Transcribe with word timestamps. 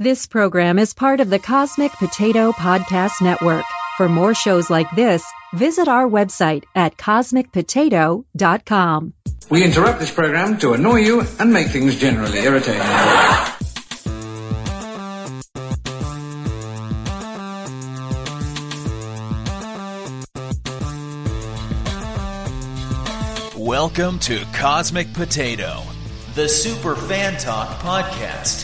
This 0.00 0.26
program 0.26 0.80
is 0.80 0.92
part 0.92 1.20
of 1.20 1.30
the 1.30 1.38
Cosmic 1.38 1.92
Potato 1.92 2.50
Podcast 2.50 3.22
Network. 3.22 3.64
For 3.96 4.08
more 4.08 4.34
shows 4.34 4.68
like 4.68 4.90
this, 4.96 5.24
visit 5.52 5.86
our 5.86 6.08
website 6.08 6.64
at 6.74 6.96
cosmicpotato.com. 6.96 9.14
We 9.50 9.62
interrupt 9.62 10.00
this 10.00 10.10
program 10.10 10.58
to 10.58 10.72
annoy 10.72 10.96
you 10.96 11.22
and 11.38 11.52
make 11.52 11.68
things 11.68 11.96
generally 11.96 12.40
irritating. 12.40 12.82
Welcome 23.56 24.18
to 24.18 24.44
Cosmic 24.54 25.12
Potato, 25.12 25.84
the 26.34 26.48
Super 26.48 26.96
Fan 26.96 27.38
Talk 27.38 27.78
podcast. 27.78 28.63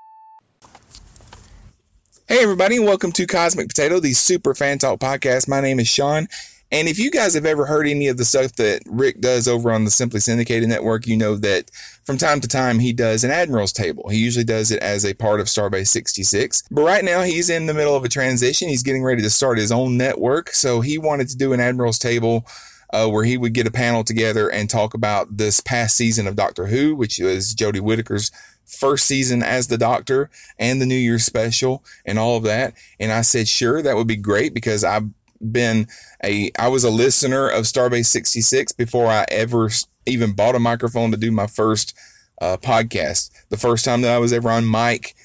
Hey, 2.31 2.43
everybody, 2.43 2.77
and 2.77 2.85
welcome 2.85 3.11
to 3.11 3.27
Cosmic 3.27 3.67
Potato, 3.67 3.99
the 3.99 4.13
Super 4.13 4.55
Fan 4.55 4.77
Talk 4.77 5.01
podcast. 5.01 5.49
My 5.49 5.59
name 5.59 5.81
is 5.81 5.89
Sean. 5.89 6.29
And 6.71 6.87
if 6.87 6.97
you 6.97 7.11
guys 7.11 7.33
have 7.33 7.45
ever 7.45 7.65
heard 7.65 7.89
any 7.89 8.07
of 8.07 8.15
the 8.15 8.23
stuff 8.23 8.55
that 8.55 8.83
Rick 8.85 9.19
does 9.19 9.49
over 9.49 9.69
on 9.69 9.83
the 9.83 9.91
Simply 9.91 10.21
Syndicated 10.21 10.69
Network, 10.69 11.07
you 11.07 11.17
know 11.17 11.35
that 11.35 11.69
from 12.05 12.17
time 12.17 12.39
to 12.39 12.47
time 12.47 12.79
he 12.79 12.93
does 12.93 13.25
an 13.25 13.31
Admiral's 13.31 13.73
Table. 13.73 14.07
He 14.07 14.19
usually 14.19 14.45
does 14.45 14.71
it 14.71 14.81
as 14.81 15.03
a 15.03 15.13
part 15.13 15.41
of 15.41 15.47
Starbase 15.47 15.89
66. 15.89 16.69
But 16.71 16.83
right 16.83 17.03
now 17.03 17.23
he's 17.23 17.49
in 17.49 17.65
the 17.65 17.73
middle 17.73 17.97
of 17.97 18.05
a 18.05 18.09
transition. 18.09 18.69
He's 18.69 18.83
getting 18.83 19.03
ready 19.03 19.23
to 19.23 19.29
start 19.29 19.57
his 19.57 19.73
own 19.73 19.97
network. 19.97 20.51
So 20.51 20.79
he 20.79 20.99
wanted 20.99 21.27
to 21.31 21.37
do 21.37 21.51
an 21.51 21.59
Admiral's 21.59 21.99
Table 21.99 22.47
uh, 22.93 23.09
where 23.09 23.25
he 23.25 23.37
would 23.37 23.53
get 23.53 23.67
a 23.67 23.71
panel 23.71 24.05
together 24.05 24.49
and 24.49 24.69
talk 24.69 24.93
about 24.93 25.35
this 25.35 25.59
past 25.59 25.97
season 25.97 26.27
of 26.27 26.37
Doctor 26.37 26.65
Who, 26.65 26.95
which 26.95 27.19
was 27.19 27.55
Jodie 27.55 27.81
Whittaker's 27.81 28.31
first 28.71 29.05
season 29.05 29.43
as 29.43 29.67
the 29.67 29.77
Doctor 29.77 30.29
and 30.57 30.81
the 30.81 30.85
New 30.85 30.95
Year's 30.95 31.25
special 31.25 31.83
and 32.05 32.17
all 32.17 32.37
of 32.37 32.43
that. 32.43 32.73
And 32.99 33.11
I 33.11 33.21
said, 33.21 33.47
sure, 33.47 33.81
that 33.81 33.95
would 33.95 34.07
be 34.07 34.15
great 34.15 34.53
because 34.53 34.83
I've 34.83 35.09
been 35.41 35.87
a 36.23 36.51
I 36.57 36.67
was 36.67 36.83
a 36.83 36.89
listener 36.89 37.47
of 37.49 37.65
Starbase 37.65 38.05
66 38.05 38.73
before 38.73 39.07
I 39.07 39.25
ever 39.29 39.69
even 40.05 40.33
bought 40.33 40.55
a 40.55 40.59
microphone 40.59 41.11
to 41.11 41.17
do 41.17 41.31
my 41.31 41.47
first 41.47 41.97
uh, 42.39 42.57
podcast. 42.57 43.31
The 43.49 43.57
first 43.57 43.85
time 43.85 44.01
that 44.01 44.13
I 44.13 44.19
was 44.19 44.33
ever 44.33 44.49
on 44.49 44.69
mic 44.69 45.15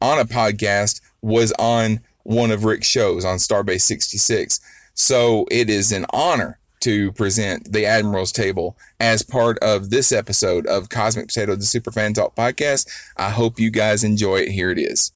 on 0.00 0.18
a 0.18 0.24
podcast 0.24 1.00
was 1.22 1.52
on 1.52 2.00
one 2.22 2.50
of 2.50 2.64
Rick's 2.64 2.88
shows 2.88 3.24
on 3.24 3.38
Starbase 3.38 3.82
66. 3.82 4.60
So 4.94 5.46
it 5.50 5.70
is 5.70 5.92
an 5.92 6.06
honor 6.10 6.58
to 6.80 7.12
present 7.12 7.70
the 7.70 7.86
Admiral's 7.86 8.32
Table 8.32 8.76
as 9.00 9.22
part 9.22 9.58
of 9.60 9.90
this 9.90 10.12
episode 10.12 10.66
of 10.66 10.88
Cosmic 10.88 11.28
Potato, 11.28 11.56
the 11.56 11.64
Super 11.64 11.90
Fan 11.90 12.14
Talk 12.14 12.34
podcast. 12.36 12.88
I 13.16 13.30
hope 13.30 13.58
you 13.58 13.70
guys 13.70 14.04
enjoy 14.04 14.38
it. 14.38 14.50
Here 14.50 14.70
it 14.70 14.78
is. 14.78 15.12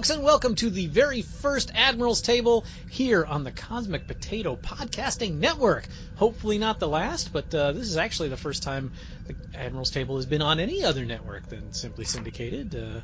Folks, 0.00 0.08
and 0.08 0.22
welcome 0.22 0.54
to 0.54 0.70
the 0.70 0.86
very 0.86 1.20
first 1.20 1.70
Admiral's 1.74 2.22
Table 2.22 2.64
here 2.88 3.22
on 3.22 3.44
the 3.44 3.50
Cosmic 3.50 4.06
Potato 4.06 4.56
Podcasting 4.56 5.34
Network. 5.34 5.86
Hopefully, 6.16 6.56
not 6.56 6.80
the 6.80 6.88
last, 6.88 7.34
but 7.34 7.54
uh, 7.54 7.72
this 7.72 7.82
is 7.82 7.98
actually 7.98 8.30
the 8.30 8.36
first 8.38 8.62
time 8.62 8.92
the 9.26 9.34
Admiral's 9.54 9.90
Table 9.90 10.16
has 10.16 10.24
been 10.24 10.40
on 10.40 10.58
any 10.58 10.84
other 10.84 11.04
network 11.04 11.46
than 11.50 11.74
Simply 11.74 12.06
Syndicated. 12.06 12.74
Uh, 12.74 13.00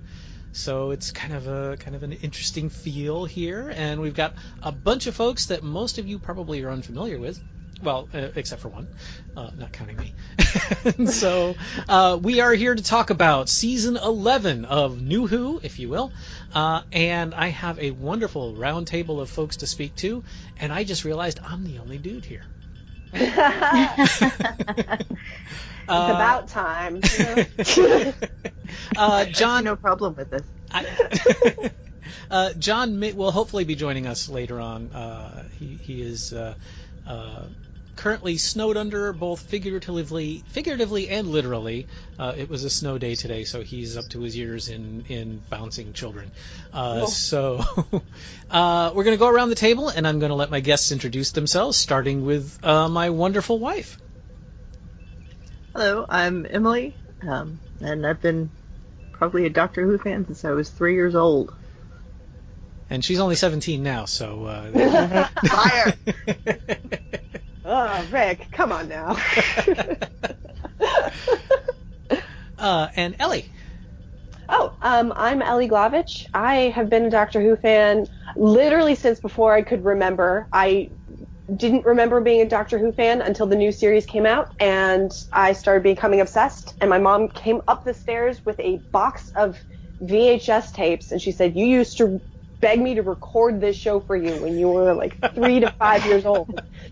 so 0.53 0.91
it's 0.91 1.11
kind 1.11 1.35
of 1.35 1.47
a 1.47 1.77
kind 1.77 1.97
of 1.97 2.03
an 2.03 2.13
interesting 2.13 2.71
feel 2.71 3.27
here, 3.27 3.71
and 3.77 4.01
we've 4.01 4.15
got 4.17 4.33
a 4.63 4.73
bunch 4.73 5.07
of 5.07 5.15
folks 5.15 5.47
that 5.47 5.63
most 5.63 5.99
of 5.99 6.09
you 6.09 6.19
probably 6.19 6.63
are 6.63 6.71
unfamiliar 6.71 7.19
with. 7.19 7.39
Well, 7.83 8.09
uh, 8.15 8.29
except 8.35 8.63
for 8.63 8.69
one, 8.69 8.89
uh, 9.37 9.51
not 9.55 9.71
counting 9.73 9.99
me. 9.99 10.15
so 11.11 11.55
uh, 11.89 12.19
we 12.21 12.41
are 12.41 12.53
here 12.53 12.75
to 12.75 12.83
talk 12.83 13.11
about 13.11 13.51
season 13.51 13.99
11 13.99 14.65
of 14.65 15.03
New 15.03 15.27
Who, 15.27 15.61
if 15.63 15.79
you 15.79 15.91
will. 15.91 16.11
Uh, 16.55 16.81
and 16.91 17.35
I 17.35 17.49
have 17.49 17.79
a 17.79 17.91
wonderful 17.91 18.57
round 18.57 18.87
table 18.87 19.21
of 19.21 19.29
folks 19.29 19.59
to 19.59 19.67
speak 19.67 19.95
to, 19.97 20.25
and 20.59 20.73
I 20.73 20.85
just 20.85 21.05
realized 21.05 21.39
I'm 21.45 21.65
the 21.65 21.79
only 21.79 21.99
dude 21.99 22.25
here. 22.25 22.45
it's 23.13 23.31
about 25.87 26.49
time. 26.49 27.01
uh, 28.97 29.27
John, 29.27 29.65
no 29.65 29.77
problem 29.77 30.15
with 30.17 30.31
this. 30.31 30.43
I, 30.71 31.71
uh, 32.31 32.53
John 32.55 33.01
will 33.01 33.31
hopefully 33.31 33.65
be 33.65 33.75
joining 33.75 34.07
us 34.07 34.31
later 34.31 34.61
on. 34.61 34.93
Uh, 34.93 35.45
he, 35.53 35.75
he 35.75 36.03
is 36.03 36.33
uh, 36.33 36.55
uh, 37.07 37.45
currently 37.97 38.37
snowed 38.37 38.77
under, 38.77 39.13
both 39.13 39.41
figuratively, 39.41 40.45
figuratively 40.49 41.09
and 41.09 41.29
literally. 41.29 41.87
Uh, 42.19 42.35
it 42.37 42.49
was 42.49 42.63
a 42.65 42.71
snow 42.71 42.99
day 42.99 43.15
today, 43.15 43.45
so 43.45 43.63
he's 43.63 43.97
up 43.97 44.09
to 44.11 44.21
his 44.21 44.37
ears 44.37 44.69
in 44.69 45.05
in 45.09 45.43
bouncing 45.51 45.93
children. 45.93 46.31
Uh, 46.73 47.01
Oh. 47.03 47.07
So 47.07 47.65
uh, 48.51 48.93
we're 48.95 49.05
going 49.05 49.17
to 49.17 49.19
go 49.19 49.29
around 49.29 49.49
the 49.49 49.55
table, 49.55 49.89
and 49.89 50.07
I'm 50.07 50.19
going 50.19 50.31
to 50.31 50.37
let 50.37 50.51
my 50.51 50.61
guests 50.61 50.93
introduce 50.93 51.33
themselves, 51.33 51.77
starting 51.77 52.25
with 52.25 52.65
uh, 52.65 52.89
my 52.89 53.11
wonderful 53.11 53.59
wife. 53.59 53.99
Hello, 55.73 56.07
I'm 56.09 56.47
Emily, 56.49 56.95
um, 57.27 57.59
and 57.81 58.07
I've 58.07 58.23
been 58.23 58.51
probably 59.13 59.47
a 59.47 59.51
Doctor 59.51 59.85
Who 59.85 59.99
fan 59.99 60.27
since 60.27 60.45
I 60.45 60.53
was 60.53 60.71
three 60.71 60.95
years 60.95 61.15
old. 61.15 61.53
And 62.89 63.05
she's 63.05 63.19
only 63.19 63.35
17 63.35 63.83
now, 63.83 64.05
so. 64.05 64.45
Uh, 64.45 65.29
Fire! 65.47 65.95
oh, 67.67 68.07
Rick, 68.11 68.49
come 68.53 68.73
on 68.73 68.89
now. 68.89 69.19
uh, 72.59 72.89
and 72.97 73.17
Ellie. 73.19 73.47
Oh, 74.49 74.73
um, 74.81 75.13
I'm 75.17 75.43
Ellie 75.43 75.69
Glavich. 75.69 76.25
I 76.33 76.73
have 76.75 76.89
been 76.89 77.05
a 77.05 77.11
Doctor 77.11 77.41
Who 77.41 77.57
fan 77.57 78.07
literally 78.37 78.95
since 78.95 79.19
before 79.19 79.53
I 79.53 79.63
could 79.63 79.85
remember. 79.85 80.49
I 80.53 80.91
didn't 81.55 81.85
remember 81.85 82.21
being 82.21 82.43
a 82.43 82.49
Doctor 82.49 82.79
Who 82.79 82.93
fan 82.93 83.23
until 83.23 83.47
the 83.47 83.57
new 83.57 83.73
series 83.73 84.07
came 84.07 84.27
out, 84.27 84.49
and 84.61 85.11
I 85.33 85.53
started 85.53 85.83
becoming 85.83 86.21
obsessed. 86.21 86.75
And 86.81 86.91
my 86.91 86.99
mom 86.99 87.29
came 87.29 87.61
up 87.67 87.85
the 87.85 87.95
stairs 87.95 88.41
with 88.45 88.59
a 88.61 88.83
box 88.93 89.31
of 89.35 89.59
VHS 90.01 90.73
tapes, 90.73 91.11
and 91.11 91.21
she 91.21 91.33
said, 91.33 91.57
"You 91.57 91.67
used 91.67 91.99
to 91.99 92.21
beg 92.67 92.81
me 92.81 92.95
to 92.95 93.03
record 93.03 93.61
this 93.61 93.77
show 93.77 94.01
for 94.01 94.17
you 94.17 94.35
when 94.43 94.59
you 94.59 94.69
were 94.69 94.93
like 94.95 95.19
three 95.35 95.61
to 95.61 95.71
five 95.73 96.05
years 96.07 96.25
old." 96.25 96.49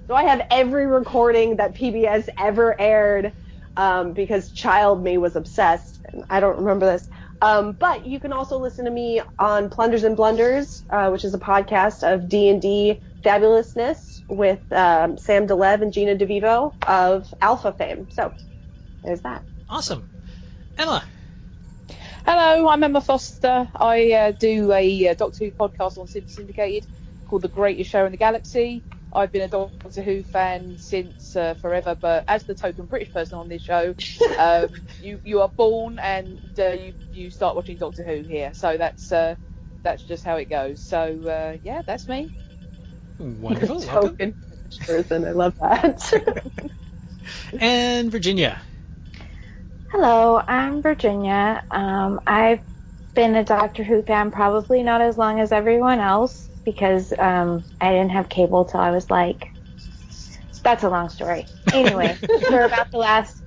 So 0.07 0.15
I 0.15 0.25
have 0.25 0.47
every 0.51 0.87
recording 0.87 1.57
that 1.57 1.75
PBS 1.75 2.29
ever 2.39 2.79
aired 2.81 3.33
um, 3.77 4.13
because 4.13 4.51
child 4.53 5.03
me 5.03 5.19
was 5.19 5.37
obsessed. 5.37 6.01
And 6.13 6.25
I 6.31 6.41
don't 6.41 6.59
remember 6.59 6.87
this. 6.87 7.09
Um, 7.43 7.73
but 7.73 8.07
you 8.07 8.21
can 8.21 8.33
also 8.33 8.59
listen 8.59 8.85
to 8.85 8.91
me 8.91 9.21
on 9.39 9.69
Plunders 9.69 10.05
and 10.05 10.17
Blunders, 10.17 10.85
uh, 10.91 11.11
which 11.11 11.25
is 11.25 11.35
a 11.35 11.39
podcast 11.39 12.03
of 12.03 12.29
D 12.29 12.49
and 12.49 12.63
D 12.63 13.01
fabulousness 13.25 14.23
with 14.29 14.61
um, 14.71 15.19
Sam 15.19 15.47
de 15.47 15.55
Leve 15.55 15.83
and 15.83 15.93
Gina 15.93 16.17
DeVivo 16.17 16.73
of 16.87 17.33
Alpha 17.41 17.73
fame. 17.73 18.09
So 18.11 18.33
there's 19.03 19.23
that. 19.23 19.45
Awesome, 19.69 20.05
Emma. 20.79 21.05
Hello, 22.27 22.69
I'm 22.69 22.83
Emma 22.83 23.03
Foster. 23.03 23.69
I 23.77 24.13
uh, 24.13 24.33
do 24.33 24.73
a 24.73 25.09
uh, 25.09 25.15
Doctor 25.15 25.45
Who 25.45 25.51
podcast 25.51 25.99
on 25.99 26.07
Simply 26.07 26.31
Syndicated 26.31 26.87
called 27.27 27.43
The 27.43 27.49
Greatest 27.49 27.91
Show 27.91 28.07
in 28.07 28.13
the 28.13 28.17
Galaxy. 28.19 28.83
I've 29.13 29.31
been 29.31 29.43
a 29.43 29.49
Doctor 29.49 30.03
Who 30.03 30.23
fan 30.23 30.79
since 30.79 31.37
uh, 31.37 31.53
forever, 31.55 31.95
but 32.01 32.25
as 32.27 32.45
the 32.45 32.55
token 32.55 32.87
British 32.87 33.13
person 33.13 33.39
on 33.39 33.49
this 33.49 33.61
show, 33.63 33.95
um, 34.39 34.69
you 34.99 35.21
you 35.23 35.43
are 35.43 35.53
born 35.55 35.99
and 35.99 36.41
uh, 36.59 36.71
you 36.71 36.95
you 37.13 37.31
start 37.31 37.57
watching 37.57 37.77
Doctor 37.77 38.03
Who 38.03 38.23
here. 38.23 38.55
So 38.55 38.79
that's 38.79 39.13
uh, 39.13 39.37
that's 39.83 40.03
just 40.03 40.25
how 40.25 40.37
it 40.37 40.49
goes. 40.49 40.83
So 40.83 41.27
uh, 41.27 41.59
yeah, 41.63 41.83
that's 41.87 42.09
me. 42.09 42.33
Wonderful. 43.19 43.81
welcome. 43.87 44.11
Token 44.17 44.35
person. 44.87 45.27
I 45.27 45.33
love 45.33 45.55
that. 45.61 46.71
And 47.61 48.11
Virginia. 48.11 48.61
Hello, 49.97 50.43
I'm 50.49 50.83
Virginia. 50.83 51.63
Um, 51.71 52.21
I've 52.27 52.59
been 53.15 53.37
a 53.37 53.45
Doctor 53.45 53.85
Who 53.85 54.03
fan 54.03 54.33
probably 54.33 54.83
not 54.83 55.01
as 55.01 55.17
long 55.17 55.39
as 55.39 55.53
everyone 55.53 56.01
else 56.01 56.51
because 56.65 57.13
um, 57.17 57.65
I 57.81 57.93
didn't 57.93 58.11
have 58.11 58.29
cable 58.29 58.65
till 58.65 58.81
I 58.81 58.91
was 58.91 59.09
like. 59.09 59.47
That's 60.65 60.83
a 60.83 60.91
long 60.91 61.11
story. 61.11 61.47
Anyway, 61.73 62.13
for 62.49 62.65
about 62.65 62.91
the 62.91 62.99
last 62.99 63.41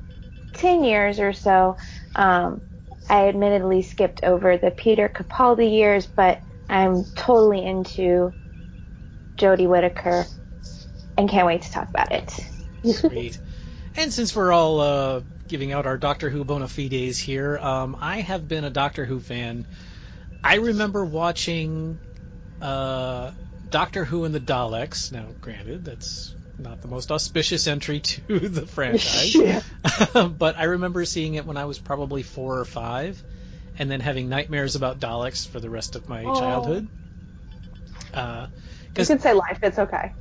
10 0.54 0.86
years 0.86 1.20
or 1.20 1.34
so, 1.34 1.76
um, 2.16 2.62
I 3.10 3.28
admittedly 3.28 3.82
skipped 3.82 4.24
over 4.24 4.58
the 4.58 4.72
Peter 4.72 5.10
Capaldi 5.10 5.70
years, 5.70 6.06
but 6.06 6.42
I'm 6.70 7.04
totally 7.14 7.66
into 7.66 8.34
Jodie 9.38 9.68
Whittaker 9.68 10.26
and 11.18 11.30
can't 11.30 11.46
wait 11.46 11.64
to 11.64 11.72
talk 11.72 11.90
about 11.90 12.14
it. 12.14 12.32
Sweet. 12.90 13.38
And 13.98 14.14
since 14.14 14.34
we're 14.34 14.54
all 14.54 14.80
uh, 14.80 15.22
giving 15.48 15.72
out 15.72 15.86
our 15.86 15.98
Doctor 15.98 16.30
Who 16.30 16.44
bona 16.44 16.68
fides 16.68 17.18
here, 17.20 17.58
um, 17.58 17.98
I 18.00 18.22
have 18.22 18.48
been 18.48 18.64
a 18.64 18.70
Doctor 18.70 19.06
Who 19.06 19.20
fan. 19.20 19.66
I 20.44 20.56
remember 20.56 21.04
watching 21.06 22.00
uh, 22.62 23.32
Doctor 23.68 24.06
Who 24.06 24.24
and 24.26 24.34
the 24.34 24.40
Daleks. 24.40 25.12
Now, 25.12 25.28
granted, 25.42 25.86
that's 25.86 26.36
not 26.58 26.82
the 26.82 26.88
most 26.88 27.12
auspicious 27.12 27.68
entry 27.68 28.00
to 28.02 28.40
the 28.40 28.66
franchise, 28.66 29.36
Yeah. 29.36 29.62
but 30.38 30.58
I 30.58 30.64
remember 30.66 31.06
seeing 31.06 31.36
it 31.36 31.46
when 31.46 31.58
I 31.58 31.66
was 31.66 31.80
probably 31.80 32.24
four 32.24 32.60
or 32.60 32.66
five, 32.66 33.24
and 33.78 33.90
then 33.92 34.00
having 34.00 34.30
nightmares 34.30 34.76
about 34.76 35.00
Daleks 35.00 35.48
for 35.48 35.60
the 35.60 35.70
rest 35.70 35.96
of 35.96 36.08
my 36.10 36.24
Oh. 36.24 36.40
childhood. 36.40 36.88
Uh, 38.14 38.48
you 38.98 39.06
can 39.06 39.20
say 39.20 39.34
life. 39.34 39.60
It's 39.62 39.80
okay. 39.80 40.14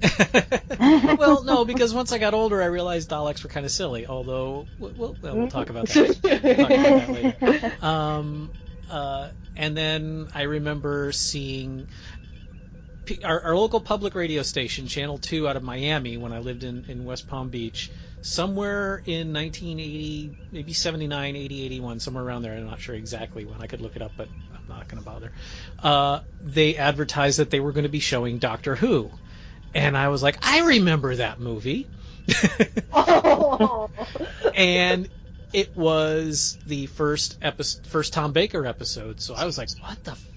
well, 1.19 1.45
no, 1.45 1.65
because 1.65 1.95
once 1.95 2.13
I 2.13 2.19
got 2.19 2.35
older, 2.35 2.63
I 2.63 2.67
realized 2.67 3.11
Daleks 3.11 3.43
were 3.43 3.51
kind 3.51 3.65
of 3.67 3.73
silly. 3.73 4.07
Although, 4.07 4.67
we'll, 4.79 4.93
we'll, 4.93 5.19
we'll 5.23 5.49
talk 5.49 5.71
about 5.71 5.89
that. 5.89 6.19
We'll 6.23 6.41
talk 6.43 6.71
about 6.71 6.71
that 6.71 7.09
later. 7.11 7.73
Um, 7.87 8.51
uh, 8.91 9.31
and 9.57 9.77
then 9.77 10.29
I 10.35 10.43
remember 10.43 11.13
seeing 11.13 11.89
P- 13.07 13.23
our, 13.25 13.41
our 13.41 13.57
local 13.57 13.81
public 13.81 14.15
radio 14.15 14.43
station, 14.43 14.87
Channel 14.87 15.19
2 15.19 15.49
out 15.49 15.57
of 15.57 15.63
Miami, 15.63 16.17
when 16.17 16.33
I 16.33 16.41
lived 16.41 16.65
in, 16.65 16.85
in 16.89 17.05
West 17.05 17.29
Palm 17.29 17.49
Beach, 17.51 17.91
somewhere 18.21 19.01
in 19.07 19.33
1980, 19.33 20.35
maybe 20.51 20.73
79, 20.73 21.37
80, 21.37 21.65
81, 21.65 22.01
somewhere 22.01 22.25
around 22.25 22.43
there. 22.43 22.55
I'm 22.55 22.67
not 22.67 22.81
sure 22.81 22.95
exactly 22.97 23.45
when. 23.45 23.63
I 23.63 23.69
could 23.69 23.81
look 23.81 23.97
it 23.97 24.03
up, 24.03 24.13
but 24.17 24.29
not 24.87 25.05
going 25.05 25.05
to 25.05 25.11
bother. 25.11 25.33
Uh, 25.83 26.21
they 26.41 26.77
advertised 26.77 27.39
that 27.39 27.51
they 27.51 27.61
were 27.61 27.73
going 27.73 27.85
to 27.85 27.91
be 27.91 28.01
showing 28.01 28.39
Doctor 28.39 28.75
Who. 28.77 29.11
And 29.75 29.97
I 29.97 30.09
was 30.09 30.23
like, 30.23 30.39
I 30.43 30.67
remember 30.67 31.17
that 31.17 31.41
movie. 31.41 31.89
and 34.55 35.09
it 35.53 35.77
was 35.77 36.59
the 36.67 36.87
first 36.87 37.39
episode, 37.43 37.87
first 37.87 38.13
Tom 38.13 38.33
Baker 38.33 38.67
episode. 38.67 39.21
So 39.21 39.35
I 39.35 39.45
was 39.45 39.59
like, 39.59 39.69
what 39.81 40.03
the, 40.05 40.13
f- 40.13 40.29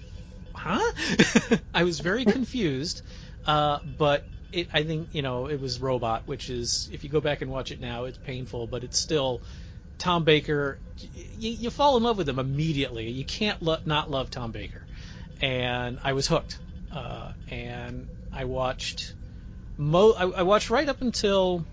huh? 0.54 1.58
I 1.74 1.84
was 1.84 2.00
very 2.00 2.24
confused. 2.24 3.02
Uh, 3.46 3.78
but 3.84 4.26
it, 4.52 4.68
I 4.72 4.82
think 4.82 5.08
you 5.12 5.22
know, 5.22 5.46
it 5.46 5.60
was 5.60 5.80
Robot, 5.80 6.26
which 6.26 6.50
is 6.50 6.88
if 6.92 7.04
you 7.04 7.10
go 7.10 7.20
back 7.20 7.40
and 7.40 7.50
watch 7.50 7.70
it 7.70 7.80
now, 7.80 8.04
it's 8.04 8.18
painful, 8.18 8.66
but 8.66 8.84
it's 8.84 8.98
still 8.98 9.42
Tom 10.00 10.24
Baker. 10.24 10.78
You, 11.38 11.50
you 11.50 11.70
fall 11.70 11.96
in 11.96 12.02
love 12.02 12.18
with 12.18 12.28
him 12.28 12.38
immediately. 12.38 13.08
You 13.08 13.24
can't 13.24 13.62
lo- 13.62 13.78
not 13.84 14.10
love 14.10 14.30
Tom 14.30 14.50
Baker, 14.50 14.82
and 15.40 15.98
I 16.02 16.14
was 16.14 16.26
hooked. 16.26 16.58
Uh, 16.90 17.30
and 17.50 18.08
I 18.32 18.44
watched 18.44 19.14
mo. 19.78 20.12
I, 20.12 20.40
I 20.40 20.42
watched 20.42 20.70
right 20.70 20.88
up 20.88 21.00
until 21.00 21.64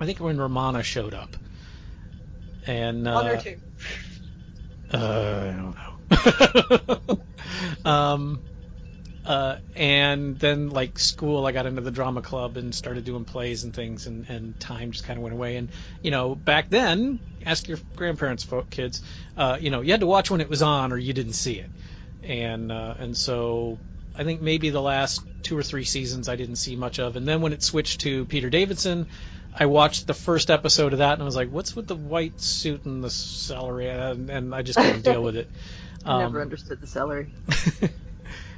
I 0.00 0.06
think 0.06 0.18
when 0.18 0.38
Romana 0.38 0.82
showed 0.82 1.14
up. 1.14 1.36
And 2.66 3.06
uh, 3.06 3.12
One 3.12 3.28
or 3.28 3.36
two. 3.36 3.56
uh, 4.92 5.76
I 6.10 6.10
don't 6.10 7.06
know. 7.06 7.24
um, 7.90 8.40
uh, 9.24 9.56
and 9.74 10.38
then 10.38 10.70
like 10.70 10.98
school, 10.98 11.46
I 11.46 11.52
got 11.52 11.66
into 11.66 11.80
the 11.80 11.90
drama 11.90 12.20
club 12.22 12.56
and 12.56 12.74
started 12.74 13.04
doing 13.04 13.24
plays 13.24 13.64
and 13.64 13.72
things, 13.74 14.06
and, 14.06 14.28
and 14.28 14.58
time 14.60 14.92
just 14.92 15.04
kind 15.04 15.16
of 15.18 15.22
went 15.22 15.34
away. 15.34 15.56
And 15.56 15.68
you 16.02 16.10
know, 16.10 16.34
back 16.34 16.68
then, 16.70 17.18
ask 17.44 17.66
your 17.68 17.78
grandparents, 17.96 18.44
folk, 18.44 18.70
kids, 18.70 19.02
uh, 19.36 19.56
you 19.60 19.70
know, 19.70 19.80
you 19.80 19.92
had 19.92 20.00
to 20.00 20.06
watch 20.06 20.30
when 20.30 20.40
it 20.40 20.48
was 20.48 20.62
on 20.62 20.92
or 20.92 20.98
you 20.98 21.12
didn't 21.12 21.32
see 21.34 21.54
it. 21.54 21.70
And 22.22 22.70
uh, 22.70 22.94
and 22.98 23.16
so 23.16 23.78
I 24.16 24.24
think 24.24 24.40
maybe 24.42 24.70
the 24.70 24.82
last 24.82 25.22
two 25.42 25.56
or 25.58 25.62
three 25.62 25.84
seasons 25.84 26.28
I 26.28 26.36
didn't 26.36 26.56
see 26.56 26.76
much 26.76 26.98
of, 26.98 27.16
and 27.16 27.26
then 27.26 27.40
when 27.40 27.52
it 27.52 27.62
switched 27.62 28.00
to 28.02 28.24
Peter 28.26 28.50
Davison, 28.50 29.06
I 29.58 29.66
watched 29.66 30.06
the 30.06 30.14
first 30.14 30.50
episode 30.50 30.92
of 30.92 30.98
that 31.00 31.12
and 31.14 31.22
I 31.22 31.24
was 31.24 31.36
like, 31.36 31.50
"What's 31.50 31.74
with 31.76 31.86
the 31.86 31.96
white 31.96 32.40
suit 32.40 32.84
and 32.86 33.02
the 33.04 33.10
celery?" 33.10 33.88
And, 33.88 34.28
and 34.30 34.54
I 34.54 34.62
just 34.62 34.78
couldn't 34.78 35.02
deal 35.02 35.22
with 35.22 35.36
it. 35.36 35.48
I 36.04 36.18
never 36.18 36.38
Um, 36.40 36.42
understood 36.42 36.80
the 36.80 36.86
celery. 36.86 37.32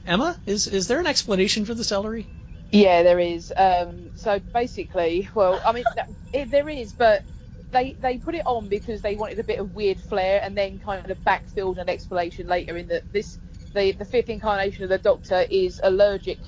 Emma, 0.06 0.36
is 0.46 0.66
is 0.68 0.86
there 0.86 1.00
an 1.00 1.06
explanation 1.06 1.64
for 1.64 1.74
the 1.74 1.84
celery? 1.84 2.26
Yeah, 2.70 3.02
there 3.02 3.18
is. 3.18 3.52
Um, 3.56 4.10
so 4.14 4.40
basically, 4.52 5.28
well, 5.34 5.60
I 5.64 5.72
mean, 5.72 5.84
it, 6.32 6.50
there 6.50 6.68
is, 6.68 6.92
but 6.92 7.24
they 7.72 7.96
they 8.00 8.18
put 8.18 8.34
it 8.34 8.46
on 8.46 8.68
because 8.68 9.02
they 9.02 9.16
wanted 9.16 9.38
a 9.38 9.44
bit 9.44 9.58
of 9.58 9.74
weird 9.74 9.98
flair, 9.98 10.40
and 10.42 10.56
then 10.56 10.78
kind 10.78 11.10
of 11.10 11.18
backfilled 11.24 11.78
an 11.78 11.88
explanation 11.88 12.46
later 12.46 12.76
in 12.76 12.88
that 12.88 13.04
this 13.12 13.38
the 13.74 13.92
the 13.92 14.04
fifth 14.04 14.28
incarnation 14.28 14.84
of 14.84 14.90
the 14.90 14.98
Doctor 14.98 15.44
is 15.50 15.80
allergic 15.82 16.38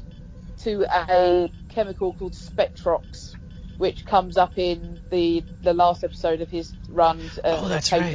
to 0.59 0.85
a 0.93 1.51
chemical 1.69 2.13
called 2.13 2.35
Spectrox, 2.35 3.35
which 3.77 4.05
comes 4.05 4.37
up 4.37 4.57
in 4.57 5.01
the 5.11 5.45
the 5.63 5.75
last 5.75 6.05
episode 6.05 6.41
of 6.41 6.51
his 6.51 6.75
run. 6.89 7.19
Uh, 7.45 7.59
Oh, 7.63 7.69
that's 7.69 7.93
right. 7.93 8.13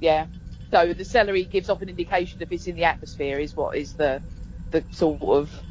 Yeah. 0.00 0.26
So 0.70 0.92
the 0.92 1.04
celery 1.04 1.44
gives 1.44 1.70
off 1.70 1.80
an 1.80 1.88
indication 1.88 2.42
if 2.42 2.52
it's 2.52 2.66
in 2.66 2.76
the 2.76 2.84
atmosphere, 2.84 3.38
is 3.38 3.56
what 3.56 3.76
is 3.76 3.94
the 3.94 4.20
the 4.70 4.84
sort 4.90 5.22
of 5.22 5.62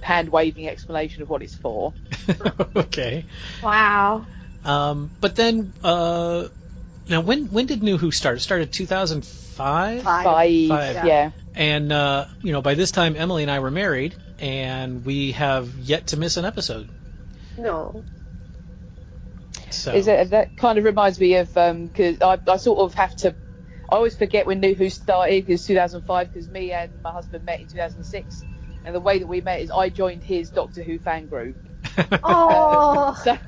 hand 0.00 0.30
waving 0.30 0.68
explanation 0.68 1.22
of 1.22 1.28
what 1.28 1.42
it's 1.42 1.54
for. 1.54 1.92
okay. 2.76 3.24
Wow. 3.62 4.26
Um, 4.64 5.10
but 5.20 5.36
then, 5.36 5.72
uh, 5.82 6.48
now 7.08 7.20
when 7.20 7.46
when 7.46 7.66
did 7.66 7.82
New 7.82 7.98
Who 7.98 8.10
start? 8.10 8.36
It 8.36 8.40
started 8.40 8.72
2005. 8.72 10.02
Five, 10.02 11.06
yeah. 11.06 11.30
And 11.54 11.92
uh, 11.92 12.26
you 12.42 12.52
know, 12.52 12.62
by 12.62 12.74
this 12.74 12.90
time, 12.90 13.16
Emily 13.16 13.42
and 13.42 13.50
I 13.50 13.60
were 13.60 13.70
married, 13.70 14.14
and 14.38 15.04
we 15.04 15.32
have 15.32 15.74
yet 15.76 16.08
to 16.08 16.16
miss 16.16 16.36
an 16.36 16.44
episode. 16.44 16.88
No. 17.56 18.04
So 19.70 19.94
Is 19.94 20.08
it, 20.08 20.30
that 20.30 20.56
kind 20.56 20.78
of 20.78 20.84
reminds 20.84 21.20
me 21.20 21.36
of 21.36 21.48
because 21.48 22.20
I, 22.20 22.38
I 22.46 22.56
sort 22.56 22.80
of 22.80 22.94
have 22.94 23.14
to. 23.16 23.34
I 23.90 23.96
always 23.96 24.16
forget 24.16 24.46
when 24.46 24.60
New 24.60 24.74
Who 24.74 24.90
started 24.90 25.46
because 25.46 25.66
2005 25.66 26.32
because 26.32 26.48
me 26.50 26.72
and 26.72 26.92
my 27.02 27.12
husband 27.12 27.44
met 27.44 27.60
in 27.60 27.68
2006, 27.68 28.44
and 28.84 28.94
the 28.94 29.00
way 29.00 29.18
that 29.18 29.26
we 29.26 29.40
met 29.40 29.60
is 29.60 29.70
I 29.70 29.88
joined 29.90 30.24
his 30.24 30.50
Doctor 30.50 30.82
Who 30.82 30.98
fan 30.98 31.26
group. 31.28 31.56
Oh. 32.22 33.14
so 33.24 33.38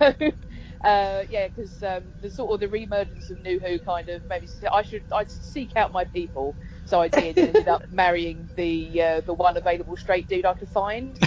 uh, 0.84 1.22
yeah, 1.30 1.48
because 1.48 1.82
um, 1.82 2.04
the 2.20 2.30
sort 2.30 2.54
of 2.54 2.60
the 2.60 2.76
reemergence 2.76 3.30
of 3.30 3.40
New 3.40 3.60
Who 3.60 3.78
kind 3.80 4.08
of 4.08 4.22
maybe 4.28 4.48
I 4.72 4.82
should 4.82 5.04
I'd 5.14 5.30
seek 5.30 5.72
out 5.76 5.92
my 5.92 6.04
people. 6.04 6.56
So 6.84 7.00
I 7.00 7.08
did. 7.08 7.38
and 7.38 7.48
ended 7.48 7.68
up 7.68 7.90
marrying 7.90 8.50
the 8.56 9.02
uh, 9.02 9.20
the 9.22 9.34
one 9.34 9.56
available 9.56 9.96
straight 9.96 10.28
dude 10.28 10.44
I 10.44 10.54
could 10.54 10.68
find. 10.68 11.18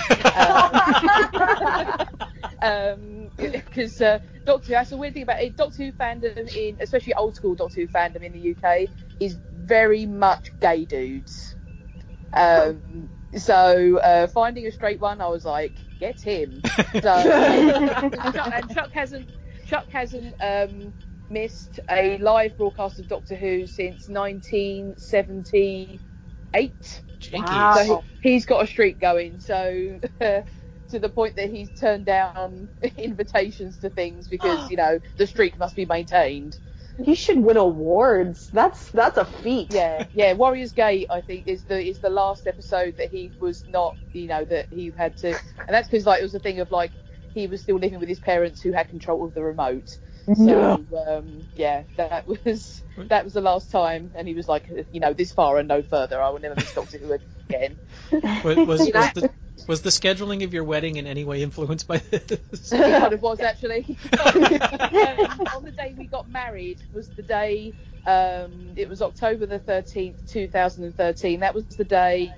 Um, 2.62 3.30
because 3.38 4.02
uh, 4.02 4.20
Doctor 4.46 4.68
Who, 4.68 4.74
that's 4.74 4.90
the 4.90 4.98
weird 4.98 5.14
thing 5.14 5.24
about 5.24 5.42
it. 5.42 5.56
Doctor 5.56 5.84
Who 5.84 5.92
fandom 5.92 6.56
in, 6.56 6.78
especially 6.82 7.14
old 7.14 7.36
school 7.36 7.56
Doctor 7.56 7.82
Who 7.82 7.88
fandom 7.88 8.24
in 8.24 8.34
the 8.34 8.56
UK, 8.56 8.90
is 9.20 9.38
very 9.52 10.06
much 10.06 10.52
gay 10.60 10.86
dudes. 10.86 11.56
Um, 12.34 13.10
so 13.38 14.00
uh, 14.00 14.28
finding 14.28 14.66
a 14.66 14.72
straight 14.72 15.00
one, 15.00 15.22
I 15.22 15.28
was 15.28 15.46
like, 15.46 15.78
get 16.00 16.20
him. 16.22 16.62
So, 17.02 17.12
and 17.12 18.74
Chuck 18.74 18.92
hasn't 18.94 19.30
Chuck 19.66 19.88
hasn't 19.92 20.36
um, 20.42 20.94
missed 21.30 21.80
a 21.90 22.18
live 22.18 22.58
broadcast 22.58 23.00
of 23.00 23.08
Doctor 23.08 23.36
Who 23.36 23.68
since 23.68 24.08
1978. 24.08 27.04
Wow. 27.34 27.76
So 27.76 28.04
he, 28.22 28.32
he's 28.32 28.46
got 28.46 28.64
a 28.64 28.68
streak 28.68 29.00
going. 29.00 29.40
So 29.40 30.00
to 30.90 31.00
the 31.00 31.10
point 31.10 31.36
that 31.38 31.50
he's 31.50 31.70
turned 31.72 32.06
down 32.06 32.70
invitations 32.98 33.78
to 33.80 33.90
things 33.90 34.28
because 34.28 34.68
you 34.70 34.78
know 34.78 35.00
the 35.18 35.28
streak 35.28 35.58
must 35.58 35.76
be 35.76 35.86
maintained. 35.86 36.58
He 37.04 37.16
should 37.16 37.40
win 37.40 37.58
awards. 37.58 38.50
That's 38.54 38.90
that's 38.92 39.18
a 39.18 39.26
feat. 39.26 39.74
Yeah, 39.74 40.06
yeah. 40.14 40.34
Warriors 40.34 40.72
Gate, 40.72 41.08
I 41.10 41.22
think, 41.22 41.48
is 41.48 41.66
the 41.66 41.82
is 41.82 42.00
the 42.00 42.10
last 42.10 42.48
episode 42.48 42.96
that 42.98 43.10
he 43.10 43.34
was 43.40 43.66
not, 43.68 43.98
you 44.14 44.28
know, 44.28 44.46
that 44.46 44.68
he 44.72 44.94
had 44.96 45.18
to, 45.18 45.30
and 45.30 45.70
that's 45.70 45.90
because 45.90 46.06
like 46.06 46.22
it 46.22 46.24
was 46.24 46.36
a 46.36 46.40
thing 46.40 46.62
of 46.62 46.72
like 46.72 46.94
he 47.34 47.48
was 47.48 47.62
still 47.62 47.78
living 47.78 48.00
with 48.00 48.08
his 48.08 48.20
parents 48.20 48.62
who 48.62 48.72
had 48.72 48.88
control 48.88 49.26
of 49.26 49.34
the 49.34 49.44
remote. 49.44 49.98
No. 50.28 50.86
So 50.90 50.98
um, 51.08 51.48
yeah, 51.56 51.84
that 51.98 52.28
was 52.28 52.84
that 52.98 53.24
was 53.24 53.34
the 53.34 53.42
last 53.42 53.72
time, 53.72 54.12
and 54.16 54.28
he 54.28 54.34
was 54.34 54.48
like, 54.48 54.70
you 54.92 55.00
know, 55.00 55.14
this 55.14 55.32
far 55.32 55.58
and 55.58 55.68
no 55.68 55.82
further. 55.82 56.22
I 56.22 56.30
will 56.30 56.40
never 56.40 56.56
miss 56.56 56.74
Doctor 56.74 56.98
Who 56.98 57.18
again. 57.50 57.78
Was, 58.44 58.58
was, 58.58 58.68
was, 58.68 58.90
the, 59.14 59.30
was 59.68 59.82
the 59.82 59.90
scheduling 59.90 60.44
of 60.44 60.54
your 60.54 60.64
wedding 60.64 60.96
in 60.98 61.08
any 61.08 61.26
way 61.26 61.44
influenced 61.44 61.88
by 61.88 61.98
this? 61.98 62.26
It 62.72 63.00
kind 63.00 63.14
of 63.14 63.22
was 63.22 63.40
actually. 63.40 63.98
um, 64.14 65.42
on 65.56 65.64
the 65.64 65.74
day 65.78 65.96
we 65.98 66.08
got 66.08 66.30
married 66.30 66.80
was 66.92 67.10
the 67.12 67.24
day. 67.24 67.76
Um, 68.06 68.74
it 68.76 68.88
was 68.90 69.02
October 69.02 69.46
the 69.46 69.60
thirteenth, 69.60 70.26
two 70.28 70.48
thousand 70.48 70.86
and 70.86 70.96
thirteen. 70.96 71.42
That 71.42 71.56
was 71.56 71.66
the 71.66 71.84
day. 71.84 72.34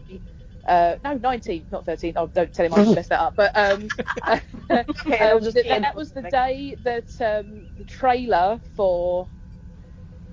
Uh, 0.67 0.95
no, 1.03 1.13
19, 1.13 1.67
not 1.71 1.85
13. 1.85 2.13
Oh, 2.17 2.27
don't 2.27 2.53
tell 2.53 2.65
him 2.65 2.73
I 2.73 2.93
messed 2.93 3.09
that 3.09 3.21
up. 3.21 3.35
But 3.37 3.55
um, 3.55 3.87
um, 4.27 4.41
that, 4.69 4.87
that 5.05 5.95
was 5.95 6.11
the 6.11 6.27
day 6.29 6.75
that 6.83 7.21
um, 7.21 7.67
the 7.77 7.85
trailer 7.85 8.59
for 8.75 9.29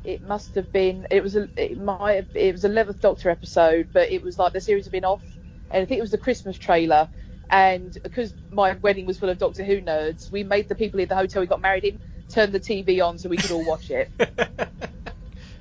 it 0.02 0.26
must 0.26 0.54
have 0.56 0.70
been. 0.72 1.06
It 1.10 1.22
was 1.22 1.36
a. 1.36 1.48
It 1.56 1.80
might. 1.80 2.14
Have, 2.14 2.28
it 2.34 2.52
was 2.52 2.64
a 2.64 2.68
11th 2.68 3.00
Doctor 3.00 3.30
episode, 3.30 3.88
but 3.92 4.10
it 4.10 4.22
was 4.22 4.38
like 4.38 4.52
the 4.52 4.60
series 4.60 4.84
had 4.84 4.92
been 4.92 5.04
off, 5.04 5.22
and 5.70 5.82
I 5.82 5.86
think 5.86 5.98
it 5.98 6.02
was 6.02 6.10
the 6.10 6.18
Christmas 6.18 6.58
trailer. 6.58 7.08
And 7.50 7.96
because 8.02 8.34
my 8.50 8.72
wedding 8.82 9.06
was 9.06 9.18
full 9.18 9.28
of 9.28 9.38
Doctor 9.38 9.64
Who 9.64 9.80
nerds, 9.80 10.30
we 10.30 10.44
made 10.44 10.68
the 10.68 10.74
people 10.74 11.00
in 11.00 11.08
the 11.08 11.14
hotel 11.14 11.40
we 11.40 11.46
got 11.46 11.60
married 11.60 11.84
in 11.84 12.00
turn 12.28 12.52
the 12.52 12.60
TV 12.60 13.04
on 13.04 13.18
so 13.18 13.28
we 13.28 13.36
could 13.36 13.50
all 13.50 13.64
watch 13.64 13.90
it. 13.90 14.10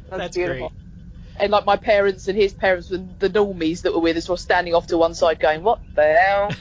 That's 0.10 0.36
beautiful. 0.36 0.70
great. 0.70 0.83
And 1.40 1.52
like 1.52 1.66
my 1.66 1.78
parents 1.78 2.28
and 2.28 2.38
his 2.38 2.54
parents 2.54 2.92
and 2.92 3.18
the 3.20 3.30
normies 3.30 3.82
that 3.82 3.94
were 3.94 4.00
with 4.00 4.18
us 4.18 4.30
were 4.30 4.38
standing 4.38 4.75
off 4.75 4.88
to 4.88 4.98
one 4.98 5.16
side 5.16 5.40
going, 5.40 5.63
"What 5.63 5.82
the 5.96 6.13
hell?" 6.13 6.52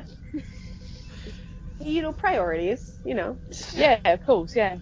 You 1.78 2.02
know, 2.02 2.12
priorities. 2.12 2.98
You 3.04 3.14
know. 3.14 3.38
yeah, 3.74 4.00
of 4.04 4.24
course, 4.24 4.56
yeah. 4.56 4.78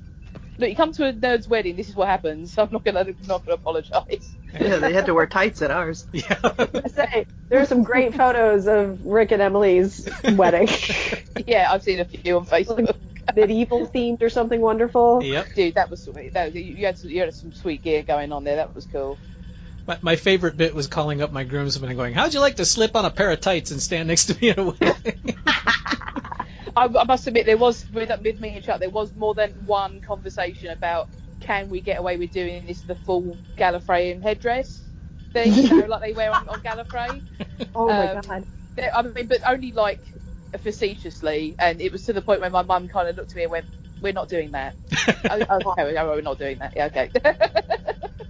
Look, 0.57 0.71
you 0.71 0.77
come 0.77 0.93
to 0.93 1.09
a 1.09 1.13
nerd's 1.13 1.49
wedding. 1.49 1.77
This 1.77 1.89
is 1.89 1.97
what 1.97 2.09
happens. 2.09 2.57
I'm 2.59 2.71
not 2.71 2.85
gonna 2.85 3.15
not 3.27 3.45
gonna 3.45 3.57
apologise. 3.57 4.37
Yeah, 4.59 4.77
they 4.77 4.93
had 4.93 5.07
to 5.07 5.15
wear 5.15 5.27
tights 5.27 5.63
at 5.63 5.71
ours. 5.71 6.07
I 6.15 6.89
say 6.89 7.27
there 7.49 7.61
are 7.61 7.67
some 7.67 7.83
great 7.83 8.15
photos 8.15 8.67
of 8.67 9.05
Rick 9.05 9.33
and 9.33 9.43
Emily's 9.43 10.09
wedding. 10.33 10.69
yeah, 11.47 11.69
I've 11.71 11.83
seen 11.83 12.01
a 12.01 12.05
few 12.05 12.37
on 12.37 12.47
Facebook. 12.47 12.95
Medieval 13.35 13.87
themed 13.89 14.23
or 14.23 14.29
something 14.29 14.61
wonderful. 14.61 15.23
Yep. 15.23 15.55
Dude, 15.55 15.75
that 15.75 15.91
was 15.91 16.03
sweet. 16.03 16.35
That, 16.35 16.55
you, 16.55 16.63
you 16.63 16.87
had 16.87 16.99
some, 16.99 17.11
you 17.11 17.21
had 17.21 17.35
some 17.35 17.53
sweet 17.53 17.83
gear 17.83 18.03
going 18.03 18.33
on 18.33 18.45
there. 18.45 18.57
That 18.57 18.75
was 18.75 18.87
cool. 18.87 19.19
My, 19.87 19.99
my 20.01 20.17
favorite 20.17 20.57
bit 20.57 20.75
was 20.75 20.87
calling 20.87 21.21
up 21.23 21.31
my 21.33 21.45
groomsmen 21.45 21.91
and 21.91 21.99
going, 21.99 22.15
"How'd 22.15 22.33
you 22.35 22.41
like 22.41 22.57
to 22.57 22.65
slip 22.65 22.97
on 22.97 23.05
a 23.05 23.11
pair 23.11 23.31
of 23.31 23.41
tights 23.41 23.71
and 23.71 23.83
stand 23.83 24.09
next 24.09 24.27
to 24.27 24.39
me 24.41 24.51
at 24.51 24.59
a 24.59 24.65
wedding?" 24.65 25.37
I, 26.77 26.87
I 26.87 27.05
must 27.05 27.27
admit, 27.27 27.47
there 27.47 27.57
was 27.57 27.87
with, 27.91 28.11
with 28.23 28.41
me 28.41 28.57
and 28.57 28.65
Chuck, 28.65 28.81
there 28.81 28.91
was 28.91 29.15
more 29.15 29.35
than 29.35 29.51
one 29.67 30.01
conversation 30.01 30.71
about 30.71 31.09
can 31.41 31.69
we 31.69 31.81
get 31.83 31.99
away 31.99 32.17
with 32.17 32.33
doing 32.33 32.67
this 32.67 32.83
the 32.83 32.95
full 32.95 33.39
Gallifreyan 33.57 34.23
headdress 34.23 34.83
thing, 35.33 35.53
you 35.63 35.69
know, 35.69 35.87
like 35.87 36.01
they 36.01 36.13
wear 36.13 36.33
on, 36.33 36.49
on 36.49 36.61
Gallifrey. 36.61 37.23
Oh 37.75 37.89
my 37.89 38.13
Um, 38.13 38.23
god. 38.23 38.45
I 38.93 39.03
mean, 39.03 39.27
but 39.29 39.41
only 39.47 39.73
like 39.73 40.01
facetiously, 40.59 41.55
and 41.59 41.81
it 41.81 41.93
was 41.93 42.05
to 42.05 42.13
the 42.13 42.23
point 42.23 42.41
where 42.41 42.51
my 42.51 42.63
mum 42.63 42.89
kind 42.89 43.09
of 43.09 43.17
looked 43.17 43.33
at 43.33 43.37
me 43.37 43.43
and 43.45 43.51
went, 43.53 43.67
"We're 44.01 44.13
not 44.13 44.29
doing 44.29 44.53
that." 44.53 44.77
I, 45.29 45.45
I 45.49 45.57
was 45.57 45.65
like, 45.65 45.79
"Okay, 45.79 45.95
we're 45.95 46.21
not 46.21 46.39
doing 46.39 46.59
that." 46.59 46.75
Yeah, 46.77 46.87
okay. 46.87 47.11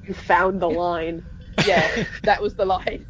You 0.06 0.14
found 0.14 0.60
the 0.60 0.68
line. 0.70 1.24
yeah, 1.66 2.04
that 2.22 2.42
was 2.42 2.54
the 2.54 2.64
line. 2.66 3.06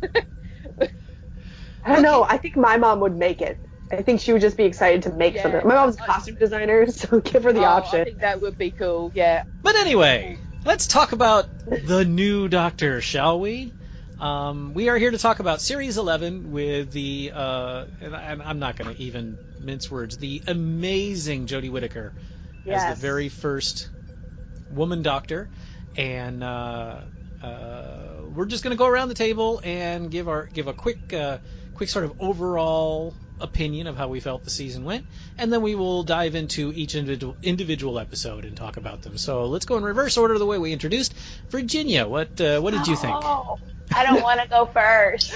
I 1.85 1.93
don't 1.93 2.03
know. 2.03 2.25
I 2.29 2.39
think 2.39 2.57
my 2.57 2.77
mom 2.79 3.01
would 3.01 3.17
make 3.17 3.43
it. 3.43 3.59
I 3.93 4.03
think 4.03 4.21
she 4.21 4.33
would 4.33 4.41
just 4.43 4.57
be 4.57 4.65
excited 4.65 5.03
to 5.03 5.13
make 5.13 5.35
Yeah. 5.35 5.43
something. 5.43 5.67
My 5.69 5.75
mom's 5.75 5.97
a 5.97 5.99
costume 6.03 6.37
designer, 6.37 6.87
so 6.91 7.21
give 7.21 7.45
her 7.45 7.53
the 7.53 7.61
Oh, 7.61 7.65
I 7.65 7.79
option. 7.79 8.05
think 8.05 8.21
that 8.21 8.41
would 8.41 8.57
be 8.57 8.71
cool. 8.71 9.13
Yeah. 9.15 9.43
But 9.63 9.77
anyway, 9.77 10.39
let's 10.65 10.87
talk 10.87 11.13
about 11.13 11.49
the 11.67 12.05
new 12.05 12.49
Doctor, 12.49 13.01
shall 13.01 13.39
we? 13.41 13.75
Um, 14.19 14.75
we 14.75 14.89
are 14.89 14.97
here 14.97 15.11
to 15.11 15.19
talk 15.19 15.41
about 15.41 15.61
Series 15.61 15.97
11 15.97 16.51
with 16.53 16.93
the, 16.93 17.33
uh, 17.35 17.85
and 18.01 18.15
I- 18.15 18.31
I'm 18.31 18.59
not 18.61 18.77
going 18.77 18.95
to 18.95 19.03
even 19.03 19.39
mince 19.59 19.91
words, 19.91 20.17
the 20.17 20.43
amazing 20.47 21.47
Jodie 21.47 21.71
Whittaker 21.71 22.15
as 22.67 22.83
the 22.95 23.01
very 23.01 23.29
first 23.29 23.91
woman 24.71 25.03
Doctor. 25.03 25.51
And 25.97 26.43
uh, 26.43 27.01
uh, 27.43 28.23
we're 28.29 28.47
just 28.47 28.63
going 28.65 28.73
to 28.73 28.79
go 28.79 28.87
around 28.87 29.09
the 29.09 29.15
table 29.15 29.61
and 29.65 30.11
give 30.11 30.29
our 30.29 30.49
give 30.53 30.67
a 30.69 30.75
quick 30.75 31.13
uh, 31.13 31.39
quick 31.75 31.89
sort 31.89 32.05
of 32.05 32.15
overall 32.19 33.17
opinion 33.41 33.87
of 33.87 33.97
how 33.97 34.09
we 34.09 34.21
felt 34.21 34.45
the 34.45 34.51
season 34.51 34.85
went, 34.85 35.07
and 35.39 35.53
then 35.53 35.63
we 35.63 35.75
will 35.75 36.03
dive 36.03 36.35
into 36.35 36.73
each 36.73 36.95
individual 36.95 37.37
individual 37.43 37.99
episode 37.99 38.45
and 38.45 38.57
talk 38.57 38.77
about 38.77 39.03
them. 39.03 39.17
So 39.19 39.47
let's 39.47 39.67
go 39.67 39.77
in 39.77 39.85
reverse 39.85 40.17
order 40.17 40.37
the 40.39 40.47
way 40.47 40.59
we 40.59 40.73
introduced. 40.73 41.15
Virginia, 41.51 42.09
what 42.09 42.41
uh, 42.41 42.61
what 42.61 42.73
did 42.73 42.87
you 42.89 42.97
think? 42.97 43.15
Oh, 43.23 43.57
I 43.93 44.05
don't 44.05 44.23
want 44.23 44.41
to 44.41 44.49
go 44.49 44.67
first. 44.67 45.35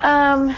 um. 0.00 0.56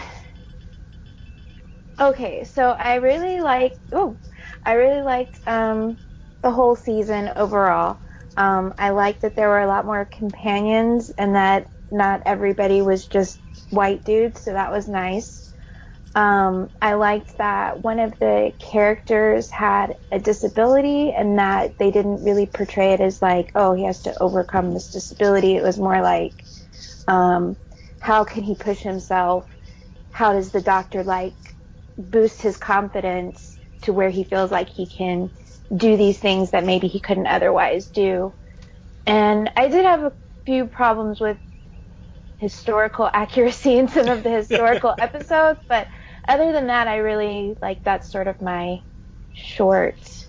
Okay, 1.98 2.44
so 2.44 2.70
I 2.70 2.96
really 2.96 3.40
liked. 3.40 3.78
Oh, 3.92 4.18
I 4.64 4.74
really 4.74 5.02
liked 5.02 5.40
um 5.46 5.98
the 6.42 6.50
whole 6.50 6.76
season 6.76 7.30
overall. 7.36 7.98
Um, 8.36 8.74
I 8.78 8.90
liked 8.90 9.22
that 9.22 9.34
there 9.34 9.48
were 9.48 9.60
a 9.60 9.66
lot 9.66 9.86
more 9.86 10.04
companions 10.04 11.10
and 11.10 11.34
that 11.34 11.70
not 11.90 12.22
everybody 12.26 12.82
was 12.82 13.06
just 13.06 13.40
white 13.70 14.04
dudes, 14.04 14.42
so 14.42 14.52
that 14.52 14.70
was 14.70 14.88
nice. 14.88 15.45
Um, 16.16 16.70
I 16.80 16.94
liked 16.94 17.36
that 17.36 17.82
one 17.82 18.00
of 18.00 18.18
the 18.18 18.54
characters 18.58 19.50
had 19.50 19.98
a 20.10 20.18
disability 20.18 21.12
and 21.12 21.38
that 21.38 21.76
they 21.78 21.90
didn't 21.90 22.24
really 22.24 22.46
portray 22.46 22.94
it 22.94 23.00
as 23.00 23.20
like, 23.20 23.52
oh, 23.54 23.74
he 23.74 23.84
has 23.84 24.00
to 24.04 24.18
overcome 24.18 24.72
this 24.72 24.90
disability. 24.90 25.56
It 25.56 25.62
was 25.62 25.78
more 25.78 26.00
like, 26.00 26.32
um, 27.06 27.58
how 28.00 28.24
can 28.24 28.44
he 28.44 28.54
push 28.54 28.78
himself? 28.78 29.46
How 30.10 30.32
does 30.32 30.52
the 30.52 30.62
doctor 30.62 31.04
like 31.04 31.34
boost 31.98 32.40
his 32.40 32.56
confidence 32.56 33.58
to 33.82 33.92
where 33.92 34.08
he 34.08 34.24
feels 34.24 34.50
like 34.50 34.70
he 34.70 34.86
can 34.86 35.30
do 35.76 35.98
these 35.98 36.18
things 36.18 36.52
that 36.52 36.64
maybe 36.64 36.88
he 36.88 36.98
couldn't 36.98 37.26
otherwise 37.26 37.88
do? 37.88 38.32
And 39.04 39.50
I 39.54 39.68
did 39.68 39.84
have 39.84 40.00
a 40.02 40.12
few 40.46 40.66
problems 40.66 41.20
with 41.20 41.36
historical 42.38 43.10
accuracy 43.12 43.76
in 43.76 43.88
some 43.88 44.08
of 44.08 44.22
the 44.22 44.30
historical 44.40 44.94
episodes, 44.98 45.60
but 45.68 45.88
other 46.28 46.52
than 46.52 46.68
that, 46.68 46.88
I 46.88 46.96
really 46.98 47.56
like 47.60 47.84
that's 47.84 48.10
sort 48.10 48.28
of 48.28 48.40
my 48.40 48.80
short. 49.34 50.26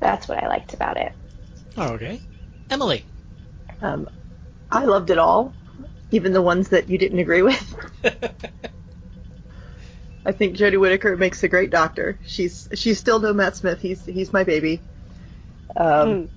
That's 0.00 0.28
what 0.28 0.42
I 0.42 0.48
liked 0.48 0.74
about 0.74 0.96
it. 0.96 1.12
okay, 1.78 2.20
Emily. 2.70 3.04
Um, 3.80 4.08
I 4.70 4.84
loved 4.84 5.10
it 5.10 5.18
all, 5.18 5.54
even 6.10 6.32
the 6.32 6.42
ones 6.42 6.70
that 6.70 6.88
you 6.88 6.98
didn't 6.98 7.18
agree 7.18 7.42
with. 7.42 7.76
I 10.24 10.32
think 10.32 10.56
Jodie 10.56 10.80
Whittaker 10.80 11.16
makes 11.16 11.42
a 11.44 11.48
great 11.48 11.70
doctor. 11.70 12.18
She's 12.26 12.68
she's 12.74 12.98
still 12.98 13.20
no 13.20 13.32
Matt 13.32 13.56
Smith. 13.56 13.80
He's 13.80 14.04
he's 14.04 14.32
my 14.32 14.42
baby. 14.44 14.80
Um, 15.76 16.28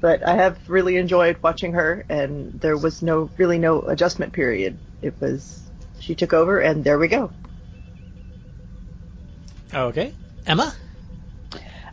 But 0.00 0.26
I 0.26 0.34
have 0.36 0.58
really 0.68 0.96
enjoyed 0.96 1.38
watching 1.42 1.72
her, 1.74 2.04
and 2.08 2.58
there 2.60 2.76
was 2.76 3.02
no 3.02 3.30
really 3.36 3.58
no 3.58 3.82
adjustment 3.82 4.32
period. 4.32 4.78
It 5.02 5.20
was 5.20 5.69
she 6.00 6.14
took 6.14 6.32
over, 6.32 6.58
and 6.60 6.84
there 6.84 6.98
we 6.98 7.08
go. 7.08 7.32
Okay, 9.72 10.12
Emma. 10.46 10.74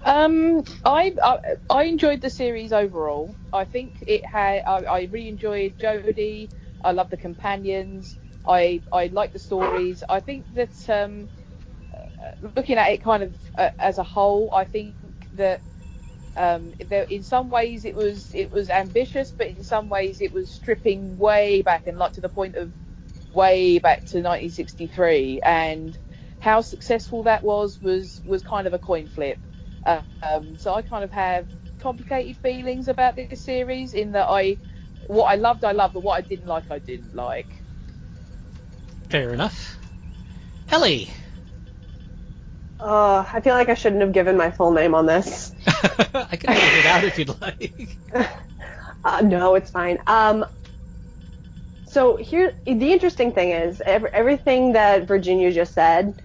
Um, 0.06 0.64
I, 0.86 1.14
I 1.24 1.40
I 1.70 1.84
enjoyed 1.84 2.22
the 2.22 2.30
series 2.30 2.72
overall. 2.74 3.38
I 3.54 3.66
think 3.66 4.04
it 4.08 4.26
had. 4.26 4.64
I, 4.66 4.78
I 4.84 5.04
really 5.12 5.30
enjoyed 5.30 5.78
Jodie. 5.80 6.50
I 6.82 6.92
love 6.94 7.10
the 7.10 7.18
companions. 7.18 8.18
I 8.48 8.84
I 8.92 9.08
like 9.08 9.34
the 9.34 9.40
stories. 9.40 10.04
I 10.10 10.22
think 10.22 10.48
that 10.56 10.90
um, 10.90 11.30
uh, 11.94 12.50
looking 12.56 12.78
at 12.78 12.92
it 12.94 13.04
kind 13.04 13.24
of 13.24 13.36
uh, 13.58 13.70
as 13.80 13.98
a 13.98 14.04
whole, 14.04 14.52
I 14.54 14.66
think 14.66 14.96
that 15.34 15.64
um, 16.38 16.74
there, 16.90 17.04
in 17.04 17.24
some 17.24 17.50
ways 17.50 17.86
it 17.86 17.96
was 17.96 18.32
it 18.34 18.52
was 18.52 18.70
ambitious, 18.70 19.34
but 19.38 19.48
in 19.48 19.64
some 19.64 19.90
ways 19.90 20.22
it 20.22 20.34
was 20.34 20.52
stripping 20.52 21.18
way 21.18 21.62
back 21.62 21.88
and 21.88 21.98
like 21.98 22.14
to 22.14 22.22
the 22.22 22.30
point 22.30 22.56
of 22.56 22.74
way 23.38 23.80
back 23.80 24.00
to 24.08 24.18
1963. 24.18 25.42
And 25.46 25.98
how 26.40 26.62
successful 26.62 27.24
that 27.24 27.44
was 27.44 27.80
was 27.82 28.22
was 28.26 28.42
kind 28.44 28.68
of 28.68 28.74
a 28.74 28.80
coin 28.80 29.08
flip. 29.08 29.40
Uh, 29.86 30.02
um, 30.22 30.58
so 30.58 30.74
I 30.74 30.82
kind 30.82 31.04
of 31.04 31.12
have 31.12 31.48
complicated 31.80 32.38
feelings 32.38 32.88
about 32.88 33.16
this 33.16 33.42
series 33.42 33.94
in 33.94 34.14
that 34.14 34.28
I 34.30 34.58
what 35.08 35.26
I 35.26 35.36
loved 35.36 35.64
I 35.64 35.72
loved, 35.72 35.94
but 35.94 36.04
what 36.04 36.18
I 36.18 36.22
didn't 36.22 36.48
like 36.48 36.66
I 36.70 36.80
didn't 36.80 37.16
like. 37.16 37.64
Fair 39.10 39.34
enough. 39.34 39.78
Ellie. 40.70 41.10
Uh, 42.80 43.26
I 43.34 43.42
feel 43.42 43.56
like 43.56 43.70
I 43.70 43.74
shouldn't 43.74 44.02
have 44.02 44.12
given 44.12 44.38
my 44.38 44.52
full 44.52 44.72
name 44.72 44.94
on 44.94 45.08
this. 45.08 45.52
I 45.66 46.36
can 46.36 46.52
edit 46.52 46.80
it 46.80 46.86
out 46.86 47.04
if 47.04 47.18
you'd 47.18 47.42
like. 47.42 47.98
Uh, 49.04 49.22
no, 49.22 49.56
it's 49.56 49.72
fine. 49.72 50.00
Um, 50.06 50.46
so 51.98 52.16
here, 52.18 52.54
the 52.68 52.94
interesting 52.94 53.32
thing 53.32 53.50
is 53.50 53.82
ev- 53.84 54.06
everything 54.14 54.74
that 54.74 55.08
Virginia 55.08 55.52
just 55.52 55.74
said. 55.74 56.22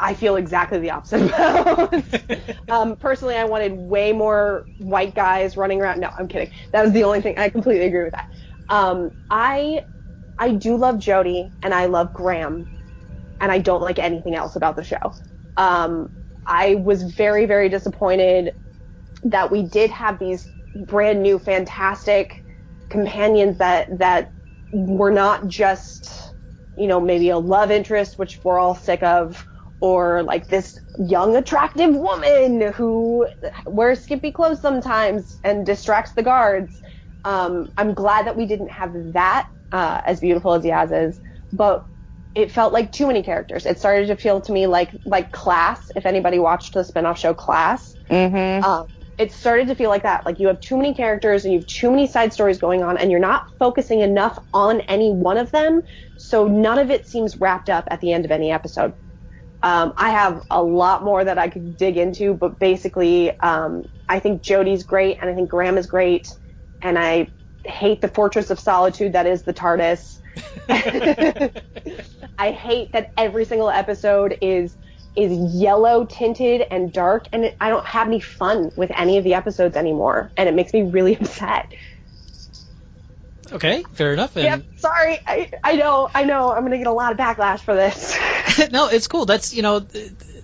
I 0.00 0.14
feel 0.14 0.36
exactly 0.36 0.80
the 0.80 0.90
opposite 0.90 1.22
about. 1.26 1.94
um, 2.68 2.96
personally, 2.96 3.36
I 3.36 3.44
wanted 3.44 3.72
way 3.72 4.12
more 4.12 4.66
white 4.78 5.14
guys 5.14 5.56
running 5.56 5.80
around. 5.80 6.00
No, 6.00 6.10
I'm 6.18 6.26
kidding. 6.28 6.50
That 6.72 6.82
was 6.82 6.92
the 6.92 7.04
only 7.04 7.20
thing. 7.20 7.38
I 7.38 7.50
completely 7.50 7.86
agree 7.86 8.02
with 8.04 8.14
that. 8.14 8.26
Um, 8.68 9.12
I 9.30 9.84
I 10.38 10.52
do 10.52 10.76
love 10.76 10.96
Jodie 10.96 11.50
and 11.62 11.72
I 11.72 11.86
love 11.86 12.12
Graham, 12.12 12.66
and 13.40 13.52
I 13.52 13.58
don't 13.58 13.82
like 13.82 14.00
anything 14.00 14.34
else 14.34 14.56
about 14.56 14.76
the 14.76 14.84
show. 14.84 15.14
Um, 15.56 16.10
I 16.46 16.74
was 16.76 17.04
very 17.04 17.46
very 17.46 17.68
disappointed 17.68 18.54
that 19.22 19.52
we 19.52 19.62
did 19.62 19.90
have 19.90 20.18
these 20.18 20.50
brand 20.74 21.22
new 21.22 21.38
fantastic 21.38 22.44
companions 22.90 23.58
that 23.58 23.98
that 24.00 24.32
were 24.72 25.10
not 25.10 25.46
just 25.48 26.34
you 26.76 26.86
know 26.86 27.00
maybe 27.00 27.30
a 27.30 27.38
love 27.38 27.70
interest 27.70 28.18
which 28.18 28.38
we're 28.44 28.58
all 28.58 28.74
sick 28.74 29.02
of 29.02 29.46
or 29.80 30.22
like 30.22 30.48
this 30.48 30.78
young 30.98 31.36
attractive 31.36 31.94
woman 31.94 32.72
who 32.72 33.26
wears 33.66 34.00
skimpy 34.00 34.30
clothes 34.30 34.60
sometimes 34.60 35.38
and 35.42 35.64
distracts 35.66 36.12
the 36.12 36.22
guards. 36.22 36.80
Um, 37.24 37.70
i'm 37.76 37.94
glad 37.94 38.26
that 38.26 38.36
we 38.36 38.46
didn't 38.46 38.70
have 38.70 38.92
that 39.12 39.48
uh, 39.72 40.00
as 40.06 40.20
beautiful 40.20 40.54
as 40.54 40.64
yaz 40.64 41.08
is 41.08 41.20
but 41.52 41.86
it 42.34 42.52
felt 42.52 42.72
like 42.72 42.92
too 42.92 43.08
many 43.08 43.22
characters. 43.24 43.66
It 43.66 43.78
started 43.78 44.06
to 44.06 44.16
feel 44.16 44.40
to 44.42 44.52
me 44.52 44.66
like 44.68 44.92
like 45.04 45.32
class. 45.32 45.90
If 45.96 46.06
anybody 46.06 46.38
watched 46.38 46.74
the 46.74 46.84
spin-off 46.84 47.18
show 47.18 47.34
class 47.34 47.96
Mm-hmm. 48.10 48.64
um, 48.64 48.86
it 49.20 49.32
started 49.32 49.68
to 49.68 49.74
feel 49.74 49.90
like 49.90 50.04
that. 50.04 50.24
Like 50.24 50.40
you 50.40 50.46
have 50.46 50.60
too 50.60 50.78
many 50.78 50.94
characters 50.94 51.44
and 51.44 51.52
you 51.52 51.58
have 51.58 51.66
too 51.66 51.90
many 51.90 52.06
side 52.06 52.32
stories 52.32 52.56
going 52.56 52.82
on, 52.82 52.96
and 52.96 53.10
you're 53.10 53.20
not 53.20 53.44
focusing 53.58 54.00
enough 54.00 54.38
on 54.54 54.80
any 54.82 55.12
one 55.12 55.36
of 55.36 55.50
them. 55.50 55.82
So 56.16 56.48
none 56.48 56.78
of 56.78 56.90
it 56.90 57.06
seems 57.06 57.36
wrapped 57.36 57.68
up 57.68 57.84
at 57.90 58.00
the 58.00 58.14
end 58.14 58.24
of 58.24 58.30
any 58.30 58.50
episode. 58.50 58.94
Um, 59.62 59.92
I 59.98 60.08
have 60.10 60.42
a 60.50 60.62
lot 60.62 61.04
more 61.04 61.22
that 61.22 61.36
I 61.36 61.50
could 61.50 61.76
dig 61.76 61.98
into, 61.98 62.32
but 62.32 62.58
basically, 62.58 63.38
um, 63.40 63.84
I 64.08 64.20
think 64.20 64.42
Jodie's 64.42 64.84
great, 64.84 65.18
and 65.20 65.28
I 65.28 65.34
think 65.34 65.50
Graham 65.50 65.76
is 65.76 65.86
great, 65.86 66.26
and 66.80 66.98
I 66.98 67.30
hate 67.64 68.00
the 68.00 68.08
Fortress 68.08 68.48
of 68.48 68.58
Solitude 68.58 69.12
that 69.12 69.26
is 69.26 69.42
the 69.42 69.52
TARDIS. 69.52 70.18
I 72.38 72.52
hate 72.52 72.92
that 72.92 73.12
every 73.18 73.44
single 73.44 73.68
episode 73.68 74.38
is 74.40 74.78
is 75.20 75.54
yellow 75.54 76.04
tinted 76.04 76.62
and 76.70 76.92
dark, 76.92 77.26
and 77.32 77.44
it, 77.44 77.56
I 77.60 77.68
don't 77.68 77.86
have 77.86 78.06
any 78.06 78.20
fun 78.20 78.70
with 78.76 78.90
any 78.94 79.18
of 79.18 79.24
the 79.24 79.34
episodes 79.34 79.76
anymore, 79.76 80.32
and 80.36 80.48
it 80.48 80.54
makes 80.54 80.72
me 80.72 80.82
really 80.82 81.16
upset. 81.20 81.72
Okay, 83.52 83.82
fair 83.94 84.12
enough. 84.12 84.36
And 84.36 84.44
Yep, 84.44 84.62
sorry, 84.76 85.18
I, 85.26 85.50
I 85.64 85.76
know, 85.76 86.08
I 86.14 86.24
know, 86.24 86.52
I'm 86.52 86.62
gonna 86.62 86.78
get 86.78 86.86
a 86.86 86.92
lot 86.92 87.12
of 87.12 87.18
backlash 87.18 87.60
for 87.60 87.74
this. 87.74 88.16
no, 88.70 88.88
it's 88.88 89.08
cool. 89.08 89.26
That's 89.26 89.52
you 89.52 89.62
know, 89.62 89.86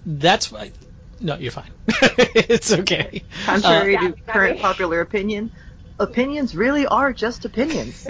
that's 0.05 0.51
why. 0.51 0.73
No, 1.21 1.37
you're 1.37 1.53
fine. 1.53 1.71
it's 1.89 2.73
okay. 2.73 3.25
Contrary 3.45 3.97
Uh, 3.97 4.01
to 4.11 4.17
current 4.27 4.61
popular 4.61 5.01
opinion, 5.01 5.51
opinions 5.99 6.55
really 6.55 6.87
are 6.87 7.13
just 7.13 7.45
opinions. 7.45 8.07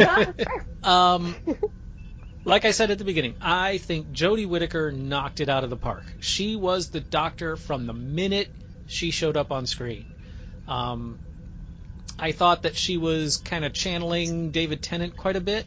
Um, 0.82 1.36
like 2.46 2.64
I 2.64 2.70
said 2.70 2.92
at 2.92 2.98
the 2.98 3.04
beginning, 3.04 3.34
I 3.42 3.78
think 3.78 4.12
Jodie 4.12 4.46
Whittaker 4.46 4.92
knocked 4.92 5.40
it 5.40 5.48
out 5.48 5.64
of 5.64 5.70
the 5.70 5.76
park. 5.76 6.04
She 6.20 6.54
was 6.54 6.90
the 6.90 7.00
doctor 7.00 7.56
from 7.56 7.86
the 7.86 7.92
minute 7.92 8.48
she 8.86 9.10
showed 9.10 9.36
up 9.36 9.50
on 9.50 9.66
screen. 9.66 10.06
Um, 10.68 11.18
I 12.20 12.30
thought 12.30 12.62
that 12.62 12.76
she 12.76 12.98
was 12.98 13.38
kind 13.38 13.64
of 13.64 13.72
channeling 13.72 14.52
David 14.52 14.80
Tennant 14.80 15.16
quite 15.16 15.34
a 15.34 15.40
bit. 15.40 15.66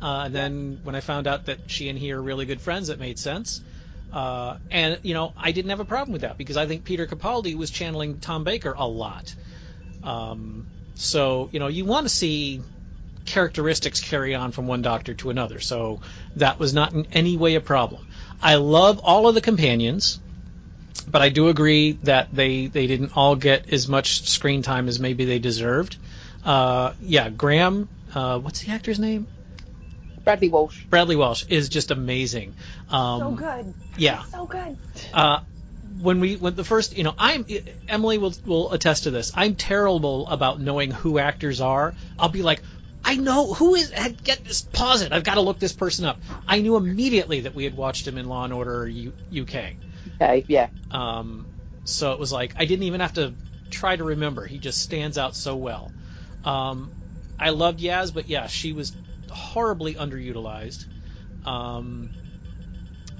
Uh, 0.00 0.22
and 0.26 0.34
then 0.34 0.80
when 0.84 0.94
I 0.94 1.00
found 1.00 1.26
out 1.26 1.46
that 1.46 1.58
she 1.66 1.88
and 1.88 1.98
he 1.98 2.12
are 2.12 2.22
really 2.22 2.46
good 2.46 2.60
friends, 2.60 2.90
it 2.90 3.00
made 3.00 3.18
sense. 3.18 3.60
Uh, 4.12 4.56
and 4.70 5.00
you 5.02 5.14
know, 5.14 5.32
I 5.36 5.50
didn't 5.50 5.70
have 5.70 5.80
a 5.80 5.84
problem 5.84 6.12
with 6.12 6.22
that 6.22 6.38
because 6.38 6.56
I 6.56 6.66
think 6.66 6.84
Peter 6.84 7.08
Capaldi 7.08 7.56
was 7.56 7.72
channeling 7.72 8.20
Tom 8.20 8.44
Baker 8.44 8.72
a 8.76 8.86
lot. 8.86 9.34
Um, 10.04 10.66
so 10.94 11.48
you 11.50 11.58
know, 11.58 11.66
you 11.66 11.84
want 11.84 12.06
to 12.06 12.08
see 12.08 12.62
characteristics 13.24 14.00
carry 14.00 14.34
on 14.34 14.52
from 14.52 14.66
one 14.66 14.82
doctor 14.82 15.14
to 15.14 15.30
another. 15.30 15.60
So 15.60 16.00
that 16.36 16.58
was 16.58 16.74
not 16.74 16.92
in 16.92 17.06
any 17.12 17.36
way 17.36 17.54
a 17.54 17.60
problem. 17.60 18.06
I 18.42 18.56
love 18.56 19.00
all 19.00 19.28
of 19.28 19.34
the 19.34 19.40
companions, 19.40 20.20
but 21.08 21.22
I 21.22 21.28
do 21.28 21.48
agree 21.48 21.92
that 22.04 22.28
they 22.32 22.66
they 22.66 22.86
didn't 22.86 23.16
all 23.16 23.36
get 23.36 23.72
as 23.72 23.88
much 23.88 24.28
screen 24.28 24.62
time 24.62 24.88
as 24.88 24.98
maybe 24.98 25.24
they 25.24 25.38
deserved. 25.38 25.96
Uh, 26.44 26.92
yeah, 27.00 27.28
Graham. 27.28 27.88
Uh, 28.14 28.38
what's 28.38 28.62
the 28.64 28.72
actor's 28.72 28.98
name? 28.98 29.26
Bradley 30.24 30.48
Walsh. 30.48 30.84
Bradley 30.90 31.16
Walsh 31.16 31.44
is 31.48 31.68
just 31.68 31.90
amazing. 31.90 32.54
Um, 32.90 33.20
so 33.20 33.30
good. 33.32 33.74
Yeah. 33.96 34.22
So 34.24 34.46
good. 34.46 34.76
Uh, 35.12 35.40
when 36.00 36.20
we 36.20 36.36
when 36.36 36.54
the 36.54 36.64
first 36.64 36.96
you 36.96 37.04
know 37.04 37.14
I'm 37.18 37.44
Emily 37.88 38.18
will 38.18 38.34
will 38.46 38.72
attest 38.72 39.04
to 39.04 39.10
this. 39.10 39.32
I'm 39.34 39.54
terrible 39.54 40.26
about 40.28 40.60
knowing 40.60 40.90
who 40.90 41.18
actors 41.18 41.60
are. 41.60 41.94
I'll 42.18 42.28
be 42.28 42.42
like, 42.42 42.62
I 43.04 43.16
know 43.16 43.54
who 43.54 43.74
is. 43.74 43.92
Get 44.24 44.44
this. 44.44 44.62
Pause 44.62 45.02
it. 45.02 45.12
I've 45.12 45.24
got 45.24 45.34
to 45.34 45.40
look 45.40 45.58
this 45.58 45.72
person 45.72 46.04
up. 46.04 46.20
I 46.46 46.60
knew 46.60 46.76
immediately 46.76 47.40
that 47.40 47.54
we 47.54 47.64
had 47.64 47.76
watched 47.76 48.06
him 48.06 48.18
in 48.18 48.28
Law 48.28 48.44
and 48.44 48.52
Order 48.52 48.86
U- 48.88 49.12
UK. 49.42 49.74
Okay, 50.20 50.44
yeah. 50.48 50.68
Um, 50.90 51.46
so 51.84 52.12
it 52.12 52.18
was 52.18 52.32
like 52.32 52.54
I 52.58 52.64
didn't 52.66 52.84
even 52.84 53.00
have 53.00 53.14
to 53.14 53.32
try 53.70 53.96
to 53.96 54.04
remember. 54.04 54.46
He 54.46 54.58
just 54.58 54.80
stands 54.80 55.18
out 55.18 55.34
so 55.34 55.56
well. 55.56 55.92
Um, 56.44 56.90
I 57.38 57.50
loved 57.50 57.80
Yaz, 57.80 58.12
but 58.12 58.28
yeah, 58.28 58.46
she 58.46 58.72
was 58.72 58.94
horribly 59.30 59.94
underutilized. 59.94 60.84
Um, 61.46 62.10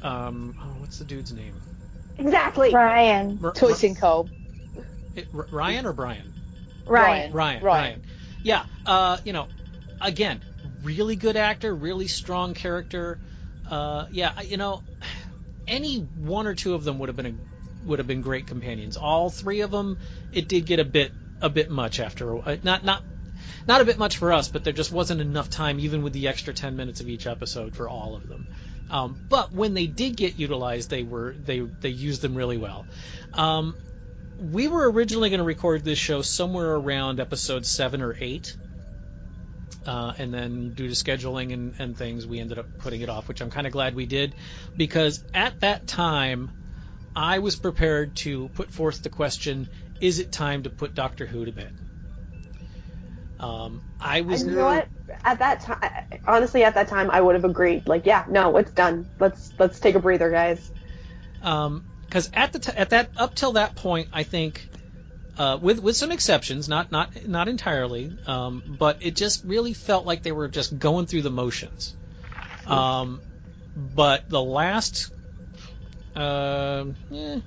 um, 0.03 0.55
oh, 0.61 0.81
what's 0.81 0.99
the 0.99 1.05
dude's 1.05 1.33
name? 1.33 1.55
Exactly. 2.19 2.75
Ryan. 2.75 3.41
R- 3.43 3.53
Tosin 3.53 3.99
Cole. 3.99 4.29
It, 5.17 5.27
R- 5.35 5.47
Ryan 5.51 5.87
or 5.87 5.93
Brian? 5.93 6.33
Ryan. 6.87 7.33
Ryan. 7.33 7.63
Ryan. 7.63 7.65
Ryan. 7.65 8.03
Yeah. 8.43 8.63
Uh, 8.87 9.17
you 9.25 9.33
know, 9.33 9.47
again, 10.01 10.41
really 10.83 11.17
good 11.17 11.37
actor, 11.37 11.75
really 11.75 12.07
strong 12.09 12.55
character. 12.55 13.21
Uh, 13.69 14.07
yeah. 14.11 14.41
You 14.43 14.57
know, 14.57 14.83
any 15.67 15.97
one 15.99 16.47
or 16.47 16.55
two 16.55 16.75
of 16.75 16.85
them 16.85 16.99
would 16.99 17.09
have 17.09 17.17
been 17.17 17.27
a, 17.27 17.87
would 17.87 17.99
have 17.99 18.09
been 18.09 18.23
great 18.23 18.47
companions. 18.47 18.97
All 18.97 19.31
three 19.31 19.61
of 19.61 19.71
them, 19.71 19.99
it 20.33 20.49
did 20.49 20.67
get 20.67 20.81
a 20.81 20.85
bit 20.85 21.13
a 21.41 21.49
bit 21.49 21.71
much 21.71 22.01
after. 22.01 22.37
wh- 22.37 22.63
Not 22.65 22.85
not 22.85 23.03
not 23.67 23.81
a 23.81 23.85
bit 23.85 23.99
much 23.99 24.19
for 24.19 24.33
us, 24.33 24.49
but 24.49 24.65
there 24.65 24.73
just 24.73 24.93
wasn't 24.93 25.21
enough 25.21 25.49
time, 25.49 25.81
even 25.81 26.03
with 26.03 26.13
the 26.13 26.29
extra 26.29 26.53
ten 26.53 26.77
minutes 26.77 27.01
of 27.01 27.09
each 27.09 27.27
episode, 27.27 27.75
for 27.75 27.89
all 27.89 28.15
of 28.17 28.29
them. 28.29 28.47
Um, 28.91 29.17
but 29.29 29.53
when 29.53 29.73
they 29.75 29.87
did 29.87 30.17
get 30.17 30.39
utilized, 30.39 30.91
they 30.91 31.03
were 31.03 31.35
they 31.39 31.61
they 31.61 31.89
used 31.91 32.23
them 32.23 32.35
really 32.35 32.59
well. 32.59 32.87
Um, 33.33 33.77
we 34.39 34.69
were 34.69 34.91
originally 34.91 35.31
going 35.31 35.39
to 35.39 35.45
record 35.45 35.85
this 35.85 35.99
show 35.99 36.23
somewhere 36.23 36.75
around 36.75 37.21
episode 37.21 37.67
seven 37.67 38.03
or 38.03 38.17
eight. 38.21 38.57
Uh, 39.87 40.13
and 40.19 40.33
then 40.33 40.71
due 40.71 40.89
to 40.89 40.95
scheduling 40.95 41.55
and, 41.55 41.75
and 41.79 41.97
things, 41.97 42.27
we 42.27 42.39
ended 42.39 42.59
up 42.59 42.67
putting 42.79 43.01
it 43.01 43.09
off, 43.09 43.29
which 43.29 43.41
I'm 43.41 43.51
kind 43.51 43.67
of 43.67 43.73
glad 43.73 43.95
we 43.95 44.07
did, 44.07 44.35
because 44.77 45.25
at 45.33 45.59
that 45.61 45.87
time, 45.87 46.51
I 47.17 47.39
was 47.39 47.57
prepared 47.57 48.15
to 48.17 48.49
put 48.49 48.71
forth 48.71 49.03
the 49.03 49.09
question: 49.09 49.69
Is 50.01 50.19
it 50.19 50.31
time 50.31 50.65
to 50.65 50.71
put 50.71 50.95
Doctor 50.95 51.25
Who 51.27 51.45
to 51.47 51.53
bed? 51.53 51.73
Um, 53.41 53.83
I 54.01 54.21
was. 54.21 54.43
And 54.43 54.51
you 54.51 54.57
know 54.59 54.67
what? 54.67 54.89
At 55.25 55.39
that 55.41 55.61
time, 55.61 55.91
honestly, 56.27 56.63
at 56.63 56.75
that 56.75 56.89
time, 56.89 57.11
I 57.11 57.21
would 57.21 57.35
have 57.35 57.45
agreed. 57.45 57.89
Like, 57.89 58.07
yeah, 58.07 58.25
no, 58.29 58.57
it's 58.59 58.73
done. 58.73 59.07
Let's 59.19 59.53
let's 59.59 59.81
take 59.81 59.95
a 59.95 60.01
breather, 60.01 60.31
guys. 60.31 60.71
because 61.41 62.27
Um, 62.27 62.33
at 62.35 62.53
the 62.53 62.59
t- 62.59 62.73
at 62.77 62.91
that 62.91 63.11
up 63.17 63.35
till 63.35 63.53
that 63.53 63.75
point, 63.75 64.09
I 64.13 64.23
think, 64.23 64.69
uh, 65.37 65.59
with 65.61 65.81
with 65.81 65.97
some 65.97 66.13
exceptions, 66.13 66.69
not 66.69 66.91
not 66.93 67.27
not 67.27 67.49
entirely, 67.49 68.13
um, 68.27 68.63
but 68.67 68.99
it 69.01 69.17
just 69.17 69.45
really 69.45 69.73
felt 69.73 70.07
like 70.07 70.23
they 70.23 70.33
were 70.33 70.49
just 70.49 70.79
going 70.79 71.07
through 71.07 71.23
the 71.23 71.31
motions. 71.31 71.95
Um, 72.67 73.21
but 73.75 74.29
the 74.29 74.43
last, 74.43 75.11
uh, 76.15 76.85
eh, 77.13 77.41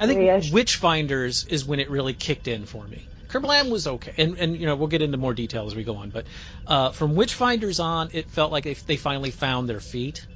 I 0.00 0.06
think 0.06 0.18
Three-ish. 0.18 0.52
Witchfinders 0.52 1.46
is 1.48 1.64
when 1.64 1.80
it 1.80 1.90
really 1.90 2.14
kicked 2.14 2.48
in 2.48 2.64
for 2.64 2.86
me. 2.86 3.06
Kerblam 3.28 3.70
was 3.70 3.86
okay, 3.86 4.12
and 4.16 4.38
and 4.38 4.56
you 4.56 4.66
know 4.66 4.76
we'll 4.76 4.88
get 4.88 5.02
into 5.02 5.18
more 5.18 5.34
detail 5.34 5.66
as 5.66 5.74
we 5.74 5.84
go 5.84 5.96
on, 5.96 6.10
but 6.10 6.26
uh, 6.66 6.90
from 6.90 7.14
Witchfinders 7.14 7.82
on, 7.82 8.10
it 8.12 8.30
felt 8.30 8.52
like 8.52 8.64
they, 8.64 8.74
they 8.74 8.96
finally 8.96 9.30
found 9.30 9.68
their 9.68 9.80
feet 9.80 10.26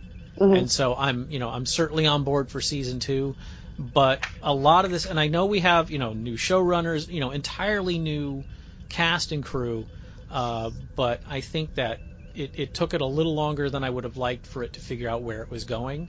and 0.41 0.71
so 0.71 0.95
I'm 0.97 1.31
you 1.31 1.39
know 1.39 1.51
I'm 1.51 1.67
certainly 1.67 2.07
on 2.07 2.25
board 2.25 2.51
for 2.51 2.61
season 2.61 3.01
two, 3.01 3.37
but 3.81 4.23
a 4.43 4.53
lot 4.55 4.85
of 4.85 4.91
this, 4.91 5.07
and 5.07 5.19
I 5.19 5.29
know 5.29 5.47
we 5.47 5.61
have 5.61 5.91
you 5.91 5.99
know 5.99 6.13
new 6.13 6.37
showrunners, 6.37 7.09
you 7.09 7.21
know 7.21 7.31
entirely 7.31 7.99
new 7.99 8.45
cast 8.91 9.33
and 9.33 9.43
crew, 9.43 9.89
uh, 10.31 10.71
but 10.97 11.23
I 11.27 11.41
think 11.41 11.75
that 11.75 12.01
it, 12.35 12.53
it 12.57 12.75
took 12.75 12.95
it 12.95 13.01
a 13.01 13.07
little 13.07 13.35
longer 13.35 13.71
than 13.71 13.83
I 13.83 13.91
would 13.91 14.05
have 14.05 14.19
liked 14.19 14.47
for 14.47 14.63
it 14.63 14.75
to 14.75 14.81
figure 14.81 15.09
out 15.09 15.23
where 15.23 15.43
it 15.43 15.51
was 15.51 15.65
going. 15.65 16.09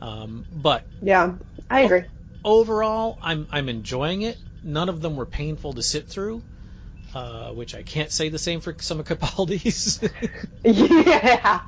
Um, 0.00 0.46
but 0.52 0.86
Yeah, 1.02 1.34
I 1.70 1.80
agree. 1.82 2.04
overall, 2.44 3.18
I'm 3.22 3.48
I'm 3.50 3.68
enjoying 3.68 4.22
it. 4.22 4.38
None 4.62 4.88
of 4.88 5.00
them 5.00 5.16
were 5.16 5.26
painful 5.26 5.74
to 5.74 5.82
sit 5.82 6.08
through. 6.08 6.44
Uh, 7.14 7.52
which 7.52 7.74
I 7.74 7.82
can't 7.82 8.10
say 8.10 8.28
the 8.28 8.38
same 8.38 8.60
for 8.60 8.74
some 8.78 9.00
of 9.00 9.06
Capaldi's. 9.06 10.00
yeah. 10.64 11.60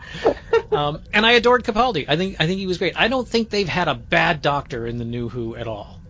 um, 0.73 1.01
and 1.13 1.25
I 1.25 1.33
adored 1.33 1.65
Capaldi. 1.65 2.07
I 2.09 2.17
think 2.17 2.37
I 2.41 2.47
think 2.47 2.59
he 2.59 2.67
was 2.67 2.79
great. 2.79 2.99
I 2.99 3.09
don't 3.09 3.27
think 3.27 3.51
they've 3.51 3.69
had 3.69 3.89
a 3.89 3.95
bad 3.95 4.43
Doctor 4.43 4.87
in 4.87 4.99
the 4.99 5.05
New 5.05 5.29
Who 5.29 5.57
at 5.57 5.67
all. 5.67 6.01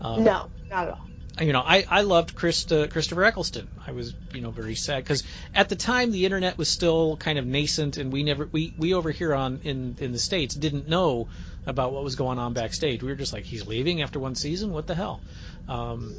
Um, 0.00 0.24
no, 0.24 0.50
not 0.70 0.88
at 0.88 0.92
all. 0.94 1.00
You 1.40 1.52
know, 1.52 1.60
I, 1.60 1.84
I 1.88 2.00
loved 2.00 2.34
Christa, 2.34 2.90
Christopher 2.90 3.24
Eccleston. 3.24 3.68
I 3.86 3.92
was, 3.92 4.14
you 4.32 4.40
know, 4.40 4.50
very 4.50 4.74
sad 4.74 5.04
because 5.04 5.22
at 5.54 5.68
the 5.68 5.76
time 5.76 6.10
the 6.10 6.24
internet 6.24 6.56
was 6.56 6.68
still 6.70 7.18
kind 7.18 7.38
of 7.38 7.46
nascent, 7.46 7.98
and 7.98 8.10
we 8.10 8.22
never 8.22 8.48
we, 8.50 8.72
we 8.78 8.94
over 8.94 9.10
here 9.10 9.34
on 9.34 9.60
in 9.64 9.96
in 10.00 10.12
the 10.12 10.18
states 10.18 10.54
didn't 10.54 10.88
know 10.88 11.28
about 11.66 11.92
what 11.92 12.04
was 12.04 12.16
going 12.16 12.38
on 12.38 12.54
backstage. 12.54 13.02
We 13.02 13.10
were 13.10 13.16
just 13.16 13.32
like, 13.32 13.44
he's 13.44 13.66
leaving 13.66 14.00
after 14.00 14.18
one 14.18 14.34
season. 14.34 14.72
What 14.72 14.86
the 14.86 14.94
hell? 14.94 15.20
Um, 15.68 16.14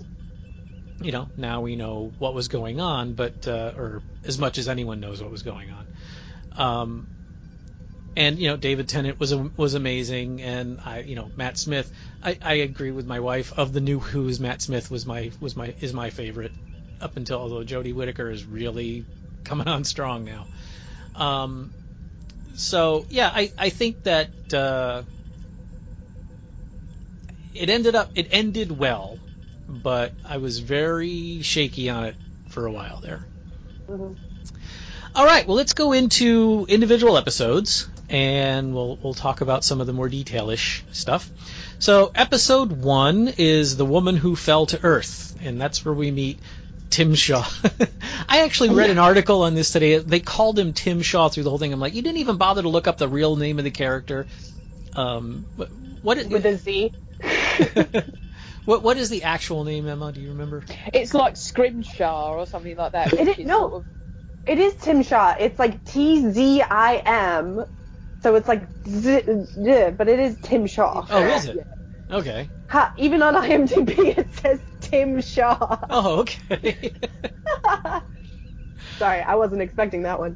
you 1.01 1.11
know, 1.11 1.29
now 1.37 1.61
we 1.61 1.75
know 1.75 2.11
what 2.17 2.33
was 2.33 2.47
going 2.47 2.79
on, 2.79 3.13
but 3.13 3.47
uh, 3.47 3.73
or 3.77 4.01
as 4.25 4.37
much 4.39 4.57
as 4.57 4.67
anyone 4.67 4.99
knows 4.99 5.21
what 5.21 5.31
was 5.31 5.43
going 5.43 5.69
on. 5.71 5.87
Um, 6.57 7.07
and 8.15 8.39
you 8.39 8.47
know, 8.47 8.57
David 8.57 8.89
Tennant 8.89 9.19
was 9.19 9.33
was 9.55 9.75
amazing, 9.75 10.41
and 10.41 10.79
I, 10.83 11.01
you 11.01 11.15
know, 11.15 11.29
Matt 11.35 11.57
Smith. 11.57 11.91
I, 12.23 12.37
I 12.41 12.53
agree 12.55 12.91
with 12.91 13.05
my 13.05 13.19
wife. 13.19 13.53
Of 13.55 13.73
the 13.73 13.81
new 13.81 13.99
Who's, 13.99 14.39
Matt 14.39 14.61
Smith 14.61 14.89
was 14.89 15.05
my 15.05 15.31
was 15.39 15.55
my 15.55 15.75
is 15.81 15.93
my 15.93 16.09
favorite 16.09 16.51
up 16.99 17.15
until 17.15 17.39
although 17.39 17.63
Jodie 17.63 17.93
Whittaker 17.93 18.31
is 18.31 18.43
really 18.45 19.05
coming 19.43 19.67
on 19.67 19.83
strong 19.83 20.25
now. 20.25 20.45
Um, 21.15 21.71
so 22.55 23.05
yeah, 23.09 23.31
I 23.33 23.51
I 23.55 23.69
think 23.69 24.01
that 24.03 24.29
uh, 24.51 25.03
it 27.53 27.69
ended 27.69 27.93
up 27.93 28.09
it 28.15 28.27
ended 28.31 28.77
well, 28.77 29.19
but 29.67 30.13
I 30.25 30.37
was 30.37 30.59
very 30.59 31.41
shaky 31.41 31.89
on 31.89 32.05
it 32.05 32.15
for 32.49 32.65
a 32.65 32.71
while 32.71 32.99
there. 33.01 33.25
Mm-hmm. 33.89 34.13
All 35.15 35.25
right, 35.25 35.47
well 35.47 35.55
let's 35.55 35.73
go 35.73 35.93
into 35.93 36.65
individual 36.69 37.17
episodes 37.17 37.89
and 38.09 38.73
we'll 38.73 38.97
we'll 38.97 39.13
talk 39.13 39.41
about 39.41 39.63
some 39.63 39.81
of 39.81 39.87
the 39.87 39.93
more 39.93 40.09
detailish 40.09 40.83
stuff. 40.91 41.29
So 41.79 42.11
episode 42.15 42.71
one 42.71 43.33
is 43.37 43.77
the 43.77 43.85
woman 43.85 44.15
who 44.15 44.35
fell 44.35 44.65
to 44.67 44.79
earth, 44.83 45.37
and 45.41 45.59
that's 45.59 45.83
where 45.83 45.93
we 45.93 46.11
meet 46.11 46.39
Tim 46.89 47.15
Shaw. 47.15 47.45
I 48.29 48.43
actually 48.43 48.69
read 48.69 48.89
an 48.89 48.97
article 48.97 49.43
on 49.43 49.55
this 49.55 49.71
today. 49.71 49.97
They 49.97 50.19
called 50.19 50.57
him 50.57 50.73
Tim 50.73 51.01
Shaw 51.01 51.29
through 51.29 51.43
the 51.43 51.49
whole 51.49 51.59
thing. 51.59 51.73
I'm 51.73 51.79
like, 51.79 51.93
you 51.93 52.01
didn't 52.01 52.19
even 52.19 52.37
bother 52.37 52.61
to 52.61 52.69
look 52.69 52.87
up 52.87 52.97
the 52.97 53.07
real 53.07 53.35
name 53.35 53.59
of 53.59 53.65
the 53.65 53.71
character. 53.71 54.27
Um, 54.95 55.45
what, 55.55 55.69
what 56.01 56.25
with 56.27 56.45
a 56.45 56.57
Z? 56.57 56.93
what 58.67 58.83
what 58.83 58.97
is 58.97 59.09
the 59.09 59.23
actual 59.23 59.63
name, 59.63 59.87
Emma? 59.87 60.11
Do 60.11 60.19
you 60.19 60.31
remember? 60.31 60.61
It's 60.93 61.13
like 61.13 61.37
Scrimshaw 61.37 62.33
or 62.33 62.45
something 62.45 62.75
like 62.75 62.91
that. 62.91 63.13
It 63.13 63.39
is, 63.39 63.45
no, 63.45 63.59
sort 63.59 63.73
of... 63.73 63.85
it 64.45 64.59
is 64.59 64.75
Tim 64.75 65.03
Shaw. 65.03 65.35
It's 65.39 65.57
like 65.57 65.85
T 65.85 66.29
Z 66.31 66.61
I 66.63 66.97
M. 66.97 67.65
So 68.23 68.35
it's 68.35 68.49
like, 68.49 68.67
z- 68.85 69.45
z- 69.45 69.91
but 69.91 70.09
it 70.09 70.19
is 70.19 70.37
Tim 70.41 70.67
Shaw. 70.67 71.05
Oh, 71.09 71.23
is 71.23 71.45
it? 71.45 71.65
Okay. 72.11 72.49
Ha, 72.67 72.91
even 72.97 73.21
on 73.21 73.35
IMDb 73.35 73.97
it 74.17 74.33
says 74.35 74.59
Tim 74.81 75.21
Shaw. 75.21 75.77
Oh, 75.89 76.19
okay. 76.19 76.93
Sorry, 78.97 79.21
I 79.21 79.35
wasn't 79.35 79.61
expecting 79.61 80.01
that 80.01 80.19
one. 80.19 80.35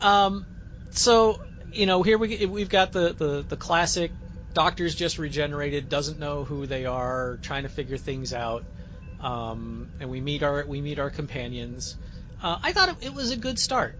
Um, 0.00 0.46
so 0.88 1.36
you 1.70 1.84
know, 1.84 2.02
here 2.02 2.16
we 2.16 2.46
we've 2.46 2.70
got 2.70 2.92
the 2.92 3.12
the 3.12 3.44
the 3.46 3.56
classic 3.58 4.14
doctor's 4.54 4.94
just 4.94 5.18
regenerated, 5.18 5.88
doesn't 5.88 6.18
know 6.18 6.44
who 6.44 6.66
they 6.66 6.86
are, 6.86 7.38
trying 7.42 7.62
to 7.64 7.68
figure 7.68 7.96
things 7.96 8.32
out. 8.32 8.64
Um, 9.20 9.88
and 10.00 10.10
we 10.10 10.20
meet 10.20 10.42
our 10.42 10.64
we 10.66 10.80
meet 10.80 10.98
our 10.98 11.10
companions. 11.10 11.96
Uh, 12.42 12.58
I 12.62 12.72
thought 12.72 12.88
it, 12.88 12.96
it, 13.06 13.14
was 13.14 13.30
a 13.30 13.36
good 13.36 13.58
start 13.58 13.94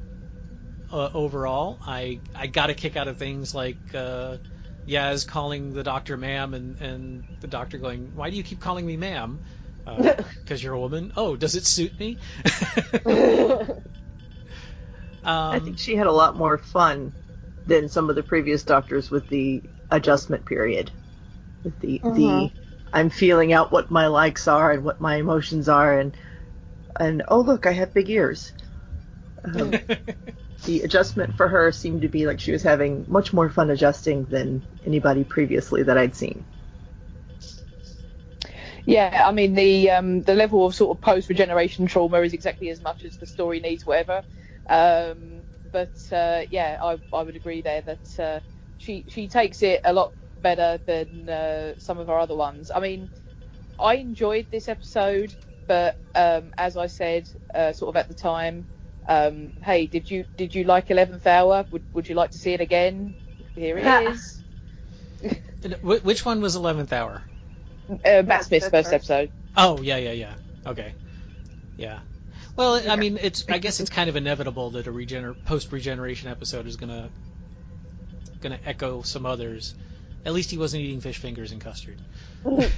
uh, 0.92 1.10
overall. 1.14 1.78
I 1.86 2.18
I 2.34 2.48
got 2.48 2.70
a 2.70 2.74
kick 2.74 2.96
out 2.96 3.06
of 3.06 3.18
things 3.18 3.54
like 3.54 3.76
uh, 3.94 4.38
Yaz 4.86 5.26
calling 5.26 5.74
the 5.74 5.84
doctor 5.84 6.16
ma'am 6.16 6.54
and 6.54 6.80
and 6.80 7.24
the 7.40 7.46
doctor 7.46 7.78
going, 7.78 8.16
"Why 8.16 8.30
do 8.30 8.36
you 8.36 8.42
keep 8.42 8.60
calling 8.60 8.84
me 8.84 8.96
ma'am?" 8.96 9.38
Because 9.84 10.20
uh, 10.20 10.56
you're 10.56 10.74
a 10.74 10.80
woman. 10.80 11.12
Oh, 11.16 11.36
does 11.36 11.54
it 11.54 11.66
suit 11.66 11.98
me? 12.00 12.18
um, 13.06 13.72
I 15.24 15.60
think 15.60 15.78
she 15.78 15.94
had 15.94 16.08
a 16.08 16.12
lot 16.12 16.36
more 16.36 16.58
fun 16.58 17.12
than 17.66 17.88
some 17.88 18.10
of 18.10 18.16
the 18.16 18.24
previous 18.24 18.64
doctors 18.64 19.08
with 19.08 19.28
the 19.28 19.62
adjustment 19.92 20.44
period. 20.44 20.90
The 21.80 22.00
mm-hmm. 22.00 22.14
the 22.14 22.50
I'm 22.92 23.10
feeling 23.10 23.52
out 23.52 23.70
what 23.70 23.90
my 23.90 24.08
likes 24.08 24.48
are 24.48 24.72
and 24.72 24.84
what 24.84 25.00
my 25.00 25.16
emotions 25.16 25.68
are 25.68 25.98
and 25.98 26.16
and 26.98 27.22
oh 27.28 27.40
look, 27.40 27.66
I 27.66 27.72
have 27.72 27.94
big 27.94 28.10
ears. 28.10 28.52
Um, 29.44 29.70
the 30.64 30.82
adjustment 30.82 31.36
for 31.36 31.48
her 31.48 31.72
seemed 31.72 32.02
to 32.02 32.08
be 32.08 32.26
like 32.26 32.40
she 32.40 32.52
was 32.52 32.62
having 32.62 33.04
much 33.08 33.32
more 33.32 33.48
fun 33.48 33.70
adjusting 33.70 34.24
than 34.24 34.62
anybody 34.84 35.24
previously 35.24 35.82
that 35.84 35.96
I'd 35.96 36.14
seen. 36.14 36.44
Yeah, 38.84 39.24
I 39.26 39.30
mean 39.30 39.54
the 39.54 39.90
um, 39.90 40.22
the 40.22 40.34
level 40.34 40.66
of 40.66 40.74
sort 40.74 40.96
of 40.96 41.00
post 41.00 41.28
regeneration 41.28 41.86
trauma 41.86 42.20
is 42.20 42.32
exactly 42.32 42.68
as 42.70 42.80
much 42.82 43.04
as 43.04 43.16
the 43.16 43.26
story 43.26 43.60
needs, 43.60 43.86
whatever. 43.86 44.24
Um, 44.68 45.42
but 45.70 45.96
uh, 46.12 46.42
yeah, 46.50 46.78
I, 46.82 46.98
I 47.12 47.22
would 47.22 47.36
agree 47.36 47.62
there 47.62 47.80
that 47.82 48.20
uh, 48.20 48.40
she 48.82 49.04
she 49.08 49.28
takes 49.28 49.62
it 49.62 49.80
a 49.84 49.92
lot 49.92 50.12
better 50.36 50.80
than 50.86 51.28
uh, 51.28 51.72
some 51.78 51.98
of 51.98 52.10
our 52.10 52.18
other 52.18 52.34
ones. 52.34 52.70
I 52.74 52.80
mean, 52.80 53.10
I 53.78 53.94
enjoyed 53.96 54.48
this 54.50 54.68
episode, 54.68 55.34
but 55.66 55.98
um, 56.14 56.52
as 56.58 56.76
I 56.76 56.86
said, 56.86 57.28
uh, 57.54 57.72
sort 57.72 57.90
of 57.90 57.96
at 57.96 58.08
the 58.08 58.14
time, 58.14 58.66
um, 59.08 59.52
hey, 59.62 59.86
did 59.86 60.10
you 60.10 60.24
did 60.36 60.54
you 60.54 60.64
like 60.64 60.90
Eleventh 60.90 61.26
Hour? 61.26 61.66
Would 61.70 61.84
would 61.92 62.08
you 62.08 62.14
like 62.14 62.32
to 62.32 62.38
see 62.38 62.52
it 62.52 62.60
again? 62.60 63.14
Here 63.54 63.78
it 63.78 63.86
is. 64.08 64.42
Which 65.82 66.24
one 66.24 66.40
was 66.40 66.56
Eleventh 66.56 66.92
Hour? 66.92 67.22
Uh, 67.88 68.22
Matt 68.24 68.44
Smith's 68.44 68.68
first 68.68 68.92
episode. 68.92 69.30
Oh 69.56 69.80
yeah 69.82 69.98
yeah 69.98 70.12
yeah. 70.12 70.34
Okay. 70.66 70.94
Yeah. 71.76 72.00
Well, 72.56 72.82
I 72.88 72.96
mean, 72.96 73.18
it's 73.22 73.44
I 73.48 73.58
guess 73.58 73.80
it's 73.80 73.90
kind 73.90 74.10
of 74.10 74.16
inevitable 74.16 74.70
that 74.70 74.86
a 74.86 74.92
regener- 74.92 75.36
post 75.44 75.72
regeneration 75.72 76.30
episode 76.30 76.66
is 76.66 76.76
gonna 76.76 77.10
gonna 78.42 78.60
echo 78.64 79.02
some 79.02 79.24
others. 79.24 79.74
At 80.24 80.32
least 80.34 80.50
he 80.50 80.58
wasn't 80.58 80.82
eating 80.82 81.00
fish 81.00 81.18
fingers 81.18 81.52
and 81.52 81.60
custard. 81.60 82.00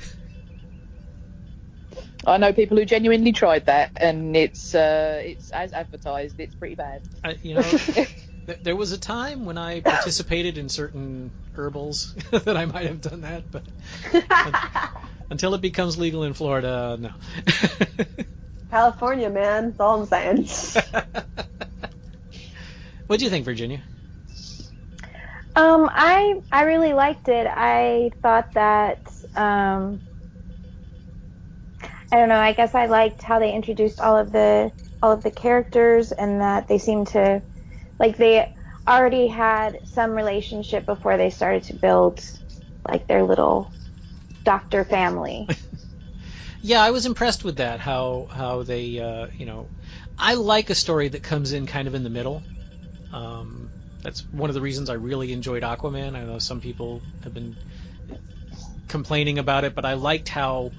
I 2.27 2.39
know 2.39 2.53
people 2.53 2.77
who 2.77 2.85
genuinely 2.85 3.33
tried 3.33 3.67
that, 3.67 3.91
and 3.97 4.37
it's 4.37 4.75
uh, 4.75 5.21
it's 5.23 5.51
as 5.51 5.73
advertised. 5.73 6.37
It's 6.39 6.55
pretty 6.55 6.75
bad. 6.75 7.03
I, 7.23 7.37
you 7.43 7.55
know, 7.55 7.63
th- 8.47 8.59
there 8.63 8.77
was 8.77 8.93
a 8.93 8.99
time 8.99 9.45
when 9.45 9.59
I 9.59 9.81
participated 9.81 10.57
in 10.57 10.69
certain 10.69 11.33
herbals 11.55 12.15
that 12.31 12.57
I 12.57 12.65
might 12.67 12.87
have 12.87 13.01
done 13.01 13.23
that, 13.23 13.45
but 13.51 13.65
until 15.31 15.55
it 15.55 15.61
becomes 15.61 15.99
legal 15.99 16.25
in 16.25 16.33
Florida, 16.33 16.97
no. 16.99 17.11
California, 18.71 19.31
man. 19.31 19.67
That's 19.67 19.81
all 19.81 20.01
I'm 20.01 20.07
saying. 20.07 20.49
what 23.07 23.19
do 23.19 23.25
you 23.25 23.31
think, 23.31 23.45
Virginia? 23.45 23.83
Um, 25.57 25.89
I 25.93 26.41
I 26.51 26.63
really 26.65 26.93
liked 26.93 27.29
it. 27.29 27.47
I 27.49 28.11
thought 28.23 28.55
that 28.55 29.07
um, 29.37 30.01
I 32.11 32.17
don't 32.17 32.29
know. 32.29 32.39
I 32.39 32.53
guess 32.53 32.75
I 32.75 32.87
liked 32.87 33.23
how 33.23 33.39
they 33.39 33.53
introduced 33.53 34.01
all 34.01 34.17
of 34.17 34.33
the 34.33 34.73
all 35.03 35.13
of 35.13 35.23
the 35.23 35.31
characters 35.31 36.13
and 36.13 36.41
that 36.41 36.67
they 36.67 36.79
seemed 36.79 37.09
to 37.09 37.43
like 37.99 38.17
they 38.17 38.49
already 38.87 39.29
had 39.29 39.81
some 39.85 40.13
relationship 40.13 40.87
before 40.87 41.17
they 41.17 41.31
started 41.31 41.65
to 41.65 41.75
build 41.75 42.21
like 42.89 43.07
their 43.07 43.23
little 43.23 43.73
doctor 44.45 44.85
family. 44.85 45.49
yeah, 46.63 46.83
I 46.83 46.91
was 46.91 47.07
impressed 47.07 47.45
with 47.45 47.57
that. 47.57 47.81
How 47.81 48.27
how 48.31 48.63
they 48.63 48.99
uh, 48.99 49.29
you 49.37 49.47
know, 49.47 49.71
I 50.19 50.35
like 50.35 50.71
a 50.71 50.75
story 50.75 51.09
that 51.09 51.23
comes 51.23 51.53
in 51.53 51.67
kind 51.67 51.89
of 51.89 51.95
in 51.95 52.03
the 52.03 52.11
middle. 52.11 52.43
Um, 53.13 53.71
that's 54.05 54.21
one 54.31 54.51
of 54.51 54.55
the 54.55 54.61
reasons 54.61 54.91
I 54.91 54.95
really 54.95 55.33
enjoyed 55.33 55.63
Aquaman. 55.63 56.15
I 56.15 56.25
know 56.25 56.39
some 56.39 56.61
people 56.61 57.03
have 57.25 57.35
been 57.35 57.57
complaining 58.87 59.39
about 59.39 59.65
it, 59.65 59.75
but 59.75 59.85
I 59.85 59.95
liked 59.95 60.29
how 60.29 60.73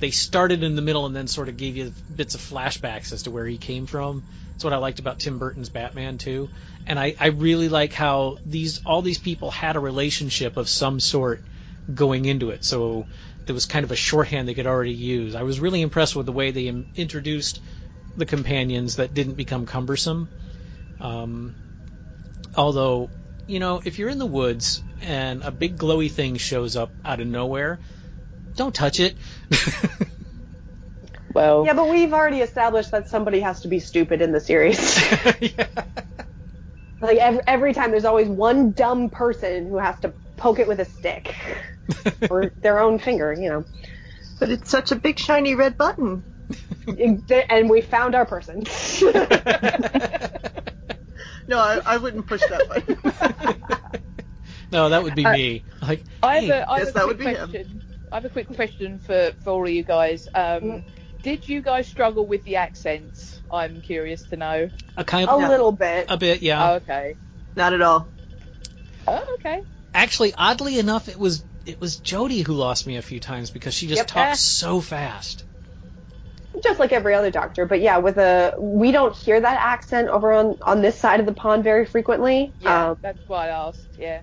they 0.00 0.10
started 0.10 0.62
in 0.62 0.76
the 0.76 0.82
middle 0.82 1.04
and 1.04 1.14
then 1.14 1.28
sort 1.28 1.50
of 1.50 1.58
gave 1.58 1.76
you 1.76 1.92
bits 2.16 2.34
of 2.34 2.40
flashbacks 2.40 3.12
as 3.12 3.24
to 3.24 3.30
where 3.30 3.46
he 3.46 3.58
came 3.58 3.86
from. 3.86 4.24
That's 4.54 4.64
what 4.64 4.72
I 4.72 4.78
liked 4.78 4.98
about 4.98 5.18
Tim 5.18 5.38
Burton's 5.38 5.68
Batman 5.68 6.16
too. 6.16 6.48
And 6.86 6.98
I, 6.98 7.14
I 7.20 7.26
really 7.28 7.68
like 7.68 7.92
how 7.92 8.38
these 8.46 8.80
all 8.86 9.02
these 9.02 9.18
people 9.18 9.50
had 9.50 9.76
a 9.76 9.80
relationship 9.80 10.56
of 10.56 10.68
some 10.68 11.00
sort 11.00 11.44
going 11.94 12.24
into 12.24 12.48
it. 12.48 12.64
So 12.64 13.06
there 13.44 13.54
was 13.54 13.66
kind 13.66 13.84
of 13.84 13.92
a 13.92 13.96
shorthand 13.96 14.48
they 14.48 14.54
could 14.54 14.66
already 14.66 14.92
use. 14.92 15.34
I 15.34 15.42
was 15.42 15.60
really 15.60 15.82
impressed 15.82 16.16
with 16.16 16.26
the 16.26 16.32
way 16.32 16.50
they 16.50 16.68
introduced 16.94 17.60
the 18.16 18.26
companions 18.26 18.96
that 18.96 19.12
didn't 19.12 19.34
become 19.34 19.66
cumbersome. 19.66 20.30
Um, 20.98 21.54
Although, 22.56 23.10
you 23.46 23.60
know, 23.60 23.80
if 23.84 23.98
you're 23.98 24.08
in 24.08 24.18
the 24.18 24.26
woods 24.26 24.82
and 25.00 25.42
a 25.42 25.50
big 25.50 25.76
glowy 25.78 26.10
thing 26.10 26.36
shows 26.36 26.76
up 26.76 26.94
out 27.04 27.20
of 27.20 27.26
nowhere, 27.26 27.80
don't 28.56 28.74
touch 28.74 29.00
it. 29.00 29.16
Well, 31.32 31.64
Yeah, 31.64 31.74
but 31.74 31.88
we've 31.88 32.12
already 32.12 32.40
established 32.40 32.90
that 32.90 33.08
somebody 33.08 33.40
has 33.40 33.60
to 33.60 33.68
be 33.68 33.78
stupid 33.78 34.20
in 34.20 34.32
the 34.32 34.40
series. 34.40 34.78
Like 37.02 37.16
every, 37.16 37.40
every 37.46 37.72
time, 37.72 37.92
there's 37.92 38.04
always 38.04 38.28
one 38.28 38.72
dumb 38.72 39.08
person 39.08 39.68
who 39.68 39.78
has 39.78 39.98
to 40.00 40.12
poke 40.36 40.58
it 40.58 40.68
with 40.68 40.80
a 40.80 40.84
stick 40.84 41.34
or 42.28 42.52
their 42.60 42.78
own 42.78 42.98
finger, 42.98 43.32
you 43.32 43.48
know. 43.48 43.64
But 44.38 44.50
it's 44.50 44.68
such 44.68 44.92
a 44.92 44.96
big 44.96 45.18
shiny 45.18 45.54
red 45.54 45.78
button. 45.78 46.24
and 46.86 47.70
we 47.70 47.80
found 47.80 48.14
our 48.14 48.26
person. 48.26 48.64
No, 51.50 51.58
I, 51.58 51.80
I 51.84 51.96
wouldn't 51.98 52.26
push 52.26 52.42
that 52.48 52.68
button. 52.68 52.96
No, 54.72 54.88
that 54.90 55.02
would 55.02 55.16
be 55.16 55.24
Uh, 55.24 55.32
me. 55.32 55.64
Like, 55.82 56.04
I 56.22 56.36
have 56.36 56.44
hey, 56.44 56.50
a, 56.50 56.70
I 56.70 56.78
have 56.78 56.86
Yes, 56.86 56.90
a 56.90 56.92
that 56.92 57.04
quick 57.06 57.18
would 57.18 57.18
be 57.18 57.24
him. 57.34 57.50
question. 57.50 57.82
I 58.12 58.16
have 58.16 58.24
a 58.24 58.28
quick 58.28 58.46
question 58.54 58.98
for, 59.00 59.32
for 59.42 59.50
all 59.50 59.64
of 59.66 59.70
you 59.72 59.82
guys. 59.82 60.28
Um, 60.32 60.84
did 61.24 61.48
you 61.48 61.60
guys 61.60 61.88
struggle 61.88 62.24
with 62.26 62.44
the 62.44 62.56
accents? 62.56 63.40
I'm 63.50 63.80
curious 63.80 64.22
to 64.26 64.36
know. 64.36 64.70
a 64.96 65.04
kind 65.04 65.28
a 65.28 65.36
of 65.36 65.48
little 65.48 65.72
bit. 65.72 66.06
a 66.08 66.16
bit, 66.16 66.42
yeah. 66.42 66.70
Oh, 66.70 66.74
okay. 66.76 67.18
Not 67.56 67.72
at 67.72 67.82
all. 67.82 68.12
Oh, 69.08 69.36
okay. 69.40 69.60
Actually, 69.92 70.32
oddly 70.38 70.78
enough, 70.78 71.08
it 71.08 71.18
was 71.18 71.44
it 71.66 71.80
was 71.80 71.98
Jodie 71.98 72.46
who 72.46 72.52
lost 72.54 72.86
me 72.86 72.96
a 72.96 73.02
few 73.02 73.18
times 73.18 73.50
because 73.50 73.74
she 73.74 73.88
just 73.88 73.98
Yep. 74.02 74.06
talks 74.06 74.38
so 74.40 74.80
fast. 74.80 75.44
Just 76.62 76.80
like 76.80 76.92
every 76.92 77.14
other 77.14 77.30
doctor. 77.30 77.66
But 77.66 77.80
yeah, 77.80 77.98
with 77.98 78.18
a 78.18 78.54
we 78.58 78.92
don't 78.92 79.16
hear 79.16 79.40
that 79.40 79.60
accent 79.62 80.08
over 80.08 80.32
on 80.32 80.58
on 80.62 80.82
this 80.82 80.98
side 80.98 81.20
of 81.20 81.26
the 81.26 81.34
pond 81.34 81.64
very 81.64 81.86
frequently. 81.86 82.54
Yeah, 82.58 82.90
Um, 82.90 82.96
that's 83.02 83.22
why 83.26 83.46
I 83.48 83.68
asked. 83.68 83.94
Yeah. 83.96 84.22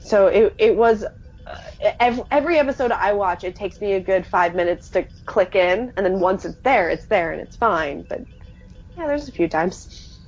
so 0.00 0.26
it 0.28 0.54
it 0.58 0.76
was 0.76 1.04
uh, 1.04 1.56
every, 2.00 2.24
every 2.30 2.58
episode 2.58 2.92
I 2.92 3.12
watch, 3.14 3.44
it 3.44 3.56
takes 3.56 3.80
me 3.80 3.94
a 3.94 4.00
good 4.00 4.26
five 4.26 4.54
minutes 4.54 4.90
to 4.90 5.06
click 5.24 5.54
in, 5.54 5.92
and 5.96 6.04
then 6.06 6.20
once 6.20 6.44
it's 6.44 6.58
there, 6.62 6.90
it's 6.90 7.06
there 7.06 7.32
and 7.32 7.40
it's 7.40 7.56
fine. 7.56 8.04
But 8.08 8.20
yeah, 8.96 9.06
there's 9.06 9.28
a 9.28 9.32
few 9.32 9.48
times. 9.48 10.20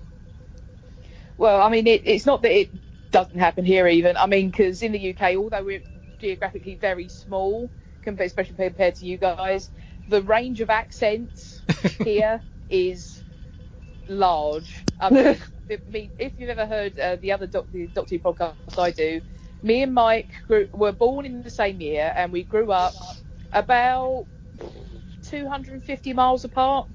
Well, 1.37 1.61
I 1.63 1.69
mean, 1.71 1.87
it, 1.87 2.03
it's 2.05 2.27
not 2.27 2.43
that 2.43 2.53
it 2.53 2.71
doesn't 3.11 3.39
happen 3.39 3.65
here 3.65 3.87
even. 3.87 4.17
I 4.17 4.27
mean, 4.27 4.51
because 4.51 4.83
in 4.83 4.93
the 4.93 4.99
UK, 4.99 5.37
although 5.37 5.65
we're 5.65 5.83
geographically 6.19 6.77
very 6.77 7.09
small, 7.09 7.73
compared, 8.03 8.27
especially 8.27 8.57
compared 8.57 8.97
to 8.97 9.07
you 9.07 9.19
guys, 9.19 9.71
the 10.11 10.23
range 10.23 10.61
of 10.61 10.71
accents 10.71 11.63
here 12.05 12.43
is 12.69 13.25
large. 14.09 14.87
I 15.01 15.11
mean, 15.11 15.39
I 15.71 15.79
mean, 15.89 16.13
if 16.19 16.39
you've 16.39 16.51
ever 16.51 16.67
heard 16.67 16.99
uh, 16.99 17.17
the 17.17 17.33
other 17.33 17.47
Doctor, 17.47 17.87
Doctor 17.89 18.17
Who 18.17 18.21
podcast 18.21 18.79
I 18.79 18.91
do, 18.91 19.23
me 19.63 19.83
and 19.83 19.95
Mike 19.95 20.33
grew, 20.47 20.69
were 20.73 20.93
born 20.93 21.27
in 21.27 21.43
the 21.43 21.51
same 21.51 21.81
year 21.81 22.13
and 22.17 22.33
we 22.33 22.45
grew 22.45 22.73
up 22.73 22.95
about 23.53 24.27
250 25.23 26.13
miles 26.15 26.45
apart. 26.45 26.89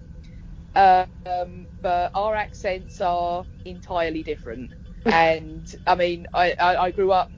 Um, 0.76 1.68
but 1.80 2.12
our 2.16 2.36
accents 2.36 3.02
are 3.02 3.48
entirely 3.66 4.24
different. 4.24 4.72
And 5.06 5.72
I 5.86 5.96
mean, 5.96 6.28
I, 6.34 6.56
I, 6.60 6.76
I 6.76 6.92
grew 6.92 7.12
up, 7.12 7.32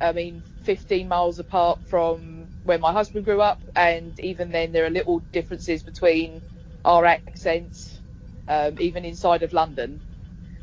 I 0.00 0.12
mean, 0.12 0.44
15 0.62 1.08
miles 1.08 1.38
apart 1.38 1.80
from 1.86 2.33
where 2.64 2.78
my 2.78 2.92
husband 2.92 3.26
grew 3.26 3.42
up, 3.42 3.64
and 3.76 4.18
even 4.20 4.50
then, 4.52 4.72
there 4.72 4.86
are 4.86 4.90
little 4.90 5.20
differences 5.32 5.84
between 5.84 6.42
our 6.84 7.06
accents, 7.06 8.02
um, 8.48 8.76
even 8.80 9.06
inside 9.06 9.44
of 9.44 9.54
London. 9.54 10.02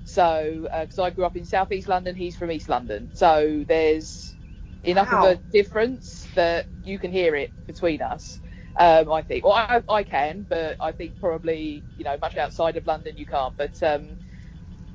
So, 0.04 0.68
because 0.82 1.00
I 1.00 1.12
grew 1.12 1.26
up 1.26 1.38
in 1.38 1.46
southeast 1.46 1.88
London, 1.90 2.16
he's 2.16 2.38
from 2.38 2.52
East 2.52 2.70
London. 2.70 3.12
So 3.14 3.66
there's 3.68 4.36
enough 4.84 5.12
Wow. 5.12 5.14
of 5.14 5.24
a 5.24 5.42
difference 5.52 6.30
that 6.36 6.68
you 6.84 7.00
can 7.00 7.12
hear 7.12 7.36
it 7.36 7.54
between 7.68 8.02
us. 8.02 8.42
Um, 8.80 9.12
I 9.12 9.22
think. 9.24 9.46
Well, 9.46 9.54
I, 9.54 9.84
I 9.90 10.04
can, 10.04 10.46
but 10.50 10.78
I 10.82 10.94
think 10.94 11.20
probably 11.20 11.86
you 11.98 12.06
know 12.06 12.18
much 12.22 12.38
outside 12.38 12.78
of 12.78 12.88
London 12.88 13.18
you 13.18 13.26
can't. 13.28 13.56
But 13.58 13.82
um, 13.84 14.18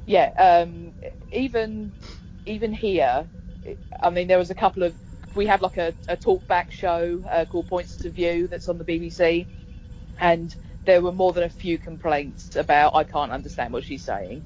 yeah, 0.07 0.31
um, 0.39 0.95
even 1.33 1.95
even 2.47 2.73
here, 2.73 3.31
I 4.03 4.11
mean, 4.11 4.29
there 4.29 4.39
was 4.39 4.51
a 4.51 4.55
couple 4.57 4.85
of 4.85 4.97
we 5.37 5.47
have 5.47 5.63
like 5.63 5.77
a, 5.77 5.95
a 6.09 6.17
talk 6.17 6.47
back 6.49 6.73
show 6.73 7.23
uh, 7.31 7.45
called 7.45 7.69
Points 7.69 8.05
of 8.05 8.15
View 8.15 8.49
that's 8.49 8.69
on 8.69 8.79
the 8.79 8.85
BBC, 8.85 9.47
and 10.19 10.55
there 10.85 11.01
were 11.01 11.13
more 11.13 11.33
than 11.33 11.45
a 11.45 11.49
few 11.49 11.79
complaints 11.79 12.57
about 12.57 12.95
I 12.95 13.05
can't 13.05 13.31
understand 13.33 13.73
what 13.73 13.85
she's 13.85 14.03
saying. 14.03 14.45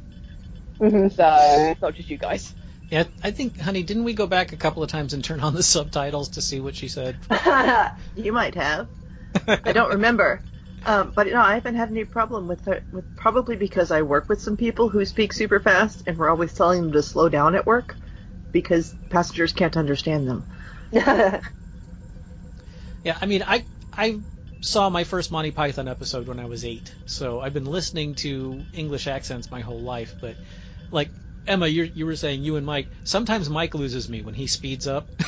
Mhm. 0.81 1.12
So 1.12 1.70
it's 1.70 1.83
not 1.83 1.94
just 1.94 2.11
you 2.11 2.18
guys. 2.18 2.55
Yeah, 2.90 3.05
I 3.22 3.31
think, 3.31 3.59
honey, 3.61 3.85
didn't 3.85 4.05
we 4.05 4.14
go 4.14 4.26
back 4.26 4.53
a 4.53 4.57
couple 4.57 4.83
of 4.83 4.90
times 4.90 5.12
and 5.12 5.22
turn 5.22 5.40
on 5.40 5.55
the 5.55 5.62
subtitles 5.62 6.31
to 6.31 6.42
see 6.42 6.59
what 6.59 6.74
she 6.74 6.88
said? 6.88 7.16
You 8.16 8.33
might 8.33 8.57
have. 8.57 8.88
I 9.46 9.72
don't 9.72 9.90
remember. 9.90 10.42
Um, 10.85 11.12
but 11.14 11.26
no, 11.29 11.40
I 11.40 11.55
haven't 11.55 11.76
had 11.76 11.90
any 11.90 12.05
problem 12.05 12.48
with 12.48 12.66
it. 12.66 12.83
With 12.90 13.05
probably 13.16 13.57
because 13.57 13.90
I 13.90 14.03
work 14.03 14.29
with 14.29 14.40
some 14.40 14.57
people 14.57 14.88
who 14.88 15.05
speak 15.05 15.33
super 15.33 15.61
fast, 15.61 16.03
and 16.07 16.18
we're 16.18 16.31
always 16.31 16.53
telling 16.53 16.83
them 16.83 16.92
to 16.92 17.03
slow 17.03 17.29
down 17.29 17.55
at 17.55 17.66
work 17.66 17.96
because 18.50 18.94
passengers 19.11 19.53
can't 19.53 19.76
understand 19.76 20.26
them. 20.26 20.44
Yeah, 23.05 23.16
I 23.20 23.26
mean, 23.26 23.42
I 23.46 23.64
I 23.92 24.20
saw 24.61 24.90
my 24.90 25.05
first 25.05 25.31
Monty 25.31 25.50
Python 25.50 25.88
episode 25.88 26.29
when 26.29 26.38
I 26.38 26.46
was 26.46 26.64
eight, 26.64 26.94
so 27.07 27.40
I've 27.40 27.55
been 27.55 27.64
listening 27.64 28.14
to 28.16 28.66
English 28.72 29.07
accents 29.07 29.50
my 29.50 29.61
whole 29.61 29.83
life. 29.83 30.16
But 30.20 30.38
like 30.90 31.12
Emma, 31.46 31.66
you 31.66 31.85
you 31.85 32.07
were 32.07 32.16
saying 32.16 32.42
you 32.42 32.57
and 32.57 32.66
Mike. 32.66 32.90
Sometimes 33.05 33.48
Mike 33.48 33.74
loses 33.74 34.09
me 34.09 34.22
when 34.22 34.35
he 34.35 34.46
speeds 34.46 34.87
up. 34.87 35.11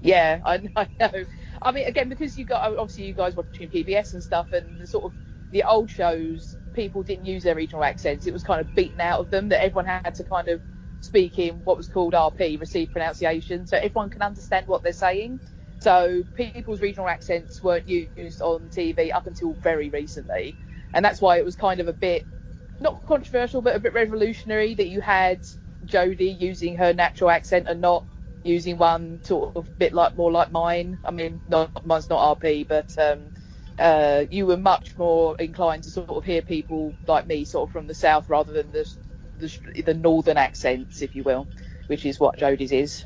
Yeah, 0.00 0.40
I, 0.44 0.68
I 0.76 0.88
know. 1.00 1.24
I 1.62 1.72
mean, 1.72 1.86
again, 1.86 2.08
because 2.08 2.36
you 2.36 2.44
got 2.44 2.62
obviously 2.76 3.04
you 3.04 3.14
guys 3.14 3.34
watching 3.36 3.70
PBS 3.70 4.12
and 4.12 4.22
stuff, 4.22 4.52
and 4.52 4.80
the 4.80 4.86
sort 4.86 5.04
of 5.04 5.14
the 5.50 5.64
old 5.64 5.90
shows, 5.90 6.56
people 6.74 7.02
didn't 7.02 7.24
use 7.24 7.42
their 7.44 7.54
regional 7.54 7.84
accents. 7.84 8.26
It 8.26 8.32
was 8.32 8.42
kind 8.42 8.60
of 8.60 8.74
beaten 8.74 9.00
out 9.00 9.20
of 9.20 9.30
them 9.30 9.48
that 9.48 9.62
everyone 9.62 9.86
had 9.86 10.14
to 10.16 10.24
kind 10.24 10.48
of 10.48 10.60
speak 11.04 11.38
in 11.38 11.62
what 11.64 11.76
was 11.76 11.88
called 11.88 12.14
RP, 12.14 12.58
received 12.60 12.92
pronunciation, 12.92 13.66
so 13.66 13.76
everyone 13.76 14.10
can 14.10 14.22
understand 14.22 14.66
what 14.66 14.82
they're 14.82 14.92
saying. 14.92 15.40
So 15.80 16.24
people's 16.34 16.80
regional 16.80 17.08
accents 17.08 17.62
weren't 17.62 17.88
used 17.88 18.40
on 18.40 18.70
TV 18.70 19.14
up 19.14 19.26
until 19.26 19.54
very 19.62 19.90
recently, 19.90 20.58
and 20.94 21.04
that's 21.04 21.20
why 21.20 21.38
it 21.38 21.44
was 21.44 21.56
kind 21.56 21.80
of 21.80 21.88
a 21.88 21.92
bit 21.92 22.26
not 22.80 23.06
controversial, 23.06 23.62
but 23.62 23.76
a 23.76 23.80
bit 23.80 23.94
revolutionary 23.94 24.74
that 24.74 24.88
you 24.88 25.00
had 25.00 25.46
Jodie 25.86 26.40
using 26.40 26.76
her 26.76 26.92
natural 26.92 27.30
accent 27.30 27.66
and 27.68 27.80
not 27.80 28.06
using 28.42 28.78
one 28.78 29.22
sort 29.24 29.56
of 29.56 29.68
bit 29.78 29.92
like 29.94 30.16
more 30.16 30.32
like 30.32 30.52
mine. 30.52 30.98
I 31.04 31.10
mean, 31.10 31.40
not, 31.48 31.84
mine's 31.84 32.10
not 32.10 32.38
RP, 32.38 32.68
but 32.68 32.96
um, 32.98 33.32
uh, 33.78 34.24
you 34.30 34.46
were 34.46 34.56
much 34.56 34.96
more 34.96 35.36
inclined 35.38 35.84
to 35.84 35.90
sort 35.90 36.10
of 36.10 36.24
hear 36.24 36.42
people 36.42 36.94
like 37.06 37.26
me, 37.26 37.44
sort 37.44 37.68
of 37.68 37.72
from 37.72 37.86
the 37.86 37.94
south, 37.94 38.28
rather 38.28 38.52
than 38.52 38.70
the 38.70 38.88
the, 39.38 39.82
the 39.82 39.94
northern 39.94 40.36
accents, 40.36 41.02
if 41.02 41.14
you 41.14 41.22
will, 41.22 41.48
which 41.86 42.04
is 42.06 42.18
what 42.20 42.38
Jodie's 42.38 42.72
is. 42.72 43.04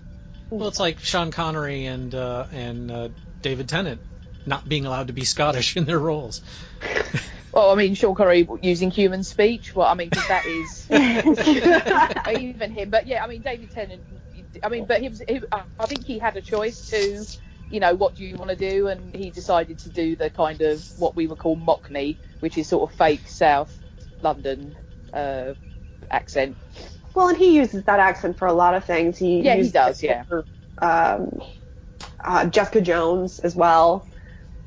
well, 0.50 0.68
it's 0.68 0.80
like 0.80 0.98
Sean 1.00 1.30
Connery 1.30 1.86
and 1.86 2.14
uh, 2.14 2.46
and 2.52 2.90
uh, 2.90 3.08
David 3.42 3.68
Tennant 3.68 4.00
not 4.46 4.68
being 4.68 4.86
allowed 4.86 5.08
to 5.08 5.12
be 5.12 5.24
Scottish 5.24 5.76
in 5.76 5.84
their 5.84 5.98
roles. 5.98 6.42
Well, 7.50 7.70
I 7.70 7.74
mean, 7.76 7.94
Sean 7.94 8.14
Connery 8.14 8.46
using 8.62 8.90
human 8.90 9.24
speech. 9.24 9.74
Well, 9.74 9.88
I 9.88 9.94
mean, 9.94 10.10
'cause 10.10 10.28
that 10.28 10.44
is 10.46 10.86
even 12.40 12.70
him. 12.70 12.90
But 12.90 13.06
yeah, 13.06 13.24
I 13.24 13.26
mean, 13.26 13.42
David 13.42 13.70
Tennant. 13.72 14.02
I 14.62 14.68
mean, 14.68 14.84
but 14.84 15.00
he 15.00 15.08
was. 15.08 15.22
He, 15.26 15.40
I 15.50 15.86
think 15.86 16.04
he 16.04 16.18
had 16.18 16.36
a 16.36 16.42
choice 16.42 16.90
to, 16.90 17.24
you 17.70 17.80
know, 17.80 17.94
what 17.94 18.16
do 18.16 18.24
you 18.24 18.36
want 18.36 18.50
to 18.50 18.56
do, 18.56 18.88
and 18.88 19.14
he 19.16 19.30
decided 19.30 19.78
to 19.80 19.90
do 19.90 20.14
the 20.14 20.30
kind 20.30 20.60
of 20.60 20.84
what 20.98 21.16
we 21.16 21.26
would 21.26 21.38
call 21.38 21.56
Mockney, 21.56 22.18
which 22.40 22.58
is 22.58 22.68
sort 22.68 22.88
of 22.88 22.96
fake 22.96 23.26
South 23.26 23.76
London 24.20 24.76
uh, 25.12 25.54
accent. 26.10 26.56
well, 27.14 27.28
and 27.28 27.38
he 27.38 27.56
uses 27.56 27.84
that 27.84 28.00
accent 28.00 28.38
for 28.38 28.46
a 28.46 28.52
lot 28.52 28.74
of 28.74 28.84
things. 28.84 29.18
He 29.18 29.40
Yeah, 29.40 29.56
he 29.56 29.70
does, 29.70 30.02
yeah. 30.02 30.24
for, 30.24 30.44
um, 30.80 31.40
uh, 32.24 32.46
Jessica 32.46 32.80
Jones 32.80 33.38
as 33.38 33.54
well, 33.54 34.06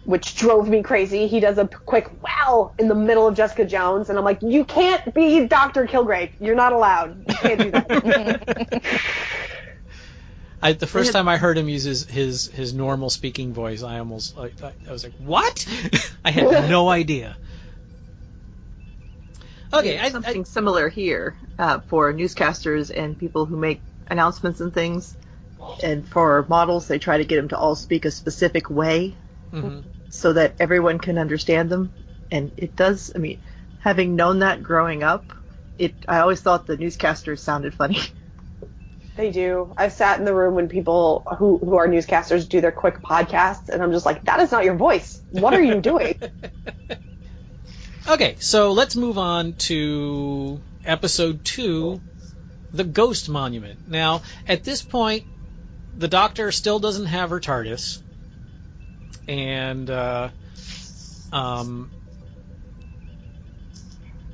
which 0.03 0.35
drove 0.35 0.67
me 0.67 0.83
crazy. 0.83 1.27
He 1.27 1.39
does 1.39 1.57
a 1.57 1.67
quick 1.67 2.09
wow 2.21 2.73
in 2.77 2.87
the 2.87 2.95
middle 2.95 3.27
of 3.27 3.35
Jessica 3.35 3.65
Jones, 3.65 4.09
and 4.09 4.17
I'm 4.17 4.25
like, 4.25 4.39
you 4.41 4.65
can't 4.65 5.13
be 5.13 5.47
Dr. 5.47 5.85
Kilgrave. 5.85 6.31
You're 6.39 6.55
not 6.55 6.73
allowed. 6.73 7.23
You 7.27 7.35
can't 7.35 7.59
do 7.59 7.71
that. 7.71 8.81
I, 10.63 10.73
the 10.73 10.85
first 10.85 11.11
time 11.11 11.27
I 11.27 11.37
heard 11.37 11.57
him 11.57 11.67
use 11.69 11.83
his 11.83 12.05
his, 12.07 12.45
his 12.47 12.73
normal 12.73 13.09
speaking 13.09 13.51
voice, 13.51 13.81
I 13.81 13.97
almost 13.97 14.37
I, 14.37 14.51
I, 14.61 14.73
I 14.87 14.91
was 14.91 15.03
like, 15.03 15.13
"What?" 15.17 15.67
I 16.25 16.29
had 16.29 16.69
no 16.69 16.87
idea. 16.87 17.37
Okay, 19.73 19.97
I, 19.97 20.09
something 20.09 20.45
similar 20.45 20.89
here 20.89 21.35
uh, 21.57 21.79
for 21.87 22.13
newscasters 22.13 22.91
and 22.95 23.17
people 23.17 23.45
who 23.45 23.55
make 23.57 23.81
announcements 24.07 24.59
and 24.59 24.73
things. 24.73 25.15
And 25.83 26.07
for 26.07 26.45
models, 26.49 26.87
they 26.87 26.99
try 26.99 27.17
to 27.17 27.23
get 27.25 27.37
them 27.37 27.47
to 27.49 27.57
all 27.57 27.75
speak 27.75 28.05
a 28.05 28.11
specific 28.11 28.69
way 28.69 29.15
Mhm. 29.53 29.83
so 30.09 30.33
that 30.33 30.55
everyone 30.59 30.99
can 30.99 31.17
understand 31.17 31.69
them. 31.69 31.91
And 32.31 32.51
it 32.57 32.75
does. 32.75 33.11
I 33.15 33.19
mean, 33.19 33.39
having 33.79 34.15
known 34.15 34.39
that 34.39 34.63
growing 34.63 35.03
up, 35.03 35.33
it 35.77 35.93
I 36.07 36.19
always 36.19 36.41
thought 36.41 36.67
the 36.67 36.77
newscasters 36.77 37.39
sounded 37.39 37.73
funny. 37.73 37.99
They 39.17 39.29
do. 39.29 39.73
I've 39.77 39.91
sat 39.91 40.19
in 40.19 40.25
the 40.25 40.33
room 40.33 40.55
when 40.55 40.69
people 40.69 41.25
who, 41.37 41.57
who 41.57 41.75
are 41.75 41.87
newscasters 41.87 42.47
do 42.47 42.61
their 42.61 42.71
quick 42.71 43.03
podcasts, 43.03 43.67
and 43.67 43.83
I'm 43.83 43.91
just 43.91 44.05
like, 44.05 44.23
that 44.23 44.39
is 44.39 44.51
not 44.53 44.63
your 44.63 44.75
voice. 44.75 45.21
What 45.31 45.53
are 45.53 45.61
you 45.61 45.81
doing? 45.81 46.15
Okay, 48.07 48.35
so 48.39 48.71
let's 48.71 48.95
move 48.95 49.17
on 49.17 49.53
to 49.53 50.59
episode 50.83 51.43
two, 51.45 52.01
the 52.73 52.83
Ghost 52.83 53.29
Monument. 53.29 53.87
Now, 53.87 54.23
at 54.47 54.63
this 54.63 54.81
point, 54.81 55.23
the 55.97 56.07
Doctor 56.07 56.51
still 56.51 56.79
doesn't 56.79 57.05
have 57.05 57.29
her 57.29 57.39
TARDIS, 57.39 57.99
and 59.27 59.89
uh, 59.89 60.29
um, 61.31 61.91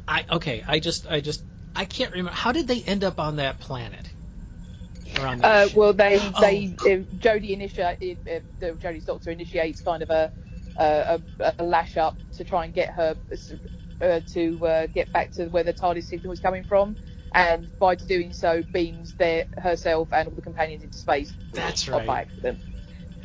I 0.08 0.24
okay, 0.32 0.64
I 0.66 0.80
just 0.80 1.08
I 1.08 1.20
just 1.20 1.44
I 1.76 1.86
can't 1.86 2.12
remember 2.12 2.32
how 2.32 2.54
did 2.54 2.68
they 2.68 2.82
end 2.82 3.04
up 3.04 3.20
on 3.20 3.36
that 3.36 3.60
planet. 3.60 4.08
That 5.14 5.44
Uh, 5.44 5.70
well, 5.76 5.94
they 5.94 6.18
Oh. 6.20 6.42
they 6.42 6.76
uh, 6.82 7.04
Jodie 7.18 7.52
initiate 7.52 8.20
uh, 8.28 8.40
the 8.60 8.72
Jodie's 8.74 9.06
doctor 9.06 9.32
initiates 9.32 9.82
kind 9.82 10.04
of 10.04 10.10
a 10.10 10.32
a, 10.78 11.22
a, 11.40 11.54
a 11.60 11.64
lash 11.64 11.98
up 11.98 12.18
to 12.38 12.44
try 12.44 12.66
and 12.66 12.74
get 12.74 12.92
her 12.92 13.18
uh, 14.02 14.20
to 14.34 14.66
uh, 14.66 14.88
get 14.88 15.12
back 15.12 15.32
to 15.34 15.48
where 15.48 15.64
the 15.64 15.74
TARDIS 15.74 16.04
signal 16.04 16.30
was 16.30 16.40
coming 16.40 16.64
from, 16.64 16.96
and 17.34 17.70
by 17.80 17.96
doing 17.96 18.34
so 18.34 18.64
beams 18.74 19.14
their 19.14 19.46
herself 19.58 20.10
and 20.12 20.28
all 20.28 20.36
the 20.36 20.42
companions 20.42 20.84
into 20.84 20.98
space. 20.98 21.34
That's 21.54 21.88
right. 21.88 22.06
by 22.06 22.22
accident. 22.22 22.60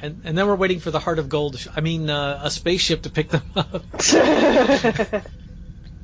and 0.00 0.20
and 0.24 0.36
then 0.38 0.46
we're 0.46 0.56
waiting 0.56 0.80
for 0.80 0.90
the 0.90 1.00
Heart 1.00 1.18
of 1.18 1.28
Gold. 1.28 1.58
sh- 1.58 1.68
I 1.76 1.80
mean, 1.80 2.08
uh, 2.08 2.40
a 2.42 2.50
spaceship 2.50 3.02
to 3.02 3.10
pick 3.10 3.28
them 3.28 3.42
up. 3.54 3.84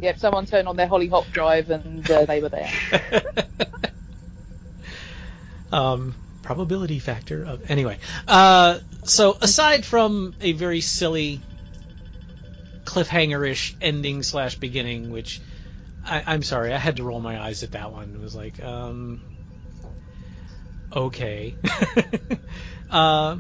Yep, 0.00 0.18
someone 0.18 0.46
turned 0.46 0.68
on 0.68 0.76
their 0.76 0.86
Hollyhock 0.86 1.30
drive 1.32 1.70
and 1.70 2.08
uh, 2.08 2.24
they 2.24 2.40
were 2.40 2.50
there. 2.50 2.70
um, 5.72 6.14
probability 6.48 6.98
factor 6.98 7.44
of 7.44 7.70
anyway. 7.70 7.98
Uh, 8.26 8.78
so 9.04 9.36
aside 9.38 9.84
from 9.84 10.34
a 10.40 10.52
very 10.52 10.80
silly 10.80 11.42
cliffhanger-ish 12.84 13.76
ending 13.82 14.22
slash 14.22 14.54
beginning, 14.54 15.10
which 15.10 15.42
I, 16.02 16.22
I'm 16.26 16.42
sorry, 16.42 16.72
I 16.72 16.78
had 16.78 16.96
to 16.96 17.04
roll 17.04 17.20
my 17.20 17.38
eyes 17.38 17.64
at 17.64 17.72
that 17.72 17.92
one. 17.92 18.14
It 18.14 18.20
was 18.22 18.34
like, 18.34 18.64
um, 18.64 19.20
okay. 20.90 21.54
uh, 22.90 23.36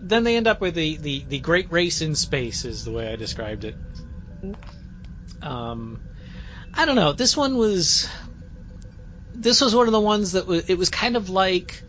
then 0.00 0.24
they 0.24 0.38
end 0.38 0.46
up 0.46 0.62
with 0.62 0.74
the, 0.74 0.96
the, 0.96 1.24
the 1.28 1.40
great 1.40 1.70
race 1.70 2.00
in 2.00 2.14
space, 2.14 2.64
is 2.64 2.86
the 2.86 2.90
way 2.90 3.12
I 3.12 3.16
described 3.16 3.64
it. 3.64 3.76
Um, 5.42 6.00
I 6.72 6.86
don't 6.86 6.96
know. 6.96 7.12
This 7.12 7.36
one 7.36 7.58
was 7.58 8.08
this 9.34 9.60
was 9.60 9.74
one 9.74 9.88
of 9.88 9.92
the 9.92 10.00
ones 10.00 10.32
that 10.32 10.46
was 10.46 10.70
it 10.70 10.78
was 10.78 10.88
kind 10.88 11.16
of 11.16 11.28
like 11.28 11.82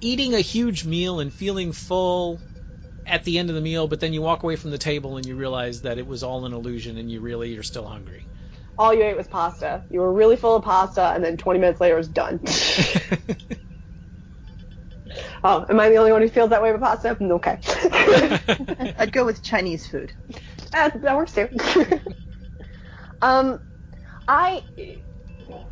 eating 0.00 0.34
a 0.34 0.40
huge 0.40 0.84
meal 0.84 1.20
and 1.20 1.32
feeling 1.32 1.72
full 1.72 2.40
at 3.06 3.24
the 3.24 3.38
end 3.38 3.48
of 3.48 3.54
the 3.54 3.62
meal, 3.62 3.88
but 3.88 4.00
then 4.00 4.12
you 4.12 4.20
walk 4.22 4.42
away 4.42 4.56
from 4.56 4.70
the 4.70 4.78
table 4.78 5.16
and 5.16 5.26
you 5.26 5.34
realize 5.34 5.82
that 5.82 5.98
it 5.98 6.06
was 6.06 6.22
all 6.22 6.44
an 6.44 6.52
illusion 6.52 6.98
and 6.98 7.10
you 7.10 7.20
really 7.20 7.56
are 7.56 7.62
still 7.62 7.86
hungry. 7.86 8.26
All 8.76 8.94
you 8.94 9.02
ate 9.02 9.16
was 9.16 9.26
pasta. 9.26 9.82
You 9.90 10.00
were 10.00 10.12
really 10.12 10.36
full 10.36 10.54
of 10.54 10.62
pasta, 10.62 11.10
and 11.12 11.24
then 11.24 11.36
20 11.36 11.58
minutes 11.58 11.80
later 11.80 11.94
it 11.94 11.98
was 11.98 12.06
done. 12.08 12.38
oh, 15.42 15.66
am 15.68 15.80
I 15.80 15.88
the 15.88 15.96
only 15.96 16.12
one 16.12 16.22
who 16.22 16.28
feels 16.28 16.50
that 16.50 16.62
way 16.62 16.70
with 16.70 16.80
pasta? 16.80 17.16
Okay. 17.20 17.58
I'd 18.98 19.10
go 19.10 19.24
with 19.24 19.42
Chinese 19.42 19.88
food. 19.88 20.12
that, 20.70 21.02
that 21.02 21.16
works 21.16 21.32
too. 21.32 21.48
um, 23.22 23.58
I. 24.28 24.62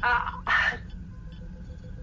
Uh, 0.03 0.19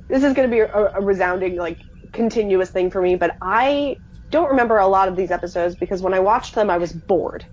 this 0.07 0.23
is 0.23 0.33
going 0.33 0.49
to 0.49 0.55
be 0.55 0.59
a, 0.61 0.91
a 0.95 1.01
resounding, 1.01 1.57
like, 1.57 1.81
continuous 2.13 2.69
thing 2.69 2.89
for 2.91 3.01
me, 3.01 3.15
but 3.15 3.35
I 3.41 3.97
don't 4.31 4.49
remember 4.49 4.77
a 4.77 4.87
lot 4.87 5.07
of 5.07 5.15
these 5.15 5.31
episodes 5.31 5.75
because 5.75 6.01
when 6.01 6.13
I 6.13 6.19
watched 6.19 6.55
them, 6.55 6.69
I 6.69 6.77
was 6.77 6.93
bored. 6.93 7.45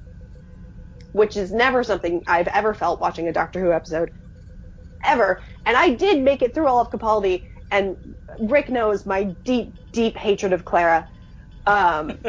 Which 1.13 1.37
is 1.37 1.53
never 1.53 1.83
something 1.83 2.23
I've 2.27 2.49
ever 2.49 2.73
felt 2.73 3.01
watching 3.01 3.27
a 3.27 3.33
Doctor 3.33 3.61
Who 3.61 3.73
episode. 3.73 4.11
Ever. 5.05 5.41
And 5.67 5.77
I 5.77 5.91
did 5.91 6.23
make 6.23 6.43
it 6.43 6.55
through 6.55 6.69
all 6.69 6.81
of 6.81 6.91
Capaldi, 6.91 7.43
and 7.71 7.97
Rick 8.39 8.69
knows 8.69 9.07
my 9.07 9.35
deep, 9.45 9.75
deep 9.93 10.17
hatred 10.17 10.53
of 10.53 10.65
Clara. 10.65 11.09
Um, 11.67 12.19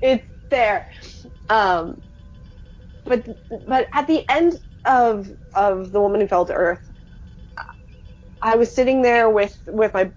it's 0.00 0.24
there. 0.50 0.86
Um, 1.48 2.02
but 3.04 3.26
but 3.66 3.88
at 3.92 4.06
the 4.06 4.28
end 4.28 4.60
of 4.84 5.30
of 5.54 5.92
the 5.92 6.00
woman 6.00 6.20
who 6.20 6.26
fell 6.26 6.44
to 6.46 6.52
earth, 6.52 6.90
I 8.46 8.54
was 8.56 8.72
sitting 8.72 9.02
there 9.02 9.28
with 9.28 9.58
with 9.66 9.92
my 9.92 10.12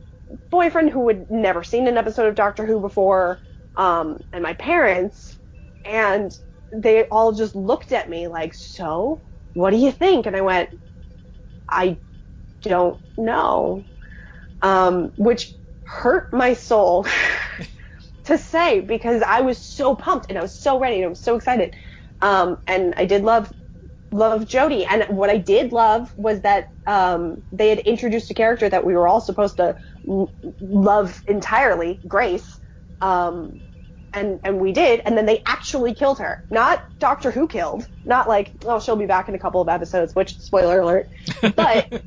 boyfriend 0.51 0.91
who 0.91 1.07
had 1.07 1.31
never 1.31 1.63
seen 1.63 1.87
an 1.87 1.97
episode 1.97 2.27
of 2.27 2.35
Doctor 2.35 2.63
Who 2.67 2.79
before, 2.79 3.41
um, 3.75 4.19
and 4.31 4.43
my 4.43 4.53
parents, 4.53 5.39
and 5.83 6.31
they 6.71 7.05
all 7.05 7.31
just 7.31 7.55
looked 7.55 7.91
at 7.91 8.07
me 8.07 8.27
like, 8.27 8.53
"So, 8.53 9.23
what 9.55 9.71
do 9.71 9.77
you 9.77 9.91
think?" 9.91 10.27
And 10.27 10.35
I 10.37 10.41
went, 10.41 10.69
"I 11.69 11.97
don't 12.61 12.99
know," 13.17 13.87
um, 14.61 15.13
which 15.17 15.55
hurt 15.85 16.33
my 16.33 16.53
soul 16.53 17.07
to 18.25 18.37
say 18.37 18.81
because 18.81 19.23
I 19.23 19.41
was 19.41 19.57
so 19.57 19.95
pumped 19.95 20.27
and 20.29 20.37
I 20.37 20.41
was 20.41 20.55
so 20.55 20.79
ready 20.79 20.97
and 20.97 21.05
I 21.05 21.09
was 21.09 21.21
so 21.21 21.35
excited. 21.35 21.75
Um, 22.21 22.59
and 22.67 22.93
I 22.97 23.05
did 23.05 23.23
love 23.23 23.51
love 24.11 24.45
Jodie. 24.45 24.85
And 24.89 25.05
what 25.15 25.29
I 25.29 25.37
did 25.37 25.71
love 25.71 26.13
was 26.17 26.41
that 26.41 26.67
um, 26.87 27.43
they 27.51 27.69
had 27.69 27.79
introduced 27.79 28.31
a 28.31 28.33
character 28.33 28.67
that 28.69 28.85
we 28.85 28.93
were 28.95 29.07
all 29.07 29.21
supposed 29.21 29.57
to 29.57 29.75
l- 30.07 30.33
love 30.59 31.21
entirely, 31.27 32.01
Grace. 32.07 32.59
Um, 33.01 33.61
and 34.13 34.39
and 34.43 34.59
we 34.59 34.71
did, 34.71 35.01
and 35.05 35.17
then 35.17 35.25
they 35.27 35.41
actually 35.45 35.93
killed 35.93 36.19
her. 36.19 36.39
Not 36.49 36.83
Doctor 36.99 37.31
Who 37.31 37.47
killed. 37.47 37.87
Not 38.03 38.27
like 38.27 38.51
oh 38.65 38.79
she'll 38.79 38.95
be 38.95 39.05
back 39.05 39.29
in 39.29 39.35
a 39.35 39.39
couple 39.39 39.61
of 39.61 39.69
episodes, 39.69 40.15
which 40.15 40.39
spoiler 40.39 40.79
alert. 40.79 41.09
But 41.55 42.03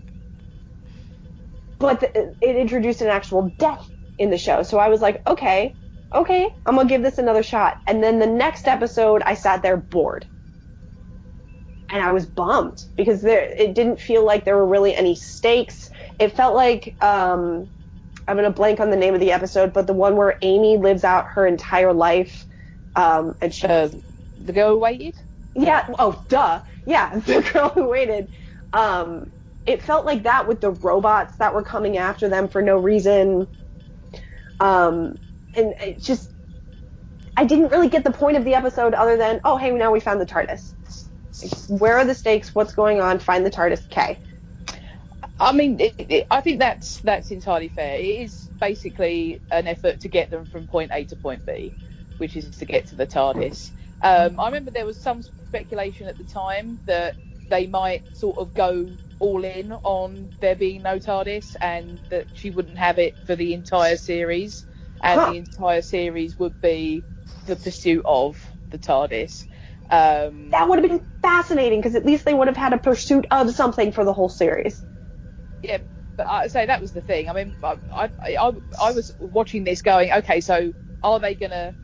but 1.79 2.01
the, 2.01 2.35
it 2.41 2.57
introduced 2.57 3.03
an 3.03 3.09
actual 3.09 3.55
death 3.59 3.89
in 4.19 4.31
the 4.31 4.39
show. 4.39 4.63
So 4.63 4.79
I 4.79 4.89
was 4.89 5.01
like, 5.01 5.23
okay, 5.27 5.77
okay, 6.15 6.49
I'm 6.67 6.77
gonna 6.77 6.89
give 6.89 7.03
this 7.03 7.19
another 7.19 7.43
shot. 7.43 7.77
And 7.87 8.03
then 8.03 8.19
the 8.19 8.27
next 8.27 8.69
episode, 8.69 9.23
I 9.25 9.35
sat 9.35 9.63
there 9.63 9.77
bored, 9.77 10.27
and 11.93 12.03
I 12.03 12.13
was 12.13 12.27
bummed 12.27 12.85
because 12.97 13.23
there 13.23 13.43
it 13.45 13.75
didn't 13.75 14.01
feel 14.01 14.25
like 14.25 14.45
there 14.45 14.57
were 14.57 14.67
really 14.67 14.97
any 14.97 15.15
stakes. 15.15 15.91
It 16.19 16.35
felt 16.35 16.55
like 16.57 16.97
um, 17.03 17.69
I'm 18.27 18.37
gonna 18.37 18.51
blank 18.51 18.81
on 18.81 18.91
the 18.91 18.97
name 18.97 19.15
of 19.15 19.21
the 19.21 19.33
episode, 19.33 19.73
but 19.75 19.87
the 19.87 19.93
one 19.93 20.17
where 20.17 20.39
Amy 20.43 20.79
lives 20.79 21.05
out 21.05 21.27
her 21.35 21.47
entire 21.47 21.93
life, 21.93 22.47
um, 22.97 23.37
and 23.41 23.55
she, 23.55 23.67
Uh, 23.67 23.89
the 24.39 24.53
girl 24.55 24.71
who 24.71 24.81
waited. 24.81 25.15
yeah, 25.55 25.87
oh 25.99 26.25
duh, 26.29 26.63
yeah, 26.87 27.19
the 27.27 27.43
girl 27.53 27.69
who 27.69 27.89
waited. 27.89 28.29
Um, 28.73 29.31
it 29.67 29.83
felt 29.83 30.07
like 30.07 30.25
that 30.25 30.49
with 30.49 30.61
the 30.61 30.71
robots 30.73 31.37
that 31.37 31.55
were 31.55 31.63
coming 31.63 31.99
after 31.99 32.29
them 32.29 32.49
for 32.49 32.63
no 32.63 32.79
reason. 32.79 33.47
Um, 34.61 35.19
and 35.55 35.75
it 35.81 36.01
just, 36.03 36.33
I 37.37 37.45
didn't 37.45 37.69
really 37.71 37.89
get 37.89 38.05
the 38.05 38.13
point 38.13 38.37
of 38.37 38.45
the 38.45 38.55
episode 38.55 38.95
other 38.95 39.17
than, 39.17 39.41
oh, 39.45 39.57
hey, 39.57 39.71
now 39.71 39.93
we 39.93 40.01
found 40.01 40.21
the 40.21 40.27
TARDIS. 40.27 40.75
Where 41.69 41.99
are 41.99 42.05
the 42.05 42.15
stakes? 42.15 42.55
What's 42.55 42.75
going 42.75 43.01
on? 43.01 43.19
Find 43.19 43.45
the 43.45 43.51
TARDIS. 43.51 43.87
Okay. 43.87 44.21
I 45.39 45.53
mean, 45.53 45.81
it, 45.81 45.95
it, 45.99 46.27
I 46.31 46.41
think 46.41 46.59
that's 46.61 47.01
that's 47.01 47.31
entirely 47.31 47.69
fair. 47.69 47.97
It 47.97 48.05
is 48.21 48.51
basically 48.61 49.43
an 49.51 49.67
effort 49.67 50.01
to 50.01 50.09
get 50.09 50.31
them 50.31 50.47
from 50.47 50.67
point 50.67 50.91
A 50.95 51.05
to 51.07 51.17
point 51.17 51.45
B, 51.47 51.75
which 52.19 52.37
is 52.37 52.51
to 52.59 52.65
get 52.65 52.89
to 52.89 52.97
the 52.97 53.07
TARDIS. 53.07 53.73
Um, 54.03 54.39
I 54.39 54.47
remember 54.47 54.71
there 54.71 54.87
was 54.87 55.01
some 55.01 55.23
speculation 55.47 56.09
at 56.09 56.19
the 56.19 56.25
time 56.25 56.81
that 56.87 57.17
they 57.49 57.67
might 57.67 58.03
sort 58.13 58.39
of 58.39 58.55
go 58.55 58.97
all 59.19 59.45
in 59.45 59.73
on 59.73 60.33
there 60.41 60.57
being 60.57 60.83
no 60.83 60.99
TARDIS 60.99 61.57
and 61.61 62.01
that 62.11 62.27
she 62.33 62.51
wouldn't 62.51 62.79
have 62.79 62.99
it 62.99 63.17
for 63.25 63.37
the 63.37 63.55
entire 63.55 63.97
series, 63.97 64.67
and 65.01 65.21
Huh. 65.21 65.31
the 65.31 65.39
entire 65.39 65.83
series 65.83 66.39
would 66.39 66.61
be 66.61 67.05
the 67.47 67.57
pursuit 67.57 68.03
of 68.07 68.39
the 68.71 68.79
TARDIS. 68.79 69.47
Um, 69.93 70.53
That 70.53 70.69
would 70.69 70.79
have 70.81 70.89
been 70.89 71.03
fascinating 71.23 71.81
because 71.81 71.97
at 71.97 72.07
least 72.07 72.25
they 72.25 72.35
would 72.35 72.49
have 72.49 72.57
had 72.57 72.73
a 72.75 72.79
pursuit 72.79 73.27
of 73.31 73.51
something 73.55 73.93
for 73.93 74.05
the 74.05 74.15
whole 74.15 74.31
series. 74.31 74.85
yeah, 75.63 75.79
but 76.17 76.29
I 76.29 76.49
say 76.49 76.67
that 76.67 76.81
was 76.83 76.93
the 76.93 77.03
thing. 77.03 77.29
I 77.29 77.33
mean, 77.35 77.57
I, 77.63 77.79
I, 77.95 78.11
I, 78.39 78.53
I 78.81 78.93
was 78.93 79.13
watching 79.19 79.65
this 79.65 79.83
going, 79.83 80.13
okay, 80.13 80.41
so 80.41 80.73
are 81.03 81.21
they 81.21 81.35
going 81.35 81.51
to 81.53 81.77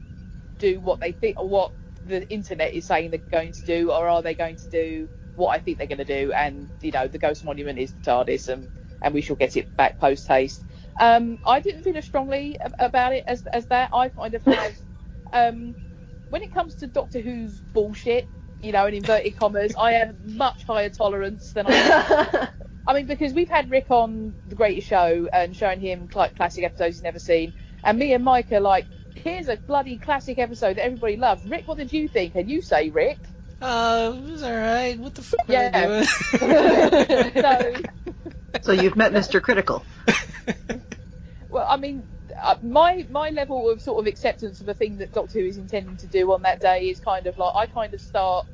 do 0.58 0.80
what 0.80 1.00
they 1.00 1.12
think, 1.12 1.40
or 1.40 1.48
what 1.48 1.72
the 2.04 2.28
internet 2.30 2.74
is 2.74 2.86
saying 2.86 3.10
they're 3.10 3.20
going 3.32 3.52
to 3.54 3.64
do, 3.64 3.92
or 3.92 4.08
are 4.08 4.22
they 4.22 4.34
going 4.34 4.56
to 4.58 4.68
do 4.68 5.08
what 5.34 5.50
I 5.50 5.60
think 5.60 5.78
they're 5.78 5.88
going 5.88 5.98
to 5.98 6.04
do? 6.04 6.32
And 6.32 6.70
you 6.82 6.92
know, 6.92 7.08
the 7.08 7.18
Ghost 7.18 7.44
Monument 7.44 7.78
is 7.78 7.94
the 7.94 8.00
TARDIS, 8.00 8.48
and 8.48 8.70
and 9.02 9.14
we 9.14 9.22
shall 9.22 9.36
get 9.36 9.56
it 9.56 9.76
back 9.76 9.98
post 10.00 10.28
haste. 10.28 10.64
Um, 11.00 11.38
I 11.46 11.60
didn't 11.60 11.84
feel 11.84 11.96
as 11.98 12.06
strongly 12.06 12.58
about 12.78 13.14
it 13.14 13.24
as 13.28 13.44
as 13.52 13.66
that. 13.68 13.90
I 13.94 14.10
kind 14.10 14.34
of 14.34 14.44
have, 14.44 14.76
um, 15.32 15.76
when 16.30 16.42
it 16.42 16.52
comes 16.52 16.76
to 16.76 16.86
Doctor 16.86 17.20
Who's 17.20 17.60
bullshit, 17.72 18.28
you 18.60 18.72
know, 18.72 18.86
in 18.86 18.94
inverted 18.94 19.36
commas, 19.36 19.74
I 19.78 19.92
have 19.92 20.16
much 20.24 20.64
higher 20.64 20.90
tolerance 20.90 21.52
than 21.52 21.66
I 21.66 21.72
have 21.72 22.50
I 22.86 22.94
mean, 22.94 23.06
because 23.06 23.34
we've 23.34 23.50
had 23.50 23.70
Rick 23.70 23.90
on 23.90 24.34
The 24.46 24.54
Greatest 24.54 24.88
Show 24.88 25.28
and 25.30 25.54
showing 25.54 25.78
him 25.80 26.08
like 26.14 26.36
classic 26.36 26.64
episodes 26.64 26.96
he's 26.96 27.02
never 27.02 27.18
seen, 27.18 27.52
and 27.84 27.98
me 27.98 28.14
and 28.14 28.24
Mike 28.24 28.50
are 28.52 28.60
like 28.60 28.86
here's 29.14 29.48
a 29.48 29.56
bloody 29.56 29.98
classic 29.98 30.38
episode 30.38 30.76
that 30.76 30.84
everybody 30.84 31.16
loves. 31.16 31.44
Rick, 31.46 31.66
what 31.66 31.76
did 31.76 31.92
you 31.92 32.08
think? 32.08 32.34
And 32.34 32.48
you 32.48 32.62
say, 32.62 32.88
Rick? 32.90 33.18
Uh, 33.60 34.12
it 34.14 34.30
was 34.30 34.42
alright. 34.42 34.98
What 34.98 35.14
the 35.14 35.22
fuck 35.22 35.40
Yeah. 35.48 35.70
doing? 35.70 36.06
so, 37.42 37.74
So 38.62 38.72
you've 38.72 38.96
met 38.96 39.12
Mr. 39.12 39.42
Critical. 39.42 39.84
well, 41.50 41.66
I 41.68 41.76
mean, 41.76 42.04
uh, 42.42 42.56
my 42.62 43.06
my 43.10 43.30
level 43.30 43.70
of 43.70 43.80
sort 43.80 44.00
of 44.00 44.06
acceptance 44.06 44.60
of 44.60 44.68
a 44.68 44.74
thing 44.74 44.98
that 44.98 45.12
Doctor 45.12 45.40
Who 45.40 45.46
is 45.46 45.58
intending 45.58 45.96
to 45.98 46.06
do 46.06 46.32
on 46.32 46.42
that 46.42 46.60
day 46.60 46.88
is 46.88 47.00
kind 47.00 47.26
of 47.26 47.38
like 47.38 47.52
I 47.54 47.66
kind 47.66 47.94
of 47.94 48.00
start 48.00 48.46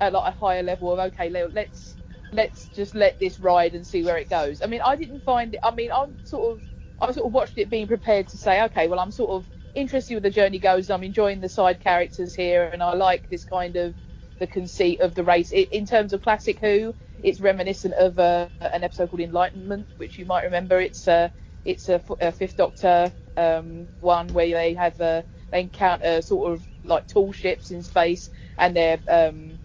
at 0.00 0.12
like 0.12 0.32
a 0.32 0.36
higher 0.36 0.62
level 0.62 0.92
of 0.92 0.98
okay, 1.12 1.30
le- 1.30 1.50
let's 1.52 1.96
let's 2.32 2.68
just 2.68 2.94
let 2.94 3.18
this 3.18 3.40
ride 3.40 3.74
and 3.74 3.86
see 3.86 4.02
where 4.04 4.18
it 4.18 4.30
goes. 4.30 4.62
I 4.62 4.66
mean, 4.66 4.80
I 4.84 4.96
didn't 4.96 5.24
find 5.24 5.54
it. 5.54 5.60
I 5.62 5.72
mean, 5.74 5.90
I'm 5.92 6.16
sort 6.24 6.56
of 6.56 6.62
I 7.00 7.12
sort 7.12 7.26
of 7.26 7.32
watched 7.32 7.58
it 7.58 7.70
being 7.70 7.86
prepared 7.86 8.28
to 8.28 8.38
say, 8.38 8.62
okay, 8.64 8.88
well, 8.88 9.00
I'm 9.00 9.10
sort 9.10 9.30
of 9.30 9.48
interested 9.74 10.14
where 10.14 10.20
the 10.20 10.30
journey 10.30 10.58
goes. 10.58 10.90
I'm 10.90 11.04
enjoying 11.04 11.40
the 11.40 11.48
side 11.48 11.80
characters 11.80 12.34
here, 12.34 12.68
and 12.72 12.82
I 12.82 12.94
like 12.94 13.28
this 13.28 13.44
kind 13.44 13.76
of 13.76 13.94
the 14.38 14.46
conceit 14.46 15.00
of 15.00 15.14
the 15.14 15.24
race. 15.24 15.52
It, 15.52 15.70
in 15.72 15.86
terms 15.86 16.12
of 16.12 16.22
classic 16.22 16.58
Who, 16.60 16.94
it's 17.22 17.40
reminiscent 17.40 17.94
of 17.94 18.18
uh, 18.18 18.48
an 18.60 18.84
episode 18.84 19.10
called 19.10 19.20
Enlightenment, 19.20 19.88
which 19.96 20.18
you 20.18 20.26
might 20.26 20.44
remember. 20.44 20.80
It's 20.80 21.06
uh, 21.08 21.30
it's 21.64 21.88
a 21.88 22.00
Fifth 22.32 22.56
Doctor 22.56 23.12
um, 23.36 23.88
one 24.00 24.32
where 24.34 24.48
they 24.50 24.74
have 24.74 25.00
uh, 25.00 25.22
they 25.52 25.62
encounter 25.62 26.22
sort 26.22 26.52
of 26.52 26.66
like 26.84 27.08
tall 27.08 27.32
ships 27.32 27.70
in 27.70 27.82
space, 27.82 28.30
and 28.58 28.76
they're 28.76 29.00
um, 29.08 29.58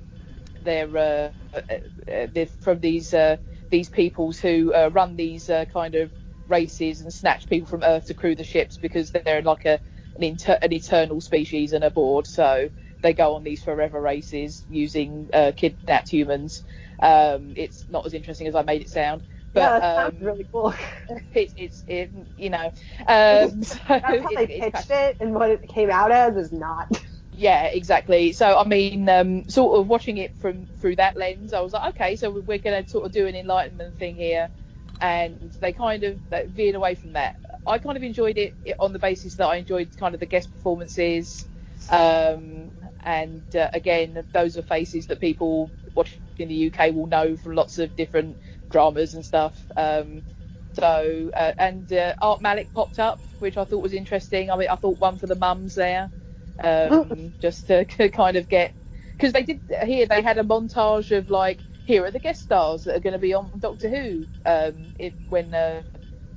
they're 0.61 0.97
uh, 0.97 1.31
uh, 1.57 1.61
uh, 2.13 2.27
they're 2.33 2.47
from 2.61 2.79
these 2.79 3.13
uh, 3.13 3.37
these 3.71 3.89
peoples 3.89 4.39
who 4.39 4.73
uh, 4.73 4.89
run 4.93 5.15
these 5.15 5.49
uh, 5.49 5.65
kind 5.73 5.95
of 5.95 6.11
races 6.47 7.01
and 7.01 7.13
snatch 7.13 7.47
people 7.47 7.67
from 7.67 7.83
Earth 7.83 8.07
to 8.07 8.13
crew 8.15 8.35
the 8.35 8.43
ships 8.43 8.77
because 8.77 9.11
they're 9.11 9.41
like 9.43 9.65
a 9.65 9.79
an, 10.17 10.23
inter- 10.23 10.59
an 10.61 10.73
eternal 10.73 11.21
species 11.21 11.73
and 11.73 11.83
a 11.83 11.91
board. 11.91 12.27
So 12.27 12.69
they 13.03 13.13
go 13.13 13.35
on 13.35 13.43
these 13.43 13.63
forever 13.63 14.01
races 14.01 14.65
using 14.69 15.29
kidnapped 15.57 16.09
humans. 16.09 16.63
Um, 17.01 17.53
it's 17.57 17.85
not 17.89 18.05
as 18.05 18.13
interesting 18.15 18.47
as 18.47 18.55
I 18.55 18.63
made 18.63 18.81
it 18.81 18.89
sound. 18.89 19.23
But, 19.55 19.61
yeah, 19.61 19.79
that 19.79 19.85
sounds 19.95 20.15
um, 20.15 20.19
really 20.21 20.47
cool. 20.51 20.75
it's 21.33 21.53
it's 21.57 21.85
it, 21.87 22.11
you 22.37 22.51
know 22.51 22.71
um, 23.07 23.63
so 23.63 23.79
That's 24.01 24.21
how 24.21 24.31
it- 24.31 24.35
they 24.35 24.47
pitched 24.47 24.91
it, 24.91 25.17
and 25.21 25.35
what 25.35 25.51
it 25.51 25.67
came 25.69 25.91
out 25.91 26.11
as 26.11 26.37
is 26.37 26.53
not. 26.53 26.89
yeah, 27.33 27.65
exactly. 27.65 28.33
So 28.33 28.57
I 28.57 28.65
mean, 28.65 29.09
um, 29.09 29.45
sort 29.49 29.79
of 29.79 29.87
watching 29.87 30.17
it 30.17 30.37
from 30.37 30.67
through 30.79 30.97
that 30.97 31.17
lens, 31.17 31.53
I 31.53 31.61
was 31.61 31.73
like, 31.73 31.89
okay, 31.95 32.15
so 32.17 32.31
we're 32.31 32.59
going 32.59 32.83
to 32.83 32.89
sort 32.89 33.05
of 33.05 33.13
do 33.13 33.27
an 33.27 33.35
enlightenment 33.35 33.97
thing 33.99 34.15
here, 34.15 34.49
and 35.01 35.53
they 35.61 35.73
kind 35.73 36.03
of 36.03 36.21
they 36.29 36.45
veered 36.47 36.75
away 36.75 36.95
from 36.95 37.13
that. 37.13 37.35
I 37.67 37.79
kind 37.79 37.97
of 37.97 38.03
enjoyed 38.03 38.37
it 38.37 38.55
on 38.79 38.93
the 38.93 38.99
basis 38.99 39.35
that 39.35 39.47
I 39.47 39.57
enjoyed 39.57 39.95
kind 39.97 40.13
of 40.13 40.19
the 40.21 40.27
guest 40.27 40.51
performances, 40.51 41.45
um, 41.89 42.71
and 43.03 43.43
uh, 43.55 43.69
again, 43.73 44.23
those 44.33 44.57
are 44.57 44.63
faces 44.63 45.07
that 45.07 45.19
people 45.19 45.73
watching 45.95 46.19
in 46.37 46.49
the 46.49 46.67
UK 46.73 46.93
will 46.93 47.07
know 47.07 47.37
from 47.37 47.55
lots 47.55 47.79
of 47.79 47.95
different 47.95 48.37
dramas 48.75 49.13
and 49.15 49.25
stuff. 49.25 49.71
Um, 49.77 50.25
so 50.73 51.31
uh, 51.35 51.53
and 51.57 51.91
uh, 51.93 52.15
Art 52.21 52.41
Malik 52.41 52.73
popped 52.73 52.99
up, 52.99 53.21
which 53.39 53.57
I 53.57 53.65
thought 53.65 53.83
was 53.83 53.93
interesting. 53.93 54.51
I 54.51 54.57
mean, 54.57 54.69
I 54.69 54.75
thought 54.75 54.99
one 54.99 55.19
for 55.19 55.27
the 55.27 55.35
mums 55.35 55.75
there, 55.75 56.11
um, 56.63 57.35
just 57.41 57.67
to 57.67 57.85
kind 57.85 58.37
of 58.37 58.49
get 58.49 58.75
because 59.17 59.33
they 59.33 59.43
did 59.43 59.61
here. 59.83 60.07
They 60.07 60.21
had 60.21 60.37
a 60.39 60.43
montage 60.43 61.17
of 61.17 61.29
like 61.29 61.63
here 61.85 62.05
are 62.05 62.11
the 62.11 62.19
guest 62.19 62.43
stars 62.43 62.83
that 62.85 62.97
are 62.97 63.01
going 63.01 63.13
to 63.13 63.19
be 63.19 63.33
on 63.33 63.59
Doctor 63.59 63.89
Who 63.89 64.27
um, 64.45 64.93
it, 64.99 65.15
when 65.29 65.53
uh, 65.53 65.83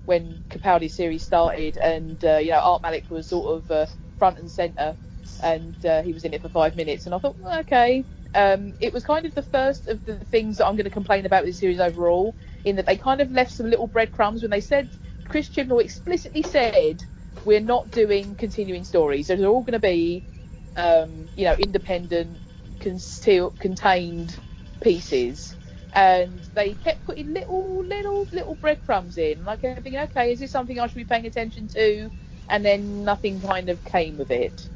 when 0.06 0.44
Capaldi's 0.50 0.94
series 0.94 1.24
started, 1.24 1.78
and 1.78 2.24
uh, 2.24 2.38
you 2.38 2.50
know 2.52 2.60
Art 2.60 2.82
Malik 2.82 3.10
was 3.10 3.28
sort 3.28 3.58
of 3.58 3.70
uh, 3.70 3.86
front 4.18 4.38
and 4.38 4.50
center, 4.50 4.96
and 5.40 5.84
uh, 5.86 6.02
he 6.02 6.14
was 6.14 6.24
in 6.24 6.34
it 6.34 6.42
for 6.42 6.50
five 6.50 6.76
minutes, 6.76 7.06
and 7.06 7.14
I 7.14 7.18
thought 7.20 7.38
well, 7.40 7.60
okay. 7.60 8.06
Um, 8.34 8.74
it 8.80 8.92
was 8.92 9.04
kind 9.04 9.26
of 9.26 9.34
the 9.34 9.42
first 9.42 9.88
of 9.88 10.04
the 10.04 10.18
things 10.18 10.58
that 10.58 10.66
I'm 10.66 10.76
going 10.76 10.84
to 10.84 10.90
complain 10.90 11.26
about 11.26 11.44
with 11.44 11.54
the 11.54 11.58
series 11.58 11.80
overall, 11.80 12.36
in 12.64 12.76
that 12.76 12.86
they 12.86 12.96
kind 12.96 13.20
of 13.20 13.30
left 13.30 13.52
some 13.52 13.70
little 13.70 13.86
breadcrumbs 13.86 14.42
when 14.42 14.50
they 14.50 14.60
said 14.60 14.90
Chris 15.28 15.48
Chibnall 15.48 15.82
explicitly 15.82 16.42
said 16.42 17.02
we're 17.44 17.60
not 17.60 17.90
doing 17.90 18.34
continuing 18.36 18.84
stories. 18.84 19.28
They're 19.28 19.46
all 19.46 19.62
going 19.62 19.72
to 19.72 19.78
be, 19.78 20.24
um, 20.76 21.30
you 21.36 21.44
know, 21.44 21.54
independent, 21.54 22.40
concealed, 22.80 23.58
contained 23.58 24.38
pieces. 24.82 25.56
And 25.92 26.46
they 26.52 26.74
kept 26.74 27.04
putting 27.06 27.32
little, 27.32 27.82
little, 27.86 28.26
little 28.32 28.54
breadcrumbs 28.56 29.16
in, 29.16 29.44
like 29.44 29.60
thinking, 29.60 29.96
okay, 29.96 30.32
is 30.32 30.40
this 30.40 30.50
something 30.50 30.78
I 30.78 30.86
should 30.86 30.94
be 30.94 31.04
paying 31.04 31.26
attention 31.26 31.68
to? 31.68 32.10
And 32.48 32.64
then 32.64 33.04
nothing 33.04 33.40
kind 33.40 33.68
of 33.68 33.82
came 33.84 34.20
of 34.20 34.30
it. 34.30 34.68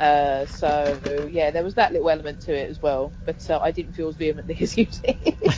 Uh, 0.00 0.46
so 0.46 0.98
yeah, 1.30 1.50
there 1.50 1.62
was 1.62 1.74
that 1.74 1.92
little 1.92 2.10
element 2.10 2.40
to 2.40 2.54
it 2.54 2.68
as 2.68 2.82
well, 2.82 3.12
but 3.24 3.48
uh, 3.48 3.60
I 3.62 3.70
didn't 3.70 3.92
feel 3.92 4.08
as 4.08 4.16
vehemently 4.16 4.56
as 4.60 4.76
you 4.76 4.86
did. 4.86 5.36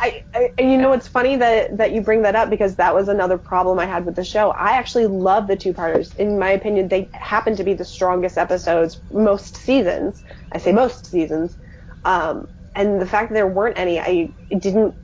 I, 0.00 0.24
I 0.34 0.50
and 0.58 0.70
you 0.70 0.78
know 0.78 0.90
what's 0.90 1.08
funny 1.08 1.36
that 1.36 1.78
that 1.78 1.92
you 1.92 2.00
bring 2.00 2.22
that 2.22 2.34
up 2.34 2.50
because 2.50 2.76
that 2.76 2.94
was 2.94 3.08
another 3.08 3.38
problem 3.38 3.78
I 3.78 3.86
had 3.86 4.04
with 4.04 4.16
the 4.16 4.24
show. 4.24 4.50
I 4.50 4.76
actually 4.76 5.06
love 5.06 5.46
the 5.46 5.56
two 5.56 5.72
parters. 5.72 6.12
In 6.16 6.38
my 6.38 6.50
opinion, 6.50 6.88
they 6.88 7.08
happen 7.12 7.56
to 7.56 7.64
be 7.64 7.74
the 7.74 7.84
strongest 7.84 8.36
episodes 8.36 9.00
most 9.12 9.56
seasons. 9.56 10.22
I 10.52 10.58
say 10.58 10.72
most 10.72 11.06
seasons. 11.06 11.56
Um, 12.04 12.48
and 12.74 13.00
the 13.00 13.06
fact 13.06 13.30
that 13.30 13.34
there 13.34 13.46
weren't 13.46 13.78
any, 13.78 14.00
I 14.00 14.32
didn't 14.50 14.94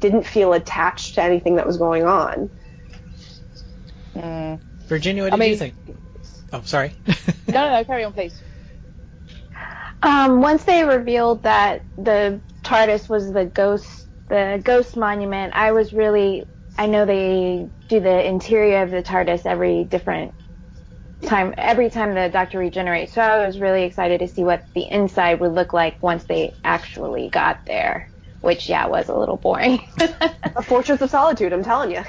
didn't 0.00 0.26
feel 0.26 0.52
attached 0.52 1.14
to 1.14 1.22
anything 1.22 1.56
that 1.56 1.66
was 1.66 1.76
going 1.76 2.04
on. 2.04 2.50
Virginia, 4.86 5.22
what 5.24 5.34
I 5.34 5.36
did 5.36 5.48
you 5.50 5.56
think? 5.56 5.74
Oh, 6.52 6.62
sorry. 6.64 6.92
no, 7.06 7.14
no, 7.48 7.70
no, 7.70 7.84
carry 7.84 8.04
on, 8.04 8.12
please. 8.12 8.40
Um, 10.02 10.40
once 10.40 10.64
they 10.64 10.84
revealed 10.84 11.42
that 11.42 11.84
the 11.96 12.40
TARDIS 12.64 13.08
was 13.08 13.32
the 13.32 13.44
ghost, 13.44 14.08
the 14.28 14.60
ghost 14.62 14.96
monument, 14.96 15.52
I 15.54 15.72
was 15.72 15.92
really. 15.92 16.44
I 16.78 16.86
know 16.86 17.04
they 17.04 17.68
do 17.88 18.00
the 18.00 18.26
interior 18.26 18.82
of 18.82 18.90
the 18.90 19.02
TARDIS 19.02 19.44
every 19.44 19.84
different 19.84 20.34
time, 21.26 21.54
every 21.58 21.90
time 21.90 22.14
the 22.14 22.28
Doctor 22.28 22.58
regenerates. 22.58 23.12
So 23.12 23.20
I 23.20 23.46
was 23.46 23.58
really 23.58 23.82
excited 23.82 24.20
to 24.20 24.28
see 24.28 24.42
what 24.42 24.66
the 24.74 24.88
inside 24.88 25.40
would 25.40 25.52
look 25.52 25.72
like 25.72 26.02
once 26.02 26.24
they 26.24 26.54
actually 26.64 27.28
got 27.28 27.66
there. 27.66 28.10
Which, 28.40 28.70
yeah, 28.70 28.86
was 28.86 29.10
a 29.10 29.14
little 29.14 29.36
boring. 29.36 29.84
a 30.00 30.62
Fortress 30.62 31.02
of 31.02 31.10
Solitude, 31.10 31.52
I'm 31.52 31.62
telling 31.62 31.90
you. 31.90 32.02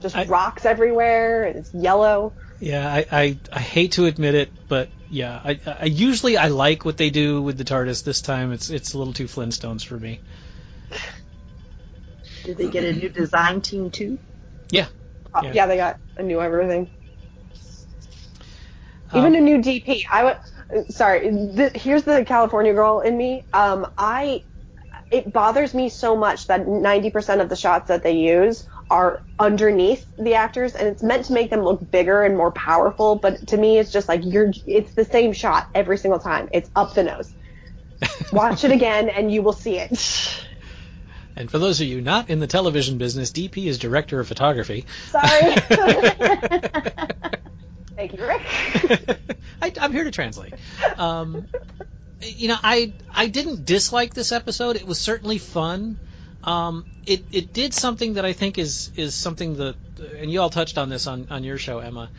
Just 0.00 0.16
rocks 0.28 0.64
everywhere, 0.64 1.44
it's 1.44 1.74
yellow. 1.74 2.34
Yeah, 2.58 2.88
I, 2.88 3.06
I, 3.12 3.38
I 3.52 3.60
hate 3.60 3.92
to 3.92 4.06
admit 4.06 4.34
it, 4.34 4.50
but 4.68 4.88
yeah, 5.10 5.40
I, 5.44 5.60
I 5.66 5.84
usually 5.84 6.36
I 6.36 6.48
like 6.48 6.84
what 6.84 6.96
they 6.96 7.10
do 7.10 7.42
with 7.42 7.58
the 7.58 7.64
TARDIS. 7.64 8.02
This 8.02 8.22
time, 8.22 8.52
it's 8.52 8.70
it's 8.70 8.94
a 8.94 8.98
little 8.98 9.12
too 9.12 9.26
Flintstones 9.26 9.84
for 9.84 9.96
me. 9.98 10.20
Did 12.44 12.56
they 12.56 12.68
get 12.68 12.84
a 12.84 12.92
new 12.92 13.08
design 13.08 13.60
team 13.60 13.90
too? 13.90 14.18
Yeah. 14.70 14.86
Uh, 15.34 15.42
Yeah. 15.44 15.52
yeah. 15.52 15.66
they 15.66 15.76
got 15.76 15.98
a 16.16 16.22
new 16.22 16.40
everything. 16.40 16.88
Um, 19.10 19.20
Even 19.20 19.34
a 19.34 19.40
new 19.40 19.58
DP. 19.58 20.04
I 20.10 20.24
would. 20.24 20.90
Sorry, 20.92 21.30
th- 21.30 21.72
here's 21.76 22.02
the 22.02 22.24
California 22.24 22.72
girl 22.72 23.00
in 23.00 23.16
me. 23.16 23.44
Um, 23.52 23.86
I. 23.98 24.44
It 25.08 25.32
bothers 25.32 25.72
me 25.72 25.88
so 25.88 26.16
much 26.16 26.48
that 26.48 26.66
90% 26.66 27.40
of 27.40 27.48
the 27.48 27.54
shots 27.54 27.88
that 27.88 28.02
they 28.02 28.16
use 28.16 28.66
are 28.90 29.22
underneath 29.38 30.06
the 30.18 30.34
actors, 30.34 30.74
and 30.74 30.88
it's 30.88 31.02
meant 31.02 31.26
to 31.26 31.32
make 31.32 31.50
them 31.50 31.62
look 31.62 31.90
bigger 31.90 32.22
and 32.22 32.36
more 32.36 32.52
powerful. 32.52 33.16
But 33.16 33.48
to 33.48 33.56
me, 33.56 33.78
it's 33.78 33.92
just 33.92 34.08
like 34.08 34.22
you're. 34.24 34.52
It's 34.66 34.94
the 34.94 35.04
same 35.04 35.32
shot 35.32 35.68
every 35.74 35.98
single 35.98 36.20
time. 36.20 36.48
It's 36.52 36.70
up 36.76 36.94
the 36.94 37.04
nose. 37.04 37.32
Watch 38.32 38.64
it 38.64 38.72
again, 38.72 39.08
and 39.08 39.32
you 39.32 39.42
will 39.42 39.52
see 39.52 39.78
it. 39.78 40.42
And 41.38 41.50
for 41.50 41.58
those 41.58 41.82
of 41.82 41.86
you 41.86 42.00
not 42.00 42.30
in 42.30 42.40
the 42.40 42.46
television 42.46 42.96
business, 42.96 43.30
DP 43.30 43.66
is 43.66 43.76
director 43.78 44.18
of 44.20 44.26
photography. 44.26 44.86
Sorry. 45.10 45.28
Thank 47.94 48.14
you, 48.14 48.26
Rick. 48.26 48.40
I, 49.60 49.70
I'm 49.78 49.92
here 49.92 50.04
to 50.04 50.10
translate. 50.10 50.54
Um, 50.96 51.46
you 52.22 52.48
know, 52.48 52.56
I 52.62 52.94
I 53.14 53.26
didn't 53.26 53.66
dislike 53.66 54.14
this 54.14 54.32
episode. 54.32 54.76
It 54.76 54.86
was 54.86 54.98
certainly 54.98 55.36
fun. 55.36 55.98
Um, 56.46 56.86
it 57.04 57.24
it 57.32 57.52
did 57.52 57.74
something 57.74 58.14
that 58.14 58.24
I 58.24 58.32
think 58.32 58.58
is 58.58 58.90
is 58.96 59.14
something 59.14 59.56
that, 59.56 59.74
and 60.20 60.30
you 60.30 60.40
all 60.40 60.50
touched 60.50 60.78
on 60.78 60.88
this 60.88 61.06
on 61.06 61.26
on 61.30 61.44
your 61.44 61.58
show, 61.58 61.80
Emma. 61.80 62.10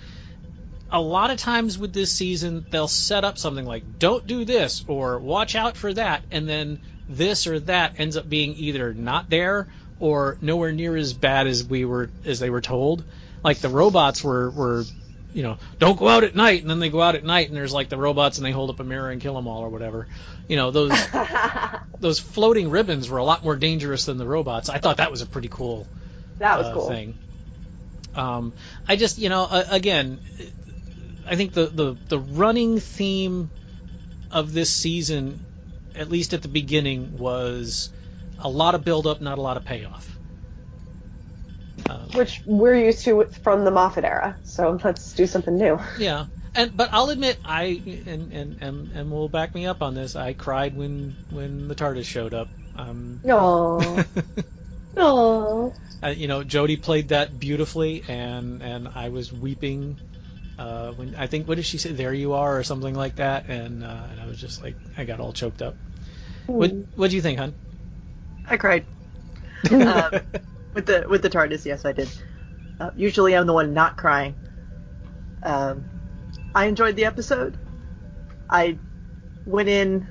A 0.90 1.02
lot 1.02 1.32
of 1.32 1.38
times 1.38 1.78
with 1.78 1.94
this 1.94 2.14
season, 2.14 2.66
they'll 2.70 2.88
set 2.88 3.24
up 3.24 3.38
something 3.38 3.66
like 3.66 4.00
"Don't 4.00 4.28
do 4.28 4.46
this" 4.46 4.84
or 4.88 5.20
"Watch 5.20 5.56
out 5.56 5.78
for 5.78 5.94
that," 5.94 6.24
and 6.30 6.48
then 6.48 6.80
this 7.08 7.48
or 7.48 7.60
that 7.62 7.96
ends 7.98 8.18
up 8.18 8.30
being 8.30 8.54
either 8.56 8.94
not 8.94 9.30
there 9.30 9.68
or 10.00 10.38
nowhere 10.42 10.72
near 10.72 10.96
as 10.96 11.14
bad 11.14 11.48
as 11.48 11.64
we 11.64 11.86
were 11.86 12.10
as 12.26 12.40
they 12.40 12.50
were 12.50 12.62
told. 12.62 13.06
Like 13.44 13.60
the 13.60 13.70
robots 13.70 14.24
were 14.24 14.50
were 14.52 14.84
you 15.34 15.44
know, 15.44 15.58
don't 15.78 16.00
go 16.00 16.08
out 16.08 16.24
at 16.24 16.36
night, 16.36 16.62
and 16.62 16.70
then 16.70 16.80
they 16.80 16.90
go 16.90 17.02
out 17.02 17.16
at 17.16 17.24
night, 17.24 17.48
and 17.48 17.56
there's 17.56 17.74
like 17.74 17.90
the 17.90 17.98
robots, 17.98 18.38
and 18.38 18.46
they 18.46 18.52
hold 18.52 18.70
up 18.70 18.80
a 18.80 18.84
mirror 18.84 19.12
and 19.12 19.22
kill 19.22 19.36
them 19.36 19.48
all, 19.48 19.62
or 19.62 19.70
whatever. 19.70 20.08
You 20.48 20.56
know, 20.56 20.72
those 20.72 20.94
those 22.00 22.20
floating 22.20 22.70
ribbons 22.70 23.10
were 23.10 23.18
a 23.18 23.24
lot 23.24 23.44
more 23.44 23.56
dangerous 23.56 24.06
than 24.06 24.18
the 24.18 24.26
robots. 24.26 24.70
I 24.70 24.78
thought 24.78 24.98
that 24.98 25.12
was 25.12 25.22
a 25.22 25.26
pretty 25.26 25.50
cool 25.50 25.88
That 26.40 26.58
was 26.58 26.68
uh, 26.68 26.74
cool. 26.74 26.88
thing. 26.88 27.16
Um, 28.16 28.54
I 28.88 28.96
just, 28.96 29.20
you 29.20 29.30
know, 29.30 29.44
uh, 29.50 29.64
again, 29.70 30.20
I 31.30 31.36
think 31.36 31.54
the, 31.54 31.68
the, 31.68 31.98
the 32.08 32.20
running 32.20 32.80
theme 32.80 33.52
of 34.32 34.54
this 34.54 34.72
season, 34.72 35.40
at 35.96 36.10
least 36.10 36.34
at 36.34 36.42
the 36.42 36.48
beginning, 36.48 37.18
was 37.18 37.92
a 38.40 38.50
lot 38.50 38.74
of 38.74 38.84
build 38.84 39.06
up, 39.06 39.22
not 39.22 39.38
a 39.38 39.42
lot 39.42 39.58
of 39.58 39.66
payoff. 39.66 40.18
Um, 41.90 42.10
Which 42.16 42.42
we're 42.46 42.76
used 42.76 43.06
to 43.06 43.26
from 43.44 43.66
the 43.66 43.72
Moffat 43.72 44.04
era, 44.04 44.36
so 44.44 44.80
let's 44.84 45.14
do 45.14 45.28
something 45.28 45.56
new. 45.56 45.80
Yeah, 46.00 46.26
and 46.58 46.76
but 46.76 46.90
I'll 46.92 47.10
admit 47.10 47.38
I 47.46 47.82
and 48.06 48.34
and 48.34 48.58
and, 48.60 48.92
and 48.94 49.12
will 49.12 49.30
back 49.30 49.56
me 49.56 49.66
up 49.66 49.82
on 49.82 49.94
this. 49.94 50.16
I 50.16 50.34
cried 50.34 50.76
when 50.76 51.16
when 51.30 51.68
the 51.68 51.76
TARDIS 51.76 52.06
showed 52.06 52.34
up. 52.34 52.50
Um, 52.76 53.22
no. 53.24 54.04
no. 54.96 55.74
Uh, 56.04 56.10
you 56.10 56.28
know, 56.28 56.44
Jodie 56.44 56.80
played 56.80 57.08
that 57.08 57.40
beautifully, 57.40 58.04
and 58.08 58.62
and 58.62 58.88
I 58.88 59.10
was 59.10 59.34
weeping 59.34 59.98
uh, 60.60 60.92
when 60.92 61.16
I 61.16 61.26
think 61.26 61.48
what 61.48 61.56
did 61.56 61.66
she 61.66 61.80
say? 61.80 61.92
There 61.92 62.14
you 62.14 62.34
are, 62.34 62.60
or 62.60 62.64
something 62.64 62.94
like 62.94 63.16
that, 63.16 63.50
and 63.50 63.84
uh, 63.84 64.04
and 64.12 64.22
I 64.22 64.28
was 64.28 64.40
just 64.40 64.64
like 64.64 64.76
I 64.96 65.06
got 65.06 65.20
all 65.20 65.34
choked 65.34 65.64
up. 65.64 65.76
Mm. 66.48 66.54
What 66.54 66.72
what 66.96 67.10
do 67.10 67.16
you 67.16 67.24
think, 67.24 67.40
hon? 67.40 67.56
I 68.48 68.58
cried. 68.58 68.86
uh, 69.72 70.20
with 70.76 70.86
the 70.86 71.06
with 71.10 71.24
the 71.24 71.32
TARDIS, 71.32 71.66
yes, 71.66 71.84
I 71.84 71.94
did. 71.94 72.10
Uh, 72.80 72.92
usually, 72.96 73.36
I'm 73.36 73.48
the 73.48 73.54
one 73.54 73.74
not 73.74 73.98
crying. 73.98 74.36
Um, 75.42 75.84
I 76.58 76.66
enjoyed 76.66 76.96
the 76.96 77.06
episode. 77.06 77.56
I 78.50 78.80
went 79.46 79.70
in. 79.70 80.08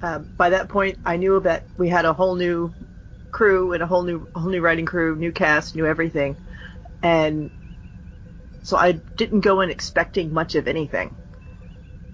Uh, 0.00 0.20
by 0.38 0.48
that 0.48 0.70
point, 0.70 0.98
I 1.04 1.18
knew 1.18 1.38
that 1.40 1.66
we 1.76 1.90
had 1.90 2.06
a 2.06 2.14
whole 2.14 2.34
new 2.34 2.72
crew 3.30 3.74
and 3.74 3.82
a 3.82 3.86
whole 3.86 4.02
new 4.02 4.26
whole 4.34 4.48
new 4.48 4.62
writing 4.62 4.86
crew, 4.86 5.16
new 5.16 5.32
cast, 5.32 5.76
new 5.76 5.84
everything, 5.84 6.38
and 7.02 7.50
so 8.62 8.78
I 8.78 8.92
didn't 9.18 9.40
go 9.40 9.60
in 9.60 9.68
expecting 9.68 10.32
much 10.32 10.54
of 10.54 10.66
anything. 10.66 11.14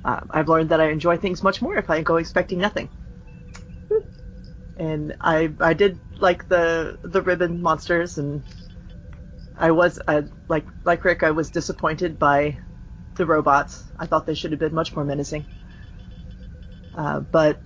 Uh, 0.05 0.23
I've 0.29 0.49
learned 0.49 0.71
that 0.71 0.81
I 0.81 0.89
enjoy 0.89 1.17
things 1.17 1.45
much 1.45 1.63
more 1.63 1.77
if 1.77 1.89
I 1.89 2.03
go 2.03 2.17
expecting 2.17 2.59
nothing. 2.59 2.89
And 4.77 5.15
I 5.21 5.53
I 5.61 5.75
did 5.75 6.01
like 6.19 6.49
the 6.49 6.99
the 7.05 7.23
ribbon 7.23 7.63
monsters, 7.63 8.19
and 8.19 8.43
I 9.57 9.71
was 9.71 10.01
I, 10.09 10.25
like 10.49 10.67
like 10.83 11.05
Rick, 11.05 11.23
I 11.23 11.31
was 11.31 11.51
disappointed 11.51 12.19
by 12.19 12.59
the 13.17 13.27
robots. 13.27 13.85
I 13.99 14.07
thought 14.07 14.27
they 14.27 14.35
should 14.35 14.53
have 14.53 14.61
been 14.61 14.75
much 14.75 14.95
more 14.95 15.05
menacing. 15.05 15.47
Uh, 16.95 17.21
but 17.21 17.61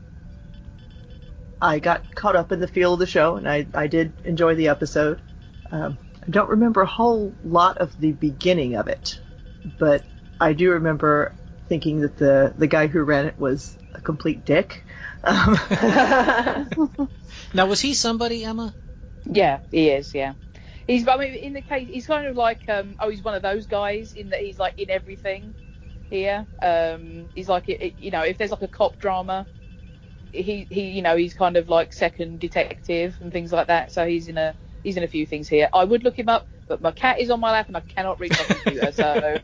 I 1.63 1.79
got 1.79 2.15
caught 2.15 2.37
up 2.37 2.53
in 2.53 2.61
the 2.61 2.67
feel 2.67 2.95
of 2.95 2.99
the 2.99 3.07
show, 3.07 3.37
and 3.37 3.49
I, 3.49 3.67
I 3.75 3.87
did 3.87 4.13
enjoy 4.25 4.55
the 4.55 4.69
episode. 4.69 5.21
Um, 5.71 5.99
I 6.27 6.31
don't 6.31 6.51
remember 6.51 6.81
a 6.81 6.87
whole 6.87 7.35
lot 7.45 7.79
of 7.79 7.99
the 8.01 8.13
beginning 8.13 8.77
of 8.77 8.89
it, 8.89 9.21
but 9.79 10.05
I 10.41 10.53
do 10.53 10.73
remember 10.73 11.35
thinking 11.69 12.01
that 12.01 12.17
the, 12.17 12.53
the 12.57 12.67
guy 12.67 12.87
who 12.89 13.03
ran 13.03 13.27
it 13.27 13.39
was 13.39 13.77
a 13.95 14.01
complete 14.01 14.45
dick. 14.45 14.85
Um, 15.23 15.59
now, 17.55 17.67
was 17.67 17.81
he 17.81 17.95
somebody, 17.95 18.45
Emma? 18.45 18.75
Yeah, 19.27 19.61
he 19.71 19.91
is. 19.91 20.15
Yeah, 20.15 20.35
he's. 20.91 21.09
I 21.09 21.17
mean, 21.17 21.35
in 21.35 21.53
the 21.53 21.63
case, 21.63 21.89
he's 21.91 22.07
kind 22.07 22.27
of 22.27 22.37
like. 22.37 22.63
Um, 22.69 22.97
oh, 23.01 23.09
he's 23.09 23.23
one 23.23 23.35
of 23.35 23.43
those 23.43 23.67
guys 23.67 24.13
in 24.15 24.31
that 24.31 24.41
he's 24.41 24.59
like 24.59 24.79
in 24.79 24.91
everything. 24.91 25.55
Here, 26.09 26.49
um, 26.61 27.29
he's 27.35 27.49
like, 27.49 27.95
you 27.99 28.11
know, 28.11 28.23
if 28.23 28.37
there's 28.37 28.51
like 28.51 28.63
a 28.63 28.69
cop 28.69 28.99
drama, 28.99 29.47
he 30.33 30.67
he 30.71 30.91
you 30.91 31.03
know 31.03 31.17
he's 31.17 31.35
kind 31.35 31.57
of 31.57 31.69
like 31.69 31.93
second 31.93 32.41
detective 32.41 33.17
and 33.21 33.33
things 33.33 33.53
like 33.53 33.69
that. 33.69 33.93
So 33.93 34.07
he's 34.07 34.29
in 34.29 34.39
a 34.39 34.57
he's 34.83 34.97
in 34.97 35.03
a 35.03 35.09
few 35.09 35.27
things 35.27 35.49
here. 35.49 35.69
I 35.73 35.85
would 35.85 36.03
look 36.03 36.19
him 36.19 36.29
up, 36.29 36.49
but 36.69 36.81
my 36.81 36.91
cat 36.91 37.21
is 37.21 37.31
on 37.31 37.41
my 37.41 37.53
lap 37.53 37.69
and 37.69 37.77
I 37.77 37.81
cannot 37.81 38.21
reach 38.21 38.33
my 38.33 38.45
computer. 38.45 38.93
So 38.93 39.39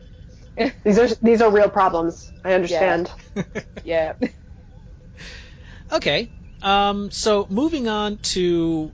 these 0.83 0.99
are 0.99 1.07
these 1.21 1.41
are 1.41 1.51
real 1.51 1.69
problems. 1.69 2.31
I 2.43 2.53
understand. 2.53 3.11
Yeah. 3.83 4.13
yeah. 4.19 4.29
okay. 5.91 6.31
Um, 6.61 7.11
so 7.11 7.45
moving 7.49 7.87
on 7.87 8.17
to 8.17 8.91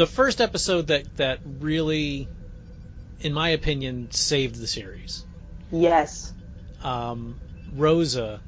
the 0.00 0.06
first 0.06 0.40
episode 0.40 0.86
that 0.86 1.14
that 1.18 1.40
really, 1.44 2.26
in 3.20 3.34
my 3.34 3.50
opinion, 3.50 4.10
saved 4.10 4.54
the 4.54 4.66
series. 4.66 5.26
Yes. 5.70 6.32
Um, 6.82 7.38
Rosa 7.74 8.40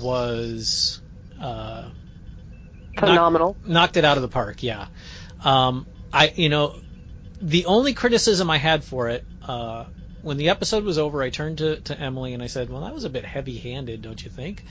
was 0.00 1.02
uh, 1.38 1.90
phenomenal. 2.98 3.48
Knocked, 3.48 3.68
knocked, 3.68 3.96
it 3.98 4.06
out 4.06 4.16
of 4.16 4.22
the 4.22 4.28
park. 4.28 4.62
Yeah. 4.62 4.86
Um, 5.44 5.86
I 6.14 6.32
you 6.34 6.48
know 6.48 6.80
the 7.42 7.66
only 7.66 7.92
criticism 7.92 8.48
I 8.48 8.56
had 8.56 8.82
for 8.82 9.10
it 9.10 9.22
uh, 9.46 9.84
when 10.22 10.38
the 10.38 10.48
episode 10.48 10.82
was 10.82 10.96
over, 10.96 11.22
I 11.22 11.28
turned 11.28 11.58
to, 11.58 11.76
to 11.76 12.00
Emily 12.00 12.32
and 12.32 12.42
I 12.42 12.46
said, 12.46 12.70
"Well, 12.70 12.80
that 12.80 12.94
was 12.94 13.04
a 13.04 13.10
bit 13.10 13.26
heavy-handed, 13.26 14.00
don't 14.00 14.24
you 14.24 14.30
think?" 14.30 14.64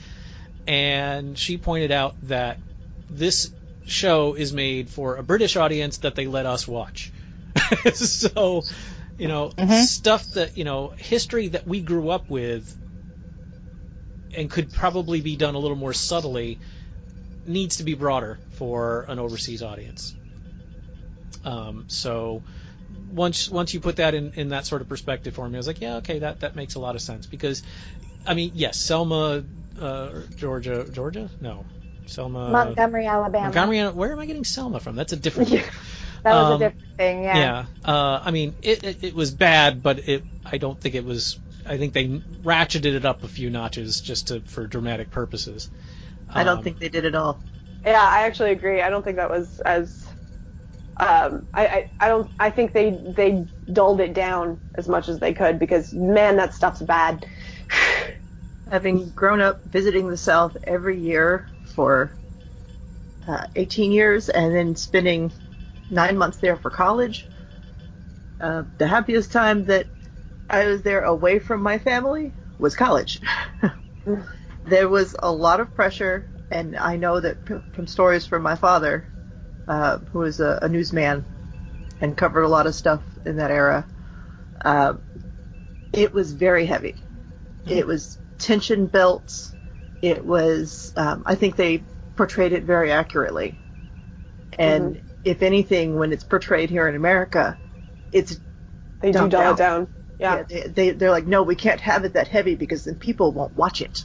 And 0.66 1.38
she 1.38 1.56
pointed 1.56 1.92
out 1.92 2.16
that 2.24 2.58
this 3.08 3.52
show 3.86 4.34
is 4.34 4.52
made 4.52 4.90
for 4.90 5.16
a 5.16 5.22
British 5.22 5.56
audience 5.56 5.98
that 5.98 6.14
they 6.14 6.26
let 6.26 6.44
us 6.44 6.68
watch. 6.68 7.12
so, 7.94 8.62
you 9.18 9.28
know, 9.28 9.48
mm-hmm. 9.50 9.82
stuff 9.84 10.26
that 10.34 10.58
you 10.58 10.64
know, 10.64 10.88
history 10.88 11.48
that 11.48 11.66
we 11.66 11.80
grew 11.80 12.10
up 12.10 12.28
with 12.28 12.76
and 14.36 14.50
could 14.50 14.72
probably 14.72 15.20
be 15.20 15.36
done 15.36 15.54
a 15.54 15.58
little 15.58 15.76
more 15.76 15.94
subtly 15.94 16.58
needs 17.46 17.76
to 17.76 17.84
be 17.84 17.94
broader 17.94 18.38
for 18.52 19.06
an 19.08 19.18
overseas 19.18 19.62
audience. 19.62 20.14
Um, 21.44 21.84
so 21.86 22.42
once 23.12 23.48
once 23.48 23.72
you 23.72 23.80
put 23.80 23.96
that 23.96 24.14
in, 24.14 24.32
in 24.34 24.48
that 24.50 24.66
sort 24.66 24.82
of 24.82 24.88
perspective 24.88 25.34
for 25.34 25.48
me, 25.48 25.56
I 25.56 25.58
was 25.58 25.66
like, 25.66 25.80
yeah, 25.80 25.96
okay, 25.96 26.18
that, 26.20 26.40
that 26.40 26.56
makes 26.56 26.74
a 26.74 26.80
lot 26.80 26.96
of 26.96 27.02
sense 27.02 27.26
because, 27.26 27.62
I 28.26 28.34
mean, 28.34 28.52
yes, 28.54 28.76
Selma, 28.78 29.44
uh, 29.80 30.10
Georgia, 30.36 30.86
Georgia, 30.90 31.30
no, 31.40 31.64
Selma, 32.06 32.52
Montgomery, 32.52 33.06
Alabama. 33.06 33.44
Montgomery, 33.44 33.88
where 33.90 34.12
am 34.12 34.18
I 34.18 34.26
getting 34.26 34.44
Selma 34.44 34.80
from? 34.80 34.96
That's 34.96 35.12
a 35.12 35.16
different. 35.16 35.50
that 35.50 35.60
was 36.24 36.48
um, 36.48 36.54
a 36.54 36.58
different 36.58 36.76
thing, 36.96 37.22
yeah. 37.24 37.38
Yeah, 37.38 37.66
uh, 37.84 38.20
I 38.24 38.30
mean, 38.30 38.54
it, 38.62 38.84
it, 38.84 39.04
it 39.04 39.14
was 39.14 39.30
bad, 39.30 39.82
but 39.82 40.08
it 40.08 40.24
I 40.44 40.58
don't 40.58 40.80
think 40.80 40.94
it 40.94 41.04
was 41.04 41.38
I 41.66 41.78
think 41.78 41.92
they 41.92 42.06
ratcheted 42.08 42.94
it 42.94 43.04
up 43.04 43.24
a 43.24 43.28
few 43.28 43.50
notches 43.50 44.00
just 44.00 44.28
to 44.28 44.40
for 44.42 44.66
dramatic 44.66 45.10
purposes. 45.10 45.68
I 46.28 46.44
don't 46.44 46.58
um, 46.58 46.64
think 46.64 46.78
they 46.78 46.88
did 46.88 47.04
at 47.04 47.14
all. 47.14 47.42
Yeah, 47.84 48.02
I 48.02 48.22
actually 48.22 48.52
agree. 48.52 48.82
I 48.82 48.90
don't 48.90 49.04
think 49.04 49.16
that 49.16 49.30
was 49.30 49.60
as. 49.60 50.04
Um, 50.98 51.46
I, 51.52 51.66
I, 51.66 51.86
I 52.00 52.08
don't. 52.08 52.30
I 52.38 52.50
think 52.50 52.72
they 52.72 52.90
they 52.90 53.46
dulled 53.70 54.00
it 54.00 54.14
down 54.14 54.60
as 54.76 54.88
much 54.88 55.08
as 55.08 55.18
they 55.18 55.34
could 55.34 55.58
because 55.58 55.92
man, 55.92 56.36
that 56.36 56.54
stuff's 56.54 56.82
bad. 56.82 57.26
Having 58.70 59.10
grown 59.10 59.40
up 59.40 59.60
visiting 59.64 60.08
the 60.08 60.16
South 60.16 60.56
every 60.64 61.00
year 61.00 61.46
for 61.76 62.10
uh, 63.28 63.46
18 63.54 63.92
years 63.92 64.28
and 64.28 64.54
then 64.54 64.74
spending 64.74 65.30
nine 65.90 66.18
months 66.18 66.38
there 66.38 66.56
for 66.56 66.70
college, 66.70 67.28
uh, 68.40 68.64
the 68.78 68.86
happiest 68.86 69.30
time 69.30 69.66
that 69.66 69.86
I 70.50 70.66
was 70.66 70.82
there 70.82 71.02
away 71.02 71.38
from 71.38 71.62
my 71.62 71.78
family 71.78 72.32
was 72.58 72.74
college. 72.74 73.20
there 74.66 74.88
was 74.88 75.14
a 75.18 75.30
lot 75.30 75.60
of 75.60 75.74
pressure, 75.74 76.28
and 76.50 76.76
I 76.76 76.96
know 76.96 77.20
that 77.20 77.36
from 77.46 77.86
stories 77.86 78.26
from 78.26 78.42
my 78.42 78.56
father, 78.56 79.06
uh, 79.68 79.98
who 80.12 80.20
was 80.20 80.40
a, 80.40 80.60
a, 80.62 80.68
newsman 80.68 81.24
and 82.00 82.16
covered 82.16 82.42
a 82.42 82.48
lot 82.48 82.66
of 82.66 82.74
stuff 82.74 83.02
in 83.24 83.36
that 83.36 83.50
era. 83.50 83.84
Uh, 84.64 84.94
it 85.92 86.12
was 86.12 86.32
very 86.32 86.66
heavy. 86.66 86.92
Mm-hmm. 86.92 87.70
It 87.78 87.86
was 87.86 88.18
tension 88.38 88.86
belts. 88.86 89.55
It 90.02 90.24
was, 90.24 90.92
um, 90.96 91.22
I 91.26 91.34
think 91.34 91.56
they 91.56 91.82
portrayed 92.16 92.52
it 92.52 92.64
very 92.64 92.92
accurately. 92.92 93.58
And 94.58 94.96
mm-hmm. 94.96 95.06
if 95.24 95.42
anything, 95.42 95.96
when 95.96 96.12
it's 96.12 96.24
portrayed 96.24 96.70
here 96.70 96.88
in 96.88 96.94
America, 96.94 97.58
it's 98.12 98.38
they 99.00 99.12
do 99.12 99.28
dull 99.28 99.52
it 99.52 99.58
down. 99.58 99.88
Yeah. 100.18 100.44
yeah 100.48 100.66
they, 100.68 100.90
they, 100.90 101.06
are 101.06 101.10
like, 101.10 101.26
no, 101.26 101.42
we 101.42 101.54
can't 101.54 101.80
have 101.80 102.04
it 102.04 102.14
that 102.14 102.28
heavy 102.28 102.54
because 102.54 102.84
then 102.84 102.96
people 102.96 103.32
won't 103.32 103.56
watch 103.56 103.80
it. 103.80 104.04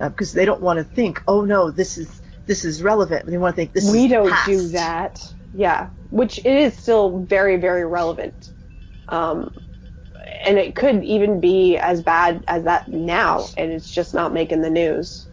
Uh, 0.00 0.08
because 0.08 0.32
they 0.32 0.44
don't 0.44 0.60
want 0.60 0.78
to 0.78 0.84
think, 0.84 1.22
oh 1.28 1.44
no, 1.44 1.70
this 1.70 1.96
is 1.96 2.22
this 2.46 2.64
is 2.64 2.82
relevant. 2.82 3.26
They 3.26 3.38
want 3.38 3.54
to 3.54 3.56
think 3.56 3.72
this 3.72 3.90
we 3.90 4.08
don't 4.08 4.30
past. 4.30 4.48
do 4.48 4.68
that. 4.68 5.34
Yeah, 5.54 5.90
which 6.10 6.38
it 6.38 6.46
is 6.46 6.76
still 6.76 7.20
very 7.20 7.56
very 7.56 7.84
relevant. 7.84 8.52
Um, 9.08 9.54
and 10.44 10.58
it 10.58 10.74
could 10.74 11.04
even 11.04 11.40
be 11.40 11.76
as 11.76 12.02
bad 12.02 12.44
as 12.48 12.64
that 12.64 12.88
now, 12.88 13.46
and 13.56 13.70
it's 13.72 13.90
just 13.90 14.14
not 14.14 14.32
making 14.32 14.62
the 14.62 14.70
news. 14.70 15.26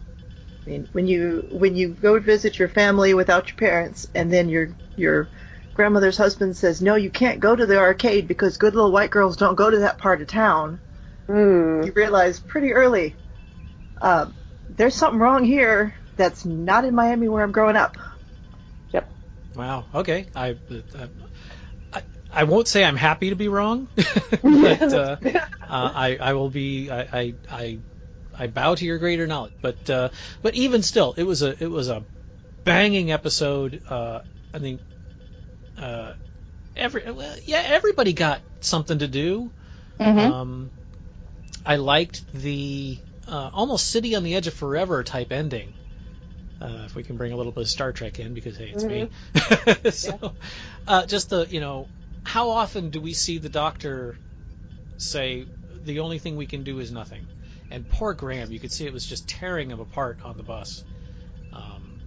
I 0.66 0.70
mean, 0.70 0.88
when 0.92 1.06
you 1.06 1.46
when 1.50 1.76
you 1.76 1.88
go 1.88 2.18
visit 2.20 2.58
your 2.58 2.68
family 2.68 3.14
without 3.14 3.48
your 3.48 3.56
parents, 3.56 4.06
and 4.14 4.32
then 4.32 4.48
your 4.48 4.76
your 4.96 5.30
grandmother's 5.74 6.16
husband 6.16 6.56
says, 6.56 6.82
"No, 6.82 6.94
you 6.94 7.10
can't 7.10 7.40
go 7.40 7.54
to 7.54 7.66
the 7.66 7.78
arcade 7.78 8.28
because 8.28 8.56
good 8.56 8.74
little 8.74 8.92
white 8.92 9.10
girls 9.10 9.36
don't 9.36 9.54
go 9.54 9.70
to 9.70 9.78
that 9.80 9.98
part 9.98 10.20
of 10.20 10.28
town." 10.28 10.80
Mm. 11.28 11.86
You 11.86 11.92
realize 11.92 12.40
pretty 12.40 12.72
early 12.72 13.16
uh, 14.00 14.26
there's 14.68 14.94
something 14.94 15.18
wrong 15.18 15.44
here 15.44 15.94
that's 16.16 16.44
not 16.44 16.84
in 16.84 16.94
Miami 16.94 17.28
where 17.28 17.42
I'm 17.42 17.52
growing 17.52 17.76
up. 17.76 17.96
Yep. 18.92 19.12
Wow. 19.54 19.86
Okay. 19.94 20.26
I, 20.34 20.56
I 20.98 21.08
I 22.32 22.44
won't 22.44 22.68
say 22.68 22.84
I'm 22.84 22.96
happy 22.96 23.30
to 23.30 23.36
be 23.36 23.48
wrong, 23.48 23.88
but 24.42 24.82
uh, 24.82 25.16
uh, 25.24 25.36
I, 25.68 26.18
I 26.20 26.32
will 26.34 26.50
be. 26.50 26.90
I, 26.90 27.00
I, 27.00 27.34
I, 27.50 27.78
I 28.38 28.46
bow 28.46 28.74
to 28.74 28.84
your 28.84 28.98
greater 28.98 29.26
knowledge. 29.26 29.52
But 29.60 29.90
uh, 29.90 30.08
but 30.42 30.54
even 30.54 30.82
still, 30.82 31.14
it 31.16 31.24
was 31.24 31.42
a 31.42 31.62
it 31.62 31.70
was 31.70 31.88
a 31.88 32.04
banging 32.64 33.10
episode. 33.10 33.82
Uh, 33.88 34.20
I 34.54 34.58
think 34.58 34.80
uh, 35.78 36.12
every 36.76 37.10
well, 37.10 37.36
yeah 37.44 37.62
everybody 37.66 38.12
got 38.12 38.40
something 38.60 38.98
to 38.98 39.08
do. 39.08 39.50
Mm-hmm. 39.98 40.32
Um, 40.32 40.70
I 41.66 41.76
liked 41.76 42.32
the 42.32 42.98
uh, 43.28 43.50
almost 43.52 43.90
City 43.90 44.14
on 44.14 44.22
the 44.22 44.34
Edge 44.34 44.46
of 44.46 44.54
Forever 44.54 45.04
type 45.04 45.32
ending. 45.32 45.74
Uh, 46.60 46.82
if 46.84 46.94
we 46.94 47.02
can 47.02 47.16
bring 47.16 47.32
a 47.32 47.36
little 47.36 47.52
bit 47.52 47.62
of 47.62 47.68
Star 47.68 47.90
Trek 47.92 48.18
in, 48.18 48.34
because 48.34 48.56
hey, 48.56 48.72
it's 48.74 48.84
me. 48.84 49.08
so, 49.90 50.34
uh, 50.86 51.06
just 51.06 51.30
the 51.30 51.46
you 51.48 51.60
know, 51.60 51.88
how 52.24 52.50
often 52.50 52.90
do 52.90 53.00
we 53.00 53.12
see 53.12 53.38
the 53.38 53.48
Doctor 53.48 54.16
say 54.98 55.46
the 55.84 56.00
only 56.00 56.18
thing 56.18 56.36
we 56.36 56.46
can 56.46 56.62
do 56.64 56.78
is 56.78 56.92
nothing? 56.92 57.22
And 57.70 57.88
poor 57.88 58.14
Graham, 58.14 58.52
you 58.52 58.60
could 58.60 58.72
see 58.72 58.86
it 58.86 58.92
was 58.92 59.06
just 59.06 59.28
tearing 59.28 59.70
him 59.70 59.80
apart 59.80 60.18
on 60.24 60.36
the 60.36 60.42
bus. 60.42 60.84
Um, 61.52 62.00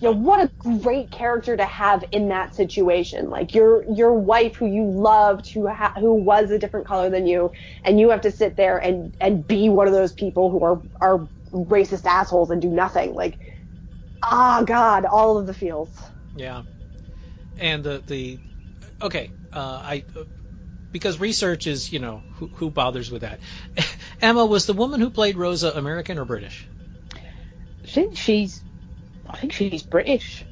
Yeah, 0.00 0.10
what 0.10 0.40
a 0.40 0.52
great 0.80 1.10
character 1.10 1.56
to 1.56 1.64
have 1.64 2.04
in 2.12 2.28
that 2.28 2.54
situation. 2.54 3.30
Like 3.30 3.54
your 3.54 3.84
your 3.94 4.12
wife 4.14 4.56
who 4.56 4.66
you 4.66 4.84
loved, 4.84 5.52
who 5.52 5.68
ha- 5.68 5.94
who 5.96 6.14
was 6.14 6.50
a 6.50 6.58
different 6.58 6.86
color 6.86 7.10
than 7.10 7.26
you, 7.26 7.52
and 7.84 8.00
you 8.00 8.10
have 8.10 8.22
to 8.22 8.30
sit 8.32 8.56
there 8.56 8.78
and 8.78 9.14
and 9.20 9.46
be 9.46 9.68
one 9.68 9.86
of 9.86 9.92
those 9.92 10.12
people 10.12 10.50
who 10.50 10.62
are 10.64 10.82
are 11.00 11.28
racist 11.52 12.06
assholes 12.06 12.50
and 12.50 12.60
do 12.60 12.68
nothing. 12.68 13.14
Like, 13.14 13.38
ah, 14.22 14.64
God, 14.66 15.04
all 15.04 15.38
of 15.38 15.46
the 15.46 15.54
feels. 15.54 15.90
Yeah, 16.36 16.64
and 17.58 17.84
the 17.84 18.02
the 18.06 18.40
okay, 19.04 19.30
uh, 19.52 19.80
I 19.84 20.04
uh, 20.16 20.22
because 20.92 21.20
research 21.20 21.66
is 21.66 21.92
you 21.92 21.98
know 22.00 22.22
who, 22.36 22.50
who 22.54 22.70
bothers 22.70 23.10
with 23.10 23.22
that. 23.22 23.40
Emma 24.20 24.44
was 24.44 24.66
the 24.66 24.72
woman 24.72 25.00
who 25.00 25.10
played 25.10 25.36
Rosa 25.36 25.70
American 25.72 26.18
or 26.18 26.24
British? 26.24 26.66
I 27.14 27.86
think 27.86 28.16
she's, 28.16 28.62
I 29.28 29.36
think 29.36 29.52
she's 29.52 29.82
British. 29.82 30.44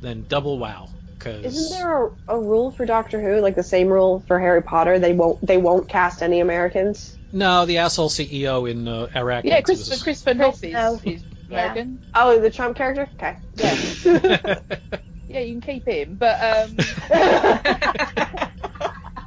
Then 0.00 0.24
double 0.28 0.58
wow, 0.58 0.88
because 1.18 1.44
Isn't 1.44 1.78
there 1.78 2.06
a, 2.06 2.10
a 2.28 2.38
rule 2.40 2.70
for 2.70 2.86
Doctor 2.86 3.20
Who, 3.20 3.40
like 3.40 3.54
the 3.54 3.62
same 3.62 3.88
rule 3.88 4.20
for 4.26 4.40
Harry 4.40 4.62
Potter? 4.62 4.98
They 4.98 5.12
won't 5.12 5.46
they 5.46 5.58
won't 5.58 5.88
cast 5.88 6.22
any 6.22 6.40
Americans. 6.40 7.18
no, 7.32 7.66
the 7.66 7.78
asshole 7.78 8.08
CEO 8.08 8.68
in 8.70 8.88
uh, 8.88 9.08
Iraq. 9.14 9.44
Yeah, 9.44 9.56
was- 9.56 9.64
Christopher, 9.64 10.02
Christopher 10.04 10.34
Noth 10.34 10.64
is, 10.64 10.72
No. 10.72 11.00
is 11.04 11.22
American. 11.50 11.98
Oh, 12.14 12.40
the 12.40 12.50
Trump 12.50 12.76
character. 12.76 13.08
Okay. 13.18 13.36
Yeah. 13.56 14.60
yeah, 15.30 15.40
you 15.40 15.60
can 15.60 15.60
keep 15.60 15.86
him, 15.86 16.16
but 16.16 16.36
um, 16.42 16.76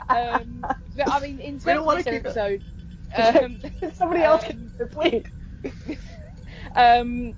um 0.09 0.61
but, 0.95 1.09
I 1.09 1.19
mean, 1.21 1.39
in 1.39 1.59
terms 1.59 1.87
of 1.87 1.97
this 1.97 2.07
episode, 2.07 2.61
um, 3.15 3.59
Somebody 3.93 4.23
else 4.23 4.43
can 4.43 4.71
please. 4.91 5.23
um, 6.75 7.33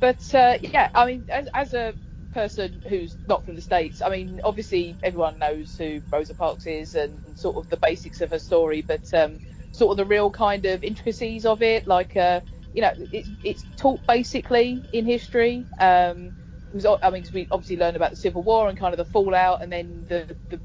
but 0.00 0.34
uh, 0.34 0.58
yeah, 0.62 0.88
I 0.94 1.06
mean, 1.06 1.24
as, 1.30 1.48
as 1.54 1.74
a 1.74 1.94
person 2.32 2.82
who's 2.88 3.16
not 3.26 3.44
from 3.44 3.54
the 3.54 3.62
states, 3.62 4.02
I 4.04 4.10
mean, 4.10 4.40
obviously 4.44 4.98
everyone 5.02 5.38
knows 5.38 5.76
who 5.76 6.02
Rosa 6.12 6.34
Parks 6.34 6.66
is 6.66 6.94
and 6.94 7.18
sort 7.34 7.56
of 7.56 7.68
the 7.68 7.78
basics 7.78 8.20
of 8.20 8.30
her 8.30 8.38
story, 8.38 8.84
but 8.86 9.12
um, 9.14 9.40
sort 9.72 9.92
of 9.92 9.96
the 9.96 10.04
real 10.04 10.30
kind 10.30 10.66
of 10.66 10.84
intricacies 10.84 11.46
of 11.46 11.62
it, 11.62 11.86
like 11.86 12.16
uh, 12.16 12.40
you 12.72 12.82
know, 12.82 12.90
it's 13.12 13.30
it's 13.42 13.64
taught 13.76 14.06
basically 14.06 14.82
in 14.92 15.06
history. 15.06 15.66
Um, 15.78 16.32
was, 16.74 16.86
I 16.86 17.10
mean, 17.10 17.22
'cause 17.22 17.32
we 17.32 17.48
obviously 17.50 17.78
learned 17.78 17.96
about 17.96 18.10
the 18.10 18.16
Civil 18.16 18.42
War 18.42 18.68
and 18.68 18.78
kind 18.78 18.94
of 18.94 18.98
the 18.98 19.04
fallout, 19.06 19.62
and 19.62 19.72
then 19.72 20.04
the 20.08 20.36
the, 20.50 20.60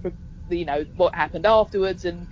the 0.49 0.57
you 0.57 0.65
know 0.65 0.85
what 0.95 1.15
happened 1.15 1.45
afterwards, 1.45 2.05
and 2.05 2.27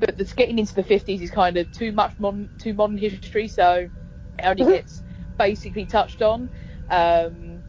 but 0.00 0.16
the, 0.18 0.24
getting 0.36 0.58
into 0.58 0.74
the 0.74 0.84
50s 0.84 1.22
is 1.22 1.30
kind 1.30 1.56
of 1.56 1.70
too 1.70 1.92
much 1.92 2.14
modern, 2.18 2.50
too 2.58 2.74
modern 2.74 2.98
history, 2.98 3.48
so 3.48 3.90
it 4.38 4.44
only 4.44 4.64
gets 4.64 5.02
basically 5.38 5.86
touched 5.86 6.22
on. 6.22 6.50
Um, 6.90 7.64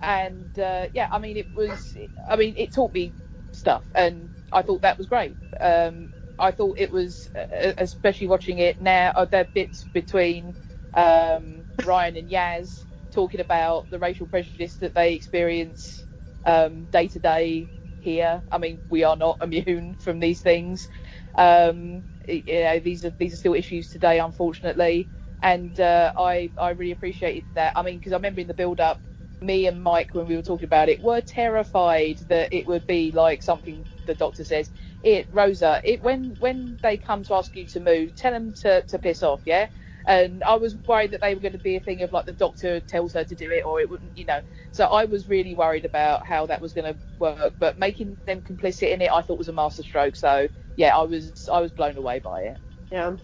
and 0.00 0.58
uh, 0.58 0.88
yeah, 0.94 1.08
I 1.10 1.18
mean, 1.18 1.36
it 1.36 1.52
was, 1.54 1.96
I 2.28 2.36
mean, 2.36 2.54
it 2.56 2.72
taught 2.72 2.94
me 2.94 3.16
stuff, 3.52 3.84
and 3.94 4.30
I 4.52 4.62
thought 4.62 4.82
that 4.82 4.98
was 4.98 5.06
great. 5.06 5.38
Um, 5.60 6.10
I 6.38 6.52
thought 6.52 6.78
it 6.78 6.92
was, 6.92 7.28
uh, 7.36 7.72
especially 7.78 8.28
watching 8.28 8.58
it 8.58 8.80
now, 8.80 9.12
uh, 9.16 9.24
there 9.26 9.42
are 9.42 9.50
bits 9.54 9.86
between 9.92 10.54
um, 10.94 11.66
Ryan 11.84 12.16
and 12.16 12.30
Yaz 12.30 12.86
talking 13.18 13.40
about 13.40 13.90
the 13.90 13.98
racial 13.98 14.28
prejudice 14.28 14.76
that 14.76 14.94
they 14.94 15.14
experience 15.14 16.06
um, 16.46 16.86
day 16.86 17.08
to 17.08 17.18
day 17.18 17.72
here. 17.98 18.44
I 18.52 18.58
mean, 18.58 18.82
we 18.88 19.04
are 19.04 19.16
not 19.16 19.38
immune 19.42 19.96
from 19.96 20.20
these 20.20 20.40
things. 20.40 20.88
Um, 21.36 22.04
you 22.28 22.44
know, 22.48 22.78
these 22.80 23.04
are 23.04 23.14
these 23.18 23.34
are 23.34 23.38
still 23.38 23.54
issues 23.54 23.88
today, 23.90 24.20
unfortunately. 24.20 25.10
And 25.42 25.78
uh, 25.80 26.12
I 26.16 26.52
I 26.58 26.70
really 26.70 26.92
appreciated 26.92 27.46
that. 27.54 27.72
I 27.76 27.82
mean, 27.82 27.98
because 27.98 28.12
I 28.12 28.16
remember 28.16 28.40
in 28.40 28.48
the 28.48 28.54
build 28.54 28.80
up, 28.80 29.02
me 29.40 29.66
and 29.66 29.82
Mike 29.82 30.14
when 30.14 30.26
we 30.28 30.36
were 30.36 30.42
talking 30.42 30.66
about 30.66 30.88
it 30.88 31.02
were 31.02 31.20
terrified 31.20 32.18
that 32.28 32.52
it 32.52 32.66
would 32.68 32.86
be 32.86 33.12
like 33.12 33.42
something 33.42 33.86
the 34.06 34.14
doctor 34.14 34.44
says. 34.44 34.70
It 35.02 35.28
Rosa, 35.32 35.80
it 35.84 36.02
when 36.02 36.36
when 36.38 36.78
they 36.82 36.98
come 36.98 37.24
to 37.24 37.34
ask 37.34 37.56
you 37.56 37.66
to 37.68 37.80
move, 37.80 38.14
tell 38.14 38.32
them 38.32 38.52
to, 38.62 38.82
to 38.84 38.98
piss 39.00 39.22
off, 39.24 39.42
yeah. 39.46 39.68
And 40.08 40.42
I 40.44 40.56
was 40.56 40.76
worried 40.88 41.12
that 41.12 41.20
they 41.22 41.34
were 41.34 41.42
going 41.42 41.52
to 41.52 41.58
be 41.60 41.76
a 41.76 41.80
thing 41.80 42.02
of 42.02 42.12
like 42.12 42.26
the 42.26 42.32
doctor 42.32 42.80
tells 42.80 43.14
her 43.14 43.24
to 43.24 43.36
do 43.36 43.50
it, 43.52 43.64
or 43.66 43.80
it 43.80 43.90
wouldn't, 43.90 44.18
you 44.18 44.26
know. 44.26 44.40
So 44.72 44.86
I 44.86 45.06
was 45.06 45.28
really 45.28 45.54
worried 45.54 45.86
about 45.86 46.26
how 46.26 46.46
that 46.46 46.62
was 46.62 46.74
going 46.74 46.94
to 46.94 47.00
work. 47.18 47.56
But 47.60 47.78
making 47.78 48.18
them 48.26 48.42
complicit 48.42 48.92
in 48.92 49.02
it, 49.02 49.12
I 49.12 49.22
thought 49.22 49.38
was 49.38 49.48
a 49.48 49.54
masterstroke. 49.54 50.16
So 50.16 50.48
yeah, 50.76 50.96
I 50.96 51.02
was 51.04 51.48
I 51.52 51.60
was 51.60 51.72
blown 51.72 51.98
away 51.98 52.20
by 52.20 52.42
it. 52.42 52.58
Yeah. 52.90 53.16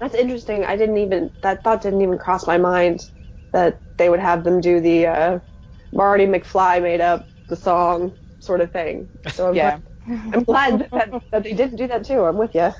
That's 0.00 0.14
interesting. 0.14 0.64
I 0.64 0.76
didn't 0.76 0.98
even 0.98 1.30
that 1.42 1.64
thought 1.64 1.82
didn't 1.82 2.02
even 2.02 2.18
cross 2.18 2.46
my 2.46 2.58
mind 2.58 3.00
that 3.52 3.82
they 3.98 4.08
would 4.10 4.20
have 4.20 4.44
them 4.44 4.60
do 4.60 4.80
the 4.80 5.06
uh, 5.08 5.40
Marty 5.92 6.26
McFly 6.26 6.82
made 6.82 7.00
up 7.02 7.30
the 7.48 7.56
song 7.56 8.16
sort 8.40 8.62
of 8.62 8.72
thing. 8.72 9.10
So 9.30 9.48
I'm 9.48 9.54
Yeah. 9.56 9.60
glad, 9.60 9.82
I'm 10.34 10.44
glad 10.44 10.80
that, 10.80 10.92
that, 10.94 11.14
that 11.32 11.44
they 11.44 11.54
didn't 11.54 11.76
do 11.76 11.88
that 11.88 12.04
too. 12.06 12.24
I'm 12.24 12.38
with 12.38 12.54
you. 12.54 12.72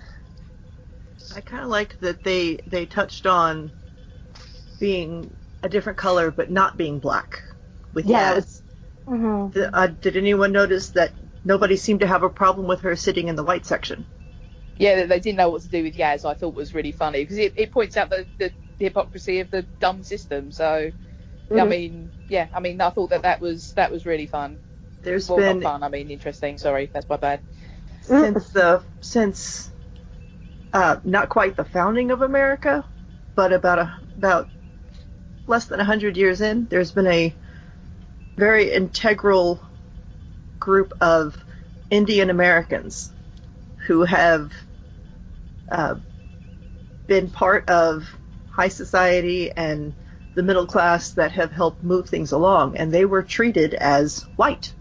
I 1.35 1.41
kind 1.41 1.63
of 1.65 1.69
liked 1.71 2.01
that 2.01 2.23
they 2.23 2.59
they 2.67 2.87
touched 2.87 3.27
on 3.27 3.73
being 4.79 5.37
a 5.63 5.69
different 5.69 5.99
color 5.99 6.31
but 6.31 6.51
not 6.51 6.77
being 6.77 6.99
black. 6.99 7.43
With 7.93 8.07
Yeah, 8.07 8.33
Yaz. 8.33 8.39
it's- 8.39 8.63
The- 9.53 9.75
uh, 9.77 9.89
did 9.89 10.17
anyone 10.17 10.53
notice 10.53 10.91
that 10.91 11.13
nobody 11.45 11.77
seemed 11.77 12.01
to 12.01 12.07
have 12.07 12.23
a 12.23 12.31
problem 12.31 12.67
with 12.69 12.83
her 12.83 12.97
sitting 12.97 13.29
in 13.29 13.37
the 13.37 13.45
white 13.45 13.67
section? 13.67 14.07
Yeah, 14.79 15.05
they 15.07 15.21
didn't 15.21 15.37
know 15.37 15.51
what 15.51 15.63
to 15.63 15.69
do 15.69 15.83
with 15.83 15.97
Yaz. 15.97 16.25
I 16.25 16.35
thought 16.35 16.55
was 16.55 16.75
really 16.75 16.93
funny 16.93 17.23
because 17.23 17.39
it, 17.39 17.53
it 17.57 17.73
points 17.73 17.97
out 17.97 18.11
the, 18.11 18.27
the, 18.39 18.53
the 18.79 18.85
hypocrisy 18.87 19.41
of 19.41 19.51
the 19.51 19.67
dumb 19.81 20.03
system. 20.03 20.51
So 20.53 20.93
I 21.57 21.65
Mhm. 21.65 21.71
mean, 21.71 22.13
yeah, 22.29 22.49
I 22.55 22.61
mean, 22.61 22.81
I 22.81 22.91
thought 22.91 23.11
that 23.11 23.23
that 23.23 23.41
was 23.41 23.73
that 23.75 23.93
was 23.93 24.07
really 24.07 24.27
fun. 24.27 24.61
There's 25.03 25.29
well, 25.29 25.39
been 25.39 25.57
not 25.57 25.63
fun. 25.63 25.83
I 25.83 25.89
mean, 25.89 26.11
interesting. 26.11 26.59
Sorry, 26.59 26.91
that's 26.93 27.09
my 27.09 27.17
bad. 27.17 27.43
since 28.03 28.51
the 28.51 28.83
since 29.01 29.70
uh, 30.73 30.97
not 31.05 31.29
quite 31.29 31.57
the 31.57 31.65
founding 31.65 32.11
of 32.11 32.23
America, 32.23 32.85
but 33.35 33.53
about 33.53 33.79
a 33.79 33.99
about 34.17 34.49
less 35.47 35.67
than 35.67 35.81
hundred 35.81 36.17
years 36.17 36.41
in, 36.41 36.67
there's 36.71 36.93
been 36.93 37.07
a 37.07 37.35
very 38.37 38.73
integral 38.73 39.61
group 40.59 40.93
of 41.01 41.37
Indian 41.91 42.31
Americans 42.31 43.13
who 43.87 44.05
have 44.05 44.53
uh, 45.71 45.97
been 47.07 47.31
part 47.31 47.69
of 47.69 48.09
high 48.51 48.69
society 48.69 49.51
and 49.51 49.95
the 50.35 50.43
middle 50.43 50.67
class 50.67 51.13
that 51.13 51.33
have 51.33 51.51
helped 51.51 51.83
move 51.83 52.09
things 52.09 52.33
along, 52.33 52.77
and 52.77 52.93
they 52.93 53.05
were 53.05 53.23
treated 53.23 53.75
as 53.75 54.27
white. 54.37 54.73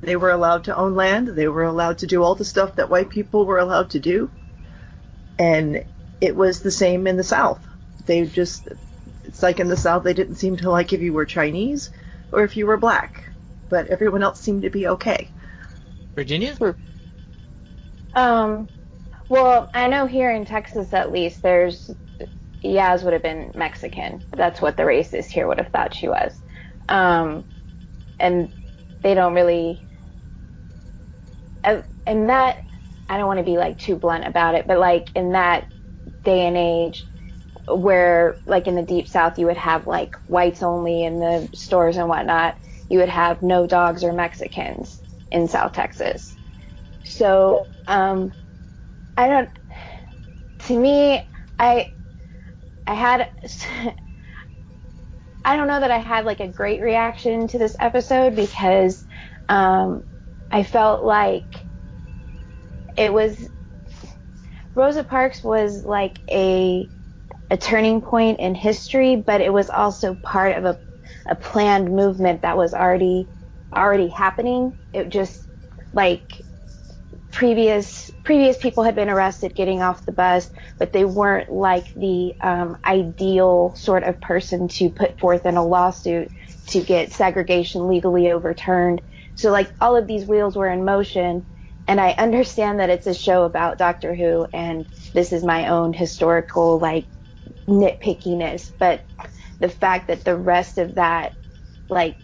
They 0.00 0.16
were 0.16 0.30
allowed 0.30 0.64
to 0.64 0.76
own 0.76 0.94
land. 0.94 1.28
They 1.28 1.48
were 1.48 1.64
allowed 1.64 1.98
to 1.98 2.06
do 2.06 2.22
all 2.22 2.34
the 2.34 2.44
stuff 2.44 2.76
that 2.76 2.90
white 2.90 3.10
people 3.10 3.46
were 3.46 3.58
allowed 3.58 3.90
to 3.90 3.98
do. 3.98 4.30
And 5.38 5.84
it 6.20 6.36
was 6.36 6.60
the 6.60 6.70
same 6.70 7.06
in 7.06 7.16
the 7.16 7.24
South. 7.24 7.60
They 8.06 8.24
just, 8.26 8.68
it's 9.24 9.42
like 9.42 9.60
in 9.60 9.68
the 9.68 9.76
South, 9.76 10.04
they 10.04 10.14
didn't 10.14 10.36
seem 10.36 10.56
to 10.58 10.70
like 10.70 10.92
if 10.92 11.00
you 11.00 11.12
were 11.12 11.26
Chinese 11.26 11.90
or 12.32 12.44
if 12.44 12.56
you 12.56 12.66
were 12.66 12.76
black. 12.76 13.24
But 13.68 13.88
everyone 13.88 14.22
else 14.22 14.40
seemed 14.40 14.62
to 14.62 14.70
be 14.70 14.86
okay. 14.86 15.30
Virginia? 16.14 16.56
Um, 18.14 18.68
well, 19.28 19.70
I 19.74 19.88
know 19.88 20.06
here 20.06 20.30
in 20.30 20.44
Texas 20.44 20.92
at 20.92 21.12
least, 21.12 21.42
there's 21.42 21.90
Yaz 22.64 23.04
would 23.04 23.12
have 23.12 23.22
been 23.22 23.52
Mexican. 23.54 24.22
That's 24.34 24.60
what 24.60 24.76
the 24.76 24.84
racist 24.84 25.30
here 25.30 25.46
would 25.46 25.58
have 25.58 25.68
thought 25.68 25.94
she 25.94 26.08
was. 26.08 26.40
Um, 26.88 27.44
and 28.18 28.50
they 29.02 29.14
don't 29.14 29.34
really. 29.34 29.85
Uh, 31.66 31.82
And 32.06 32.30
that, 32.30 32.58
I 33.08 33.18
don't 33.18 33.28
want 33.28 33.40
to 33.40 33.44
be 33.44 33.58
like 33.58 33.78
too 33.78 33.96
blunt 33.96 34.26
about 34.26 34.54
it, 34.56 34.66
but 34.66 34.78
like 34.78 35.10
in 35.14 35.32
that 35.32 35.68
day 36.24 36.46
and 36.46 36.56
age, 36.56 37.06
where 37.68 38.38
like 38.46 38.68
in 38.68 38.76
the 38.76 38.82
deep 38.82 39.08
south 39.08 39.38
you 39.38 39.46
would 39.46 39.58
have 39.58 39.86
like 39.88 40.16
whites 40.26 40.62
only 40.62 41.04
in 41.04 41.20
the 41.20 41.50
stores 41.54 41.96
and 41.98 42.08
whatnot 42.08 42.56
you 42.88 43.00
would 43.00 43.08
have 43.10 43.42
no 43.42 43.66
dogs 43.66 44.04
or 44.04 44.12
Mexicans 44.12 45.02
in 45.32 45.48
South 45.48 45.72
Texas. 45.72 46.38
So, 47.04 47.68
um, 47.86 48.32
I 49.16 49.28
don't. 49.28 49.50
To 50.60 50.78
me, 50.78 51.22
I 51.58 51.88
I 52.86 52.94
had. 52.94 53.28
I 55.44 55.56
don't 55.56 55.68
know 55.68 55.80
that 55.80 55.90
I 55.92 55.98
had 55.98 56.24
like 56.24 56.40
a 56.40 56.48
great 56.48 56.82
reaction 56.82 57.46
to 57.48 57.58
this 57.58 57.76
episode 57.78 58.34
because 58.34 59.06
um, 59.48 60.04
I 60.56 60.62
felt 60.62 61.04
like 61.04 61.66
it 62.96 63.12
was 63.12 63.50
Rosa 64.74 65.04
Parks 65.04 65.44
was 65.44 65.84
like 65.84 66.20
a 66.30 66.90
a 67.50 67.58
turning 67.58 68.00
point 68.00 68.40
in 68.40 68.54
history, 68.54 69.16
but 69.16 69.42
it 69.42 69.52
was 69.52 69.70
also 69.70 70.14
part 70.14 70.56
of 70.56 70.64
a 70.64 70.78
a 71.28 71.36
planned 71.36 71.94
movement 71.94 72.42
that 72.42 72.56
was 72.56 72.74
already 72.74 73.28
already 73.76 74.08
happening. 74.08 74.74
It 74.94 75.10
just 75.10 75.46
like 75.92 76.42
previous 77.32 78.10
previous 78.24 78.56
people 78.58 78.84
had 78.84 78.94
been 78.96 79.10
arrested 79.10 79.54
getting 79.54 79.82
off 79.82 80.06
the 80.06 80.12
bus, 80.12 80.50
but 80.78 80.92
they 80.92 81.04
weren't 81.04 81.50
like 81.52 81.92
the 81.94 82.34
um, 82.42 82.78
ideal 82.86 83.74
sort 83.76 84.04
of 84.04 84.20
person 84.22 84.68
to 84.68 84.90
put 84.90 85.20
forth 85.20 85.46
in 85.46 85.56
a 85.58 85.66
lawsuit 85.66 86.30
to 86.68 86.82
get 86.82 87.12
segregation 87.12 87.88
legally 87.88 88.32
overturned. 88.32 89.02
So 89.36 89.50
like 89.50 89.72
all 89.80 89.96
of 89.96 90.06
these 90.06 90.26
wheels 90.26 90.56
were 90.56 90.68
in 90.68 90.84
motion, 90.84 91.44
and 91.86 92.00
I 92.00 92.10
understand 92.12 92.80
that 92.80 92.90
it's 92.90 93.06
a 93.06 93.14
show 93.14 93.44
about 93.44 93.78
Doctor 93.78 94.14
Who, 94.14 94.46
and 94.52 94.86
this 95.14 95.32
is 95.32 95.44
my 95.44 95.68
own 95.68 95.92
historical 95.92 96.78
like 96.78 97.06
nitpickiness, 97.68 98.72
but 98.78 99.04
the 99.60 99.68
fact 99.68 100.08
that 100.08 100.24
the 100.24 100.36
rest 100.36 100.78
of 100.78 100.96
that 100.96 101.32
like 101.88 102.16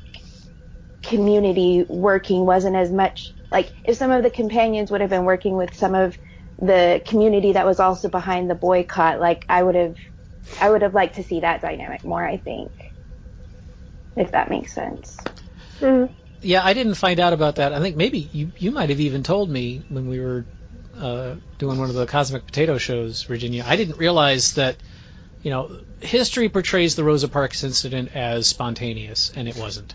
community 1.03 1.85
working 1.89 2.45
wasn't 2.47 2.77
as 2.77 2.91
much 2.91 3.33
like 3.51 3.73
if 3.85 3.97
some 3.97 4.11
of 4.11 4.23
the 4.23 4.31
companions 4.31 4.91
would 4.91 5.01
have 5.01 5.11
been 5.11 5.25
working 5.25 5.57
with 5.57 5.75
some 5.75 5.95
of 5.95 6.17
the 6.61 7.03
community 7.07 7.53
that 7.53 7.67
was 7.67 7.81
also 7.81 8.09
behind 8.09 8.49
the 8.49 8.55
boycott 8.55 9.19
like 9.19 9.45
i 9.49 9.63
would 9.63 9.75
have 9.75 9.97
i 10.61 10.71
would 10.71 10.83
have 10.83 10.95
liked 10.95 11.17
to 11.17 11.23
see 11.23 11.41
that 11.41 11.61
dynamic 11.61 12.05
more 12.05 12.25
i 12.25 12.37
think 12.37 12.71
if 14.17 14.31
that 14.31 14.49
makes 14.49 14.73
sense 14.73 15.17
mm-hmm. 15.81 16.13
Yeah 16.43 16.65
i 16.65 16.73
didn't 16.75 16.95
find 16.95 17.21
out 17.21 17.33
about 17.33 17.57
that. 17.57 17.73
I 17.73 17.81
think 17.81 17.97
maybe 17.97 18.19
you 18.33 18.53
you 18.59 18.71
might 18.71 18.91
have 18.91 19.01
even 19.01 19.23
told 19.23 19.49
me 19.51 19.83
when 19.89 20.09
we 20.09 20.21
were 20.21 20.45
uh, 20.97 21.37
doing 21.59 21.79
one 21.79 21.89
of 21.89 21.95
the 21.95 22.07
cosmic 22.07 22.45
potato 22.47 22.79
shows 22.79 23.23
virginia. 23.23 23.65
I 23.67 23.77
didn't 23.77 23.99
realize 23.99 24.55
that 24.55 24.77
you 25.43 25.51
know 25.51 25.81
history 26.01 26.49
portrays 26.49 26.97
the 26.97 27.05
rosa 27.05 27.29
parks 27.29 27.65
incident 27.65 28.15
as 28.15 28.47
spontaneous 28.47 29.33
and 29.35 29.49
it 29.49 29.57
wasn't. 29.57 29.95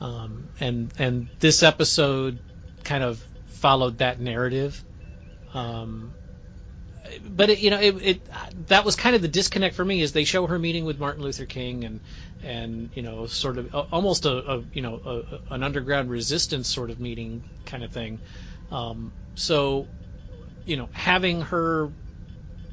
Um, 0.00 0.48
and 0.60 0.92
and 0.98 1.28
this 1.40 1.62
episode 1.62 2.38
kind 2.82 3.02
of 3.02 3.24
followed 3.46 3.98
that 3.98 4.20
narrative. 4.20 4.82
Um, 5.54 6.12
but 7.28 7.50
it, 7.50 7.58
you 7.58 7.70
know, 7.70 7.80
it, 7.80 8.02
it, 8.02 8.28
that 8.68 8.84
was 8.84 8.96
kind 8.96 9.16
of 9.16 9.22
the 9.22 9.28
disconnect 9.28 9.74
for 9.74 9.84
me. 9.84 10.00
Is 10.00 10.12
they 10.12 10.24
show 10.24 10.46
her 10.46 10.58
meeting 10.58 10.84
with 10.84 10.98
Martin 10.98 11.22
Luther 11.22 11.46
King 11.46 11.84
and 11.84 12.00
and 12.42 12.90
you 12.94 13.02
know, 13.02 13.26
sort 13.26 13.58
of 13.58 13.74
almost 13.74 14.26
a, 14.26 14.52
a 14.52 14.64
you 14.72 14.82
know 14.82 15.00
a, 15.04 15.54
an 15.54 15.62
underground 15.62 16.10
resistance 16.10 16.68
sort 16.68 16.90
of 16.90 17.00
meeting 17.00 17.42
kind 17.66 17.84
of 17.84 17.92
thing. 17.92 18.20
Um, 18.70 19.12
so, 19.34 19.86
you 20.64 20.76
know, 20.76 20.88
having 20.92 21.42
her 21.42 21.90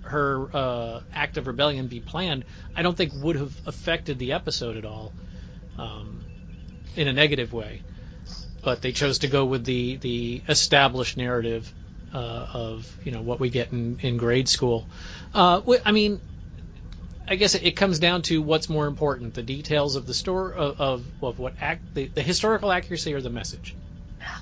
her 0.03 0.49
uh, 0.53 1.01
act 1.13 1.37
of 1.37 1.47
rebellion 1.47 1.87
be 1.87 1.99
planned, 1.99 2.43
I 2.75 2.81
don't 2.81 2.97
think 2.97 3.13
would 3.15 3.35
have 3.35 3.55
affected 3.65 4.19
the 4.19 4.33
episode 4.33 4.77
at 4.77 4.85
all. 4.85 5.13
Um, 5.77 6.21
in 6.95 7.07
a 7.07 7.13
negative 7.13 7.53
way. 7.53 7.81
But 8.63 8.81
they 8.81 8.91
chose 8.91 9.19
to 9.19 9.27
go 9.27 9.45
with 9.45 9.65
the 9.65 9.97
the 9.97 10.43
established 10.47 11.17
narrative 11.17 11.73
uh, 12.13 12.47
of 12.53 12.97
you 13.03 13.11
know 13.11 13.21
what 13.21 13.39
we 13.39 13.49
get 13.49 13.71
in, 13.71 13.97
in 14.01 14.17
grade 14.17 14.49
school. 14.49 14.87
Uh, 15.33 15.61
I 15.85 15.91
mean, 15.91 16.19
I 17.27 17.35
guess 17.35 17.55
it 17.55 17.75
comes 17.75 17.99
down 17.99 18.23
to 18.23 18.41
what's 18.41 18.69
more 18.69 18.87
important: 18.87 19.33
the 19.33 19.43
details 19.43 19.95
of 19.95 20.05
the 20.05 20.13
story 20.13 20.55
of, 20.55 20.79
of, 20.79 21.05
of 21.21 21.39
what 21.39 21.55
act 21.61 21.81
the, 21.93 22.09
the 22.13 22.21
historical 22.21 22.71
accuracy 22.71 23.13
or 23.13 23.21
the 23.21 23.29
message. 23.29 23.75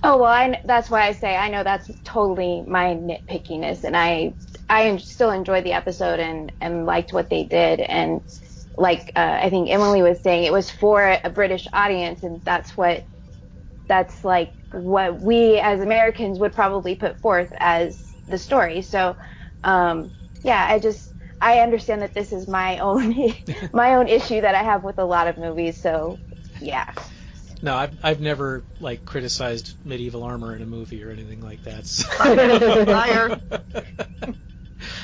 Oh 0.03 0.17
well, 0.17 0.32
I, 0.32 0.59
that's 0.65 0.89
why 0.89 1.03
I 1.03 1.13
say 1.13 1.36
I 1.36 1.49
know 1.49 1.63
that's 1.63 1.89
totally 2.03 2.63
my 2.67 2.95
nitpickiness, 2.95 3.84
and 3.84 3.95
I 3.95 4.34
I 4.70 4.97
still 4.97 5.32
enjoyed 5.32 5.63
the 5.63 5.74
episode 5.74 6.20
and 6.20 6.51
and 6.59 6.86
liked 6.86 7.13
what 7.13 7.30
they 7.30 7.43
did, 7.43 7.80
and 7.80 8.22
like 8.78 9.11
uh, 9.15 9.39
I 9.41 9.49
think 9.49 9.70
Emily 9.70 10.01
was 10.01 10.22
saying, 10.22 10.45
it 10.45 10.53
was 10.53 10.72
for 10.72 11.17
a 11.24 11.30
British 11.30 11.67
audience, 11.74 12.24
and 12.24 12.41
that's 12.43 12.76
what 12.78 13.05
that's 13.88 14.24
like 14.24 14.53
what 14.72 15.22
we 15.22 15.59
as 15.59 15.82
Americans 15.82 16.39
would 16.39 16.53
probably 16.53 16.95
put 16.95 17.20
forth 17.20 17.51
as 17.57 18.01
the 18.28 18.38
story. 18.38 18.82
So, 18.82 19.15
um, 19.63 20.11
yeah, 20.43 20.65
I 20.70 20.80
just 20.80 21.13
I 21.41 21.59
understand 21.59 22.01
that 22.01 22.13
this 22.13 22.32
is 22.32 22.47
my 22.47 22.78
own 22.80 23.34
my 23.74 23.95
own 23.95 24.07
issue 24.07 24.41
that 24.41 24.55
I 24.55 24.63
have 24.63 24.84
with 24.84 24.99
a 24.99 25.05
lot 25.05 25.28
of 25.28 25.38
movies. 25.38 25.78
So, 25.78 26.20
yeah. 26.59 26.86
No, 27.61 27.76
I've 27.76 27.97
I've 28.03 28.22
never 28.22 28.63
like 28.80 29.05
criticized 29.05 29.76
medieval 29.84 30.24
armor 30.24 30.55
in 30.55 30.61
a 30.61 30.65
movie 30.65 31.03
or 31.03 31.11
anything 31.11 31.41
like 31.41 31.63
that. 31.63 31.86
So. 31.86 32.07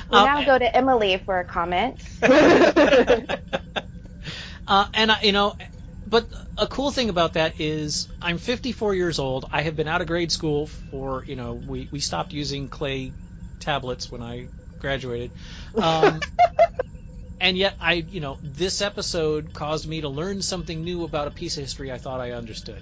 We 0.10 0.18
um, 0.18 0.26
now 0.26 0.44
go 0.44 0.58
to 0.58 0.76
Emily 0.76 1.18
for 1.18 1.40
a 1.40 1.44
comment. 1.44 2.02
uh, 2.22 3.38
and 4.94 5.12
I, 5.12 5.18
you 5.22 5.32
know, 5.32 5.56
but 6.08 6.30
a 6.58 6.68
cool 6.68 6.92
thing 6.92 7.10
about 7.10 7.34
that 7.34 7.60
is 7.60 8.08
I'm 8.22 8.38
54 8.38 8.94
years 8.96 9.20
old. 9.20 9.46
I 9.52 9.62
have 9.62 9.76
been 9.76 9.88
out 9.88 10.02
of 10.02 10.08
grade 10.08 10.32
school 10.32 10.68
for 10.68 11.24
you 11.28 11.36
know 11.36 11.54
we 11.54 11.90
we 11.92 12.00
stopped 12.00 12.34
using 12.34 12.70
clay 12.70 13.14
tablets 13.60 14.12
when 14.12 14.22
I 14.22 14.50
graduated. 14.80 15.32
Um, 15.76 16.22
and 17.40 17.58
yet 17.58 17.76
I 17.80 17.94
you 17.94 18.20
know 18.20 18.38
this 18.44 18.82
episode 18.82 19.54
caused 19.54 19.88
me 19.88 20.02
to 20.02 20.10
learn 20.10 20.42
something 20.42 20.84
new 20.84 21.04
about 21.04 21.28
a 21.28 21.32
piece 21.32 21.58
of 21.58 21.64
history 21.64 21.92
I 21.92 21.98
thought 21.98 22.22
I 22.22 22.32
understood. 22.32 22.82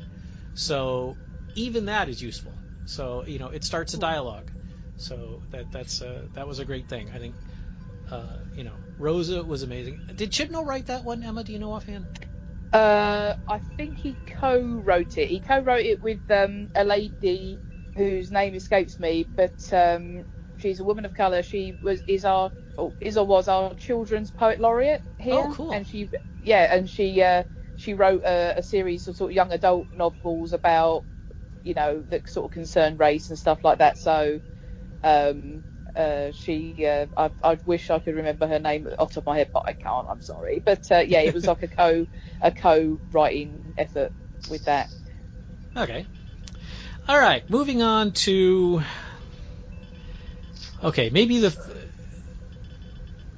So 0.53 1.17
even 1.55 1.85
that 1.85 2.09
is 2.09 2.21
useful. 2.21 2.57
So 2.85 3.23
you 3.25 3.39
know 3.39 3.47
it 3.47 3.63
starts 3.63 3.93
a 3.93 3.97
dialogue. 3.97 4.51
So 4.97 5.41
that 5.51 5.71
that's 5.71 6.01
uh, 6.01 6.23
that 6.33 6.47
was 6.47 6.59
a 6.59 6.65
great 6.65 6.87
thing. 6.87 7.09
I 7.13 7.19
think 7.19 7.35
uh, 8.11 8.35
you 8.53 8.63
know 8.65 8.75
Rosa 8.97 9.43
was 9.43 9.63
amazing. 9.63 9.99
Did 10.13 10.31
Chibnall 10.31 10.65
write 10.65 10.87
that 10.87 11.05
one, 11.05 11.23
Emma? 11.23 11.43
Do 11.43 11.53
you 11.53 11.59
know 11.59 11.71
offhand? 11.73 12.05
Uh, 12.73 13.35
I 13.47 13.59
think 13.77 13.99
he 13.99 14.17
co-wrote 14.25 15.17
it. 15.19 15.29
He 15.29 15.39
co-wrote 15.39 15.85
it 15.85 16.01
with 16.01 16.21
um, 16.31 16.69
a 16.73 16.83
lady 16.83 17.61
whose 17.95 18.31
name 18.31 18.55
escapes 18.55 18.99
me, 18.99 19.29
but 19.37 19.53
um, 19.71 20.25
she's 20.57 20.79
a 20.79 20.83
woman 20.83 21.05
of 21.05 21.13
colour. 21.13 21.43
She 21.43 21.77
was 21.81 22.01
is 22.07 22.25
our 22.25 22.51
or 22.75 22.95
is 22.99 23.17
or 23.17 23.27
was 23.27 23.47
our 23.47 23.75
children's 23.75 24.31
poet 24.31 24.59
laureate 24.59 25.03
here. 25.19 25.35
Oh, 25.35 25.53
cool. 25.55 25.71
And 25.71 25.85
she 25.85 26.09
yeah, 26.41 26.75
and 26.75 26.89
she 26.89 27.21
uh, 27.21 27.43
she 27.75 27.93
wrote 27.93 28.23
a, 28.25 28.55
a, 28.57 28.63
series 28.63 29.07
of 29.07 29.15
sort 29.15 29.31
of 29.31 29.35
young 29.35 29.51
adult 29.51 29.89
novels 29.93 30.53
about 30.53 31.05
you 31.63 31.75
know 31.75 32.01
that 32.09 32.27
sort 32.27 32.45
of 32.45 32.51
concern 32.51 32.97
race 32.97 33.29
and 33.29 33.37
stuff 33.37 33.63
like 33.63 33.77
that. 33.77 33.99
So 33.99 34.39
um, 35.03 35.63
uh, 35.95 36.31
she, 36.31 36.85
uh, 36.85 37.05
I, 37.15 37.31
I, 37.43 37.59
wish 37.65 37.89
I 37.89 37.99
could 37.99 38.15
remember 38.15 38.47
her 38.47 38.59
name 38.59 38.87
off 38.97 39.09
the 39.09 39.15
top 39.15 39.23
of 39.23 39.25
my 39.27 39.37
head, 39.37 39.49
but 39.53 39.63
I 39.65 39.73
can't. 39.73 40.07
I'm 40.09 40.21
sorry. 40.21 40.61
But 40.63 40.91
uh, 40.91 40.99
yeah, 40.99 41.21
it 41.21 41.33
was 41.33 41.45
like 41.45 41.63
a 41.63 41.67
co, 41.67 42.07
a 42.41 42.51
co-writing 42.51 43.73
effort 43.77 44.11
with 44.49 44.65
that. 44.65 44.89
Okay. 45.75 46.05
All 47.07 47.19
right. 47.19 47.47
Moving 47.49 47.81
on 47.81 48.11
to. 48.11 48.81
Okay, 50.83 51.09
maybe 51.09 51.39
the 51.39 51.57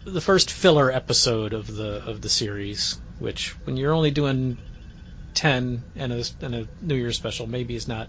the 0.05 0.21
first 0.21 0.51
filler 0.51 0.91
episode 0.91 1.53
of 1.53 1.73
the 1.73 2.03
of 2.05 2.21
the 2.21 2.29
series, 2.29 2.99
which 3.19 3.49
when 3.65 3.77
you're 3.77 3.93
only 3.93 4.11
doing 4.11 4.57
ten 5.33 5.83
and 5.95 6.13
a 6.13 6.23
and 6.41 6.55
a 6.55 6.67
New 6.81 6.95
Year's 6.95 7.17
special, 7.17 7.47
maybe 7.47 7.75
is 7.75 7.87
not 7.87 8.07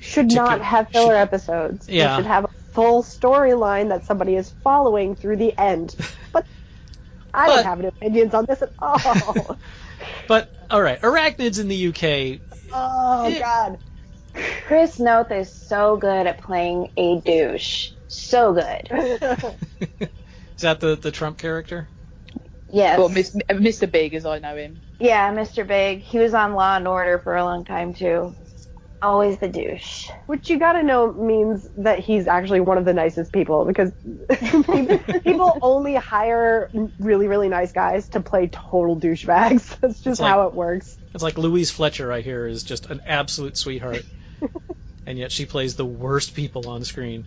should 0.00 0.32
not 0.32 0.60
have 0.60 0.88
filler 0.90 1.14
should, 1.14 1.16
episodes. 1.16 1.88
Yeah. 1.88 2.16
should 2.16 2.26
have 2.26 2.44
a 2.44 2.48
full 2.78 3.02
storyline 3.02 3.88
that 3.88 4.04
somebody 4.04 4.36
is 4.36 4.50
following 4.62 5.16
through 5.16 5.36
the 5.36 5.52
end. 5.58 5.96
But 6.30 6.46
I 7.34 7.46
but, 7.46 7.56
don't 7.56 7.64
have 7.64 7.78
any 7.80 7.88
opinions 7.88 8.34
on 8.34 8.44
this 8.44 8.62
at 8.62 8.70
all. 8.78 9.58
but 10.28 10.50
all 10.70 10.80
right, 10.80 11.00
arachnids 11.00 11.58
in 11.58 11.68
the 11.68 11.88
UK. 11.88 12.40
Oh 12.72 13.28
it, 13.28 13.40
God. 13.40 13.78
Chris 14.66 15.00
Noth 15.00 15.32
is 15.32 15.50
so 15.50 15.96
good 15.96 16.26
at 16.26 16.40
playing 16.40 16.90
a 16.96 17.20
douche. 17.20 17.90
So 18.08 18.52
good. 18.52 18.88
is 20.00 20.60
that 20.60 20.80
the 20.80 20.96
the 20.96 21.10
Trump 21.10 21.38
character? 21.38 21.88
Yes. 22.70 22.98
Well, 22.98 23.08
Mr. 23.08 23.90
Big, 23.90 24.14
as 24.14 24.26
I 24.26 24.38
know 24.38 24.54
him. 24.54 24.78
Yeah, 25.00 25.34
Mr. 25.34 25.66
Big. 25.66 26.00
He 26.00 26.18
was 26.18 26.34
on 26.34 26.52
Law 26.52 26.76
and 26.76 26.86
Order 26.86 27.18
for 27.18 27.36
a 27.36 27.44
long 27.44 27.64
time 27.64 27.94
too. 27.94 28.34
Always 29.00 29.38
the 29.38 29.48
douche. 29.48 30.08
Which 30.26 30.50
you 30.50 30.58
gotta 30.58 30.82
know 30.82 31.12
means 31.12 31.68
that 31.78 32.00
he's 32.00 32.26
actually 32.26 32.60
one 32.60 32.78
of 32.78 32.84
the 32.84 32.92
nicest 32.94 33.32
people 33.32 33.64
because 33.64 33.92
people 35.24 35.58
only 35.62 35.94
hire 35.94 36.70
really, 36.98 37.28
really 37.28 37.48
nice 37.48 37.72
guys 37.72 38.08
to 38.10 38.20
play 38.20 38.48
total 38.48 38.98
douchebags. 39.00 39.78
That's 39.80 40.00
just 40.00 40.20
like- 40.20 40.30
how 40.30 40.46
it 40.48 40.54
works. 40.54 40.98
It's 41.14 41.22
like 41.22 41.38
Louise 41.38 41.70
Fletcher 41.70 42.06
right 42.06 42.24
here 42.24 42.46
is 42.46 42.62
just 42.64 42.90
an 42.90 43.00
absolute 43.06 43.56
sweetheart, 43.56 44.02
and 45.06 45.18
yet 45.18 45.32
she 45.32 45.46
plays 45.46 45.74
the 45.74 45.86
worst 45.86 46.34
people 46.34 46.68
on 46.68 46.84
screen. 46.84 47.24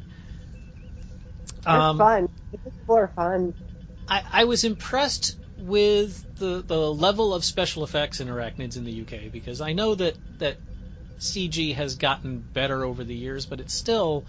They're 1.65 1.73
Um, 1.75 1.97
fun. 1.97 2.29
People 2.51 2.95
are 2.95 3.11
fun. 3.15 3.53
I, 4.07 4.21
I 4.31 4.43
was 4.45 4.63
impressed 4.63 5.35
with 5.57 6.23
the 6.37 6.63
the 6.65 6.91
level 6.93 7.33
of 7.33 7.43
special 7.45 7.83
effects 7.83 8.19
in 8.19 8.27
arachnids 8.27 8.77
in 8.77 8.83
the 8.83 9.01
UK 9.01 9.31
because 9.31 9.61
I 9.61 9.73
know 9.73 9.95
that 9.95 10.17
that 10.39 10.57
CG 11.21 11.75
has 11.75 11.95
gotten 11.95 12.39
better 12.53 12.83
over 12.83 13.03
the 13.03 13.15
years, 13.15 13.45
but 13.45 13.59
it's 13.59 13.73
still 13.73 14.25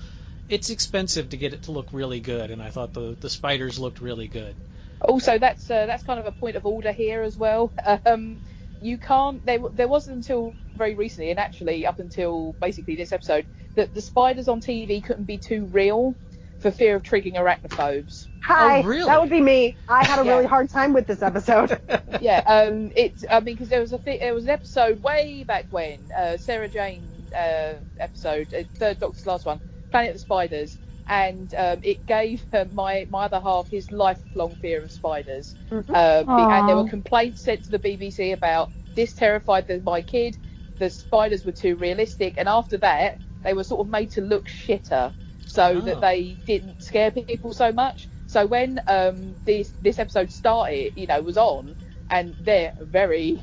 it's 0.49 0.71
expensive 0.71 1.31
to 1.31 1.37
get 1.37 1.55
it 1.55 1.63
to 1.63 1.73
look 1.73 1.89
really 1.93 2.21
good, 2.21 2.51
and 2.51 2.63
I 2.63 2.71
thought 2.71 2.93
the 2.93 3.17
the 3.19 3.31
spiders 3.31 3.79
looked 3.79 4.01
really 4.01 4.29
good. 4.29 4.55
Also, 5.01 5.39
that's 5.39 5.71
uh, 5.71 5.87
that's 5.87 6.03
kind 6.05 6.21
of 6.21 6.27
a 6.27 6.33
point 6.33 6.57
of 6.57 6.67
order 6.67 6.93
here 6.93 7.23
as 7.23 7.37
well. 7.37 7.73
Um, 8.07 8.41
you 8.83 8.99
can't. 8.99 9.45
There, 9.47 9.61
there 9.73 9.89
wasn't 9.89 10.17
until 10.17 10.53
very 10.77 10.95
recently, 10.95 11.31
and 11.31 11.39
actually 11.39 11.87
up 11.87 12.01
until 12.01 12.55
basically 12.61 12.97
this 12.97 13.13
episode, 13.13 13.47
that 13.77 13.95
the 13.95 14.01
spiders 14.01 14.49
on 14.49 14.61
TV 14.61 15.03
couldn't 15.03 15.25
be 15.25 15.39
too 15.39 15.65
real 15.67 16.15
for 16.63 16.71
fear 16.71 16.97
of 16.97 17.03
triggering 17.03 17.35
arachnophobes. 17.35 18.29
Hi, 18.45 18.81
Oh, 18.81 18.83
really? 18.85 19.05
that 19.07 19.21
would 19.21 19.31
be 19.31 19.41
me. 19.41 19.77
I 19.89 20.05
had 20.05 20.19
a 20.21 20.25
Yeah. 20.27 20.33
really 20.37 20.47
hard 20.47 20.71
time 20.71 20.93
with 20.93 21.07
this 21.07 21.23
episode. 21.23 21.81
yeah, 22.21 22.43
um, 22.47 22.93
it's. 22.97 23.25
I 23.31 23.41
mean, 23.41 23.55
because 23.57 23.69
there 23.69 23.81
was 23.81 23.93
a 23.93 23.99
thi- 23.99 24.19
there 24.21 24.35
was 24.35 24.45
an 24.45 24.51
episode 24.51 25.03
way 25.03 25.45
back 25.45 25.67
when 25.71 26.09
uh, 26.17 26.37
Sarah 26.39 26.69
Jane 26.69 27.27
uh, 27.37 27.75
episode, 27.99 28.53
uh, 28.55 28.63
third 28.79 28.99
Doctor's 28.99 29.27
last 29.27 29.47
one, 29.47 29.61
Planet 29.91 30.11
of 30.11 30.15
the 30.17 30.21
Spiders, 30.21 30.79
and 31.07 31.53
um, 31.55 31.81
it 31.83 32.07
gave 32.07 32.45
uh, 32.53 32.65
my 32.73 33.07
my 33.11 33.25
other 33.25 33.41
half 33.41 33.69
his 33.71 33.91
lifelong 33.93 34.57
fear 34.57 34.83
of 34.85 34.93
spiders. 34.93 35.57
Mm-hmm. 35.71 35.93
Uh, 35.95 36.25
and 36.53 36.69
there 36.69 36.77
were 36.77 36.89
complaints 36.89 37.43
sent 37.43 37.65
to 37.65 37.71
the 37.73 37.79
BBC 37.79 38.33
about 38.33 38.73
this 38.95 39.13
terrified 39.15 39.67
the, 39.67 39.81
my 39.83 40.03
kid. 40.03 40.39
The 40.79 40.91
spiders 40.91 41.45
were 41.45 41.53
too 41.53 41.77
realistic, 41.77 42.35
and 42.39 42.49
after 42.49 42.79
that, 42.79 43.21
they 43.45 43.53
were 43.55 43.65
sort 43.65 43.81
of 43.81 43.89
made 43.89 44.11
to 44.13 44.21
look 44.21 44.49
shitter, 44.49 45.15
so 45.47 45.81
Oh. 45.81 45.81
that 45.81 46.01
they 46.01 46.41
didn't 46.47 46.83
scare 46.83 47.11
people 47.11 47.53
so 47.53 47.73
much. 47.73 48.09
So 48.27 48.47
when 48.47 48.81
um, 48.87 49.37
this 49.45 49.73
this 49.81 49.99
episode 49.99 50.31
started, 50.31 50.93
you 50.97 51.07
know, 51.07 51.23
was 51.23 51.37
on, 51.37 51.77
and 52.11 52.35
they're 52.41 52.73
very 52.81 53.43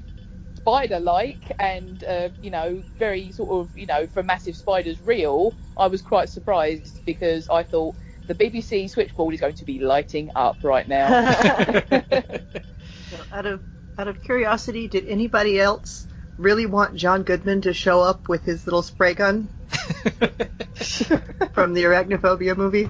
spider-like 0.57 1.51
and 1.59 2.03
uh, 2.03 2.29
you 2.41 2.51
know 2.51 2.83
very 2.97 3.31
sort 3.31 3.49
of 3.51 3.75
you 3.77 3.85
know 3.85 4.07
for 4.07 4.23
massive 4.23 4.55
spiders 4.55 4.99
real. 5.01 5.57
I 5.77 5.87
was 5.87 6.01
quite 6.01 6.29
surprised 6.29 7.01
because 7.05 7.47
I 7.49 7.63
thought 7.63 7.95
the 8.27 8.35
BBC 8.35 8.87
switchboard 8.89 9.33
is 9.33 9.39
going 9.39 9.55
to 9.55 9.65
be 9.65 9.79
lighting 9.79 10.31
up 10.35 10.59
right 10.63 10.87
now. 10.87 11.33
So 13.09 13.25
out 13.31 13.45
of 13.45 13.63
out 13.97 14.07
of 14.07 14.21
curiosity, 14.21 14.87
did 14.87 15.05
anybody 15.07 15.59
else 15.59 16.07
really 16.39 16.65
want 16.65 16.95
John 16.95 17.23
Goodman 17.23 17.61
to 17.61 17.73
show 17.73 18.01
up 18.01 18.27
with 18.29 18.43
his 18.43 18.65
little 18.65 18.81
spray 18.81 19.13
gun 19.13 19.47
from 21.53 21.73
the 21.73 21.83
Arachnophobia 21.83 22.55
movie? 22.57 22.89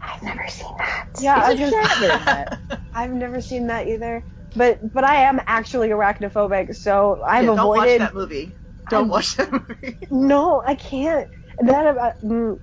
I've 0.00 0.22
never 0.22 0.46
seen 0.48 0.66
that. 0.78 1.08
yeah, 1.20 1.36
I 1.36 1.52
Isn't 1.52 1.70
just, 1.70 1.90
Shatner 1.90 2.18
in 2.18 2.24
that? 2.24 2.58
I've 2.94 3.12
never 3.12 3.40
seen 3.40 3.66
that 3.68 3.86
either. 3.88 4.22
But 4.56 4.92
but 4.92 5.04
I 5.04 5.22
am 5.24 5.40
actually 5.46 5.88
arachnophobic, 5.88 6.74
so 6.74 7.22
I've 7.24 7.44
Yeah, 7.44 7.54
don't 7.54 7.68
watch 7.68 7.78
avoided. 7.78 8.00
that 8.00 8.14
movie. 8.14 8.52
Don't 8.90 9.00
I'm- 9.02 9.08
watch 9.08 9.36
that 9.36 9.52
movie. 9.52 9.98
No, 10.10 10.62
I 10.64 10.74
can't. 10.74 11.28
That 11.60 11.86
about, 11.88 12.20
mm, 12.22 12.58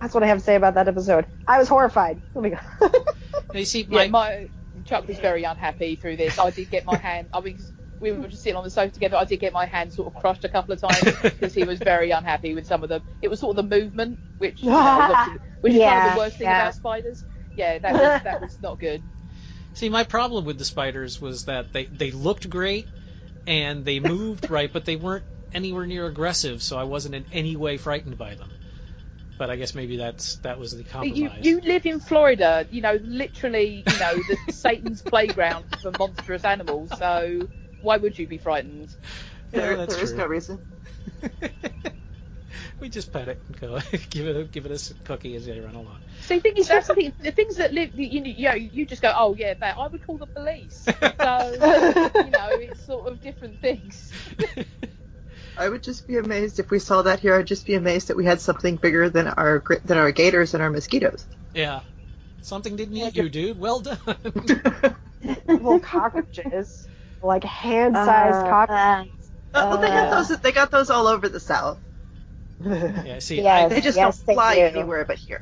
that's 0.00 0.14
what 0.14 0.22
I 0.22 0.26
have 0.26 0.38
to 0.38 0.44
say 0.44 0.54
about 0.54 0.74
that 0.74 0.88
episode. 0.88 1.26
I 1.48 1.58
was 1.58 1.68
horrified. 1.68 2.20
Oh 2.34 2.40
my 2.42 2.50
god. 2.50 2.60
You 3.54 3.64
see, 3.64 3.82
Yeah, 3.82 4.06
my, 4.06 4.08
my 4.08 4.48
Chuck 4.84 5.08
was 5.08 5.18
very 5.18 5.44
unhappy 5.44 5.96
through 5.96 6.16
this. 6.16 6.38
I 6.38 6.50
did 6.50 6.70
get 6.70 6.84
my 6.84 6.96
hand. 6.96 7.28
I 7.32 7.40
mean, 7.40 7.56
'cause 7.56 7.72
we 8.00 8.12
were 8.12 8.28
just 8.28 8.42
sitting 8.42 8.56
on 8.56 8.64
the 8.64 8.70
sofa 8.70 8.92
together. 8.92 9.16
I 9.16 9.24
did 9.24 9.40
get 9.40 9.52
my 9.52 9.66
hand 9.66 9.92
sort 9.92 10.14
of 10.14 10.20
crushed 10.20 10.44
a 10.44 10.48
couple 10.48 10.74
of 10.74 10.80
times 10.80 11.02
because 11.22 11.54
he 11.54 11.64
was 11.64 11.78
very 11.78 12.10
unhappy 12.10 12.54
with 12.54 12.66
some 12.66 12.82
of 12.82 12.88
the. 12.88 13.02
It 13.22 13.28
was 13.28 13.40
sort 13.40 13.56
of 13.56 13.68
the 13.68 13.76
movement, 13.76 14.18
which 14.38 14.62
you 14.62 14.70
know, 14.70 14.78
is 14.78 14.84
obviously- 14.84 15.40
which 15.60 15.72
is 15.74 15.82
kind 15.82 16.06
of 16.08 16.14
the 16.14 16.18
worst 16.18 16.38
thing 16.38 16.46
yeah. 16.46 16.62
about 16.62 16.74
spiders. 16.74 17.24
Yeah, 17.56 17.78
that 17.78 17.92
was 17.92 18.00
that 18.24 18.40
was 18.40 18.58
not 18.62 18.78
good. 18.78 19.02
See, 19.72 19.88
my 19.88 20.04
problem 20.04 20.44
with 20.44 20.58
the 20.58 20.64
spiders 20.64 21.20
was 21.20 21.44
that 21.44 21.72
they, 21.72 21.84
they 21.84 22.10
looked 22.10 22.48
great 22.48 22.88
and 23.46 23.84
they 23.84 24.00
moved 24.00 24.48
right, 24.50 24.72
but 24.72 24.86
they 24.86 24.96
weren't 24.96 25.24
anywhere 25.52 25.86
near 25.86 26.06
aggressive, 26.06 26.62
so 26.62 26.78
I 26.78 26.84
wasn't 26.84 27.14
in 27.14 27.26
any 27.30 27.56
way 27.56 27.76
frightened 27.76 28.16
by 28.16 28.34
them. 28.36 28.48
But 29.38 29.50
I 29.50 29.56
guess 29.56 29.74
maybe 29.74 29.98
that's 29.98 30.36
that 30.36 30.58
was 30.58 30.74
the 30.74 30.82
compromise. 30.82 31.44
You 31.44 31.56
you 31.56 31.60
live 31.60 31.84
in 31.84 32.00
Florida, 32.00 32.66
you 32.70 32.80
know, 32.80 32.98
literally, 33.02 33.84
you 33.86 33.98
know, 33.98 34.14
the 34.46 34.52
Satan's 34.52 35.02
playground 35.02 35.66
for 35.82 35.92
monstrous 35.98 36.44
animals. 36.44 36.90
So 36.96 37.46
why 37.86 37.96
would 37.96 38.18
you 38.18 38.26
be 38.26 38.38
frightened? 38.38 38.94
Yeah, 39.52 39.60
There, 39.62 39.76
that's 39.76 39.94
there 39.94 40.04
is 40.04 40.10
true. 40.10 40.18
no 40.18 40.26
reason. 40.26 40.60
we 42.80 42.88
just 42.88 43.12
pet 43.12 43.28
it 43.28 43.42
and 43.46 43.56
go, 43.58 43.78
give 44.10 44.26
it 44.26 44.36
a, 44.36 44.44
give 44.44 44.66
it 44.66 44.72
a 44.72 44.74
s- 44.74 44.92
cookie 45.04 45.34
as 45.36 45.46
they 45.46 45.58
run 45.60 45.74
along. 45.74 45.98
So 46.22 46.34
the 46.34 46.40
thing 46.40 46.54
is, 46.56 46.68
that's 46.68 46.88
the 46.88 46.94
thing. 47.00 47.12
The 47.20 47.32
things 47.32 47.56
that 47.56 47.72
live, 47.72 47.90
you, 47.94 48.22
you 48.24 48.44
know, 48.48 48.54
you 48.54 48.86
just 48.86 49.02
go, 49.02 49.12
oh 49.16 49.34
yeah, 49.34 49.54
that 49.60 49.76
I 49.78 49.86
would 49.88 50.04
call 50.04 50.18
the 50.18 50.26
police. 50.26 50.84
So 51.20 51.64
you 52.18 52.30
know, 52.30 52.58
it's 52.58 52.84
sort 52.84 53.10
of 53.10 53.20
different 53.20 53.60
things. 53.60 54.12
I 55.56 55.68
would 55.68 55.82
just 55.82 56.06
be 56.06 56.18
amazed 56.18 56.58
if 56.58 56.70
we 56.70 56.78
saw 56.78 57.02
that 57.02 57.20
here. 57.20 57.34
I'd 57.34 57.46
just 57.46 57.66
be 57.66 57.74
amazed 57.74 58.08
that 58.08 58.16
we 58.16 58.24
had 58.24 58.40
something 58.40 58.76
bigger 58.76 59.08
than 59.10 59.26
our 59.28 59.62
than 59.84 59.98
our 59.98 60.12
gators 60.12 60.54
and 60.54 60.62
our 60.62 60.70
mosquitoes. 60.70 61.26
Yeah, 61.54 61.80
something 62.42 62.76
didn't 62.76 62.96
eat 62.96 63.14
you, 63.16 63.28
dude. 63.30 63.58
Well 63.58 63.80
done. 63.80 63.98
Little 65.46 65.78
cockroaches, 65.80 66.88
like 67.22 67.44
hand-sized 67.44 68.38
Uh, 68.38 68.48
cockroaches. 68.48 69.30
Oh, 69.54 69.68
well, 69.70 69.78
they 69.78 69.88
got 69.88 70.10
Uh. 70.10 70.10
those. 70.10 70.28
They 70.40 70.52
got 70.52 70.70
those 70.70 70.90
all 70.90 71.06
over 71.06 71.28
the 71.28 71.40
south. 71.40 71.80
yeah, 72.60 73.18
see, 73.20 73.40
Yes. 73.42 73.70
I, 73.72 73.74
They 73.74 73.80
just 73.80 73.96
Yes, 73.96 74.22
don't 74.22 74.34
fly 74.34 74.56
do. 74.56 74.62
anywhere 74.62 75.04
but 75.04 75.18
here. 75.18 75.40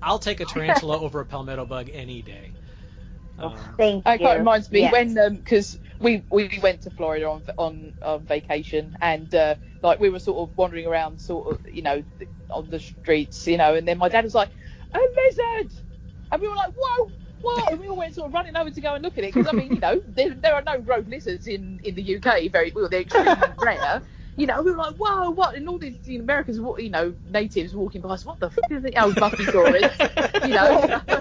I'll 0.00 0.18
take 0.18 0.40
a 0.40 0.44
tarantula 0.46 0.98
over 1.00 1.20
a 1.20 1.26
palmetto 1.26 1.64
bug 1.66 1.90
any 1.92 2.22
day. 2.22 2.52
Um, 3.38 3.54
Thank 3.78 4.04
That 4.04 4.20
you. 4.20 4.26
quite 4.26 4.38
reminds 4.38 4.70
me 4.70 4.80
Yes. 4.80 4.92
when 4.92 5.36
because 5.36 5.78
we 6.00 6.24
we 6.30 6.58
went 6.62 6.82
to 6.82 6.90
Florida 6.90 7.28
on 7.28 7.44
on, 7.56 7.94
on 8.02 8.26
vacation 8.26 8.96
and 9.00 9.32
uh, 9.34 9.54
like 9.82 10.00
we 10.00 10.10
were 10.10 10.18
sort 10.18 10.48
of 10.50 10.56
wandering 10.56 10.86
around 10.86 11.20
sort 11.20 11.52
of 11.52 11.60
you 11.72 11.82
know 11.82 12.04
on 12.50 12.68
the 12.70 12.80
streets 12.80 13.46
you 13.46 13.56
know 13.56 13.74
and 13.74 13.86
then 13.88 13.98
my 13.98 14.08
dad 14.08 14.24
was 14.24 14.34
like 14.34 14.50
a 14.94 14.98
lizard 14.98 15.72
and 16.30 16.42
we 16.42 16.48
were 16.48 16.54
like 16.56 16.72
whoa 16.76 17.12
whoa 17.42 17.66
and 17.70 17.80
we 17.80 17.88
all 17.88 17.96
went 17.96 18.14
sort 18.14 18.28
of 18.28 18.34
running 18.34 18.56
over 18.56 18.70
to 18.70 18.80
go 18.80 18.94
and 18.94 19.02
look 19.02 19.18
at 19.18 19.24
it 19.24 19.34
because 19.34 19.48
I 19.48 19.52
mean 19.52 19.74
you 19.74 19.80
know 19.80 20.00
there, 20.06 20.30
there 20.30 20.54
are 20.54 20.62
no 20.62 20.78
road 20.78 21.08
lizards 21.08 21.46
in 21.46 21.80
in 21.82 21.94
the 21.94 22.16
UK 22.16 22.50
very 22.50 22.72
well 22.74 22.88
they're 22.88 23.02
extremely 23.02 23.34
rare. 23.58 24.02
You 24.34 24.46
know, 24.46 24.62
we 24.62 24.70
were 24.70 24.78
like, 24.78 24.94
"Whoa, 24.96 25.28
what?" 25.28 25.56
And 25.56 25.68
all 25.68 25.78
these 25.78 26.08
know, 26.08 26.20
Americans, 26.22 26.56
you 26.78 26.88
know, 26.88 27.14
natives 27.28 27.74
walking 27.74 28.00
by 28.00 28.14
us. 28.14 28.24
What 28.24 28.40
the 28.40 28.46
f- 28.46 28.58
is 28.70 28.82
it? 28.82 28.94
Oh, 28.96 29.12
be 29.12 29.44
tourists. 29.44 29.98
you 30.42 30.54
know. 30.54 31.02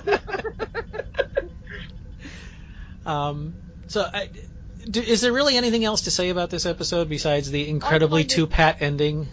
Um, 3.06 3.56
so, 3.88 4.08
I, 4.12 4.30
do, 4.90 5.02
is 5.02 5.22
there 5.22 5.34
really 5.34 5.58
anything 5.58 5.84
else 5.84 6.04
to 6.04 6.12
say 6.12 6.30
about 6.30 6.50
this 6.50 6.66
episode 6.66 7.10
besides 7.10 7.50
the 7.50 7.68
incredibly 7.68 8.24
two 8.24 8.48
pat 8.48 8.82
ending? 8.82 9.28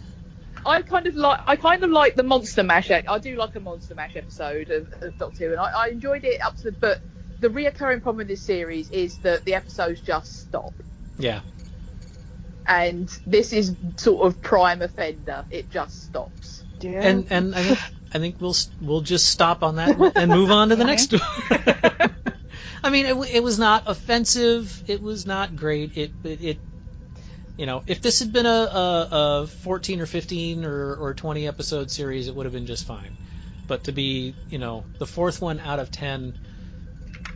I 0.65 0.81
kind 0.81 1.07
of 1.07 1.15
like 1.15 1.39
I 1.47 1.55
kind 1.55 1.83
of 1.83 1.89
like 1.89 2.15
the 2.15 2.23
Monster 2.23 2.63
Mash. 2.63 2.91
I 2.91 3.17
do 3.19 3.35
like 3.35 3.55
a 3.55 3.59
Monster 3.59 3.95
Mash 3.95 4.15
episode 4.15 4.69
of, 4.69 4.91
of 5.01 5.17
Doctor 5.17 5.45
Who, 5.47 5.51
and 5.51 5.59
I, 5.59 5.85
I 5.85 5.87
enjoyed 5.87 6.23
it 6.23 6.41
up 6.41 6.57
to 6.57 6.63
the. 6.63 6.71
But 6.71 7.01
the 7.39 7.47
reoccurring 7.49 8.01
problem 8.01 8.17
with 8.17 8.27
this 8.27 8.41
series 8.41 8.89
is 8.91 9.17
that 9.19 9.45
the 9.45 9.53
episodes 9.53 10.01
just 10.01 10.41
stop, 10.41 10.73
Yeah. 11.17 11.39
and 12.67 13.09
this 13.25 13.53
is 13.53 13.75
sort 13.97 14.25
of 14.27 14.41
prime 14.41 14.81
offender. 14.81 15.45
It 15.49 15.69
just 15.71 16.03
stops. 16.03 16.63
Yeah. 16.81 17.01
And 17.01 17.27
and 17.29 17.55
I 17.55 17.63
think 17.63 17.79
I 18.13 18.19
think 18.19 18.35
we'll 18.41 18.55
we'll 18.81 19.01
just 19.01 19.27
stop 19.29 19.63
on 19.63 19.77
that 19.77 19.97
and 20.15 20.31
move 20.31 20.51
on 20.51 20.69
to 20.69 20.75
the 20.75 20.83
next 20.93 21.11
one. 21.13 21.21
I 22.83 22.89
mean, 22.89 23.05
it, 23.05 23.35
it 23.35 23.43
was 23.43 23.59
not 23.59 23.83
offensive. 23.87 24.83
It 24.87 25.01
was 25.01 25.25
not 25.25 25.55
great. 25.55 25.97
It 25.97 26.11
it, 26.23 26.41
it 26.41 26.59
you 27.59 27.65
know, 27.65 27.83
if 27.87 28.01
this 28.01 28.19
had 28.19 28.31
been 28.31 28.45
a, 28.45 28.49
a, 28.49 29.07
a 29.41 29.47
14 29.47 29.99
or 29.99 30.05
15 30.05 30.63
or, 30.63 30.95
or 30.95 31.13
20 31.13 31.45
episode 31.45 31.91
series, 31.91 32.29
it 32.29 32.35
would 32.35 32.45
have 32.45 32.53
been 32.53 32.65
just 32.65 32.87
fine. 32.87 33.11
But 33.67 33.83
to 33.83 33.91
be, 33.91 34.33
you 34.49 34.59
know, 34.59 34.85
the 34.97 35.05
fourth 35.05 35.41
one 35.41 35.59
out 35.59 35.79
of 35.79 35.91
10, 35.91 36.37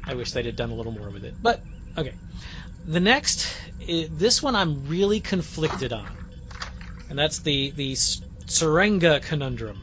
I 0.05 0.13
wish 0.13 0.31
they'd 0.31 0.45
have 0.45 0.55
done 0.55 0.69
a 0.69 0.75
little 0.75 0.93
more 0.93 1.09
with 1.09 1.25
it. 1.25 1.35
But 1.43 1.61
okay, 1.97 2.13
the 2.87 3.01
next, 3.01 3.53
this 3.85 4.41
one 4.41 4.55
I'm 4.55 4.87
really 4.87 5.19
conflicted 5.19 5.91
on, 5.91 6.07
and 7.09 7.19
that's 7.19 7.39
the 7.39 7.71
the 7.71 7.91
Tsuranga 7.93 9.21
conundrum. 9.23 9.77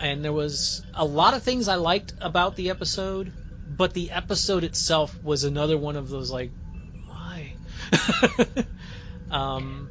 And 0.00 0.24
there 0.24 0.32
was 0.32 0.82
a 0.94 1.04
lot 1.04 1.34
of 1.34 1.42
things 1.42 1.68
I 1.68 1.74
liked 1.74 2.14
about 2.22 2.56
the 2.56 2.70
episode, 2.70 3.30
but 3.76 3.92
the 3.92 4.12
episode 4.12 4.64
itself 4.64 5.22
was 5.22 5.44
another 5.44 5.76
one 5.76 5.96
of 5.96 6.08
those 6.08 6.30
like, 6.30 6.52
why? 7.06 7.52
um, 9.32 9.88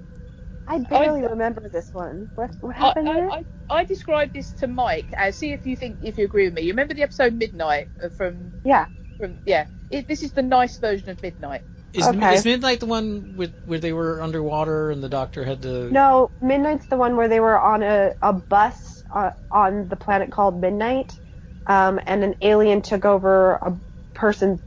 I 0.68 0.80
barely 0.80 1.26
I, 1.26 1.30
remember 1.30 1.68
this 1.68 1.94
one. 1.94 2.32
What, 2.36 2.52
what 2.62 2.76
happened 2.76 3.10
I, 3.10 3.14
there? 3.14 3.32
I, 3.32 3.46
I, 3.70 3.84
described 3.84 4.34
this 4.34 4.52
to 4.54 4.68
Mike. 4.68 5.08
Uh, 5.18 5.32
see 5.32 5.52
if 5.52 5.66
you 5.66 5.76
think 5.76 5.98
if 6.04 6.18
you 6.18 6.26
agree 6.26 6.46
with 6.46 6.54
me. 6.54 6.62
You 6.62 6.70
remember 6.70 6.94
the 6.94 7.04
episode 7.04 7.34
Midnight 7.34 7.90
uh, 8.02 8.10
from? 8.10 8.54
Yeah. 8.64 8.86
From 9.18 9.40
yeah. 9.46 9.68
It, 9.90 10.08
this 10.08 10.24
is 10.24 10.32
the 10.32 10.42
nice 10.42 10.78
version 10.78 11.10
of 11.10 11.22
Midnight. 11.22 11.64
Is, 11.94 12.08
okay. 12.08 12.36
is 12.36 12.46
Midnight 12.46 12.80
the 12.80 12.86
one 12.86 13.36
with 13.36 13.54
where 13.66 13.80
they 13.80 13.92
were 13.92 14.22
underwater 14.22 14.92
and 14.92 15.04
the 15.04 15.10
doctor 15.10 15.44
had 15.44 15.62
to? 15.64 15.92
No, 15.92 16.32
Midnight's 16.42 16.86
the 16.86 16.96
one 16.96 17.18
where 17.18 17.28
they 17.28 17.42
were 17.42 17.60
on 17.60 17.84
a, 17.84 18.16
a 18.22 18.32
bus 18.32 19.04
uh, 19.14 19.32
on 19.52 19.90
the 19.90 19.98
planet 19.98 20.32
called 20.32 20.62
Midnight, 20.62 21.20
um, 21.68 22.00
and 22.06 22.24
an 22.24 22.36
alien 22.42 22.82
took 22.82 23.04
over 23.04 23.56
a 23.56 23.78
person's 24.14 24.62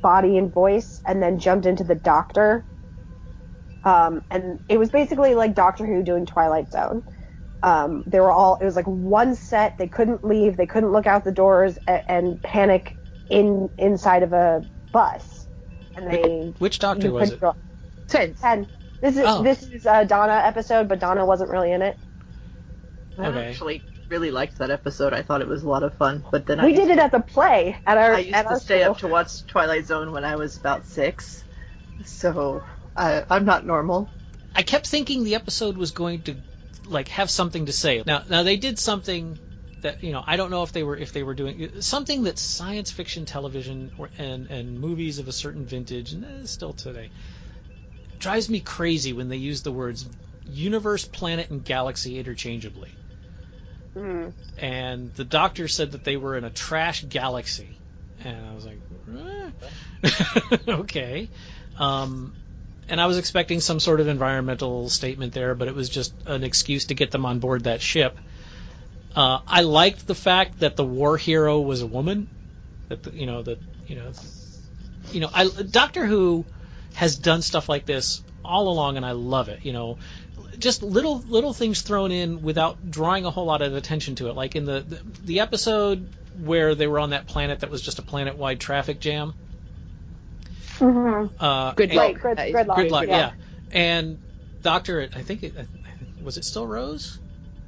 body 0.00 0.38
and 0.38 0.52
voice, 0.52 1.02
and 1.04 1.20
then 1.20 1.40
jumped 1.40 1.66
into 1.66 1.82
the 1.82 1.96
doctor. 1.96 2.64
Um, 3.88 4.22
and 4.30 4.62
it 4.68 4.78
was 4.78 4.90
basically 4.90 5.34
like 5.34 5.54
Doctor 5.54 5.86
Who 5.86 6.02
doing 6.02 6.26
Twilight 6.26 6.70
Zone. 6.70 7.04
Um, 7.62 8.04
they 8.06 8.20
were 8.20 8.30
all 8.30 8.56
it 8.60 8.64
was 8.64 8.76
like 8.76 8.86
one 8.86 9.34
set. 9.34 9.78
They 9.78 9.88
couldn't 9.88 10.24
leave. 10.24 10.56
They 10.56 10.66
couldn't 10.66 10.92
look 10.92 11.06
out 11.06 11.24
the 11.24 11.32
doors 11.32 11.78
and, 11.86 12.04
and 12.08 12.42
panic 12.42 12.96
in 13.30 13.68
inside 13.78 14.22
of 14.22 14.32
a 14.32 14.64
bus 14.92 15.38
and 15.98 16.10
they 16.10 16.54
which 16.58 16.78
doctor 16.78 17.10
was 17.10 17.32
it? 17.32 17.40
Ten. 18.08 18.34
Ten. 18.34 18.66
This 19.00 19.16
is 19.16 19.24
oh. 19.26 19.42
this 19.42 19.62
is 19.62 19.86
a 19.86 20.04
Donna 20.04 20.42
episode, 20.44 20.88
but 20.88 20.98
Donna 20.98 21.24
wasn't 21.26 21.50
really 21.50 21.72
in 21.72 21.82
it. 21.82 21.98
Okay. 23.18 23.26
I 23.26 23.44
actually 23.46 23.82
really 24.08 24.30
liked 24.30 24.58
that 24.58 24.70
episode. 24.70 25.12
I 25.12 25.22
thought 25.22 25.40
it 25.40 25.48
was 25.48 25.62
a 25.62 25.68
lot 25.68 25.82
of 25.82 25.94
fun. 25.96 26.24
But 26.30 26.46
then 26.46 26.62
we 26.62 26.72
I 26.72 26.76
did 26.76 26.90
it 26.90 26.98
as 26.98 27.12
a 27.12 27.20
play 27.20 27.76
at 27.86 27.98
our. 27.98 28.14
I 28.14 28.20
used 28.20 28.48
to 28.48 28.60
stay 28.60 28.80
school. 28.80 28.92
up 28.92 28.98
to 28.98 29.08
watch 29.08 29.44
Twilight 29.46 29.86
Zone 29.86 30.12
when 30.12 30.24
I 30.24 30.36
was 30.36 30.56
about 30.56 30.86
six, 30.86 31.44
so 32.04 32.62
I, 32.98 33.24
I'm 33.30 33.44
not 33.44 33.64
normal. 33.64 34.10
I 34.54 34.62
kept 34.62 34.86
thinking 34.86 35.24
the 35.24 35.36
episode 35.36 35.76
was 35.76 35.92
going 35.92 36.22
to 36.22 36.36
like 36.86 37.08
have 37.08 37.30
something 37.30 37.66
to 37.66 37.72
say. 37.72 38.02
Now, 38.04 38.22
now 38.28 38.42
they 38.42 38.56
did 38.56 38.78
something 38.78 39.38
that 39.82 40.02
you 40.02 40.12
know 40.12 40.24
I 40.26 40.36
don't 40.36 40.50
know 40.50 40.64
if 40.64 40.72
they 40.72 40.82
were 40.82 40.96
if 40.96 41.12
they 41.12 41.22
were 41.22 41.34
doing 41.34 41.80
something 41.80 42.24
that 42.24 42.38
science 42.38 42.90
fiction 42.90 43.24
television 43.24 43.92
or, 43.98 44.10
and 44.18 44.48
and 44.48 44.80
movies 44.80 45.20
of 45.20 45.28
a 45.28 45.32
certain 45.32 45.64
vintage 45.64 46.12
and 46.12 46.24
eh, 46.24 46.46
still 46.46 46.72
today 46.72 47.10
drives 48.18 48.50
me 48.50 48.58
crazy 48.58 49.12
when 49.12 49.28
they 49.28 49.36
use 49.36 49.62
the 49.62 49.70
words 49.70 50.08
universe, 50.48 51.04
planet, 51.04 51.50
and 51.50 51.64
galaxy 51.64 52.18
interchangeably. 52.18 52.90
Mm. 53.94 54.32
And 54.58 55.14
the 55.14 55.24
doctor 55.24 55.68
said 55.68 55.92
that 55.92 56.04
they 56.04 56.16
were 56.16 56.36
in 56.36 56.44
a 56.44 56.50
trash 56.50 57.04
galaxy, 57.04 57.68
and 58.24 58.46
I 58.46 58.54
was 58.54 58.66
like, 58.66 58.80
eh. 60.02 60.56
okay. 60.68 61.28
Um, 61.78 62.34
and 62.88 63.00
I 63.00 63.06
was 63.06 63.18
expecting 63.18 63.60
some 63.60 63.80
sort 63.80 64.00
of 64.00 64.08
environmental 64.08 64.88
statement 64.88 65.32
there, 65.32 65.54
but 65.54 65.68
it 65.68 65.74
was 65.74 65.88
just 65.88 66.14
an 66.26 66.44
excuse 66.44 66.86
to 66.86 66.94
get 66.94 67.10
them 67.10 67.26
on 67.26 67.38
board 67.38 67.64
that 67.64 67.82
ship. 67.82 68.18
Uh, 69.14 69.40
I 69.46 69.62
liked 69.62 70.06
the 70.06 70.14
fact 70.14 70.60
that 70.60 70.76
the 70.76 70.84
war 70.84 71.16
hero 71.16 71.60
was 71.60 71.82
a 71.82 71.86
woman. 71.86 72.28
That 72.88 73.02
the, 73.02 73.10
you 73.14 73.26
know 73.26 73.42
that 73.42 73.58
you 73.86 73.96
know 73.96 74.12
you 75.12 75.20
know 75.20 75.30
I 75.32 75.48
Doctor 75.48 76.06
Who 76.06 76.44
has 76.94 77.16
done 77.16 77.42
stuff 77.42 77.68
like 77.68 77.84
this 77.84 78.22
all 78.44 78.68
along, 78.68 78.96
and 78.96 79.04
I 79.04 79.12
love 79.12 79.48
it. 79.48 79.64
You 79.64 79.72
know, 79.72 79.98
just 80.58 80.82
little 80.82 81.18
little 81.18 81.52
things 81.52 81.82
thrown 81.82 82.12
in 82.12 82.42
without 82.42 82.90
drawing 82.90 83.24
a 83.24 83.30
whole 83.30 83.44
lot 83.44 83.62
of 83.62 83.74
attention 83.74 84.14
to 84.16 84.28
it. 84.28 84.36
Like 84.36 84.56
in 84.56 84.64
the 84.64 84.80
the, 84.80 85.00
the 85.24 85.40
episode 85.40 86.08
where 86.40 86.74
they 86.74 86.86
were 86.86 87.00
on 87.00 87.10
that 87.10 87.26
planet 87.26 87.60
that 87.60 87.70
was 87.70 87.82
just 87.82 87.98
a 87.98 88.02
planet-wide 88.02 88.60
traffic 88.60 89.00
jam. 89.00 89.34
Mm-hmm. 90.78 91.42
Uh, 91.42 91.74
gridlock. 91.74 92.20
Grid, 92.20 92.38
gridlock. 92.38 92.76
Gridlock. 92.76 93.06
Yeah. 93.08 93.16
yeah. 93.16 93.32
And 93.72 94.18
Doctor, 94.62 95.08
I 95.14 95.22
think 95.22 95.42
it 95.42 95.54
was 96.22 96.36
it 96.36 96.44
still 96.44 96.66
Rose. 96.66 97.18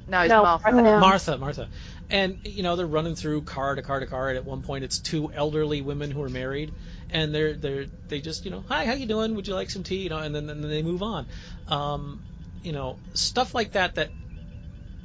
No, 0.07 0.21
it's 0.21 0.29
no, 0.29 0.43
Martha. 0.43 0.71
No. 0.71 0.99
Martha, 0.99 1.37
Martha. 1.37 1.69
And 2.09 2.39
you 2.43 2.63
know 2.63 2.75
they're 2.75 2.85
running 2.85 3.15
through 3.15 3.43
car 3.43 3.75
to 3.75 3.81
car 3.81 3.99
to 4.01 4.05
car, 4.05 4.29
and 4.29 4.37
at 4.37 4.45
one 4.45 4.61
point 4.61 4.83
it's 4.83 4.99
two 4.99 5.31
elderly 5.31 5.81
women 5.81 6.11
who 6.11 6.21
are 6.21 6.29
married, 6.29 6.73
and 7.09 7.33
they're 7.33 7.53
they're 7.53 7.85
they 8.09 8.19
just 8.19 8.43
you 8.43 8.51
know 8.51 8.63
hi 8.67 8.85
how 8.85 8.93
you 8.93 9.05
doing 9.05 9.35
would 9.35 9.47
you 9.47 9.55
like 9.55 9.69
some 9.69 9.83
tea 9.83 10.03
you 10.03 10.09
know 10.09 10.17
and 10.17 10.35
then 10.35 10.47
then 10.47 10.61
they 10.61 10.81
move 10.81 11.01
on, 11.01 11.25
um, 11.69 12.21
you 12.63 12.73
know 12.73 12.97
stuff 13.13 13.55
like 13.55 13.71
that 13.73 13.95
that 13.95 14.09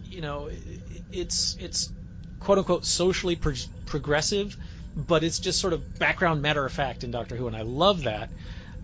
you 0.06 0.20
know 0.20 0.50
it's 1.12 1.56
it's 1.60 1.92
quote 2.40 2.58
unquote 2.58 2.84
socially 2.84 3.36
pro- 3.36 3.54
progressive, 3.86 4.56
but 4.96 5.22
it's 5.22 5.38
just 5.38 5.60
sort 5.60 5.72
of 5.72 5.98
background 5.98 6.42
matter 6.42 6.64
of 6.64 6.72
fact 6.72 7.04
in 7.04 7.10
Doctor 7.10 7.36
Who, 7.36 7.46
and 7.46 7.56
I 7.56 7.62
love 7.62 8.04
that. 8.04 8.30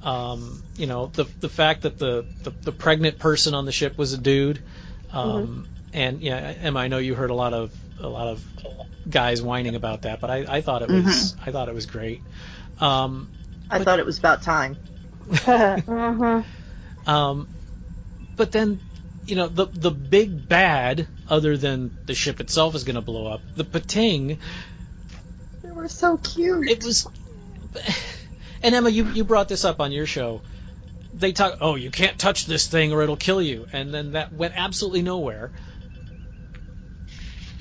Um, 0.03 0.63
you 0.77 0.87
know 0.87 1.07
the 1.07 1.25
the 1.41 1.49
fact 1.49 1.83
that 1.83 1.99
the, 1.99 2.27
the, 2.43 2.51
the 2.51 2.73
pregnant 2.73 3.19
person 3.21 3.55
on 3.55 3.67
the 3.67 3.73
ship 3.73 3.97
was 3.97 4.13
a 4.13 4.19
dude. 4.19 4.63
Um, 5.13 5.47
mm-hmm 5.47 5.73
and 5.93 6.23
yeah, 6.23 6.37
Emma, 6.37 6.81
I 6.81 6.89
know 6.89 6.99
you 6.99 7.15
heard 7.15 7.31
a 7.31 7.35
lot 7.35 7.53
of 7.53 7.73
a 8.01 8.09
lot 8.09 8.29
of 8.29 8.45
guys 9.09 9.43
whining 9.43 9.75
about 9.75 10.03
that, 10.03 10.21
but 10.21 10.31
I, 10.31 10.57
I 10.57 10.61
thought 10.61 10.83
it 10.83 10.89
was 10.89 11.35
mm-hmm. 11.35 11.49
I 11.49 11.53
thought 11.53 11.69
it 11.69 11.75
was 11.75 11.87
great. 11.87 12.23
Um, 12.81 13.31
I 13.71 13.79
but, 13.79 13.85
thought 13.85 13.99
it 13.99 14.07
was 14.07 14.19
about 14.19 14.43
time. 14.43 14.77
mm-hmm. 15.29 17.11
um, 17.11 17.49
but 18.37 18.53
then, 18.53 18.81
you 19.27 19.37
know, 19.37 19.49
the 19.49 19.67
the 19.67 19.91
big 19.91 20.49
bad, 20.49 21.07
other 21.29 21.57
than 21.57 21.97
the 22.07 22.15
ship 22.15 22.41
itself 22.41 22.75
is 22.75 22.85
going 22.85 22.97
to 22.97 23.03
blow 23.03 23.27
up, 23.27 23.41
the 23.55 23.65
Pting. 23.65 24.39
They 25.83 25.87
were 25.87 25.89
so 25.89 26.17
cute. 26.17 26.71
It 26.71 26.85
was. 26.85 27.09
And 28.63 28.73
Emma, 28.73 28.89
you 28.89 29.09
you 29.09 29.25
brought 29.25 29.49
this 29.49 29.65
up 29.65 29.81
on 29.81 29.91
your 29.91 30.07
show. 30.07 30.43
They 31.13 31.33
talk, 31.33 31.57
oh, 31.61 31.75
you 31.75 31.91
can't 31.91 32.17
touch 32.17 32.47
this 32.47 32.69
thing 32.69 32.93
or 32.93 33.03
it'll 33.03 33.17
kill 33.17 33.43
you, 33.43 33.67
and 33.73 33.93
then 33.93 34.13
that 34.13 34.33
went 34.33 34.55
absolutely 34.57 35.03
nowhere 35.03 35.51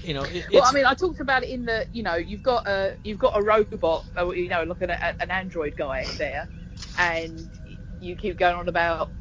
you 0.03 0.13
know. 0.13 0.24
It, 0.24 0.45
well, 0.53 0.63
I 0.65 0.72
mean, 0.72 0.86
I 0.86 0.93
talked 0.93 1.19
about 1.19 1.43
it 1.43 1.49
in 1.49 1.65
the, 1.65 1.86
you 1.91 2.03
know, 2.03 2.15
you've 2.15 2.43
got 2.43 2.67
a 2.67 2.95
you've 3.03 3.19
got 3.19 3.34
a 3.36 3.41
robot, 3.41 4.05
uh, 4.17 4.30
you 4.32 4.49
know, 4.49 4.63
looking 4.63 4.89
at 4.89 5.15
an 5.19 5.32
android 5.32 5.76
guy 5.76 6.05
there, 6.17 6.47
and 6.99 7.39
you 7.99 8.15
keep 8.15 8.38
going 8.38 8.55
on 8.55 8.69
about, 8.69 9.11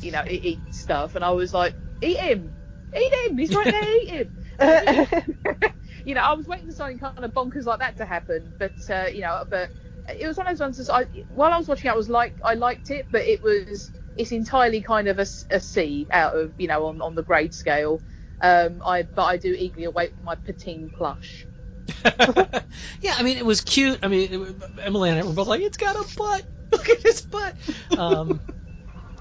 you 0.00 0.12
know, 0.12 0.22
eat 0.28 0.60
stuff, 0.70 1.14
and 1.14 1.24
I 1.24 1.30
was 1.30 1.54
like, 1.54 1.74
eat 2.02 2.18
him, 2.18 2.52
eat 2.96 3.12
him, 3.30 3.38
he's 3.38 3.54
right 3.54 3.70
there, 3.70 3.96
eat 4.02 4.10
him. 4.10 4.32
you 6.08 6.14
know, 6.14 6.22
I 6.22 6.32
was 6.32 6.46
waiting 6.46 6.66
for 6.66 6.72
something 6.72 6.98
kind 6.98 7.22
of 7.22 7.34
bonkers 7.34 7.66
like 7.66 7.80
that 7.80 7.98
to 7.98 8.06
happen, 8.06 8.54
but 8.58 8.72
uh, 8.88 9.08
you 9.12 9.20
know, 9.20 9.44
but 9.50 9.70
it 10.08 10.26
was 10.26 10.38
one 10.38 10.46
of 10.46 10.52
those 10.52 10.60
ones. 10.60 10.78
That 10.78 10.90
I, 10.90 11.06
while 11.28 11.52
I 11.52 11.58
was 11.58 11.68
watching, 11.68 11.90
I 11.90 11.94
was 11.94 12.08
like, 12.08 12.40
I 12.42 12.54
liked 12.54 12.90
it, 12.90 13.08
but 13.12 13.26
it 13.26 13.42
was 13.42 13.92
it's 14.16 14.32
entirely 14.32 14.80
kind 14.80 15.08
of 15.08 15.18
a, 15.18 15.26
a 15.50 15.60
C 15.60 16.08
out 16.10 16.34
of 16.34 16.54
you 16.56 16.66
know 16.66 16.86
on 16.86 17.02
on 17.02 17.14
the 17.14 17.22
grade 17.22 17.52
scale. 17.52 18.02
Um, 18.40 18.80
I 18.86 19.02
but 19.02 19.24
I 19.24 19.36
do 19.36 19.52
eagerly 19.52 19.84
await 19.84 20.14
my 20.24 20.34
Pting 20.34 20.88
plush. 20.96 21.46
yeah, 22.04 23.14
I 23.18 23.22
mean 23.22 23.36
it 23.36 23.44
was 23.44 23.60
cute. 23.60 23.98
I 24.02 24.08
mean 24.08 24.32
it, 24.32 24.56
Emily 24.82 25.10
and 25.10 25.18
I 25.18 25.24
were 25.24 25.34
both 25.34 25.46
like, 25.46 25.60
"It's 25.60 25.76
got 25.76 25.94
a 25.94 26.06
butt. 26.16 26.42
Look 26.72 26.88
at 26.88 27.02
his 27.02 27.20
butt." 27.20 27.54
Um, 27.98 28.40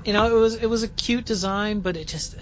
you 0.06 0.14
know, 0.14 0.34
it 0.34 0.40
was 0.40 0.56
it 0.56 0.68
was 0.68 0.84
a 0.84 0.88
cute 0.88 1.26
design, 1.26 1.82
but 1.82 1.98
it 1.98 2.08
just 2.08 2.38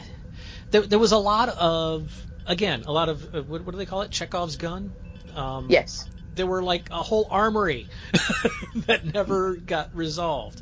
there, 0.70 0.82
there 0.82 1.00
was 1.00 1.14
a 1.14 1.18
lot 1.18 1.50
of 1.50 2.28
again 2.46 2.84
a 2.86 2.92
lot 2.92 3.10
of 3.10 3.36
uh, 3.36 3.44
what, 3.44 3.66
what, 3.66 3.72
do 3.72 3.78
they 3.78 3.86
call 3.86 4.02
it? 4.02 4.12
Chekhov's 4.12 4.58
gun. 4.58 4.94
Um, 5.36 5.70
yes. 5.70 6.08
There 6.36 6.48
were 6.48 6.62
like 6.62 6.90
a 6.92 7.02
whole 7.02 7.28
armory 7.32 7.88
that 8.88 9.06
never 9.06 9.56
got 9.56 9.96
resolved, 9.96 10.62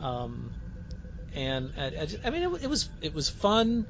um, 0.00 0.50
and 1.32 1.72
I, 1.78 1.84
I, 1.84 2.08
I 2.24 2.30
mean 2.30 2.42
it, 2.42 2.64
it 2.64 2.66
was 2.68 2.88
it 3.00 3.14
was 3.14 3.28
fun 3.28 3.86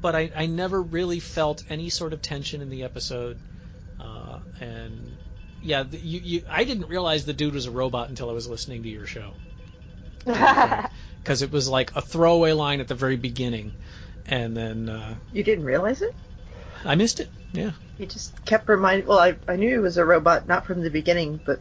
but 0.00 0.14
I, 0.14 0.30
I 0.34 0.46
never 0.46 0.80
really 0.80 1.20
felt 1.20 1.64
any 1.68 1.90
sort 1.90 2.12
of 2.12 2.22
tension 2.22 2.62
in 2.62 2.70
the 2.70 2.84
episode. 2.84 3.38
Uh, 4.00 4.38
and 4.60 5.16
yeah, 5.62 5.82
the, 5.82 5.98
you, 5.98 6.20
you, 6.20 6.42
I 6.48 6.64
didn't 6.64 6.88
realize 6.88 7.26
the 7.26 7.32
dude 7.32 7.54
was 7.54 7.66
a 7.66 7.70
robot 7.70 8.08
until 8.08 8.30
I 8.30 8.32
was 8.32 8.48
listening 8.48 8.82
to 8.84 8.88
your 8.88 9.06
show. 9.06 9.32
Because 11.20 11.42
it 11.42 11.52
was 11.52 11.68
like 11.68 11.94
a 11.94 12.00
throwaway 12.00 12.52
line 12.52 12.80
at 12.80 12.88
the 12.88 12.94
very 12.94 13.16
beginning, 13.16 13.74
and 14.24 14.56
then 14.56 14.88
uh, 14.88 15.16
you 15.34 15.42
didn't 15.42 15.66
realize 15.66 16.00
it. 16.00 16.14
I 16.84 16.94
missed 16.94 17.20
it. 17.20 17.30
Yeah. 17.52 17.72
He 17.98 18.06
just 18.06 18.44
kept 18.44 18.68
reminding. 18.68 19.06
Well, 19.06 19.18
I 19.18 19.36
I 19.46 19.56
knew 19.56 19.68
he 19.68 19.78
was 19.78 19.98
a 19.98 20.04
robot 20.04 20.48
not 20.48 20.66
from 20.66 20.82
the 20.82 20.90
beginning, 20.90 21.40
but 21.44 21.60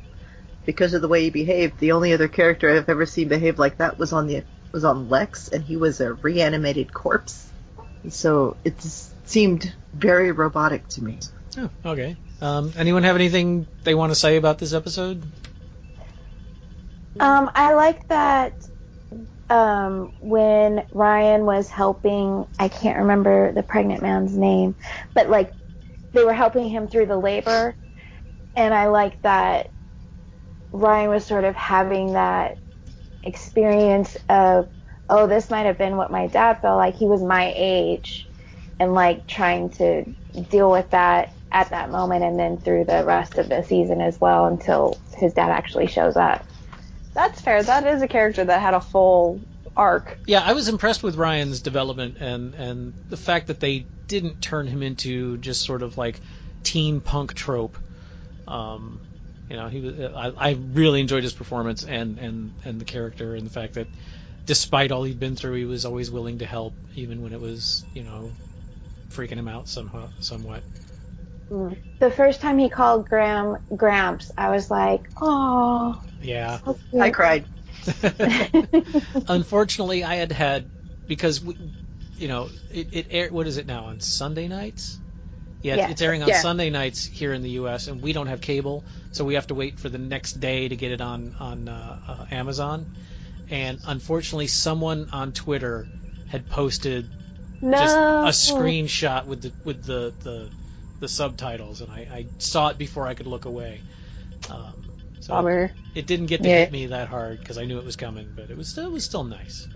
because 0.66 0.94
of 0.94 1.02
the 1.02 1.08
way 1.08 1.24
he 1.24 1.30
behaved, 1.30 1.80
the 1.80 1.94
only 1.94 2.14
other 2.14 2.28
character 2.28 2.70
I've 2.70 2.90
ever 2.90 3.06
seen 3.06 3.28
behave 3.28 3.60
like 3.60 3.78
that 3.78 3.98
was 3.98 4.14
on 4.14 4.28
the 4.28 4.44
was 4.72 4.86
on 4.86 5.10
Lexx, 5.10 5.52
and 5.52 5.64
he 5.64 5.78
was 5.78 6.00
a 6.00 6.14
reanimated 6.14 6.94
corpse. 6.94 7.52
So 8.10 8.56
it 8.64 8.82
seemed 9.26 9.74
very 9.94 10.32
robotic 10.32 10.88
to 10.90 11.04
me. 11.04 11.20
Oh, 11.58 11.70
okay. 11.86 12.16
Um, 12.42 12.72
anyone 12.78 13.04
have 13.04 13.16
anything 13.16 13.68
they 13.84 13.96
want 13.96 14.12
to 14.12 14.16
say 14.16 14.38
about 14.38 14.60
this 14.60 14.74
episode? 14.74 15.24
Um, 17.20 17.52
I 17.54 17.74
like 17.74 18.08
that 18.08 18.54
um, 19.50 20.12
when 20.20 20.86
Ryan 20.92 21.46
was 21.46 21.70
helping, 21.70 22.46
I 22.60 22.68
can't 22.68 23.00
remember 23.00 23.52
the 23.52 23.64
pregnant 23.64 24.02
man's 24.02 24.38
name, 24.38 24.76
but 25.14 25.30
like 25.30 25.54
they 26.14 26.24
were 26.24 26.34
helping 26.34 26.70
him 26.70 26.88
through 26.88 27.08
the 27.08 27.18
labor, 27.18 27.76
and 28.56 28.74
I 28.74 28.88
like 28.88 29.22
that 29.24 29.72
Ryan 30.72 31.10
was 31.10 31.26
sort 31.26 31.46
of 31.46 31.56
having 31.56 32.14
that 32.14 32.60
experience 33.24 34.18
of 34.28 34.70
oh, 35.12 35.26
this 35.26 35.50
might 35.50 35.66
have 35.66 35.80
been 35.80 35.98
what 35.98 36.12
my 36.12 36.28
dad 36.28 36.62
felt 36.62 36.78
like. 36.78 36.96
He 36.96 37.08
was 37.08 37.24
my 37.24 37.52
age, 37.56 38.30
and 38.80 38.94
like 38.94 39.28
trying 39.28 39.72
to 39.72 40.06
deal 40.50 40.70
with 40.70 40.92
that 40.92 41.34
at 41.52 41.72
that 41.72 41.90
moment, 41.90 42.24
and 42.24 42.40
then 42.40 42.60
through 42.60 42.86
the 42.86 43.04
rest 43.04 43.40
of 43.40 43.50
the 43.50 43.64
season 43.64 44.02
as 44.02 44.22
well 44.22 44.46
until 44.46 45.00
his 45.18 45.34
dad 45.34 45.50
actually 45.50 45.88
shows 45.88 46.16
up. 46.16 46.46
That's 47.20 47.42
fair. 47.42 47.62
That 47.62 47.86
is 47.86 48.02
a 48.02 48.08
character 48.08 48.46
that 48.46 48.62
had 48.62 48.74
a 48.74 48.80
full 48.80 49.42
arc. 49.76 50.18
Yeah, 50.26 50.42
I 50.42 50.54
was 50.54 50.70
impressed 50.70 51.04
with 51.04 51.16
Ryan's 51.18 51.62
development 51.62 52.16
and 52.22 52.56
and 52.56 52.94
the 53.10 53.18
fact 53.18 53.48
that 53.48 53.60
they 53.60 53.88
didn't 54.08 54.42
turn 54.42 54.68
him 54.68 54.82
into 54.82 55.38
just 55.38 55.66
sort 55.66 55.82
of 55.82 55.98
like 55.98 56.22
teen 56.64 57.02
punk 57.02 57.34
trope. 57.34 57.78
Um, 58.48 59.02
you 59.50 59.58
know, 59.58 59.68
he 59.68 59.82
was. 59.82 60.00
I, 60.00 60.50
I 60.50 60.52
really 60.72 61.02
enjoyed 61.02 61.24
his 61.24 61.34
performance 61.34 61.84
and 61.84 62.18
and 62.20 62.54
and 62.64 62.80
the 62.80 62.86
character 62.86 63.36
and 63.36 63.46
the 63.46 63.52
fact 63.52 63.74
that 63.74 63.88
despite 64.46 64.94
all 64.94 65.04
he'd 65.04 65.20
been 65.20 65.36
through, 65.36 65.56
he 65.56 65.66
was 65.66 65.84
always 65.84 66.10
willing 66.10 66.38
to 66.40 66.46
help, 66.46 66.74
even 66.96 67.22
when 67.22 67.34
it 67.34 67.42
was 67.42 67.84
you 67.94 68.04
know 68.04 68.32
freaking 69.12 69.38
him 69.38 69.50
out 69.50 69.68
somehow 69.68 70.08
somewhat. 70.22 70.64
The 71.50 72.12
first 72.12 72.42
time 72.42 72.58
he 72.58 72.70
called 72.70 73.08
Graham 73.10 73.58
Gramps, 73.76 74.32
I 74.38 74.50
was 74.52 74.70
like, 74.70 75.10
oh. 75.20 76.02
Yeah. 76.22 76.60
I 77.00 77.10
cried. 77.10 77.46
Unfortunately, 79.28 80.04
I 80.04 80.16
had 80.16 80.32
had 80.32 80.70
because 81.08 81.44
we, 81.44 81.56
you 82.18 82.28
know 82.28 82.50
it, 82.72 82.88
it 82.94 83.08
aired. 83.10 83.32
What 83.32 83.48
is 83.48 83.58
it 83.58 83.66
now 83.66 83.86
on 83.86 84.00
Sunday 84.00 84.48
nights? 84.48 85.00
Yeah, 85.62 85.76
Yeah. 85.76 85.90
it's 85.90 86.02
airing 86.02 86.22
on 86.24 86.30
Yeah. 86.30 86.42
Sunday 86.42 86.70
nights 86.70 87.06
here 87.06 87.34
in 87.34 87.42
the 87.42 87.50
U.S. 87.52 87.88
and 87.88 88.02
we 88.02 88.14
don't 88.14 88.28
have 88.28 88.42
cable, 88.42 88.84
so 89.12 89.26
we 89.26 89.34
have 89.36 89.48
to 89.48 89.56
wait 89.56 89.80
for 89.80 89.90
the 89.90 89.98
next 89.98 90.40
day 90.40 90.68
to 90.68 90.76
get 90.76 90.92
it 90.92 91.02
on 91.02 91.34
on 91.40 91.68
uh, 91.68 91.98
uh, 92.08 92.26
Amazon. 92.32 92.86
And 93.50 93.80
unfortunately, 93.88 94.48
someone 94.48 95.10
on 95.12 95.32
Twitter 95.34 95.88
had 96.28 96.48
posted 96.50 97.10
No. 97.62 97.78
just 97.78 97.96
a 97.98 98.54
screenshot 98.54 99.26
with 99.26 99.42
the 99.42 99.52
with 99.64 99.84
the 99.84 100.14
the, 100.24 100.50
the 101.00 101.08
subtitles, 101.08 101.82
and 101.82 101.92
I, 101.92 102.00
I 102.12 102.30
saw 102.40 102.70
it 102.70 102.78
before 102.78 103.08
I 103.08 103.14
could 103.16 103.28
look 103.28 103.46
away. 103.46 103.84
Um, 104.50 104.86
so 105.20 105.50
Bummer. 105.50 105.72
it 105.96 106.08
didn't 106.08 106.28
get 106.28 106.44
to 106.44 106.50
Yeah. 106.50 106.52
hit 106.52 106.72
me 106.72 106.88
that 106.88 107.10
hard 107.10 107.40
because 107.40 107.58
I 107.58 107.66
knew 107.66 107.80
it 107.80 107.86
was 107.86 107.98
coming, 107.98 108.34
but 108.36 108.52
it 108.52 108.58
was 108.58 108.70
still 108.70 108.88
it 108.88 108.94
was 108.94 109.06
still 109.06 109.24
nice. 109.26 109.68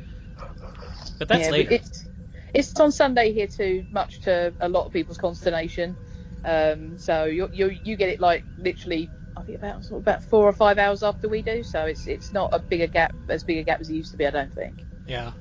But 1.19 1.27
that's 1.27 1.49
yeah, 1.49 1.49
later. 1.49 1.69
It's 1.69 2.07
it's 2.53 2.79
on 2.79 2.91
Sunday 2.91 3.33
here 3.33 3.47
too, 3.47 3.85
much 3.91 4.21
to 4.21 4.53
a 4.59 4.69
lot 4.69 4.85
of 4.85 4.93
people's 4.93 5.17
consternation. 5.17 5.97
Um, 6.43 6.97
so 6.97 7.25
you 7.25 7.49
you 7.51 7.77
you 7.83 7.95
get 7.95 8.09
it 8.09 8.19
like 8.19 8.45
literally, 8.57 9.11
I 9.35 9.43
think 9.43 9.57
about 9.57 9.85
sort 9.85 9.99
of 9.99 10.03
about 10.03 10.23
four 10.23 10.47
or 10.47 10.53
five 10.53 10.77
hours 10.77 11.03
after 11.03 11.29
we 11.29 11.41
do. 11.41 11.63
So 11.63 11.85
it's 11.85 12.07
it's 12.07 12.31
not 12.33 12.49
a 12.53 12.59
bigger 12.59 12.87
gap 12.87 13.15
as 13.29 13.43
big 13.43 13.57
a 13.57 13.63
gap 13.63 13.81
as 13.81 13.89
it 13.89 13.95
used 13.95 14.11
to 14.11 14.17
be. 14.17 14.27
I 14.27 14.31
don't 14.31 14.53
think. 14.53 14.85
Yeah. 15.05 15.33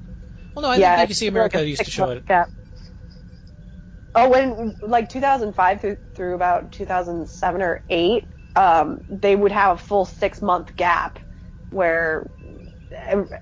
Well, 0.54 0.62
no, 0.64 0.70
I 0.70 0.78
yeah, 0.78 0.96
think 0.96 0.96
BBC 0.96 1.28
America 1.28 1.66
used 1.66 1.84
to 1.86 1.90
show 1.90 2.10
it. 2.10 2.24
Gap. 2.26 2.50
Oh, 4.14 4.28
when 4.30 4.76
like 4.82 5.08
2005 5.08 5.80
through, 5.80 5.96
through 6.14 6.34
about 6.34 6.72
2007 6.72 7.62
or 7.62 7.82
eight, 7.88 8.28
um, 8.56 9.00
they 9.08 9.34
would 9.34 9.52
have 9.52 9.76
a 9.76 9.78
full 9.78 10.04
six 10.04 10.42
month 10.42 10.76
gap 10.76 11.18
where 11.70 12.28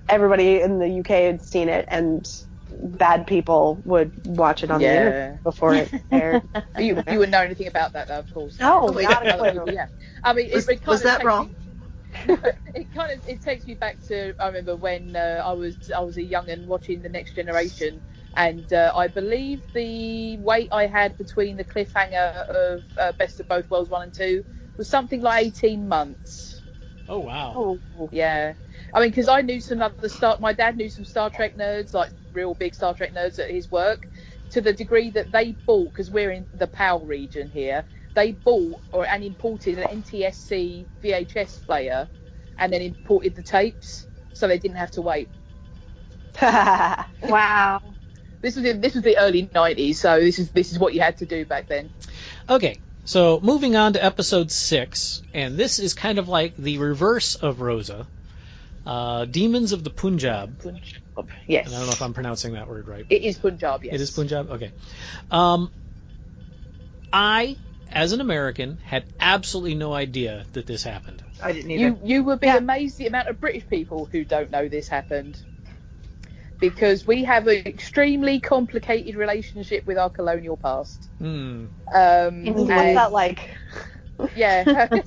everybody 0.07 0.61
in 0.61 0.79
the 0.79 0.87
UK 0.87 1.25
had 1.25 1.41
seen 1.41 1.69
it 1.69 1.85
and 1.89 2.25
bad 2.69 3.27
people 3.27 3.81
would 3.85 4.13
watch 4.23 4.63
it 4.63 4.71
on 4.71 4.83
the 4.83 4.89
internet 4.93 5.43
before 5.43 5.75
it 5.75 5.93
aired. 6.11 6.43
you 6.77 7.03
you 7.07 7.19
wouldn't 7.19 7.31
know 7.31 7.41
anything 7.41 7.67
about 7.67 7.93
that 7.93 8.07
though, 8.07 8.19
of 8.19 8.29
course. 8.31 8.59
No, 8.59 8.87
Other 8.87 9.03
not 9.03 9.23
a 9.23 9.27
clue. 9.27 9.71
yeah. 9.73 9.87
I 10.23 10.33
mean, 10.33 10.47
it, 10.47 10.53
Was- 10.55 10.69
it 10.69 10.81
kind 10.81 10.93
was 10.93 11.03
of 11.03 11.11
that 11.11 11.17
takes 11.17 11.25
wrong? 11.27 11.47
Me, 11.47 11.55
it 12.75 12.91
kind 12.93 13.13
of 13.13 13.21
it 13.27 13.41
takes 13.41 13.67
me 13.67 13.75
back 13.75 13.99
to 14.07 14.33
I 14.39 14.47
remember 14.47 14.75
when 14.77 15.15
uh, 15.15 15.41
I 15.45 15.53
was 15.53 15.77
I 15.95 15.99
was 16.01 16.17
a 16.17 16.23
young 16.23 16.49
and 16.49 16.67
watching 16.67 17.01
the 17.01 17.09
Next 17.09 17.35
Generation, 17.35 18.03
and 18.35 18.71
uh, 18.71 18.91
I 18.95 19.07
believe 19.07 19.61
the 19.73 20.37
wait 20.37 20.69
I 20.71 20.87
had 20.87 21.17
between 21.17 21.57
the 21.57 21.65
cliffhanger 21.65 22.47
of 22.47 22.83
uh, 22.97 23.11
Best 23.13 23.39
of 23.39 23.47
Both 23.47 23.69
Worlds 23.69 23.89
one 23.89 24.03
and 24.03 24.13
two 24.13 24.43
was 24.77 24.89
something 24.89 25.21
like 25.21 25.45
eighteen 25.45 25.87
months. 25.87 26.61
Oh 27.07 27.19
wow. 27.19 27.53
Oh, 27.55 28.09
Yeah. 28.11 28.53
I 28.93 28.99
mean, 28.99 29.09
because 29.09 29.27
I 29.27 29.41
knew 29.41 29.59
some 29.59 29.81
other 29.81 30.09
Star. 30.09 30.37
My 30.39 30.53
dad 30.53 30.77
knew 30.77 30.89
some 30.89 31.05
Star 31.05 31.29
Trek 31.29 31.57
nerds, 31.57 31.93
like 31.93 32.11
real 32.33 32.53
big 32.55 32.73
Star 32.73 32.93
Trek 32.93 33.13
nerds 33.13 33.39
at 33.39 33.49
his 33.51 33.69
work, 33.69 34.07
to 34.51 34.61
the 34.61 34.73
degree 34.73 35.11
that 35.11 35.31
they 35.31 35.57
bought, 35.65 35.93
because 35.93 36.09
we're 36.09 36.31
in 36.31 36.47
the 36.53 36.67
PAL 36.67 37.01
region 37.01 37.49
here, 37.49 37.85
they 38.15 38.31
bought 38.31 38.81
or 38.91 39.05
and 39.05 39.23
imported 39.23 39.79
an 39.79 40.03
NTSC 40.03 40.87
VHS 41.03 41.65
player, 41.65 42.09
and 42.57 42.71
then 42.71 42.81
imported 42.81 43.35
the 43.35 43.43
tapes, 43.43 44.07
so 44.33 44.47
they 44.47 44.57
didn't 44.57 44.77
have 44.77 44.91
to 44.91 45.01
wait. 45.01 45.29
wow. 46.41 47.95
This 48.41 48.55
was 48.55 48.65
in, 48.65 48.81
this 48.81 48.95
was 48.95 49.03
the 49.03 49.17
early 49.17 49.45
'90s, 49.45 49.95
so 49.95 50.19
this 50.19 50.39
is 50.39 50.49
this 50.51 50.71
is 50.71 50.79
what 50.79 50.93
you 50.93 51.01
had 51.01 51.17
to 51.17 51.25
do 51.25 51.45
back 51.45 51.67
then. 51.67 51.89
Okay, 52.49 52.79
so 53.05 53.39
moving 53.41 53.75
on 53.75 53.93
to 53.93 54.03
episode 54.03 54.51
six, 54.51 55.21
and 55.33 55.57
this 55.57 55.79
is 55.79 55.93
kind 55.93 56.19
of 56.19 56.27
like 56.27 56.55
the 56.57 56.77
reverse 56.79 57.35
of 57.35 57.61
Rosa, 57.61 58.07
uh, 58.85 59.25
Demons 59.25 59.73
of 59.73 59.83
the 59.83 59.89
Punjab. 59.89 60.59
Punjab. 60.59 61.29
Yes. 61.47 61.67
And 61.67 61.75
I 61.75 61.79
don't 61.79 61.87
know 61.87 61.93
if 61.93 62.01
I'm 62.01 62.13
pronouncing 62.13 62.53
that 62.53 62.67
word 62.67 62.87
right. 62.87 63.05
It 63.09 63.21
is 63.21 63.37
Punjab, 63.37 63.83
yes. 63.83 63.95
It 63.95 64.01
is 64.01 64.11
Punjab. 64.11 64.49
Okay. 64.51 64.71
Um, 65.29 65.71
I, 67.11 67.57
as 67.91 68.13
an 68.13 68.21
American, 68.21 68.79
had 68.83 69.05
absolutely 69.19 69.75
no 69.75 69.93
idea 69.93 70.45
that 70.53 70.65
this 70.65 70.83
happened. 70.83 71.23
I 71.43 71.51
didn't 71.51 71.71
either. 71.71 71.81
You 71.81 71.99
you 72.03 72.23
would 72.23 72.39
be 72.39 72.47
amazed 72.47 72.97
the 72.97 73.07
amount 73.07 73.27
of 73.27 73.39
British 73.39 73.67
people 73.67 74.05
who 74.05 74.23
don't 74.23 74.51
know 74.51 74.67
this 74.67 74.87
happened. 74.87 75.39
Because 76.61 77.05
we 77.07 77.23
have 77.25 77.47
an 77.47 77.63
extremely 77.65 78.39
complicated 78.39 79.15
relationship 79.15 79.85
with 79.87 79.97
our 79.97 80.09
colonial 80.11 80.55
past. 80.55 81.09
Hmm. 81.19 81.65
Um, 81.93 82.45
What's 82.45 82.69
and- 82.69 82.97
that 82.97 83.11
like? 83.11 83.49
yeah. 84.35 84.87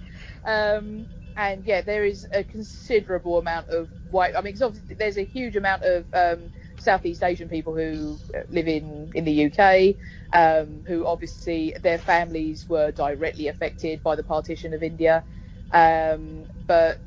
um, 0.44 1.06
and 1.36 1.64
yeah, 1.64 1.82
there 1.82 2.04
is 2.04 2.26
a 2.32 2.42
considerable 2.44 3.38
amount 3.38 3.68
of 3.68 3.90
white. 4.10 4.32
I 4.36 4.40
mean, 4.40 4.54
'cause 4.54 4.62
obviously 4.62 4.96
there's 4.96 5.16
a 5.18 5.22
huge 5.24 5.56
amount 5.56 5.82
of 5.82 6.06
um, 6.12 6.50
Southeast 6.78 7.22
Asian 7.22 7.48
people 7.48 7.74
who 7.74 8.18
uh, 8.34 8.40
live 8.50 8.66
in 8.68 9.10
in 9.14 9.24
the 9.24 9.46
UK, 9.46 9.96
um, 10.32 10.82
who 10.86 11.06
obviously 11.06 11.74
their 11.82 11.98
families 11.98 12.68
were 12.68 12.90
directly 12.90 13.48
affected 13.48 14.02
by 14.02 14.16
the 14.16 14.22
partition 14.24 14.74
of 14.74 14.82
India. 14.82 15.24
Um, 15.72 16.46
but 16.66 17.00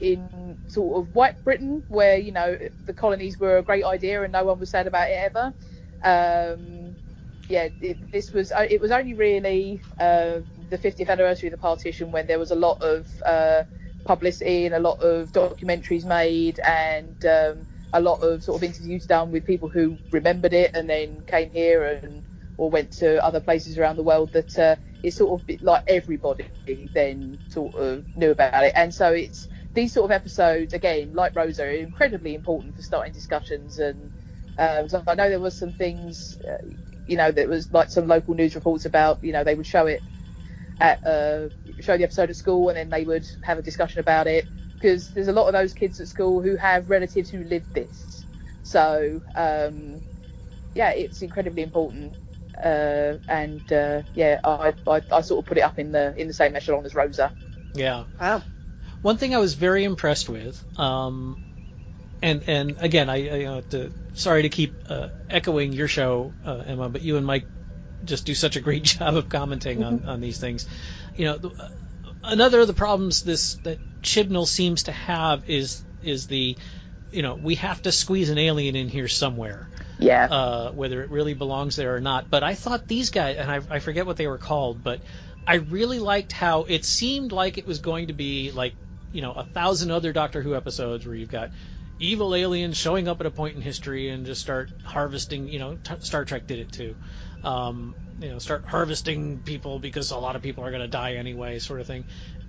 in 0.00 0.58
sort 0.66 0.98
of 0.98 1.14
white 1.14 1.42
Britain, 1.44 1.82
where 1.88 2.16
you 2.16 2.32
know 2.32 2.56
the 2.86 2.94
colonies 2.94 3.38
were 3.38 3.58
a 3.58 3.62
great 3.62 3.84
idea 3.84 4.22
and 4.22 4.32
no 4.32 4.44
one 4.44 4.58
was 4.58 4.70
sad 4.70 4.86
about 4.86 5.08
it 5.10 5.14
ever. 5.14 5.54
Um, 6.02 6.96
yeah, 7.48 7.68
it, 7.80 7.98
this 8.12 8.32
was 8.32 8.52
uh, 8.52 8.66
it 8.68 8.80
was 8.80 8.90
only 8.90 9.14
really 9.14 9.82
uh, 9.98 10.40
the 10.70 10.78
50th 10.78 11.08
anniversary 11.08 11.48
of 11.48 11.52
the 11.52 11.58
partition 11.58 12.10
when 12.10 12.26
there 12.26 12.38
was 12.38 12.50
a 12.50 12.56
lot 12.56 12.80
of 12.82 13.06
uh, 13.24 13.64
publicity 14.04 14.66
and 14.66 14.74
a 14.74 14.78
lot 14.78 15.00
of 15.00 15.32
documentaries 15.32 16.04
made 16.04 16.60
and 16.60 17.24
um, 17.26 17.66
a 17.92 18.00
lot 18.00 18.16
of 18.22 18.42
sort 18.42 18.62
of 18.62 18.64
interviews 18.64 19.06
done 19.06 19.30
with 19.30 19.44
people 19.44 19.68
who 19.68 19.98
remembered 20.10 20.52
it 20.52 20.70
and 20.74 20.88
then 20.88 21.22
came 21.26 21.50
here 21.50 21.84
and 21.84 22.22
or 22.56 22.70
went 22.70 22.92
to 22.92 23.22
other 23.24 23.40
places 23.40 23.78
around 23.78 23.96
the 23.96 24.02
world 24.02 24.32
that 24.32 24.58
uh, 24.58 24.76
it's 25.02 25.16
sort 25.16 25.40
of 25.40 25.56
like 25.60 25.82
everybody 25.86 26.46
then 26.94 27.38
sort 27.48 27.74
of 27.74 28.04
knew 28.14 28.30
about 28.30 28.64
it 28.64 28.72
and 28.76 28.94
so 28.94 29.12
it's 29.12 29.48
these 29.74 29.92
sort 29.92 30.04
of 30.06 30.10
episodes 30.12 30.72
again 30.72 31.14
like 31.14 31.34
Rosa 31.36 31.64
are 31.64 31.70
incredibly 31.70 32.34
important 32.34 32.76
for 32.76 32.82
starting 32.82 33.12
discussions. 33.12 33.78
And 33.78 34.12
um, 34.56 34.88
so 34.88 35.02
I 35.06 35.14
know 35.14 35.28
there 35.28 35.40
was 35.40 35.56
some 35.56 35.72
things 35.72 36.36
uh, 36.48 36.56
you 37.06 37.16
know 37.16 37.30
that 37.30 37.48
was 37.48 37.70
like 37.72 37.90
some 37.90 38.06
local 38.06 38.34
news 38.34 38.54
reports 38.54 38.86
about 38.86 39.22
you 39.22 39.32
know 39.32 39.44
they 39.44 39.54
would 39.54 39.66
show 39.66 39.86
it 39.86 40.02
at 40.80 41.06
uh, 41.06 41.48
show 41.80 41.96
the 41.96 42.04
episode 42.04 42.30
at 42.30 42.36
school 42.36 42.68
and 42.68 42.78
then 42.78 42.90
they 42.90 43.04
would 43.04 43.26
have 43.42 43.58
a 43.58 43.62
discussion 43.62 44.00
about 44.00 44.26
it. 44.26 44.50
Because 44.80 45.10
there's 45.10 45.28
a 45.28 45.32
lot 45.32 45.46
of 45.46 45.52
those 45.52 45.72
kids 45.72 46.00
at 46.00 46.08
school 46.08 46.42
who 46.42 46.56
have 46.56 46.90
relatives 46.90 47.30
who 47.30 47.44
live 47.44 47.64
this. 47.74 48.26
So 48.62 49.22
um, 49.34 50.02
yeah 50.74 50.90
it's 50.90 51.22
incredibly 51.22 51.62
important. 51.62 52.14
Uh, 52.62 53.14
and 53.26 53.60
uh, 53.72 54.02
yeah 54.14 54.38
I, 54.44 54.74
I, 54.86 55.02
I 55.10 55.20
sort 55.22 55.40
of 55.40 55.46
put 55.46 55.58
it 55.58 55.62
up 55.62 55.78
in 55.78 55.90
the 55.90 56.14
in 56.16 56.28
the 56.28 56.34
same 56.34 56.54
echelon 56.54 56.86
as 56.86 56.94
Rosa. 56.94 57.32
Yeah. 57.74 58.04
Wow. 58.20 58.44
One 59.04 59.18
thing 59.18 59.34
I 59.34 59.38
was 59.38 59.52
very 59.52 59.84
impressed 59.84 60.30
with, 60.30 60.64
um, 60.78 61.36
and 62.22 62.42
and 62.46 62.76
again, 62.80 63.10
I, 63.10 63.16
I 63.16 63.36
you 63.36 63.44
know, 63.44 63.60
to, 63.60 63.92
sorry 64.14 64.40
to 64.44 64.48
keep 64.48 64.72
uh, 64.88 65.08
echoing 65.28 65.74
your 65.74 65.88
show, 65.88 66.32
uh, 66.42 66.62
Emma, 66.66 66.88
but 66.88 67.02
you 67.02 67.18
and 67.18 67.26
Mike 67.26 67.44
just 68.02 68.24
do 68.24 68.34
such 68.34 68.56
a 68.56 68.60
great 68.60 68.82
job 68.94 69.14
of 69.14 69.28
commenting 69.28 69.84
on, 69.84 70.06
on 70.06 70.22
these 70.22 70.38
things. 70.38 70.66
You 71.16 71.26
know, 71.26 71.36
the, 71.36 71.50
uh, 71.50 71.68
another 72.22 72.60
of 72.60 72.66
the 72.66 72.72
problems 72.72 73.22
this 73.22 73.56
that 73.56 73.78
Chibnall 74.00 74.46
seems 74.46 74.84
to 74.84 74.92
have 74.92 75.50
is 75.50 75.84
is 76.02 76.26
the, 76.26 76.56
you 77.12 77.20
know, 77.20 77.34
we 77.34 77.56
have 77.56 77.82
to 77.82 77.92
squeeze 77.92 78.30
an 78.30 78.38
alien 78.38 78.74
in 78.74 78.88
here 78.88 79.08
somewhere. 79.08 79.68
Yeah. 79.98 80.24
Uh, 80.30 80.72
whether 80.72 81.02
it 81.02 81.10
really 81.10 81.34
belongs 81.34 81.76
there 81.76 81.94
or 81.94 82.00
not. 82.00 82.30
But 82.30 82.42
I 82.42 82.54
thought 82.54 82.88
these 82.88 83.10
guys, 83.10 83.36
and 83.36 83.50
I, 83.50 83.60
I 83.68 83.78
forget 83.80 84.06
what 84.06 84.16
they 84.16 84.28
were 84.28 84.38
called, 84.38 84.82
but 84.82 85.00
I 85.46 85.56
really 85.56 85.98
liked 85.98 86.32
how 86.32 86.62
it 86.62 86.86
seemed 86.86 87.32
like 87.32 87.58
it 87.58 87.66
was 87.66 87.80
going 87.80 88.06
to 88.06 88.14
be 88.14 88.50
like, 88.50 88.72
you 89.14 89.22
know, 89.22 89.32
a 89.32 89.44
thousand 89.44 89.92
other 89.92 90.12
Doctor 90.12 90.42
Who 90.42 90.54
episodes 90.54 91.06
where 91.06 91.14
you've 91.14 91.30
got, 91.30 91.50
evil 92.00 92.34
aliens 92.34 92.76
showing 92.76 93.06
up 93.06 93.20
at 93.20 93.26
a 93.26 93.30
point 93.30 93.54
in 93.54 93.62
history 93.62 94.08
and 94.08 94.26
just 94.26 94.40
start 94.40 94.70
harvesting. 94.82 95.48
You 95.48 95.60
know, 95.60 95.76
t- 95.76 95.94
Star 96.00 96.24
Trek 96.24 96.46
did 96.46 96.58
it 96.58 96.72
too. 96.72 96.96
Um, 97.44 97.94
you 98.20 98.30
know, 98.30 98.38
start 98.40 98.64
harvesting 98.64 99.38
people 99.38 99.78
because 99.78 100.10
a 100.10 100.18
lot 100.18 100.34
of 100.34 100.42
people 100.42 100.64
are 100.64 100.70
going 100.70 100.82
to 100.82 100.88
die 100.88 101.14
anyway, 101.14 101.60
sort 101.60 101.80
of 101.80 101.86
thing. 101.86 102.04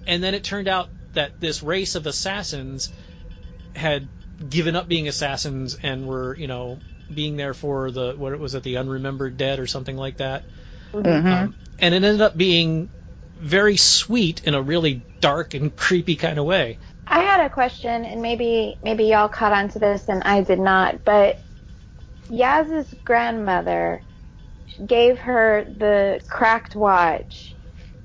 And 0.08 0.24
then 0.24 0.34
it 0.34 0.44
turned 0.44 0.68
out 0.68 0.90
that 1.14 1.40
this 1.40 1.62
race 1.62 1.96
of 1.96 2.08
assassins 2.08 2.92
had 3.76 4.08
given 4.50 4.76
up 4.76 4.88
being 4.88 5.08
assassins 5.08 5.78
and 5.82 6.08
were, 6.08 6.36
you 6.36 6.48
know, 6.48 6.80
being 7.14 7.38
there 7.38 7.54
for 7.54 7.92
the 7.92 8.14
what 8.18 8.34
it 8.34 8.40
was 8.40 8.56
it, 8.56 8.64
the 8.64 8.76
unremembered 8.76 9.38
dead 9.38 9.60
or 9.60 9.68
something 9.68 9.96
like 9.96 10.18
that. 10.18 10.44
Mm-hmm. 10.92 11.28
Um, 11.28 11.56
and 11.78 11.94
it 11.94 12.04
ended 12.04 12.22
up 12.22 12.36
being 12.36 12.90
very 13.38 13.78
sweet 13.78 14.44
in 14.44 14.54
a 14.54 14.62
really 14.62 15.06
dark 15.22 15.54
and 15.54 15.76
creepy 15.76 16.16
kind 16.16 16.38
of 16.38 16.46
way. 16.46 16.78
I 17.08 17.20
had 17.20 17.46
a 17.46 17.50
question, 17.50 18.06
and 18.06 18.22
maybe 18.22 18.78
maybe 18.84 19.06
y'all 19.06 19.30
caught 19.30 19.54
on 19.54 19.70
to 19.70 19.80
this 19.80 20.08
and 20.10 20.24
I 20.24 20.42
did 20.42 20.60
not, 20.60 21.06
but 21.06 21.38
Yaz's 22.30 22.94
grandmother 23.06 24.02
gave 24.86 25.20
her 25.20 25.66
the 25.78 26.22
cracked 26.28 26.76
watch. 26.76 27.54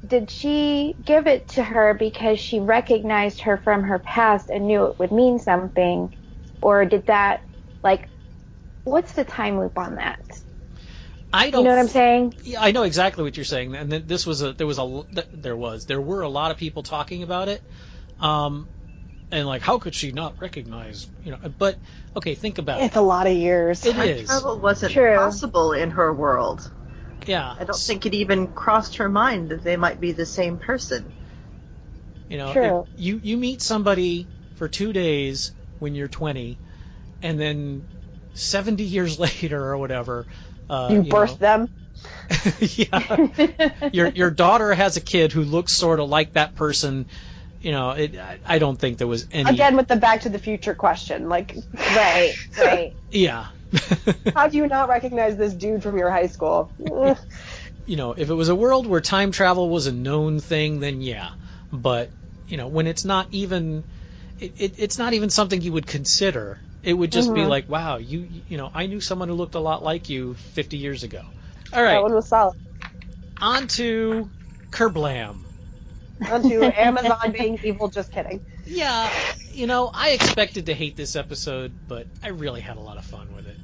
Did 0.06 0.30
she 0.30 0.94
give 1.04 1.26
it 1.26 1.48
to 1.50 1.62
her 1.62 1.94
because 1.94 2.40
she 2.40 2.60
recognized 2.60 3.42
her 3.42 3.56
from 3.56 3.82
her 3.84 3.98
past 3.98 4.50
and 4.50 4.66
knew 4.66 4.86
it 4.86 4.98
would 4.98 5.12
mean 5.12 5.38
something? 5.38 6.14
Or 6.62 6.84
did 6.84 7.06
that, 7.06 7.40
like, 7.82 8.08
what's 8.84 9.12
the 9.12 9.24
time 9.24 9.58
loop 9.58 9.78
on 9.78 9.96
that? 9.96 10.20
I 11.32 11.50
don't. 11.50 11.62
You 11.62 11.64
know 11.64 11.76
what 11.76 11.80
I'm 11.80 11.88
saying? 11.88 12.34
Yeah, 12.44 12.62
I 12.62 12.72
know 12.72 12.82
exactly 12.82 13.22
what 13.24 13.36
you're 13.36 13.44
saying, 13.44 13.74
and 13.74 13.90
th- 13.90 14.04
this 14.06 14.26
was 14.26 14.42
a 14.42 14.52
there 14.52 14.66
was 14.66 14.78
a 14.78 15.04
there 15.32 15.56
was 15.56 15.86
there 15.86 16.00
were 16.00 16.22
a 16.22 16.28
lot 16.28 16.50
of 16.50 16.56
people 16.56 16.82
talking 16.82 17.22
about 17.22 17.48
it, 17.48 17.62
um, 18.18 18.68
and 19.30 19.46
like 19.46 19.62
how 19.62 19.78
could 19.78 19.94
she 19.94 20.12
not 20.12 20.40
recognize 20.40 21.08
you 21.22 21.32
know? 21.32 21.38
But 21.58 21.78
okay, 22.16 22.34
think 22.34 22.58
about 22.58 22.78
It's 22.78 22.84
it. 22.84 22.86
It's 22.88 22.96
a 22.96 23.02
lot 23.02 23.26
of 23.26 23.34
years. 23.34 23.84
It 23.86 23.92
Time 23.94 24.08
is. 24.08 24.26
travel 24.26 24.58
wasn't 24.58 24.92
True. 24.92 25.14
possible 25.16 25.72
in 25.72 25.90
her 25.90 26.12
world. 26.12 26.70
Yeah, 27.26 27.54
I 27.60 27.64
don't 27.64 27.76
think 27.78 28.06
it 28.06 28.14
even 28.14 28.48
crossed 28.48 28.96
her 28.96 29.08
mind 29.08 29.50
that 29.50 29.62
they 29.62 29.76
might 29.76 30.00
be 30.00 30.12
the 30.12 30.26
same 30.26 30.58
person. 30.58 31.12
you 32.28 32.38
know 32.38 32.52
True. 32.52 32.86
you 32.96 33.20
you 33.22 33.36
meet 33.36 33.62
somebody 33.62 34.28
for 34.54 34.68
two 34.68 34.92
days 34.92 35.52
when 35.78 35.94
you're 35.94 36.08
20, 36.08 36.58
and 37.22 37.38
then 37.40 37.86
70 38.34 38.84
years 38.84 39.18
later 39.26 39.62
or 39.62 39.78
whatever. 39.78 40.26
Uh, 40.70 40.88
you 40.92 41.02
know, 41.02 41.10
birth 41.10 41.38
them. 41.40 41.68
yeah. 42.60 43.88
your 43.92 44.08
your 44.08 44.30
daughter 44.30 44.72
has 44.72 44.96
a 44.96 45.00
kid 45.00 45.32
who 45.32 45.42
looks 45.42 45.72
sort 45.72 45.98
of 45.98 46.08
like 46.08 46.34
that 46.34 46.54
person. 46.54 47.06
You 47.60 47.72
know, 47.72 47.90
it, 47.90 48.16
I, 48.16 48.38
I 48.46 48.58
don't 48.60 48.76
think 48.76 48.98
there 48.98 49.08
was 49.08 49.26
any. 49.32 49.50
Again 49.50 49.76
with 49.76 49.88
the 49.88 49.96
Back 49.96 50.20
to 50.22 50.28
the 50.28 50.38
Future 50.38 50.74
question, 50.74 51.28
like, 51.28 51.56
Right, 51.74 52.34
right. 52.56 52.94
Yeah. 53.10 53.48
how 54.34 54.46
do 54.46 54.56
you 54.56 54.68
not 54.68 54.88
recognize 54.88 55.36
this 55.36 55.52
dude 55.52 55.82
from 55.82 55.98
your 55.98 56.10
high 56.10 56.28
school? 56.28 56.70
You 57.86 57.96
know, 57.96 58.14
if 58.16 58.30
it 58.30 58.34
was 58.34 58.48
a 58.48 58.54
world 58.54 58.86
where 58.86 59.00
time 59.00 59.32
travel 59.32 59.68
was 59.68 59.88
a 59.88 59.92
known 59.92 60.38
thing, 60.38 60.78
then 60.78 61.02
yeah. 61.02 61.30
But 61.72 62.10
you 62.46 62.56
know, 62.56 62.68
when 62.68 62.86
it's 62.86 63.04
not 63.04 63.26
even, 63.32 63.82
it, 64.38 64.52
it, 64.56 64.74
it's 64.78 64.98
not 64.98 65.14
even 65.14 65.30
something 65.30 65.60
you 65.60 65.72
would 65.72 65.86
consider. 65.86 66.58
It 66.82 66.94
would 66.94 67.12
just 67.12 67.32
be 67.34 67.40
Mhm. 67.40 67.48
like, 67.48 67.68
wow, 67.68 67.96
you 67.98 68.26
you 68.48 68.56
know, 68.56 68.70
I 68.74 68.86
knew 68.86 69.00
someone 69.00 69.28
who 69.28 69.34
looked 69.34 69.54
a 69.54 69.60
lot 69.60 69.82
like 69.82 70.08
you 70.08 70.34
50 70.34 70.76
years 70.78 71.02
ago. 71.02 71.20
All 71.72 71.82
right. 71.82 71.88
That 71.88 71.94
right, 71.96 72.02
one 72.02 72.14
was 72.14 72.28
solid. 72.28 72.54
on 73.40 73.66
to 73.68 74.30
Kerblam. 74.70 75.36
Onto 76.30 76.62
Amazon 76.62 77.32
being 77.32 77.58
evil. 77.62 77.88
Just 77.88 78.12
kidding. 78.12 78.40
Yeah, 78.66 79.10
you 79.52 79.66
know, 79.66 79.90
I 79.92 80.10
expected 80.10 80.66
to 80.66 80.74
hate 80.74 80.96
this 80.96 81.16
episode, 81.16 81.72
but 81.88 82.06
I 82.22 82.28
really 82.28 82.60
had 82.60 82.76
a 82.76 82.80
lot 82.80 82.98
of 82.98 83.04
fun 83.04 83.26
with 83.34 83.46
it. 83.46 83.56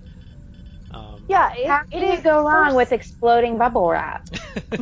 Um, 0.90 1.20
Yeah, 1.28 1.50
it, 1.56 1.66
How 1.68 1.80
it 1.90 2.00
can 2.00 2.22
go 2.22 2.42
wrong 2.44 2.66
first- 2.68 2.76
with 2.76 2.92
exploding 2.92 3.58
bubble 3.58 3.88
wrap? 3.88 4.26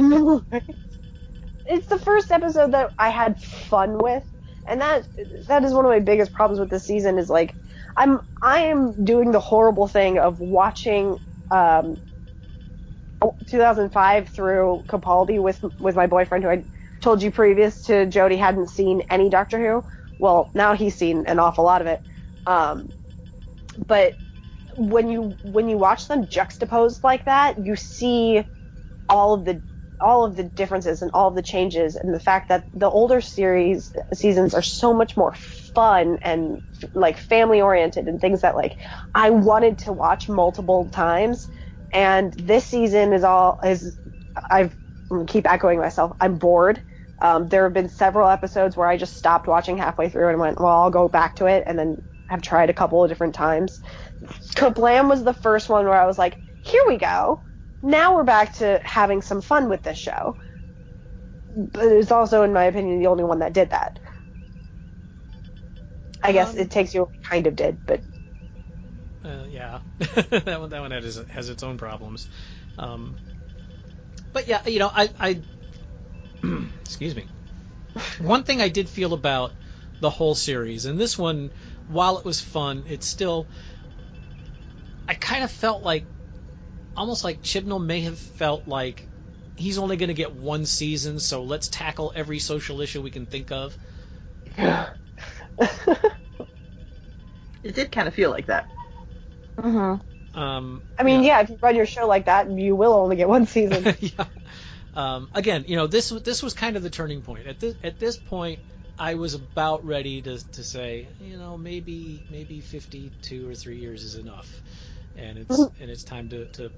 it's 1.66 1.86
the 1.86 1.98
first 1.98 2.30
episode 2.30 2.72
that 2.72 2.92
I 2.98 3.08
had 3.10 3.40
fun 3.40 3.98
with, 3.98 4.24
and 4.68 4.80
that 4.80 5.06
that 5.48 5.64
is 5.64 5.72
one 5.72 5.84
of 5.84 5.90
my 5.90 6.00
biggest 6.00 6.32
problems 6.32 6.60
with 6.60 6.70
this 6.70 6.84
season. 6.84 7.18
Is 7.18 7.28
like, 7.30 7.54
I'm 7.96 8.20
I 8.42 8.58
am 8.60 9.04
doing 9.04 9.32
the 9.32 9.40
horrible 9.40 9.88
thing 9.88 10.18
of 10.18 10.40
watching 10.40 11.18
um, 11.50 12.00
2005 13.46 14.28
through 14.30 14.84
Capaldi 14.88 15.40
with 15.40 15.64
with 15.78 15.96
my 15.96 16.06
boyfriend, 16.06 16.44
who 16.44 16.50
I 16.50 16.64
told 17.00 17.22
you 17.22 17.30
previous 17.30 17.82
to 17.82 18.06
Jodie 18.06 18.38
hadn't 18.38 18.70
seen 18.70 19.02
any 19.10 19.30
Doctor 19.30 19.58
Who. 19.58 19.84
Well, 20.18 20.50
now 20.54 20.74
he's 20.74 20.96
seen 20.96 21.26
an 21.26 21.38
awful 21.38 21.64
lot 21.64 21.80
of 21.80 21.86
it. 21.86 22.02
Um, 22.46 22.90
but 23.86 24.14
when 24.76 25.10
you 25.10 25.38
when 25.42 25.68
you 25.68 25.78
watch 25.78 26.08
them 26.08 26.28
juxtaposed 26.28 27.04
like 27.04 27.26
that, 27.26 27.64
you 27.64 27.76
see 27.76 28.44
all 29.08 29.34
of 29.34 29.44
the 29.44 29.62
all 30.00 30.24
of 30.24 30.36
the 30.36 30.44
differences 30.44 31.02
and 31.02 31.10
all 31.14 31.28
of 31.28 31.34
the 31.34 31.42
changes 31.42 31.96
and 31.96 32.12
the 32.14 32.20
fact 32.20 32.48
that 32.48 32.66
the 32.74 32.90
older 32.90 33.20
series 33.20 33.92
seasons 34.12 34.54
are 34.54 34.62
so 34.62 34.92
much 34.92 35.16
more 35.16 35.34
fun 35.74 36.18
and 36.22 36.62
like 36.94 37.18
family 37.18 37.60
oriented 37.60 38.06
and 38.06 38.20
things 38.20 38.42
that 38.42 38.56
like 38.56 38.76
I 39.14 39.30
wanted 39.30 39.78
to 39.80 39.92
watch 39.92 40.28
multiple 40.28 40.90
times. 40.90 41.48
And 41.92 42.32
this 42.34 42.66
season 42.66 43.12
is 43.12 43.24
all 43.24 43.58
is 43.64 43.98
I've 44.50 44.76
keep 45.28 45.50
echoing 45.50 45.78
myself. 45.78 46.12
I'm 46.20 46.36
bored. 46.38 46.82
Um, 47.22 47.48
there 47.48 47.64
have 47.64 47.72
been 47.74 47.88
several 47.88 48.28
episodes 48.28 48.76
where 48.76 48.88
I 48.88 48.96
just 48.96 49.16
stopped 49.16 49.46
watching 49.46 49.78
halfway 49.78 50.08
through 50.08 50.28
and 50.30 50.40
went 50.40 50.60
well 50.60 50.68
I'll 50.82 50.90
go 50.90 51.08
back 51.08 51.36
to 51.36 51.46
it 51.46 51.64
and 51.66 51.78
then 51.78 51.96
I've 52.30 52.42
tried 52.42 52.70
a 52.70 52.74
couple 52.74 53.02
of 53.02 53.10
different 53.10 53.34
times. 53.34 53.80
Kerblam 54.56 55.08
was 55.08 55.24
the 55.24 55.34
first 55.34 55.68
one 55.68 55.84
where 55.86 56.00
I 56.00 56.06
was 56.06 56.18
like 56.18 56.38
here 56.62 56.82
we 56.88 56.96
go. 56.96 57.42
Now 57.82 58.14
we're 58.14 58.24
back 58.24 58.54
to 58.54 58.80
having 58.84 59.22
some 59.22 59.42
fun 59.42 59.68
with 59.68 59.82
this 59.82 59.98
show. 59.98 60.36
But 61.56 61.84
it's 61.86 62.10
also, 62.12 62.42
in 62.42 62.52
my 62.52 62.64
opinion, 62.64 63.00
the 63.00 63.06
only 63.08 63.24
one 63.24 63.40
that 63.40 63.52
did 63.52 63.70
that. 63.70 63.98
I 66.24 66.32
guess 66.32 66.54
Um, 66.54 66.58
it 66.58 66.70
takes 66.72 66.94
you 66.94 67.08
kind 67.22 67.46
of 67.46 67.54
did, 67.54 67.78
but 67.86 68.02
Uh, 69.24 69.44
yeah, 69.48 69.80
that 69.98 70.60
one 70.60 70.70
that 70.70 70.80
one 70.80 70.90
has, 70.90 71.22
has 71.30 71.48
its 71.48 71.62
own 71.62 71.78
problems. 71.78 72.28
Um, 72.76 73.16
but 74.32 74.48
yeah, 74.48 74.60
you 74.66 74.78
know, 74.78 74.90
I, 74.94 75.10
I 75.18 75.42
excuse 76.84 77.16
me. 77.16 77.26
One 78.18 78.44
thing 78.44 78.60
I 78.60 78.68
did 78.68 78.88
feel 78.88 79.12
about 79.14 79.54
the 80.00 80.10
whole 80.10 80.34
series, 80.34 80.84
and 80.84 81.00
this 81.00 81.18
one, 81.18 81.52
while 81.86 82.18
it 82.18 82.24
was 82.24 82.40
fun, 82.40 82.84
it's 82.86 83.06
still. 83.06 83.48
I 85.08 85.14
kind 85.14 85.44
of 85.44 85.50
felt 85.50 85.82
like, 85.82 86.06
almost 86.96 87.24
like 87.24 87.42
Chibnall 87.42 87.84
may 87.84 88.02
have 88.02 88.18
felt 88.18 88.68
like 88.68 89.08
he's 89.56 89.78
only 89.78 89.96
going 89.96 90.08
to 90.08 90.14
get 90.14 90.32
one 90.32 90.66
season, 90.66 91.20
so 91.20 91.44
let's 91.44 91.68
tackle 91.68 92.12
every 92.14 92.38
social 92.38 92.80
issue 92.80 93.02
we 93.02 93.10
can 93.10 93.26
think 93.26 93.52
of. 93.52 93.76
It 97.64 97.74
did 97.74 97.90
kind 97.90 98.06
of 98.06 98.14
feel 98.14 98.30
like 98.30 98.46
that. 98.46 98.68
mm-hmm. 99.56 100.38
Um, 100.38 100.82
I 100.98 101.02
mean, 101.02 101.22
yeah. 101.22 101.40
if 101.40 101.48
you 101.48 101.58
run 101.62 101.74
your 101.74 101.86
show 101.86 102.06
like 102.06 102.26
that, 102.26 102.50
you 102.50 102.76
will 102.76 102.92
only 102.92 103.16
get 103.16 103.28
one 103.28 103.46
season. 103.46 103.84
yeah. 104.00 104.26
Um, 104.94 105.30
again, 105.32 105.64
you 105.66 105.76
know, 105.76 105.86
this 105.86 106.10
this 106.10 106.42
was 106.42 106.54
kind 106.54 106.76
of 106.76 106.82
the 106.82 106.90
turning 106.90 107.22
point. 107.22 107.46
At 107.46 107.60
this 107.60 107.74
at 107.82 107.98
this 107.98 108.16
point, 108.16 108.58
I 108.98 109.14
was 109.14 109.34
about 109.34 109.84
ready 109.84 110.22
to, 110.22 110.38
to 110.52 110.64
say, 110.64 111.08
you 111.20 111.38
know, 111.38 111.56
maybe 111.56 112.22
maybe 112.30 112.60
52 112.60 113.48
or 113.48 113.54
three 113.54 113.78
years 113.78 114.04
is 114.04 114.16
enough, 114.16 114.60
and 115.16 115.38
it's 115.38 115.58
and 115.58 115.90
it's 115.90 116.04
time 116.04 116.28
to, 116.30 116.46
to 116.46 116.70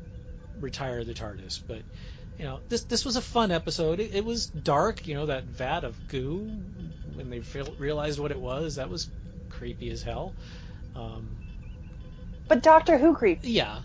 retire 0.60 1.02
the 1.02 1.14
TARDIS. 1.14 1.62
But 1.66 1.82
you 2.38 2.44
know, 2.44 2.60
this 2.68 2.84
this 2.84 3.04
was 3.04 3.16
a 3.16 3.22
fun 3.22 3.50
episode. 3.50 4.00
It, 4.00 4.14
it 4.14 4.24
was 4.24 4.46
dark, 4.46 5.06
you 5.06 5.14
know, 5.14 5.26
that 5.26 5.44
vat 5.44 5.84
of 5.84 6.08
goo 6.08 6.50
when 7.14 7.30
they 7.30 7.40
feel, 7.40 7.74
realized 7.78 8.18
what 8.18 8.30
it 8.30 8.38
was. 8.38 8.76
That 8.76 8.90
was 8.90 9.08
creepy 9.48 9.90
as 9.90 10.02
hell. 10.02 10.34
Um, 10.94 11.36
but 12.48 12.62
Doctor 12.62 12.98
Who 12.98 13.14
creep. 13.14 13.40
yeah. 13.42 13.80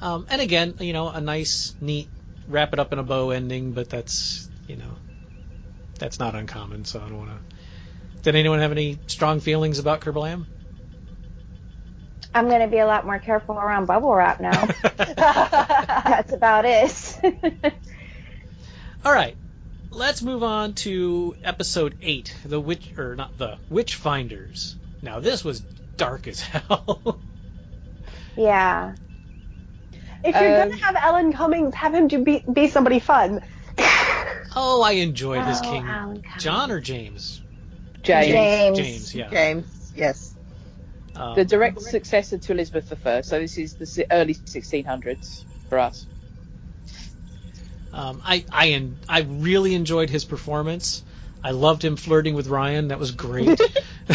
Um, 0.00 0.26
and 0.28 0.40
again, 0.40 0.74
you 0.80 0.92
know, 0.92 1.08
a 1.08 1.20
nice, 1.20 1.74
neat, 1.80 2.08
wrap 2.48 2.72
it 2.72 2.78
up 2.78 2.92
in 2.92 2.98
a 2.98 3.02
bow 3.02 3.30
ending, 3.30 3.72
but 3.72 3.88
that's, 3.88 4.48
you 4.68 4.76
know, 4.76 4.96
that's 5.98 6.18
not 6.18 6.34
uncommon, 6.34 6.84
so 6.84 7.00
I 7.00 7.08
don't 7.08 7.18
want 7.18 7.30
to. 7.30 8.20
Did 8.22 8.36
anyone 8.36 8.58
have 8.58 8.72
any 8.72 8.98
strong 9.06 9.40
feelings 9.40 9.78
about 9.78 10.00
Kerblam? 10.00 10.46
I'm 12.34 12.48
going 12.48 12.60
to 12.60 12.68
be 12.68 12.78
a 12.78 12.86
lot 12.86 13.06
more 13.06 13.18
careful 13.18 13.56
around 13.56 13.86
bubble 13.86 14.12
wrap 14.12 14.40
now. 14.40 14.66
That's 14.96 16.32
about 16.32 16.64
it. 16.66 17.74
All 19.04 19.12
right. 19.12 19.36
Let's 19.90 20.22
move 20.22 20.42
on 20.42 20.74
to 20.74 21.36
episode 21.44 21.94
8, 22.00 22.36
the 22.46 22.58
witch 22.60 22.94
or 22.98 23.14
not 23.14 23.36
the 23.38 23.58
Witch 23.68 23.94
Finders. 23.96 24.76
Now 25.02 25.20
this 25.20 25.44
was 25.44 25.60
dark 25.96 26.26
as 26.26 26.40
hell. 26.40 27.20
yeah. 28.36 28.94
If 30.24 30.34
you're 30.34 30.62
Um, 30.62 30.70
gonna 30.70 30.82
have 30.82 30.96
Alan 30.96 31.32
Cummings, 31.32 31.74
have 31.74 31.94
him 31.94 32.08
to 32.08 32.24
be 32.24 32.42
be 32.50 32.66
somebody 32.68 32.98
fun. 32.98 33.42
oh, 34.56 34.82
I 34.82 34.92
enjoyed 34.92 35.44
his 35.44 35.60
Oh, 35.60 35.70
king. 35.70 35.84
Alan 35.86 36.22
John 36.38 36.70
or 36.70 36.80
James? 36.80 37.42
James. 38.02 38.26
James. 38.26 38.78
James, 38.78 39.14
yeah. 39.14 39.30
James, 39.30 39.92
yes. 39.94 40.34
Um, 41.14 41.34
the 41.36 41.44
direct 41.44 41.80
successor 41.82 42.38
to 42.38 42.52
Elizabeth 42.52 43.06
I. 43.06 43.20
So 43.20 43.38
this 43.38 43.58
is 43.58 43.74
the 43.74 44.06
early 44.10 44.34
1600s 44.34 45.44
for 45.68 45.78
us. 45.78 46.06
Um, 47.94 48.20
I 48.24 48.44
I 48.52 48.68
en- 48.70 48.96
I 49.08 49.20
really 49.20 49.74
enjoyed 49.74 50.10
his 50.10 50.24
performance. 50.24 51.02
I 51.42 51.52
loved 51.52 51.84
him 51.84 51.96
flirting 51.96 52.34
with 52.34 52.48
Ryan. 52.48 52.88
That 52.88 52.98
was 52.98 53.12
great. 53.12 53.60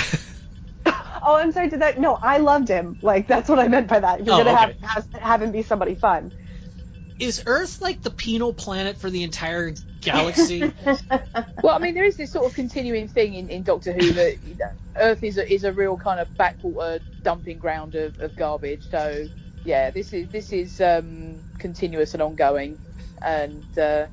Oh, 1.21 1.35
I'm 1.35 1.51
sorry. 1.51 1.69
Did 1.69 1.81
that? 1.81 1.99
No, 1.99 2.15
I 2.15 2.37
loved 2.37 2.67
him. 2.69 2.97
Like 3.03 3.27
that's 3.27 3.47
what 3.49 3.59
I 3.59 3.67
meant 3.67 3.87
by 3.87 3.99
that. 3.99 4.21
If 4.21 4.25
you're 4.25 4.35
Oh, 4.35 4.43
gonna 4.43 4.51
okay. 4.51 4.75
have, 4.81 5.05
have 5.11 5.21
have 5.21 5.41
him 5.43 5.51
be 5.51 5.61
somebody 5.61 5.93
fun. 5.93 6.31
Is 7.19 7.43
Earth 7.45 7.81
like 7.81 8.01
the 8.01 8.09
penal 8.09 8.51
planet 8.53 8.97
for 8.97 9.09
the 9.11 9.21
entire 9.23 9.73
galaxy? 10.01 10.71
Well, 11.61 11.75
I 11.75 11.77
mean, 11.79 11.93
there 11.93 12.05
is 12.05 12.15
this 12.15 12.31
sort 12.31 12.45
of 12.47 12.53
continuing 12.55 13.09
thing 13.09 13.35
in, 13.35 13.49
in 13.49 13.63
Doctor 13.63 13.91
Who 13.91 14.11
that 14.13 14.37
you 14.47 14.55
know, 14.55 14.71
Earth 14.95 15.23
is 15.23 15.37
a, 15.37 15.53
is 15.53 15.65
a 15.65 15.73
real 15.73 15.97
kind 15.97 16.19
of 16.19 16.35
backwater 16.37 16.99
dumping 17.21 17.59
ground 17.59 17.93
of, 17.95 18.17
of 18.19 18.35
garbage. 18.35 18.87
So, 18.89 19.27
yeah, 19.65 19.91
this 19.91 20.13
is 20.13 20.29
this 20.29 20.51
is 20.51 20.79
um, 20.81 21.35
continuous 21.59 22.13
and 22.13 22.23
ongoing. 22.23 22.79
And 23.23 23.67
uh, 23.77 24.07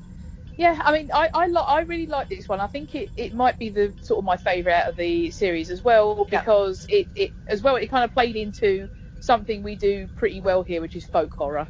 yeah, 0.57 0.79
I 0.83 0.91
mean, 0.93 1.09
I 1.13 1.29
I, 1.33 1.47
li- 1.47 1.63
I 1.67 1.81
really 1.81 2.07
like 2.07 2.29
this 2.29 2.49
one. 2.49 2.59
I 2.59 2.67
think 2.67 2.95
it, 2.95 3.11
it 3.17 3.33
might 3.33 3.59
be 3.59 3.69
the 3.69 3.95
sort 4.01 4.19
of 4.19 4.25
my 4.25 4.37
favourite 4.37 4.75
out 4.83 4.89
of 4.89 4.95
the 4.97 5.31
series 5.31 5.71
as 5.71 5.83
well 5.83 6.27
because 6.31 6.85
it, 6.89 7.07
it 7.15 7.31
as 7.47 7.61
well 7.63 7.75
it 7.77 7.89
kind 7.89 8.05
of 8.05 8.13
played 8.13 8.35
into 8.35 8.89
something 9.19 9.63
we 9.63 9.75
do 9.77 10.09
pretty 10.15 10.41
well 10.41 10.63
here, 10.63 10.81
which 10.81 10.95
is 10.95 11.05
folk 11.05 11.33
horror. 11.37 11.69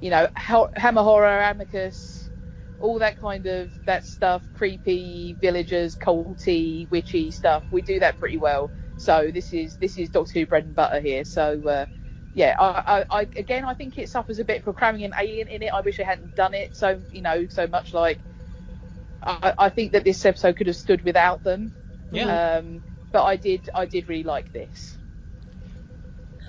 You 0.00 0.10
know, 0.10 0.28
ha- 0.36 0.68
Hammer 0.76 1.02
horror, 1.02 1.42
Amicus, 1.42 2.30
all 2.78 3.00
that 3.00 3.18
kind 3.18 3.46
of 3.46 3.72
that 3.86 4.04
stuff, 4.06 4.44
creepy 4.54 5.38
villagers, 5.40 5.96
culty, 5.96 6.90
witchy 6.90 7.30
stuff. 7.32 7.64
We 7.70 7.82
do 7.82 8.00
that 8.00 8.18
pretty 8.18 8.38
well. 8.38 8.72
So 8.96 9.30
this 9.32 9.52
is 9.52 9.76
this 9.78 9.98
is 9.98 10.10
Doctor 10.10 10.40
Who 10.40 10.46
bread 10.46 10.64
and 10.64 10.74
butter 10.76 11.00
here. 11.00 11.24
So 11.24 11.66
uh, 11.68 11.86
yeah, 12.36 12.54
I, 12.58 13.04
I, 13.10 13.20
I 13.20 13.28
again 13.34 13.64
I 13.64 13.72
think 13.72 13.96
it 13.96 14.10
suffers 14.10 14.38
a 14.38 14.44
bit 14.44 14.62
for 14.62 14.74
cramming 14.74 15.04
an 15.04 15.14
alien 15.18 15.48
in 15.48 15.62
it. 15.62 15.72
I 15.72 15.80
wish 15.80 15.98
I 15.98 16.02
hadn't 16.02 16.34
done 16.34 16.52
it. 16.52 16.76
So 16.76 17.00
you 17.10 17.22
know, 17.22 17.46
so 17.48 17.66
much 17.66 17.94
like 17.94 18.20
I, 19.22 19.54
I 19.56 19.68
think 19.70 19.92
that 19.92 20.04
this 20.04 20.22
episode 20.26 20.54
could 20.56 20.66
have 20.66 20.76
stood 20.76 21.02
without 21.02 21.42
them. 21.44 21.72
Yeah. 22.12 22.58
Um, 22.58 22.82
but 23.10 23.24
I 23.24 23.36
did 23.36 23.70
I 23.74 23.86
did 23.86 24.10
really 24.10 24.22
like 24.22 24.52
this. 24.52 24.98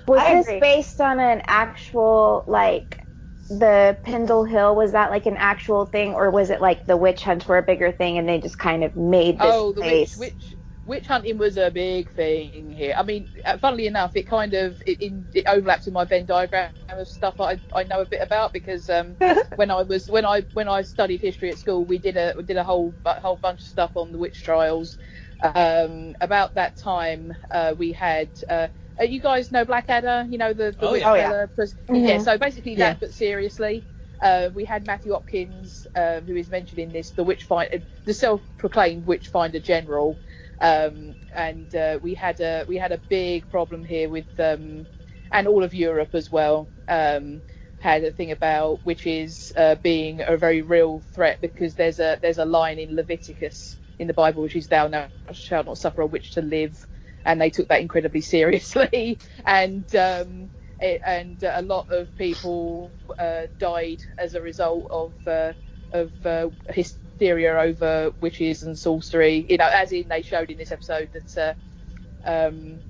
Was 0.06 0.20
I 0.20 0.34
this 0.34 0.46
agree. 0.46 0.60
based 0.60 1.00
on 1.00 1.20
an 1.20 1.40
actual 1.46 2.44
like 2.46 3.00
the 3.48 3.96
Pendle 4.02 4.44
Hill? 4.44 4.76
Was 4.76 4.92
that 4.92 5.10
like 5.10 5.24
an 5.24 5.38
actual 5.38 5.86
thing, 5.86 6.12
or 6.12 6.30
was 6.30 6.50
it 6.50 6.60
like 6.60 6.84
the 6.84 6.98
witch 6.98 7.22
hunts 7.22 7.48
were 7.48 7.56
a 7.56 7.62
bigger 7.62 7.92
thing 7.92 8.18
and 8.18 8.28
they 8.28 8.40
just 8.40 8.58
kind 8.58 8.84
of 8.84 8.94
made 8.94 9.38
this 9.38 9.54
oh, 9.54 9.72
the 9.72 9.80
place? 9.80 10.18
witch, 10.18 10.34
witch 10.34 10.57
witch 10.88 11.06
hunting 11.08 11.38
was 11.38 11.58
a 11.58 11.70
big 11.70 12.12
thing 12.14 12.72
here. 12.72 12.94
I 12.98 13.04
mean, 13.04 13.30
uh, 13.44 13.58
funnily 13.58 13.86
enough, 13.88 14.16
it 14.16 14.28
kind 14.28 14.54
of 14.54 14.82
it, 14.86 15.00
in, 15.00 15.28
it 15.34 15.44
overlaps 15.48 15.86
with 15.86 15.94
my 15.94 16.06
Venn 16.06 16.26
diagram 16.26 16.72
of 16.90 17.08
stuff 17.08 17.40
I, 17.40 17.60
I 17.74 17.84
know 17.84 18.02
a 18.02 18.06
bit 18.06 18.22
about 18.22 18.52
because 18.54 18.90
um, 18.90 19.18
when 19.56 19.70
I 19.70 19.82
was 19.84 20.08
when 20.10 20.26
I 20.26 20.46
when 20.54 20.68
I 20.68 20.82
studied 20.82 21.22
history 21.22 21.50
at 21.50 21.58
school, 21.58 21.86
we 21.86 21.98
did 21.98 22.16
a 22.18 22.34
we 22.36 22.44
did 22.44 22.58
a 22.58 22.64
whole 22.64 22.96
a 23.06 23.20
whole 23.20 23.36
bunch 23.36 23.60
of 23.60 23.66
stuff 23.68 23.92
on 23.96 24.12
the 24.12 24.18
witch 24.18 24.42
trials. 24.44 24.98
Um, 25.42 26.16
about 26.20 26.54
that 26.56 26.76
time, 26.78 27.34
uh, 27.52 27.74
we 27.78 27.92
had. 27.92 28.32
Uh, 28.48 28.68
uh, 29.00 29.04
you 29.04 29.20
guys 29.22 29.52
know 29.52 29.64
Blackadder, 29.64 30.26
you 30.30 30.38
know 30.38 30.54
the, 30.54 30.76
the 30.78 30.88
Oh, 30.88 30.92
witch 30.92 31.02
yeah. 31.02 31.10
Oh, 31.12 31.14
yeah. 31.16 31.28
fella 31.30 31.48
pres- 31.48 31.76
Mhm. 31.90 32.08
yeah. 32.08 32.18
So 32.18 32.38
basically 32.38 32.76
that, 32.76 32.94
Yeah. 32.94 32.96
but 33.00 33.14
seriously, 33.14 33.86
uh, 34.22 34.50
we 34.54 34.64
had 34.64 34.86
Matthew 34.86 35.12
Hopkins, 35.12 35.86
uh, 35.94 36.20
who 36.20 36.36
is 36.36 36.50
mentioned 36.50 36.80
in 36.80 36.92
this, 36.92 37.12
the 37.12 37.24
witch 37.24 37.44
find, 37.44 37.84
the 38.04 38.14
self-proclaimed 38.14 39.06
witch 39.06 39.28
finder 39.28 39.60
general, 39.60 40.20
um, 40.60 41.16
and 41.34 41.72
uh, 41.74 41.98
we 42.02 42.14
had 42.14 42.40
a 42.40 42.64
we 42.68 42.76
had 42.76 42.92
a 42.92 43.02
big 43.08 43.48
problem 43.48 43.84
here 43.84 44.08
with, 44.08 44.26
um, 44.38 44.86
and 45.30 45.46
all 45.48 45.64
of 45.64 45.74
Europe 45.74 46.14
as 46.14 46.30
well. 46.30 46.70
Um, 46.88 47.42
had 47.78 48.02
a 48.02 48.10
thing 48.10 48.32
about 48.32 48.84
witches 48.84 49.52
uh, 49.56 49.76
being 49.76 50.20
a 50.26 50.36
very 50.36 50.62
real 50.62 51.00
threat 51.14 51.40
because 51.40 51.74
there's 51.74 52.00
a 52.00 52.18
there's 52.20 52.38
a 52.38 52.44
line 52.44 52.78
in 52.78 52.96
Leviticus 52.96 53.78
in 54.00 54.08
the 54.08 54.14
Bible 54.14 54.42
which 54.42 54.56
is 54.56 54.66
thou 54.68 54.88
now 54.88 55.08
shalt 55.32 55.66
not 55.66 55.78
suffer 55.78 56.02
a 56.02 56.06
witch 56.06 56.32
to 56.32 56.42
live, 56.42 56.86
and 57.24 57.40
they 57.40 57.50
took 57.50 57.68
that 57.68 57.80
incredibly 57.80 58.20
seriously, 58.34 59.18
and 59.46 59.94
um, 59.94 60.50
it, 60.80 61.00
and 61.06 61.42
a 61.42 61.62
lot 61.62 61.86
of 61.90 62.14
people 62.16 62.94
uh, 63.18 63.42
died 63.58 64.00
as 64.18 64.34
a 64.34 64.42
result 64.42 64.88
of 64.90 65.14
uh, 65.26 65.52
of 65.92 66.12
uh, 66.24 66.48
hysteria 67.18 67.58
over 67.58 68.12
witches 68.20 68.62
and 68.62 68.78
sorcery. 68.78 69.46
You 69.48 69.58
know, 69.58 69.70
as 69.72 69.92
in 69.92 70.08
they 70.08 70.22
showed 70.22 70.50
in 70.50 70.58
this 70.58 70.72
episode 70.72 71.10
that. 71.14 71.38
Uh, 71.38 71.54
um, 72.24 72.82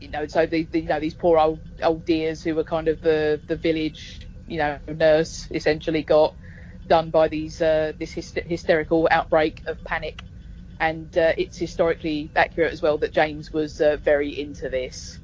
you 0.00 0.10
know, 0.10 0.26
so 0.26 0.46
the, 0.46 0.64
the 0.64 0.80
you 0.80 0.88
know 0.88 1.00
these 1.00 1.14
poor 1.14 1.38
old 1.38 1.62
old 1.82 2.04
dears 2.04 2.42
who 2.42 2.54
were 2.54 2.64
kind 2.64 2.88
of 2.88 3.00
the 3.00 3.40
the 3.48 3.56
village, 3.56 4.20
you 4.46 4.58
know, 4.58 4.78
nurse 4.88 5.48
essentially 5.52 6.02
got 6.02 6.36
done 6.88 7.10
by 7.10 7.28
these 7.28 7.60
uh, 7.60 7.92
this 7.98 8.14
hyster- 8.14 8.46
hysterical 8.46 9.08
outbreak 9.10 9.62
of 9.66 9.82
panic, 9.84 10.24
and 10.78 11.16
uh, 11.18 11.32
it's 11.38 11.58
historically 11.58 12.32
accurate 12.36 12.72
as 12.72 12.82
well 12.82 12.98
that 12.98 13.12
James 13.12 13.52
was 13.52 13.80
uh, 13.80 13.96
very 13.98 14.38
into 14.38 14.68
this. 14.68 15.17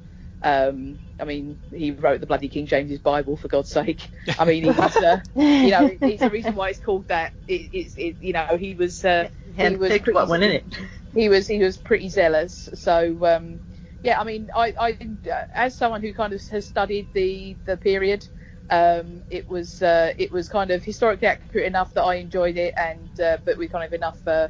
Um, 0.45 0.99
I 1.19 1.25
mean, 1.25 1.59
he 1.71 1.91
wrote 1.91 2.21
the 2.21 2.27
bloody 2.27 2.49
King 2.49 2.67
James's 2.67 2.99
Bible 2.99 3.35
for 3.35 3.47
God's 3.47 3.69
sake. 3.69 4.09
I 4.37 4.45
mean, 4.45 4.63
he's 4.63 4.77
was, 4.77 4.95
uh, 4.95 5.19
you 5.35 5.71
know, 5.71 5.89
it's 6.01 6.21
the 6.21 6.29
reason 6.29 6.55
why 6.55 6.69
it's 6.69 6.79
called 6.79 7.07
that. 7.07 7.33
It, 7.47 7.69
it's, 7.73 7.95
it, 7.97 8.17
you 8.19 8.33
know, 8.33 8.55
he 8.57 8.75
was, 8.75 9.03
uh, 9.03 9.29
he 9.43 9.75
was 9.75 9.91
Handpicked 9.91 10.13
what 10.13 10.29
went 10.29 10.43
in 10.43 10.51
it. 10.51 10.77
he 11.15 11.29
was 11.29 11.47
he 11.47 11.59
was 11.59 11.77
pretty 11.77 12.09
zealous. 12.09 12.69
So 12.75 13.25
um, 13.25 13.61
yeah, 14.03 14.19
I 14.19 14.23
mean, 14.23 14.49
I, 14.55 14.73
I 14.79 14.97
uh, 15.31 15.45
as 15.55 15.75
someone 15.75 16.01
who 16.01 16.13
kind 16.13 16.31
of 16.31 16.41
has 16.49 16.67
studied 16.67 17.07
the 17.13 17.57
the 17.65 17.75
period, 17.75 18.27
um, 18.69 19.23
it 19.31 19.49
was 19.49 19.81
uh, 19.81 20.13
it 20.17 20.31
was 20.31 20.47
kind 20.47 20.69
of 20.69 20.83
historically 20.83 21.27
accurate 21.27 21.65
enough 21.65 21.91
that 21.95 22.03
I 22.03 22.15
enjoyed 22.15 22.57
it, 22.57 22.75
and 22.77 23.09
uh, 23.19 23.37
but 23.45 23.57
with 23.57 23.71
kind 23.71 23.83
of 23.83 23.93
enough 23.93 24.19
uh, 24.27 24.49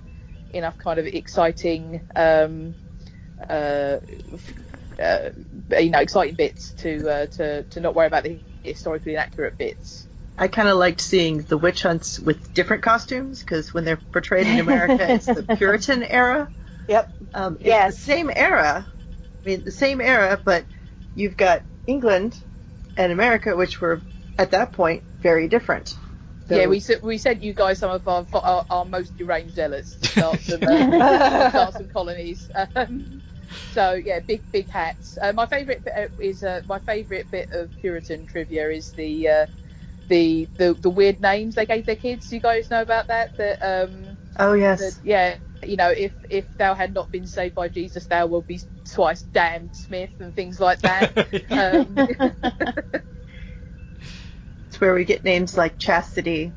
enough 0.49 0.77
kind 0.77 0.99
of 0.99 1.05
exciting. 1.05 2.01
Um, 2.15 2.75
uh, 3.49 3.97
uh, 4.99 5.29
you 5.79 5.89
know, 5.89 5.99
exciting 5.99 6.35
bits 6.35 6.73
to 6.77 7.09
uh, 7.09 7.25
to 7.27 7.63
to 7.63 7.79
not 7.79 7.95
worry 7.95 8.07
about 8.07 8.23
the 8.23 8.39
historically 8.63 9.13
inaccurate 9.13 9.57
bits. 9.57 10.07
I 10.37 10.47
kind 10.49 10.67
of 10.67 10.77
liked 10.77 10.99
seeing 10.99 11.43
the 11.43 11.57
witch 11.57 11.83
hunts 11.83 12.19
with 12.19 12.53
different 12.53 12.83
costumes 12.83 13.39
because 13.39 13.73
when 13.73 13.85
they're 13.85 14.01
portrayed 14.11 14.47
in 14.47 14.59
America, 14.59 15.13
it's 15.13 15.25
the 15.27 15.43
Puritan 15.57 16.03
era. 16.03 16.49
Yep. 16.87 17.13
Um, 17.33 17.57
Yes. 17.61 17.97
same 17.99 18.29
era. 18.35 18.85
I 19.45 19.47
mean, 19.49 19.63
the 19.63 19.71
same 19.71 20.01
era, 20.01 20.39
but 20.43 20.65
you've 21.13 21.37
got 21.37 21.63
England 21.87 22.37
and 22.97 23.11
America, 23.11 23.55
which 23.55 23.79
were 23.79 24.01
at 24.37 24.51
that 24.51 24.73
point 24.73 25.03
very 25.21 25.47
different. 25.47 25.95
So- 26.49 26.55
yeah, 26.57 26.67
we 26.67 26.81
we 27.01 27.17
sent 27.17 27.41
you 27.41 27.53
guys 27.53 27.79
some 27.79 27.91
of 27.91 28.07
our 28.07 28.27
our, 28.33 28.65
our 28.69 28.85
most 28.85 29.17
deranged 29.17 29.55
zealots 29.55 29.95
to 29.95 30.07
start 30.07 30.39
some 30.41 30.61
uh, 30.63 31.49
start 31.49 31.73
some 31.73 31.87
colonies. 31.87 32.49
Um, 32.75 33.21
so 33.69 33.93
yeah, 33.93 34.19
big 34.19 34.43
big 34.51 34.69
hats. 34.69 35.17
Uh, 35.21 35.33
my 35.33 35.45
favourite 35.45 35.83
bit 35.83 35.93
uh, 35.97 36.07
is 36.19 36.43
uh, 36.43 36.61
my 36.67 36.79
favourite 36.79 37.29
bit 37.31 37.49
of 37.51 37.75
Puritan 37.75 38.25
trivia 38.25 38.69
is 38.69 38.93
the, 38.93 39.27
uh, 39.27 39.47
the 40.09 40.49
the 40.57 40.77
the 40.81 40.89
weird 40.89 41.19
names 41.21 41.55
they 41.55 41.65
gave 41.65 41.85
their 41.85 41.95
kids. 41.95 42.31
You 42.31 42.41
guys 42.41 42.69
know 42.69 42.81
about 42.81 43.07
that? 43.07 43.31
That 43.37 43.59
um, 43.61 44.17
Oh 44.37 44.53
yes. 44.53 44.79
that, 44.79 44.95
yeah, 45.03 45.37
you 45.63 45.77
know, 45.77 45.89
if 45.89 46.13
if 46.29 46.45
thou 46.57 46.73
had 46.75 46.93
not 46.93 47.11
been 47.11 47.27
saved 47.27 47.55
by 47.55 47.69
Jesus, 47.69 48.07
thou 48.07 48.27
will 48.27 48.41
be 48.43 48.61
twice 48.91 49.23
damned, 49.33 49.75
Smith, 49.75 50.11
and 50.19 50.35
things 50.35 50.59
like 50.59 50.81
that. 50.81 51.11
um, 51.55 52.03
It's 54.67 54.81
where 54.81 54.93
we 54.93 55.05
get 55.05 55.23
names 55.23 55.57
like 55.57 55.77
Chastity 55.79 56.53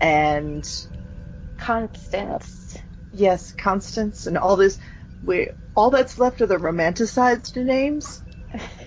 and 0.00 0.68
Constance. 1.58 2.76
yes, 3.12 3.52
Constance, 3.52 4.26
and 4.26 4.38
all 4.38 4.56
this. 4.56 4.78
We 5.24 5.50
all 5.74 5.90
that's 5.90 6.18
left 6.18 6.40
are 6.40 6.46
the 6.46 6.56
romanticized 6.56 7.56
names. 7.56 8.22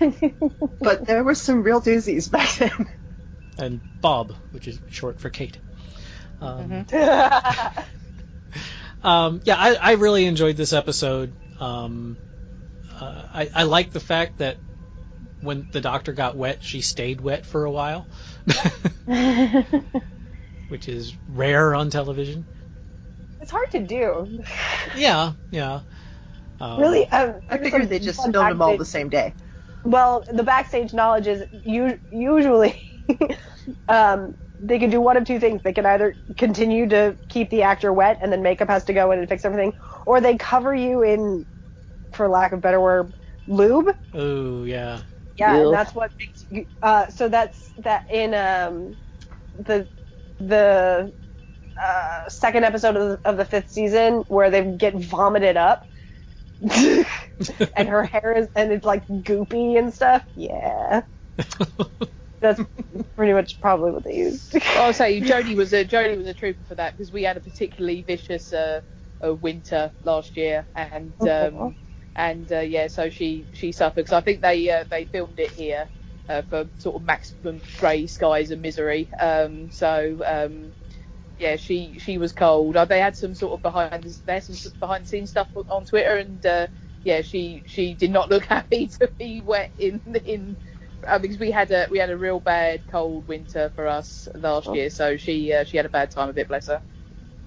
but 0.80 1.06
there 1.06 1.22
were 1.24 1.34
some 1.34 1.62
real 1.62 1.80
doozies 1.80 2.30
back 2.30 2.56
then. 2.56 2.88
and 3.58 3.80
Bob, 4.00 4.34
which 4.50 4.66
is 4.68 4.80
short 4.88 5.20
for 5.20 5.28
Kate. 5.30 5.58
Um, 6.40 6.86
um, 9.02 9.40
yeah, 9.44 9.56
I, 9.56 9.74
I 9.80 9.92
really 9.92 10.24
enjoyed 10.24 10.56
this 10.56 10.72
episode. 10.72 11.34
Um, 11.60 12.18
uh, 12.98 13.22
I, 13.34 13.50
I 13.54 13.62
like 13.64 13.90
the 13.90 14.00
fact 14.00 14.38
that 14.38 14.58
when 15.40 15.66
the 15.72 15.80
doctor 15.80 16.12
got 16.12 16.36
wet, 16.36 16.62
she 16.62 16.80
stayed 16.80 17.20
wet 17.20 17.44
for 17.44 17.64
a 17.64 17.70
while, 17.70 18.08
which 20.68 20.88
is 20.88 21.16
rare 21.28 21.74
on 21.74 21.90
television. 21.90 22.46
It's 23.40 23.50
hard 23.50 23.70
to 23.72 23.80
do. 23.80 24.42
Yeah, 24.96 25.32
yeah. 25.50 25.80
Um, 26.60 26.80
Really, 26.80 27.08
um, 27.10 27.40
I 27.48 27.58
figured 27.58 27.88
they 27.88 27.98
just 27.98 28.22
fun 28.22 28.32
filmed 28.32 28.50
them 28.50 28.62
all 28.62 28.76
the 28.76 28.84
same 28.84 29.08
day. 29.08 29.34
Well, 29.84 30.24
the 30.30 30.42
backstage 30.42 30.92
knowledge 30.92 31.26
is 31.26 31.44
u- 31.64 31.98
usually 32.10 32.82
um, 33.88 34.36
they 34.58 34.78
can 34.78 34.90
do 34.90 35.00
one 35.00 35.16
of 35.16 35.24
two 35.24 35.38
things. 35.40 35.62
They 35.62 35.72
can 35.72 35.86
either 35.86 36.16
continue 36.36 36.88
to 36.88 37.16
keep 37.28 37.50
the 37.50 37.62
actor 37.62 37.92
wet 37.92 38.18
and 38.22 38.32
then 38.32 38.42
makeup 38.42 38.68
has 38.68 38.84
to 38.84 38.92
go 38.92 39.12
in 39.12 39.18
and 39.20 39.28
fix 39.28 39.44
everything, 39.44 39.72
or 40.06 40.20
they 40.20 40.36
cover 40.36 40.74
you 40.74 41.02
in, 41.02 41.46
for 42.12 42.28
lack 42.28 42.52
of 42.52 42.60
better 42.60 42.80
word, 42.80 43.14
lube. 43.46 43.88
Oh 44.12 44.64
yeah. 44.64 45.02
Yeah, 45.38 45.56
Ew. 45.56 45.64
and 45.64 45.72
that's 45.72 45.94
what 45.94 46.10
makes 46.18 46.46
you. 46.50 46.66
Uh, 46.82 47.06
so 47.08 47.28
that's 47.28 47.72
that 47.78 48.02
in 48.10 48.34
um, 48.34 48.96
the 49.54 49.88
the 50.40 51.12
uh, 51.82 52.28
second 52.28 52.64
episode 52.64 52.96
of 52.96 53.08
the, 53.10 53.20
of 53.24 53.36
the 53.36 53.44
fifth 53.44 53.70
season 53.70 54.24
where 54.28 54.50
they 54.50 54.64
get 54.64 54.94
vomited 54.94 55.56
up, 55.56 55.88
and 57.76 57.88
her 57.88 58.04
hair 58.04 58.32
is 58.36 58.48
and 58.54 58.72
it's 58.72 58.84
like 58.84 59.06
goopy 59.06 59.78
and 59.78 59.92
stuff. 59.94 60.24
Yeah, 60.34 61.02
that's 62.40 62.60
pretty 63.16 63.32
much 63.32 63.60
probably 63.60 63.92
what 63.92 64.04
they 64.04 64.14
used. 64.16 64.56
I'll 64.76 64.92
say 64.92 65.20
Jodie 65.20 65.56
was 65.56 65.72
a 65.72 65.84
Jodie 65.84 66.16
was 66.16 66.26
a 66.26 66.34
trooper 66.34 66.64
for 66.64 66.74
that 66.76 66.96
because 66.96 67.12
we 67.12 67.22
had 67.24 67.36
a 67.36 67.40
particularly 67.40 68.02
vicious 68.02 68.52
uh, 68.52 68.80
uh, 69.24 69.34
winter 69.34 69.92
last 70.04 70.36
year, 70.36 70.66
and 70.74 71.14
um, 71.26 71.62
and 72.16 72.50
uh, 72.52 72.60
yeah, 72.60 72.88
so 72.88 73.10
she 73.10 73.48
she 73.52 73.72
suffered 73.72 73.96
because 74.02 74.12
I 74.12 74.20
think 74.20 74.42
they 74.42 74.70
uh, 74.70 74.84
they 74.90 75.06
filmed 75.06 75.38
it 75.40 75.52
here 75.52 75.88
uh, 76.28 76.42
for 76.42 76.70
sort 76.78 76.96
of 76.96 77.02
maximum 77.02 77.60
grey 77.78 78.06
skies 78.06 78.50
and 78.50 78.62
misery. 78.62 79.10
Um, 79.18 79.70
so 79.70 80.22
um, 80.26 80.74
yeah, 81.38 81.56
she 81.56 81.98
she 81.98 82.18
was 82.18 82.32
cold. 82.32 82.76
Uh, 82.76 82.84
they 82.84 83.00
had 83.00 83.16
some 83.16 83.34
sort 83.34 83.52
of 83.54 83.62
behind 83.62 84.02
the, 84.04 84.18
they 84.26 84.34
had 84.34 84.44
some 84.44 84.72
behind 84.80 85.04
the 85.04 85.08
scenes 85.08 85.30
stuff 85.30 85.48
on 85.68 85.84
Twitter, 85.84 86.16
and 86.16 86.44
uh, 86.46 86.66
yeah, 87.04 87.22
she 87.22 87.64
she 87.66 87.94
did 87.94 88.10
not 88.10 88.30
look 88.30 88.44
happy 88.46 88.88
to 88.88 89.12
be 89.18 89.40
wet 89.40 89.72
in 89.78 90.00
in. 90.24 90.56
Uh, 91.06 91.18
because 91.18 91.38
we 91.38 91.52
had 91.52 91.70
a 91.70 91.86
we 91.90 91.98
had 91.98 92.10
a 92.10 92.16
real 92.16 92.40
bad 92.40 92.82
cold 92.88 93.28
winter 93.28 93.70
for 93.76 93.86
us 93.86 94.26
last 94.34 94.68
Oh. 94.68 94.74
year, 94.74 94.90
so 94.90 95.16
she 95.16 95.52
uh, 95.52 95.64
she 95.64 95.76
had 95.76 95.86
a 95.86 95.90
bad 95.90 96.10
time 96.10 96.28
of 96.28 96.36
it, 96.38 96.48
bless 96.48 96.66
her. 96.66 96.82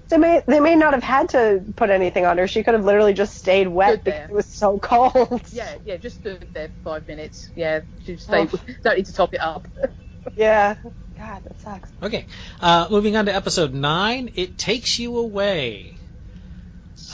They 0.08 0.18
may 0.18 0.42
they 0.46 0.60
may 0.60 0.74
not 0.76 0.94
have 0.94 1.02
had 1.02 1.30
to 1.30 1.64
put 1.76 1.90
anything 1.90 2.26
on 2.26 2.38
her. 2.38 2.46
She 2.46 2.62
could 2.62 2.74
have 2.74 2.84
literally 2.84 3.12
just 3.14 3.36
stayed 3.36 3.68
wet 3.68 4.04
because 4.04 4.20
it 4.28 4.32
was 4.34 4.46
so 4.46 4.78
cold. 4.78 5.42
Yeah, 5.52 5.76
yeah, 5.84 5.96
just 5.98 6.16
stood 6.16 6.48
there 6.54 6.68
for 6.68 6.78
five 6.82 7.06
minutes. 7.08 7.50
Yeah, 7.54 7.80
she 8.00 8.14
just 8.14 8.26
stayed. 8.26 8.48
Oh. 8.52 8.60
Don't 8.82 8.96
need 8.96 9.06
to 9.06 9.12
top 9.12 9.34
it 9.34 9.40
up. 9.40 9.68
yeah. 10.36 10.76
God, 11.22 11.44
that 11.44 11.60
sucks. 11.60 11.90
Okay, 12.02 12.26
uh, 12.60 12.88
moving 12.90 13.16
on 13.16 13.26
to 13.26 13.34
episode 13.34 13.72
nine. 13.72 14.30
It 14.34 14.58
takes 14.58 14.98
you 14.98 15.18
away. 15.18 15.94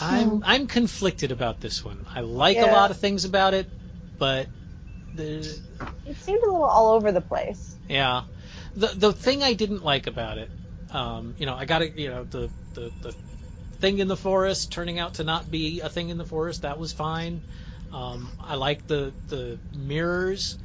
I'm 0.01 0.43
I'm 0.45 0.67
conflicted 0.67 1.31
about 1.31 1.61
this 1.61 1.85
one. 1.85 1.99
I 2.15 2.21
like 2.21 2.57
a 2.57 2.67
lot 2.67 2.91
of 2.91 2.99
things 2.99 3.25
about 3.27 3.53
it, 3.53 3.69
but 4.19 4.49
the 5.15 5.59
It 6.07 6.17
seemed 6.17 6.43
a 6.43 6.47
little 6.47 6.65
all 6.65 6.95
over 6.95 7.13
the 7.13 7.21
place. 7.21 7.77
yeah, 7.89 8.23
the 8.77 8.89
the 8.89 9.13
thing 9.13 9.43
I 9.43 9.53
didn't 9.53 9.85
like 9.85 10.07
about 10.07 10.39
it, 10.39 10.51
um, 10.91 11.35
you 11.39 11.45
know, 11.47 11.55
I 11.55 11.67
got 11.67 11.81
to 11.81 12.01
you 12.01 12.09
know 12.09 12.25
the, 12.25 12.51
the 12.75 12.93
the 13.03 13.15
thing 13.81 13.99
in 13.99 14.09
the 14.09 14.17
forest 14.17 14.73
turning 14.73 14.99
out 14.99 15.15
to 15.15 15.25
not 15.25 15.51
be 15.51 15.81
a 15.81 15.89
thing 15.91 16.09
in 16.09 16.17
the 16.19 16.25
forest. 16.25 16.63
That 16.63 16.79
was 16.79 16.93
fine. 16.93 17.43
Um, 17.93 18.31
I 18.41 18.55
like 18.55 18.87
the 18.87 19.13
the 19.29 19.59
mirrors 19.75 20.57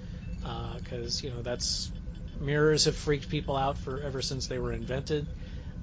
because 0.41 1.23
you 1.23 1.29
know 1.31 1.41
that's 1.41 1.91
mirrors 2.43 2.85
have 2.85 2.97
freaked 2.97 3.29
people 3.29 3.57
out 3.57 3.77
for 3.79 4.01
ever 4.01 4.21
since 4.21 4.47
they 4.47 4.59
were 4.59 4.73
invented. 4.73 5.27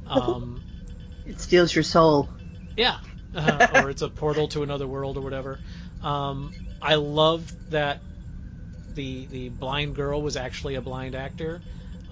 Um, 0.06 0.64
It 1.26 1.40
steals 1.40 1.74
your 1.74 1.84
soul. 1.84 2.30
yeah, 2.76 2.98
uh, 3.34 3.66
or 3.72 3.90
it's 3.90 4.02
a 4.02 4.08
portal 4.08 4.48
to 4.48 4.62
another 4.62 4.86
world 4.88 5.18
or 5.18 5.22
whatever. 5.22 5.60
Um, 6.02 6.54
I 6.82 6.96
love 6.96 7.52
that 7.70 8.02
the 8.94 9.26
the 9.26 9.48
blind 9.50 9.96
girl 9.96 10.22
was 10.22 10.36
actually 10.36 10.76
a 10.76 10.82
blind 10.82 11.14
actor. 11.16 11.62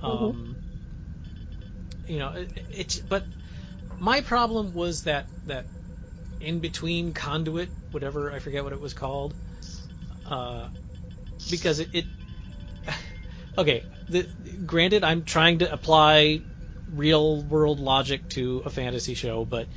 Um, 0.02 0.58
You 2.06 2.18
know, 2.18 2.30
it, 2.30 2.52
it's 2.70 2.98
but 3.00 3.26
my 3.98 4.20
problem 4.22 4.72
was 4.74 5.04
that 5.04 5.28
that 5.46 5.68
in 6.40 6.60
between 6.60 7.12
conduit, 7.14 7.70
whatever 7.90 8.32
I 8.32 8.40
forget 8.40 8.64
what 8.64 8.72
it 8.72 8.80
was 8.80 8.94
called, 8.94 9.34
uh, 10.26 10.68
because 11.50 11.80
it, 11.80 11.90
it 11.92 12.06
okay. 13.58 13.84
The, 14.09 14.28
granted, 14.64 15.05
I'm 15.05 15.24
trying 15.24 15.59
to 15.59 15.72
apply 15.72 16.43
real 16.90 17.43
world 17.43 17.80
logic 17.80 18.28
to 18.30 18.62
a 18.64 18.70
fantasy 18.70 19.14
show, 19.14 19.44
but 19.44 19.68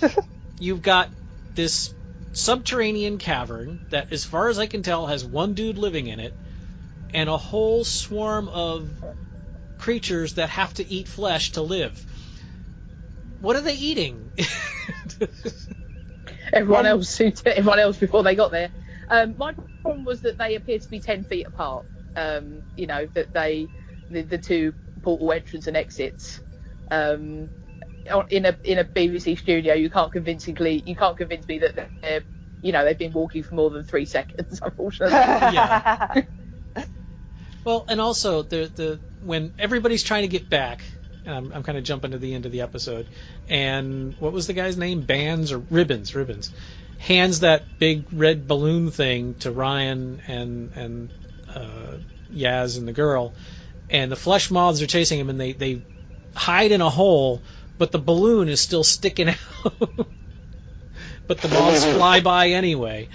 you've 0.58 0.82
got 0.82 1.10
this 1.54 1.92
subterranean 2.32 3.18
cavern 3.18 3.80
that, 3.90 4.12
as 4.12 4.24
far 4.24 4.48
as 4.48 4.58
I 4.58 4.66
can 4.66 4.82
tell, 4.82 5.06
has 5.06 5.24
one 5.24 5.54
dude 5.54 5.78
living 5.78 6.06
in 6.06 6.20
it, 6.20 6.34
and 7.14 7.28
a 7.28 7.36
whole 7.36 7.84
swarm 7.84 8.48
of 8.48 8.88
creatures 9.78 10.34
that 10.34 10.50
have 10.50 10.74
to 10.74 10.92
eat 10.92 11.08
flesh 11.08 11.52
to 11.52 11.62
live. 11.62 12.04
What 13.40 13.56
are 13.56 13.62
they 13.62 13.76
eating? 13.76 14.32
everyone 16.52 16.86
else 16.86 17.16
who 17.16 17.32
everyone 17.46 17.78
else 17.78 17.98
before 17.98 18.22
they 18.22 18.34
got 18.34 18.50
there. 18.50 18.70
Um, 19.08 19.36
my 19.38 19.54
problem 19.82 20.04
was 20.04 20.22
that 20.22 20.38
they 20.38 20.56
appeared 20.56 20.82
to 20.82 20.90
be 20.90 21.00
ten 21.00 21.24
feet 21.24 21.46
apart. 21.46 21.86
Um, 22.16 22.62
you 22.76 22.86
know 22.86 23.08
that 23.14 23.32
they 23.32 23.68
the, 24.10 24.22
the 24.22 24.38
two 24.38 24.74
portal 25.02 25.32
entrance 25.32 25.66
and 25.66 25.76
exits. 25.76 26.40
Um, 26.90 27.50
in 28.30 28.46
a 28.46 28.56
in 28.64 28.78
a 28.78 28.84
BBC 28.84 29.38
studio, 29.38 29.74
you 29.74 29.90
can't 29.90 30.12
convincingly 30.12 30.82
you 30.86 30.96
can't 30.96 31.16
convince 31.16 31.46
me 31.46 31.58
that 31.58 31.90
they're 32.02 32.24
you 32.62 32.72
know 32.72 32.84
they've 32.84 32.98
been 32.98 33.12
walking 33.12 33.42
for 33.42 33.54
more 33.54 33.70
than 33.70 33.84
three 33.84 34.04
seconds. 34.16 34.60
Unfortunately, 34.62 35.14
Yeah. 35.14 36.22
Well, 37.64 37.84
and 37.88 38.00
also 38.00 38.42
the 38.42 38.70
the 38.74 39.00
when 39.20 39.52
everybody's 39.58 40.02
trying 40.02 40.22
to 40.22 40.28
get 40.28 40.48
back, 40.48 40.82
and 41.26 41.34
I'm, 41.34 41.52
I'm 41.52 41.62
kind 41.62 41.76
of 41.76 41.84
jumping 41.84 42.12
to 42.12 42.18
the 42.18 42.34
end 42.34 42.46
of 42.46 42.52
the 42.52 42.62
episode, 42.62 43.08
and 43.48 44.14
what 44.18 44.32
was 44.32 44.46
the 44.46 44.54
guy's 44.54 44.78
name? 44.78 45.02
Bands 45.02 45.52
or 45.52 45.58
ribbons? 45.58 46.14
Ribbons. 46.14 46.50
Hands 46.98 47.40
that 47.40 47.66
big 47.78 48.06
red 48.10 48.48
balloon 48.48 48.90
thing 48.90 49.34
to 49.40 49.50
Ryan 49.50 50.22
and 50.26 50.70
and 50.74 51.10
uh, 51.58 51.98
Yaz 52.32 52.78
and 52.78 52.86
the 52.86 52.92
girl, 52.92 53.34
and 53.90 54.12
the 54.12 54.16
flesh 54.16 54.50
moths 54.50 54.82
are 54.82 54.86
chasing 54.86 55.18
him, 55.18 55.30
and 55.30 55.40
they 55.40 55.52
they 55.52 55.82
hide 56.34 56.72
in 56.72 56.80
a 56.80 56.90
hole, 56.90 57.42
but 57.78 57.92
the 57.92 57.98
balloon 57.98 58.48
is 58.48 58.60
still 58.60 58.84
sticking 58.84 59.28
out. 59.64 60.08
but 61.26 61.38
the 61.38 61.48
moths 61.48 61.84
fly 61.96 62.20
by 62.20 62.48
anyway. 62.50 63.08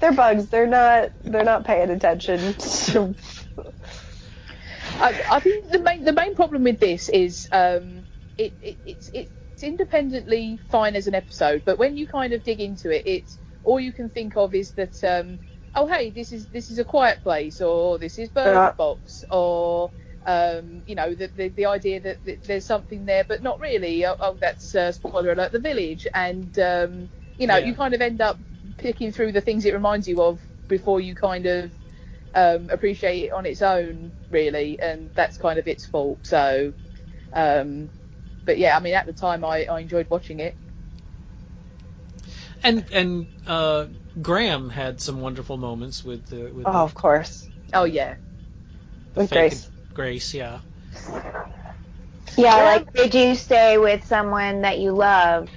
They're 0.00 0.12
bugs. 0.12 0.46
They're 0.48 0.66
not. 0.66 1.12
They're 1.22 1.44
not 1.44 1.64
paying 1.64 1.90
attention. 1.90 2.54
I, 4.98 5.22
I 5.30 5.40
think 5.40 5.70
the 5.70 5.78
main 5.80 6.04
the 6.04 6.12
main 6.12 6.34
problem 6.34 6.64
with 6.64 6.80
this 6.80 7.08
is 7.08 7.48
um, 7.52 8.06
it, 8.38 8.54
it 8.60 8.78
it's 8.84 9.10
it's 9.12 9.62
independently 9.62 10.58
fine 10.70 10.96
as 10.96 11.06
an 11.06 11.14
episode, 11.14 11.62
but 11.64 11.78
when 11.78 11.96
you 11.96 12.06
kind 12.06 12.32
of 12.32 12.42
dig 12.42 12.60
into 12.60 12.90
it, 12.90 13.02
it's 13.06 13.38
all 13.62 13.80
you 13.80 13.92
can 13.92 14.10
think 14.10 14.36
of 14.36 14.54
is 14.54 14.72
that 14.72 15.02
um, 15.04 15.40
oh 15.76 15.86
hey 15.88 16.10
this 16.10 16.32
is 16.32 16.48
this 16.48 16.70
is 16.70 16.78
a 16.80 16.84
quiet 16.84 17.22
place 17.22 17.60
or 17.62 17.98
this 17.98 18.18
is 18.18 18.30
Bird 18.30 18.54
Yeah. 18.54 18.72
Box 18.78 19.24
or 19.30 19.92
um, 20.26 20.82
you 20.86 20.96
know 20.96 21.14
the, 21.14 21.28
the 21.36 21.48
the 21.50 21.66
idea 21.66 22.00
that, 22.00 22.24
that 22.24 22.44
there's 22.44 22.66
something 22.66 23.06
there 23.06 23.24
but 23.24 23.42
not 23.42 23.60
really 23.60 24.06
oh, 24.06 24.16
oh 24.20 24.38
that's 24.40 24.74
uh, 24.74 24.92
spoiler 24.92 25.32
alert 25.32 25.52
the 25.52 25.60
village 25.60 26.06
and 26.14 26.58
um, 26.58 27.10
you 27.38 27.46
know 27.48 27.56
Yeah. 27.56 27.66
you 27.66 27.74
kind 27.76 27.94
of 27.94 28.02
end 28.02 28.20
up 28.22 28.40
picking 28.78 29.12
through 29.12 29.32
the 29.32 29.42
things 29.42 29.66
it 29.66 29.74
reminds 29.74 30.08
you 30.08 30.22
of 30.22 30.40
before 30.68 31.00
you 31.00 31.14
kind 31.14 31.46
of 31.46 31.72
um, 32.34 32.70
appreciate 32.70 33.24
it 33.26 33.32
on 33.32 33.46
its 33.46 33.62
own, 33.62 34.14
really, 34.30 34.80
and 34.80 35.10
that's 35.16 35.38
kind 35.38 35.58
of 35.58 35.68
its 35.68 35.86
fault. 35.86 36.20
So, 36.26 36.74
um, 37.32 37.90
but 38.46 38.58
yeah, 38.58 38.76
I 38.76 38.80
mean, 38.80 38.94
at 38.94 39.06
the 39.06 39.12
time, 39.14 39.44
I, 39.44 39.66
I 39.66 39.80
enjoyed 39.80 40.08
watching 40.10 40.40
it. 40.40 40.58
And 42.62 42.84
and 42.92 43.26
uh, 43.46 43.86
Graham 44.20 44.70
had 44.70 45.00
some 45.00 45.20
wonderful 45.20 45.56
moments 45.56 46.04
with 46.04 46.26
the 46.26 46.50
with 46.52 46.64
oh, 46.66 46.72
the, 46.72 46.78
of 46.78 46.94
course. 46.94 47.48
Oh 47.72 47.84
yeah, 47.84 48.16
With 49.14 49.30
Grace. 49.30 49.70
Grace, 49.94 50.34
yeah. 50.34 50.60
Yeah, 52.36 52.64
like 52.64 52.92
did 52.92 53.14
you 53.14 53.34
stay 53.34 53.78
with 53.78 54.04
someone 54.06 54.62
that 54.62 54.78
you 54.78 54.92
love, 54.92 55.48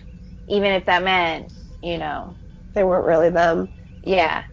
even 0.47 0.73
if 0.73 0.85
that 0.85 1.03
meant, 1.03 1.51
you 1.81 1.97
know, 1.97 2.37
They 2.73 2.83
weren't 2.83 3.05
really 3.05 3.29
them. 3.29 3.69
yeah. 4.03 4.43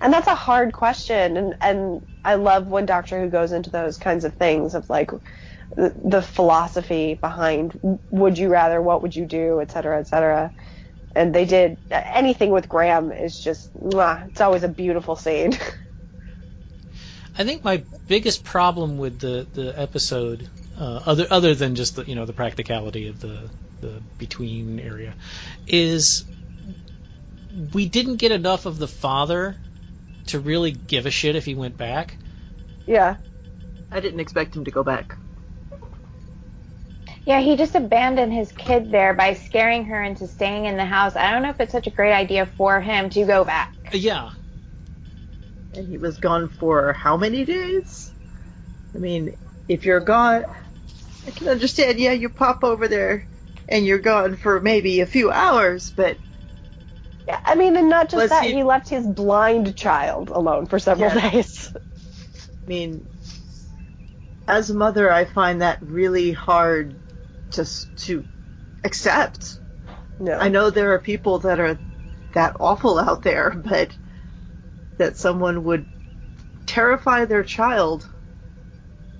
And 0.00 0.12
that's 0.12 0.26
a 0.28 0.34
hard 0.34 0.72
question, 0.72 1.36
and 1.36 1.54
and 1.60 2.06
I 2.24 2.34
love 2.36 2.66
when 2.66 2.86
Doctor 2.86 3.20
Who 3.20 3.28
goes 3.30 3.52
into 3.52 3.70
those 3.70 3.98
kinds 3.98 4.24
of 4.24 4.34
things 4.34 4.74
of 4.74 4.88
like 4.90 5.10
the, 5.76 5.94
the 6.04 6.22
philosophy 6.22 7.14
behind 7.14 7.78
would 8.10 8.38
you 8.38 8.48
rather, 8.48 8.82
what 8.82 9.02
would 9.02 9.14
you 9.16 9.26
do, 9.26 9.60
et 9.60 9.70
cetera, 9.70 10.00
et 10.00 10.08
cetera. 10.08 10.52
And 11.14 11.34
they 11.34 11.44
did 11.44 11.76
anything 11.90 12.50
with 12.50 12.68
Graham 12.68 13.12
is 13.12 13.38
just 13.38 13.74
mwah, 13.76 14.28
it's 14.28 14.40
always 14.40 14.62
a 14.62 14.68
beautiful 14.68 15.16
scene. 15.16 15.58
I 17.38 17.44
think 17.44 17.64
my 17.64 17.82
biggest 18.08 18.44
problem 18.44 18.98
with 18.98 19.18
the 19.18 19.46
the 19.54 19.78
episode, 19.78 20.48
uh, 20.78 21.00
other 21.06 21.26
other 21.30 21.54
than 21.54 21.74
just 21.74 21.96
the 21.96 22.04
you 22.04 22.14
know 22.14 22.26
the 22.26 22.32
practicality 22.32 23.08
of 23.08 23.20
the 23.20 23.50
the 23.80 24.02
between 24.18 24.78
area, 24.78 25.14
is 25.66 26.24
we 27.72 27.88
didn't 27.88 28.16
get 28.16 28.32
enough 28.32 28.66
of 28.66 28.78
the 28.78 28.88
father 28.88 29.56
to 30.26 30.40
really 30.40 30.72
give 30.72 31.06
a 31.06 31.10
shit 31.10 31.36
if 31.36 31.44
he 31.44 31.54
went 31.54 31.76
back. 31.76 32.16
yeah. 32.86 33.16
I 33.90 34.00
didn't 34.00 34.20
expect 34.20 34.56
him 34.56 34.64
to 34.64 34.70
go 34.70 34.82
back. 34.82 35.18
Yeah, 37.24 37.40
he 37.40 37.56
just 37.56 37.74
abandoned 37.74 38.32
his 38.32 38.50
kid 38.50 38.90
there 38.90 39.14
by 39.14 39.34
scaring 39.34 39.84
her 39.84 40.02
into 40.02 40.26
staying 40.26 40.64
in 40.66 40.76
the 40.76 40.84
house. 40.84 41.14
I 41.14 41.30
don't 41.30 41.42
know 41.42 41.50
if 41.50 41.60
it's 41.60 41.72
such 41.72 41.86
a 41.86 41.90
great 41.90 42.12
idea 42.12 42.46
for 42.46 42.80
him 42.80 43.10
to 43.10 43.24
go 43.24 43.44
back. 43.44 43.72
Yeah. 43.92 44.30
And 45.74 45.86
he 45.88 45.98
was 45.98 46.18
gone 46.18 46.48
for 46.48 46.92
how 46.92 47.16
many 47.16 47.44
days? 47.44 48.12
I 48.94 48.98
mean, 48.98 49.34
if 49.68 49.86
you're 49.86 50.00
gone, 50.00 50.44
I 51.26 51.30
can 51.30 51.48
understand. 51.48 51.98
Yeah, 51.98 52.12
you 52.12 52.28
pop 52.28 52.64
over 52.64 52.88
there 52.88 53.26
and 53.68 53.86
you're 53.86 53.98
gone 53.98 54.36
for 54.36 54.60
maybe 54.60 55.00
a 55.00 55.06
few 55.06 55.30
hours, 55.30 55.92
but 55.94 56.18
Yeah, 57.26 57.38
I 57.44 57.54
mean, 57.54 57.76
and 57.76 57.88
not 57.88 58.10
just 58.10 58.30
that, 58.30 58.42
he- 58.44 58.52
he... 58.54 58.62
left 58.64 58.88
his 58.88 59.06
blind 59.06 59.76
child 59.76 60.30
alone 60.30 60.66
for 60.66 60.80
several 60.80 61.14
Yeah. 61.14 61.30
days. 61.30 61.72
I 61.74 62.68
mean, 62.68 63.06
as 64.48 64.70
a 64.70 64.74
mother, 64.74 65.10
I 65.10 65.24
find 65.24 65.62
that 65.62 65.78
really 65.80 66.32
hard 66.32 66.94
to 67.52 67.68
to 67.96 68.24
accept. 68.84 69.58
No. 70.18 70.34
I 70.38 70.48
know 70.48 70.70
there 70.70 70.92
are 70.92 70.98
people 70.98 71.40
that 71.40 71.60
are 71.60 71.78
that 72.34 72.56
awful 72.60 72.98
out 72.98 73.22
there, 73.22 73.50
but 73.50 73.96
that 74.98 75.16
someone 75.16 75.64
would 75.64 75.86
terrify 76.66 77.24
their 77.24 77.42
child 77.42 78.08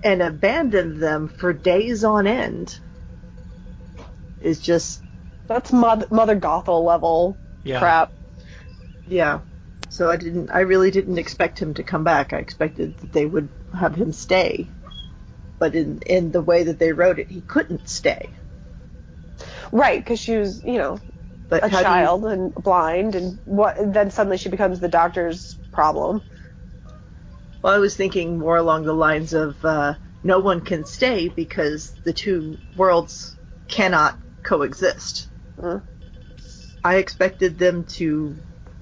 and 0.03 0.21
abandon 0.21 0.99
them 0.99 1.27
for 1.27 1.53
days 1.53 2.03
on 2.03 2.27
end 2.27 2.79
is 4.41 4.59
just 4.59 5.01
That's 5.47 5.71
Mother, 5.71 6.07
Mother 6.09 6.35
Gothel 6.35 6.83
level 6.85 7.37
Yeah. 7.63 7.79
crap. 7.79 8.11
yeah. 9.07 9.39
So 9.89 10.09
I 10.09 10.17
didn't 10.17 10.49
I 10.49 10.61
really 10.61 10.91
didn't 10.91 11.17
expect 11.19 11.59
him 11.59 11.75
to 11.75 11.83
come 11.83 12.03
back. 12.03 12.33
I 12.33 12.37
expected 12.37 12.97
that 12.97 13.11
they 13.13 13.25
would 13.25 13.47
have 13.77 13.95
him 13.95 14.11
stay. 14.11 14.67
But 15.59 15.75
in 15.75 15.99
in 16.05 16.31
the 16.31 16.41
way 16.41 16.63
that 16.63 16.79
they 16.79 16.91
wrote 16.93 17.19
it, 17.19 17.29
he 17.29 17.41
couldn't 17.41 17.87
stay. 17.87 18.29
Right, 19.71 19.99
because 19.99 20.19
she 20.19 20.37
was, 20.37 20.63
you 20.63 20.77
know, 20.77 20.99
But 21.49 21.65
a 21.65 21.69
do 21.69 21.77
you- 21.77 21.81
child 21.83 22.25
and 22.25 22.53
blind, 22.53 23.15
and 23.15 23.39
what? 23.45 23.75
Then 23.93 24.11
suddenly 24.11 24.37
she 24.37 24.49
becomes 24.49 24.79
the 24.79 24.87
doctor's 24.89 25.55
problem. 25.71 26.21
Well, 27.61 27.73
I 27.73 27.77
was 27.77 27.95
thinking 27.95 28.39
more 28.39 28.57
along 28.57 28.83
the 28.83 28.93
lines 28.93 29.33
of 29.33 29.63
uh, 29.63 29.95
no 30.23 30.39
one 30.39 30.61
can 30.61 30.85
stay 30.85 31.29
because 31.29 31.91
the 32.03 32.13
two 32.13 32.57
worlds 32.75 33.35
cannot 33.67 34.19
coexist. 34.43 35.29
Mm. 35.57 35.81
I 36.83 36.95
expected 36.95 37.57
them 37.57 37.85
to 37.85 38.35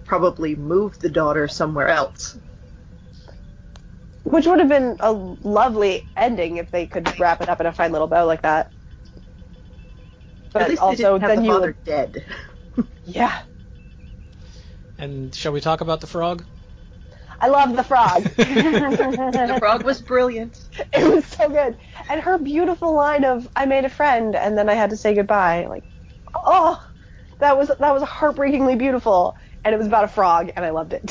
probably 0.06 0.56
move 0.56 1.00
the 1.00 1.10
daughter 1.10 1.48
somewhere 1.48 1.88
else. 1.88 2.38
Which 4.32 4.48
would 4.48 4.60
have 4.60 4.70
been 4.70 4.98
a 5.00 5.12
lovely 5.12 6.08
ending 6.16 6.58
if 6.58 6.72
they 6.72 6.88
could 6.88 7.20
wrap 7.20 7.42
it 7.42 7.50
up 7.50 7.60
in 7.62 7.68
a 7.68 7.74
fine 7.74 7.92
little 7.92 8.08
bow 8.08 8.26
like 8.26 8.42
that. 8.44 8.72
But 10.54 10.64
At 10.64 10.70
least 10.70 10.82
also, 10.82 10.98
they 10.98 11.04
didn't 11.04 11.22
have 11.22 11.30
then 11.30 11.38
the 11.38 11.44
you 11.44 11.52
father 11.54 11.68
would, 11.68 11.76
dead. 11.86 12.26
yeah, 13.06 13.38
And 14.98 15.36
shall 15.36 15.52
we 15.52 15.62
talk 15.62 15.82
about 15.82 16.02
the 16.02 16.08
frog? 16.08 16.46
I 17.42 17.48
love 17.48 17.76
the 17.76 17.84
frog. 17.84 18.24
the 18.38 19.56
frog 19.60 19.84
was 19.84 20.02
brilliant. 20.02 20.60
It 20.94 21.08
was 21.14 21.26
so 21.26 21.50
good, 21.50 21.78
and 22.10 22.22
her 22.22 22.38
beautiful 22.38 22.96
line 22.96 23.24
of 23.26 23.48
"I 23.56 23.66
made 23.66 23.86
a 23.86 23.90
friend 23.90 24.36
and 24.36 24.58
then 24.58 24.70
I 24.70 24.76
had 24.76 24.92
to 24.92 24.98
say 24.98 25.16
goodbye." 25.16 25.66
Like, 25.68 25.84
oh, 26.36 26.82
that 27.40 27.58
was 27.58 27.70
that 27.70 27.94
was 27.94 28.04
heartbreakingly 28.04 28.76
beautiful, 28.76 29.36
and 29.64 29.74
it 29.74 29.78
was 29.78 29.88
about 29.88 30.06
a 30.06 30.10
frog, 30.10 30.52
and 30.56 30.66
I 30.66 30.72
loved 30.72 30.94
it. 30.94 31.04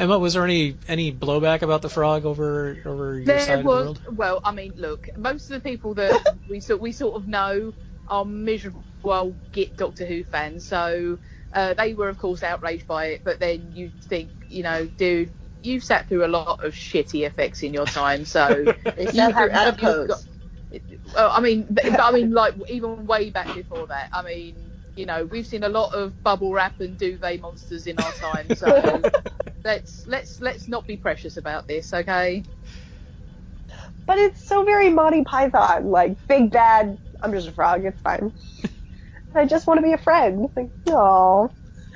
Emma, 0.00 0.18
was 0.18 0.32
there 0.34 0.44
any 0.44 0.78
any 0.88 1.12
blowback 1.12 1.62
about 1.62 1.82
the 1.82 1.90
frog 1.90 2.24
over 2.24 2.78
over 2.86 3.18
your 3.18 3.38
side 3.38 3.48
There 3.48 3.56
of 3.58 3.62
the 3.62 3.68
was 3.68 3.84
world? 3.84 4.02
well, 4.16 4.40
I 4.44 4.52
mean, 4.52 4.72
look, 4.76 5.08
most 5.16 5.50
of 5.50 5.62
the 5.62 5.68
people 5.68 5.94
that 5.94 6.20
we 6.48 6.60
sort 6.60 6.80
we 6.80 6.92
sort 6.92 7.16
of 7.16 7.28
know 7.28 7.74
are 8.08 8.24
miserable 8.24 8.84
well, 9.02 9.36
get 9.52 9.76
Doctor 9.76 10.04
Who 10.06 10.24
fans, 10.24 10.66
so 10.66 11.18
uh, 11.52 11.74
they 11.74 11.94
were 11.94 12.08
of 12.08 12.18
course 12.18 12.42
outraged 12.42 12.86
by 12.86 13.06
it. 13.06 13.22
But 13.24 13.40
then 13.40 13.72
you 13.74 13.92
think, 14.08 14.30
you 14.48 14.62
know, 14.62 14.86
dude, 14.86 15.32
you've 15.62 15.84
sat 15.84 16.08
through 16.08 16.24
a 16.24 16.28
lot 16.28 16.64
of 16.64 16.74
shitty 16.74 17.26
effects 17.26 17.62
in 17.62 17.74
your 17.74 17.86
time, 17.86 18.24
so 18.24 18.48
They 18.96 19.04
you 19.04 19.10
sat 19.12 19.34
through 19.34 19.50
have- 19.50 19.68
adipose. 19.78 20.08
got- 20.08 20.24
well, 21.14 21.30
I 21.34 21.40
mean, 21.40 21.66
but, 21.68 21.84
but 21.84 22.00
I 22.00 22.12
mean, 22.12 22.30
like 22.32 22.54
even 22.68 23.06
way 23.06 23.30
back 23.30 23.52
before 23.54 23.86
that. 23.88 24.08
I 24.12 24.22
mean, 24.22 24.69
you 24.96 25.06
know, 25.06 25.24
we've 25.24 25.46
seen 25.46 25.64
a 25.64 25.68
lot 25.68 25.94
of 25.94 26.22
bubble 26.22 26.52
wrap 26.52 26.80
and 26.80 26.96
duvet 26.98 27.40
monsters 27.40 27.86
in 27.86 27.98
our 27.98 28.12
time, 28.12 28.54
so 28.54 29.02
let's 29.64 30.06
let's 30.06 30.40
let's 30.40 30.68
not 30.68 30.86
be 30.86 30.96
precious 30.96 31.36
about 31.36 31.66
this, 31.68 31.92
okay? 31.92 32.44
but 34.10 34.18
it's 34.18 34.44
so 34.44 34.64
very 34.64 34.90
Monty 34.90 35.22
Python, 35.22 35.90
like 35.92 36.26
big 36.26 36.50
bad. 36.50 36.98
I'm 37.22 37.32
just 37.32 37.46
a 37.46 37.52
frog. 37.52 37.84
It's 37.84 38.00
fine. 38.00 38.32
I 39.34 39.46
just 39.46 39.68
want 39.68 39.78
to 39.78 39.82
be 39.82 39.92
a 39.92 39.98
friend. 39.98 40.46
It's 40.46 40.56
like, 40.56 40.70
no. 40.84 41.52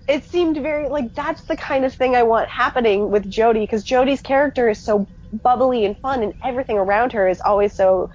it 0.07 0.25
seemed 0.25 0.57
very 0.57 0.89
like 0.89 1.13
that's 1.13 1.43
the 1.43 1.55
kind 1.55 1.85
of 1.85 1.93
thing 1.93 2.13
I 2.13 2.23
want 2.23 2.49
happening 2.49 3.09
with 3.09 3.23
Jodie 3.31 3.61
because 3.61 3.85
Jodie's 3.85 4.21
character 4.21 4.67
is 4.67 4.79
so 4.79 5.07
bubbly 5.31 5.85
and 5.85 5.97
fun, 5.97 6.23
and 6.23 6.33
everything 6.43 6.77
around 6.77 7.13
her 7.13 7.29
is 7.29 7.39
always 7.39 7.73
so 7.73 8.09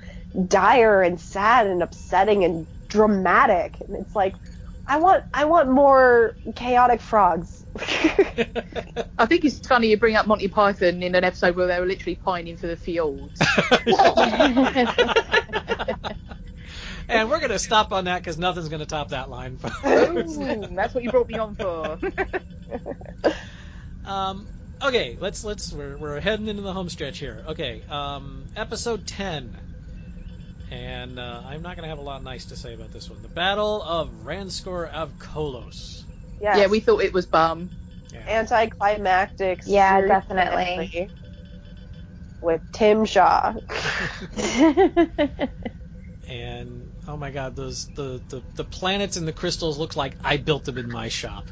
dire 0.46 1.02
and 1.02 1.20
sad 1.20 1.66
and 1.66 1.82
upsetting 1.82 2.44
and 2.44 2.66
dramatic. 2.88 3.76
And 3.80 3.96
it's 3.96 4.14
like, 4.14 4.34
I 4.86 4.98
want 4.98 5.24
I 5.32 5.46
want 5.46 5.70
more 5.70 6.36
chaotic 6.54 7.00
frogs. 7.00 7.64
I 7.78 9.26
think 9.26 9.44
it's 9.44 9.58
funny 9.60 9.88
you 9.88 9.96
bring 9.96 10.16
up 10.16 10.26
Monty 10.26 10.48
Python 10.48 11.02
in 11.02 11.14
an 11.14 11.24
episode 11.24 11.56
where 11.56 11.66
they 11.66 11.80
were 11.80 11.86
literally 11.86 12.16
pining 12.16 12.58
for 12.58 12.66
the 12.66 12.76
fjords. 12.76 13.40
And 17.08 17.28
we're 17.28 17.40
gonna 17.40 17.58
stop 17.58 17.92
on 17.92 18.06
that 18.06 18.18
because 18.18 18.38
nothing's 18.38 18.68
gonna 18.68 18.86
top 18.86 19.10
that 19.10 19.28
line. 19.28 19.58
Ooh, 19.86 20.66
that's 20.74 20.94
what 20.94 21.04
you 21.04 21.10
brought 21.10 21.28
me 21.28 21.38
on 21.38 21.54
for. 21.54 21.98
um, 24.04 24.48
okay, 24.82 25.16
let's 25.20 25.44
let's 25.44 25.72
we're, 25.72 25.98
we're 25.98 26.20
heading 26.20 26.48
into 26.48 26.62
the 26.62 26.72
home 26.72 26.88
stretch 26.88 27.18
here. 27.18 27.44
Okay, 27.48 27.84
um, 27.88 28.46
episode 28.56 29.06
ten, 29.06 29.56
and 30.70 31.18
uh, 31.18 31.42
I'm 31.46 31.62
not 31.62 31.76
gonna 31.76 31.88
have 31.88 31.98
a 31.98 32.02
lot 32.02 32.22
nice 32.22 32.46
to 32.46 32.56
say 32.56 32.74
about 32.74 32.92
this 32.92 33.10
one. 33.10 33.20
The 33.22 33.28
Battle 33.28 33.82
of 33.82 34.10
Ranskoor 34.24 34.92
Av 34.92 35.18
Kolos. 35.18 36.04
Yes. 36.40 36.58
Yeah, 36.58 36.66
we 36.66 36.80
thought 36.80 37.02
it 37.02 37.12
was 37.12 37.26
bum. 37.26 37.70
anticlimactic. 38.26 39.60
Yeah, 39.66 40.00
definitely. 40.02 41.10
With 42.40 42.60
Tim 42.72 43.04
Shaw. 43.06 43.54
And 46.28 46.90
oh 47.06 47.16
my 47.16 47.30
god, 47.30 47.54
those 47.54 47.86
the, 47.94 48.20
the 48.28 48.42
the 48.56 48.64
planets 48.64 49.16
and 49.16 49.28
the 49.28 49.32
crystals 49.32 49.78
look 49.78 49.96
like 49.96 50.16
I 50.24 50.38
built 50.38 50.64
them 50.64 50.78
in 50.78 50.90
my 50.90 51.08
shop. 51.08 51.44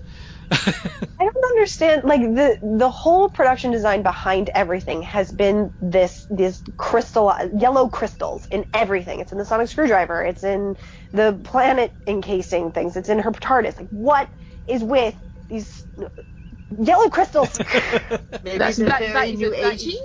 I 1.20 1.24
don't 1.24 1.44
understand. 1.52 2.04
Like 2.04 2.22
the 2.22 2.58
the 2.78 2.90
whole 2.90 3.30
production 3.30 3.72
design 3.72 4.02
behind 4.02 4.50
everything 4.54 5.02
has 5.02 5.32
been 5.32 5.72
this 5.80 6.26
this 6.30 6.62
crystal 6.78 7.32
yellow 7.58 7.88
crystals 7.88 8.46
in 8.50 8.66
everything. 8.74 9.20
It's 9.20 9.32
in 9.32 9.38
the 9.38 9.46
sonic 9.46 9.68
screwdriver. 9.68 10.22
It's 10.24 10.44
in 10.44 10.76
the 11.12 11.40
planet 11.44 11.94
encasing 12.06 12.72
things. 12.72 12.96
It's 12.96 13.08
in 13.10 13.20
her 13.20 13.32
TARDIS. 13.32 13.78
Like 13.78 13.88
what 13.90 14.30
is 14.68 14.84
with 14.84 15.16
these 15.48 15.86
yellow 16.78 17.10
crystals? 17.10 17.58
Maybe 18.42 18.58
That's, 18.58 18.78
that, 18.78 18.98
very 18.98 19.12
that 19.12 19.28
is 19.28 19.38
new 19.40 19.52
a, 19.54 19.56
agey. 19.56 19.96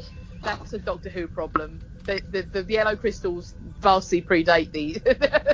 that's 0.44 0.74
a 0.74 0.80
Doctor 0.80 1.10
Who 1.10 1.28
problem. 1.28 1.84
The, 2.06 2.22
the, 2.30 2.44
the 2.44 2.74
yellow 2.74 2.96
crystals 2.96 3.56
vastly 3.82 4.22
predate 4.22 4.72
these. 4.72 5.00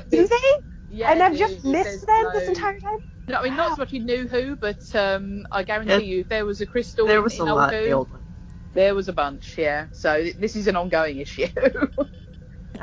Do 0.10 0.28
they? 0.28 0.38
Yeah, 0.90 1.11
and 1.11 1.24
I've 1.24 1.36
just 1.38 1.64
missed 1.65 1.86
There's 1.86 2.02
them 2.06 2.26
this 2.34 2.48
entire 2.49 2.80
time. 2.80 2.99
No, 3.28 3.40
I 3.40 3.44
mean 3.44 3.56
not 3.56 3.72
as 3.72 3.78
much 3.78 3.94
in 3.94 4.06
New 4.06 4.28
Who, 4.28 4.56
but 4.56 4.84
um, 4.95 5.45
I 5.52 5.64
guarantee 5.64 5.91
Yeah. 5.94 6.00
you, 6.00 6.20
if 6.22 6.30
there 6.30 6.45
was 6.45 6.62
a 6.62 6.66
crystal 6.66 7.08
There 7.08 7.22
was 7.22 7.36
in 7.40 7.41
a 7.48 7.52
old 7.52 7.58
lot 7.58 7.74
Who, 7.74 7.84
the 7.84 7.91
old 7.94 8.12
one. 8.12 8.22
there 8.74 8.94
was 8.95 9.08
a 9.08 9.14
bunch. 9.14 9.58
Yeah, 9.58 9.88
so 9.91 10.26
this 10.38 10.56
is 10.56 10.68
an 10.68 10.76
ongoing 10.76 11.18
issue. 11.20 11.48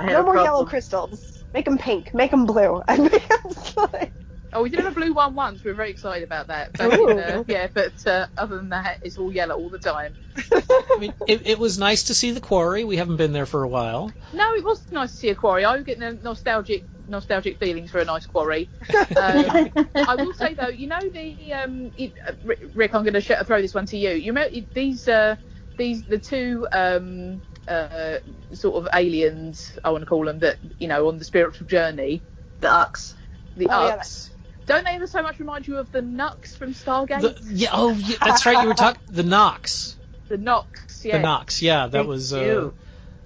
No 0.03 0.21
a 0.21 0.23
more 0.23 0.37
yellow 0.37 0.65
crystals. 0.65 1.45
Make 1.53 1.65
them 1.67 1.77
pink. 1.77 2.15
Make 2.15 2.31
them 2.31 2.47
blue. 2.47 2.81
And 2.89 3.03
make 3.11 3.29
'em 3.31 3.53
fine. 3.53 4.13
oh, 4.53 4.63
we 4.63 4.71
did 4.71 4.79
have 4.81 4.93
a 4.93 4.95
blue 4.95 5.13
one 5.13 5.35
once. 5.35 5.63
We 5.65 5.71
were 5.73 5.77
very 5.77 5.91
excited 5.91 6.23
about 6.25 6.47
that. 6.47 6.71
But, 6.79 6.93
Ooh. 6.99 7.19
uh, 7.19 7.45
yeah, 7.49 7.67
but 7.75 8.07
uh, 8.07 8.27
other 8.37 8.57
than 8.57 8.71
that, 8.71 8.99
it's 9.03 9.19
all 9.19 9.33
yellow 9.33 9.57
all 9.57 9.69
the 9.69 9.79
time. 9.79 10.15
I 10.53 10.97
mean, 10.99 11.13
it, 11.27 11.47
it 11.47 11.59
was 11.59 11.79
nice 11.79 12.05
to 12.05 12.15
see 12.15 12.31
the 12.31 12.41
quarry. 12.41 12.85
We 12.85 12.97
haven't 12.97 13.17
been 13.17 13.33
there 13.33 13.47
for 13.47 13.63
a 13.65 13.69
while. 13.69 14.11
No, 14.33 14.55
it 14.55 14.65
was 14.65 14.81
nice 14.93 15.11
to 15.11 15.17
see 15.17 15.29
a 15.31 15.35
quarry. 15.35 15.65
I 15.65 15.75
was 15.75 15.85
getting 15.85 16.05
a 16.05 16.13
nostalgic 16.13 16.87
nostalgic 17.11 17.59
feelings 17.59 17.91
for 17.91 17.99
a 17.99 18.05
nice 18.05 18.27
quarry. 18.27 18.71
Um, 19.17 19.71
I 19.95 20.15
will 20.17 20.33
say 20.33 20.55
though, 20.55 20.69
you 20.69 20.87
know 20.87 21.01
the 21.13 21.53
um, 21.53 21.93
it, 21.97 22.15
uh, 22.27 22.33
Rick- 22.43 22.63
Rick, 22.75 22.95
I'm 22.95 23.03
going 23.03 23.15
to 23.15 23.21
sh- 23.21 23.33
throw 23.45 23.61
this 23.61 23.75
one 23.75 23.87
to 23.87 23.97
you. 23.99 24.11
You 24.11 24.33
remember 24.33 24.57
these 24.73 25.07
uh, 25.09 25.37
these 25.77 26.05
the 26.07 26.19
two 26.19 26.67
um, 26.73 27.43
uh, 27.69 28.17
sort 28.53 28.77
of 28.77 28.89
aliens 28.95 29.79
I 29.85 29.91
want 29.91 30.03
to 30.03 30.07
call 30.07 30.25
them 30.25 30.39
that 30.41 30.59
you 30.79 30.89
know 30.89 31.09
on 31.09 31.19
the 31.19 31.25
spiritual 31.25 31.67
journey, 31.67 32.23
The 32.61 32.71
Ux. 32.71 33.15
the 33.57 33.69
Oh, 33.69 33.87
yeah. 33.89 33.95
Ux. 33.97 34.31
Don't 34.67 34.85
they 34.85 34.93
ever 34.95 35.07
so 35.07 35.23
much 35.23 35.39
remind 35.41 35.67
you 35.67 35.79
of 35.79 35.91
the 35.91 36.01
Nux 36.03 36.55
from 36.57 36.73
Stargate? 36.75 37.21
The, 37.23 37.37
yeah, 37.53 37.71
oh, 37.73 37.93
yeah, 37.93 38.17
that's 38.25 38.47
right. 38.47 38.63
You 38.63 38.69
were 38.69 38.75
talking 38.75 39.01
the 39.09 39.25
Nox. 39.25 39.97
The 40.29 40.39
Nox, 40.39 41.05
yeah. 41.05 41.17
The 41.17 41.23
Nox, 41.23 41.61
yeah, 41.61 41.87
that 41.89 41.91
Thank 41.93 42.09
was. 42.09 42.33
Uh, 42.33 42.41
you. 42.41 42.75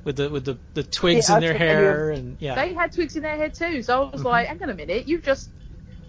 With 0.04 0.16
the 0.16 0.28
with 0.30 0.44
the, 0.44 0.58
the 0.74 0.82
twigs 0.82 1.28
Yeah, 1.28 1.36
in 1.36 1.40
their 1.40 1.50
Ux- 1.54 1.58
hair 1.58 2.10
and 2.10 2.36
yeah. 2.40 2.54
They 2.54 2.74
had 2.74 2.92
twigs 2.92 3.16
in 3.16 3.22
their 3.22 3.36
hair 3.36 3.48
too, 3.50 3.82
so 3.82 4.04
I 4.04 4.10
was 4.10 4.20
Mhm. 4.22 4.24
like, 4.24 4.46
hang 4.48 4.62
on 4.62 4.70
a 4.70 4.74
minute, 4.74 5.08
you've 5.08 5.22
just 5.24 5.50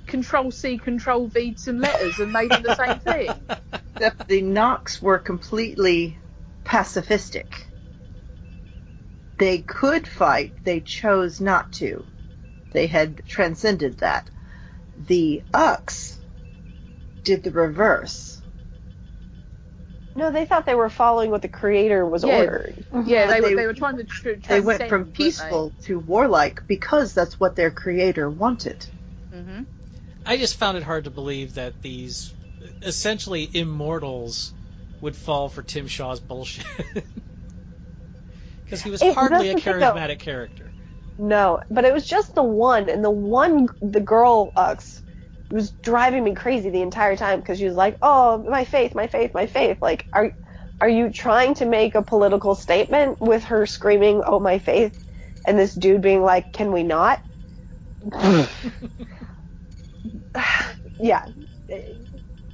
Control 0.08 0.52
C, 0.52 0.78
Control 0.78 1.28
V 1.28 1.56
some 1.58 1.80
letters 1.80 2.20
and 2.20 2.32
made 2.32 2.52
them 2.52 2.62
the 2.64 2.76
same 2.76 3.00
thing. 3.00 3.32
Except 3.96 4.28
the 4.28 4.42
Nox 4.42 5.02
were 5.02 5.18
completely 5.18 6.18
pacifistic. 6.64 7.46
They 9.38 9.60
could 9.60 10.08
fight, 10.08 10.54
they 10.64 10.80
chose 10.80 11.42
not 11.42 11.72
to. 11.74 12.06
They 12.72 12.88
had 12.88 13.26
transcended 13.26 14.00
that. 14.00 14.30
The 15.08 15.44
Ux 15.54 16.18
did 17.24 17.44
the 17.44 17.52
reverse. 17.52 18.35
No, 20.16 20.32
they 20.32 20.46
thought 20.46 20.66
they 20.66 20.76
were 20.76 20.90
following 20.90 21.30
what 21.30 21.42
the 21.42 21.50
creator 21.50 22.06
was 22.06 22.24
Yeah. 22.24 22.38
ordered. 22.40 22.86
Yeah, 23.06 23.28
they, 23.28 23.42
were 23.42 23.50
they- 23.50 23.56
they 23.56 23.68
were 23.68 23.74
trying 23.74 23.98
to 23.98 24.06
tr- 24.06 24.30
They 24.48 24.62
went 24.62 24.84
from 24.88 25.02
weren't 25.02 25.14
peaceful 25.14 25.74
to 25.84 26.00
warlike 26.00 26.64
because 26.68 27.14
that's 27.14 27.38
what 27.40 27.56
their 27.56 27.70
creator 27.72 28.30
wanted. 28.30 28.86
they? 29.32 29.38
Mhm. 29.40 29.66
I 30.26 30.38
just 30.38 30.56
found 30.58 30.78
it 30.78 30.84
hard 30.84 31.04
to 31.04 31.10
believe 31.12 31.56
that 31.56 31.82
these 31.82 32.34
essentially 32.82 33.50
immortals 33.54 34.54
would 35.02 35.16
fall 35.16 35.50
for 35.50 35.62
Tim 35.62 35.88
Shaw's 35.88 36.20
bullshit. 36.20 36.66
Because 38.64 38.82
he 38.82 38.90
was 38.90 39.02
It- 39.02 39.14
hardly 39.14 39.50
a 39.50 39.54
that's 39.54 39.64
the 39.64 39.72
thing, 39.74 39.80
though. 39.80 39.94
charismatic 39.94 40.20
character. 40.20 40.72
No, 41.20 41.62
but 41.70 41.86
it 41.86 41.94
was 41.94 42.06
just 42.06 42.34
the 42.36 42.42
one, 42.44 42.90
and 42.90 43.04
the 43.04 43.12
one, 43.12 43.68
the 43.82 44.00
girl 44.02 44.52
Ux, 44.56 45.04
was 45.56 45.72
driving 45.84 46.24
me 46.24 46.36
crazy 46.36 46.70
the 46.70 46.82
entire 46.84 47.18
time 47.18 47.40
because 47.40 47.60
she 47.60 47.66
was 47.66 47.76
like, 47.76 47.98
"Oh, 48.02 48.44
my 48.50 48.66
faith, 48.66 48.96
my 48.96 49.08
faith, 49.08 49.32
my 49.34 49.48
faith." 49.48 49.80
Like, 49.82 50.06
are 50.14 50.34
are 50.82 50.90
you 50.90 51.12
trying 51.12 51.56
to 51.56 51.66
make 51.66 51.96
a 51.96 52.04
political 52.04 52.56
statement 52.56 53.20
with 53.22 53.46
her 53.46 53.66
screaming, 53.66 54.24
"Oh, 54.26 54.40
my 54.40 54.60
faith," 54.60 54.94
and 55.46 55.58
this 55.60 55.76
dude 55.76 56.02
being 56.02 56.24
like, 56.24 56.54
"Can 56.54 56.72
we 56.74 56.84
not?" 56.84 57.22
yeah. 61.00 61.26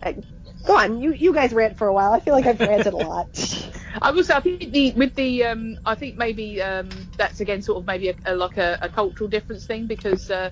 I- 0.03 0.23
Go 0.65 0.77
on, 0.77 1.01
you 1.01 1.13
you 1.13 1.33
guys 1.33 1.53
rant 1.53 1.77
for 1.77 1.87
a 1.87 1.93
while. 1.93 2.13
I 2.13 2.19
feel 2.19 2.35
like 2.35 2.45
I've 2.45 2.61
ranted 2.61 2.93
a 2.93 2.97
lot. 2.97 3.27
I 4.01 4.11
will 4.11 4.23
say, 4.23 4.35
I 4.35 4.41
think 4.41 4.71
the 4.71 4.91
with 4.91 5.15
the 5.15 5.45
um, 5.45 5.77
I 5.85 5.95
think 5.95 6.17
maybe 6.17 6.61
um, 6.61 6.89
that's 7.17 7.39
again 7.39 7.61
sort 7.63 7.79
of 7.79 7.87
maybe 7.87 8.09
a, 8.09 8.15
a, 8.25 8.35
like 8.35 8.57
a, 8.57 8.77
a 8.81 8.89
cultural 8.89 9.27
difference 9.29 9.65
thing 9.65 9.87
because 9.87 10.29
uh, 10.29 10.51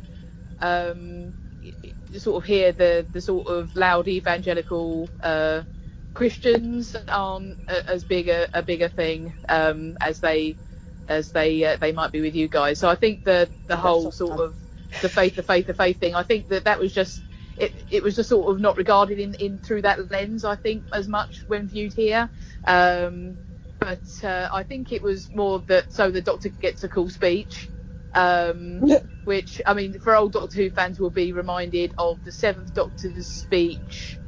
um, 0.59 1.35
sort 2.17 2.41
of 2.43 2.47
hear 2.47 2.71
the 2.71 3.05
the 3.11 3.21
sort 3.21 3.47
of 3.47 3.75
loud 3.75 4.07
evangelical 4.07 5.09
uh, 5.21 5.63
Christians 6.13 6.95
aren't 7.07 7.57
as 7.67 8.03
big 8.03 8.29
a, 8.29 8.47
a 8.53 8.63
bigger 8.63 8.89
thing 8.89 9.33
um, 9.47 9.97
as 10.01 10.19
they 10.19 10.57
as 11.07 11.31
they 11.31 11.63
uh, 11.65 11.77
they 11.77 11.91
might 11.91 12.11
be 12.11 12.21
with 12.21 12.35
you 12.35 12.47
guys. 12.47 12.79
So 12.79 12.89
I 12.89 12.95
think 12.95 13.23
the 13.23 13.49
the 13.67 13.77
whole 13.77 14.11
sort 14.11 14.39
of 14.39 14.55
the 15.01 15.09
faith, 15.09 15.35
the 15.35 15.43
faith, 15.43 15.67
the 15.67 15.73
faith 15.73 15.99
thing. 15.99 16.15
I 16.15 16.23
think 16.23 16.47
that 16.49 16.65
that 16.65 16.79
was 16.79 16.93
just 16.93 17.21
it. 17.57 17.73
It 17.89 18.03
was 18.03 18.15
just 18.15 18.29
sort 18.29 18.53
of 18.53 18.59
not 18.59 18.77
regarded 18.77 19.19
in, 19.19 19.33
in 19.35 19.59
through 19.59 19.83
that 19.83 20.11
lens. 20.11 20.45
I 20.45 20.55
think 20.55 20.85
as 20.93 21.07
much 21.07 21.43
when 21.47 21.67
viewed 21.67 21.93
here. 21.93 22.29
Um, 22.65 23.39
but 23.79 24.03
uh, 24.23 24.49
I 24.51 24.63
think 24.63 24.91
it 24.91 25.01
was 25.01 25.33
more 25.33 25.59
that 25.67 25.93
so 25.93 26.11
the 26.11 26.21
Doctor 26.21 26.49
gets 26.49 26.83
a 26.83 26.89
cool 26.89 27.09
speech. 27.09 27.69
Um, 28.13 28.81
which 29.23 29.61
I 29.65 29.73
mean, 29.73 29.99
for 29.99 30.15
old 30.15 30.33
Doctor 30.33 30.57
Who 30.57 30.69
fans 30.71 30.99
will 30.99 31.11
be 31.11 31.33
reminded 31.33 31.93
of 31.97 32.23
the 32.23 32.31
Seventh 32.31 32.73
Doctor's 32.73 33.27
speech 33.27 34.19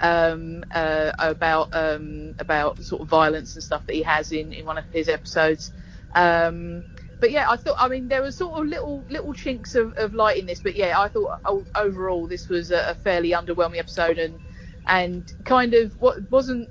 um, 0.00 0.64
uh, 0.72 1.12
about 1.18 1.68
um, 1.72 2.34
about 2.38 2.82
sort 2.82 3.02
of 3.02 3.08
violence 3.08 3.54
and 3.54 3.64
stuff 3.64 3.86
that 3.86 3.94
he 3.94 4.02
has 4.02 4.32
in, 4.32 4.52
in 4.52 4.64
one 4.66 4.78
of 4.78 4.84
his 4.92 5.08
episodes. 5.08 5.72
Um, 6.14 6.84
but 7.20 7.30
yeah, 7.30 7.46
I 7.48 7.56
thought 7.56 7.76
I 7.78 7.88
mean 7.88 8.08
there 8.08 8.22
were 8.22 8.32
sort 8.32 8.60
of 8.60 8.66
little 8.66 9.06
little 9.10 9.34
chinks 9.34 9.74
of, 9.74 9.92
of 9.96 10.14
light 10.14 10.38
in 10.38 10.46
this, 10.46 10.60
but 10.60 10.76
yeah, 10.76 10.98
I 10.98 11.08
thought 11.08 11.38
overall 11.74 12.26
this 12.28 12.48
was 12.48 12.70
a, 12.70 12.84
a 12.88 12.94
fairly 12.94 13.30
underwhelming 13.30 13.78
episode 13.78 14.18
and 14.18 14.40
and 14.86 15.30
kind 15.44 15.74
of 15.74 15.94
what 15.98 16.30
wasn't 16.30 16.70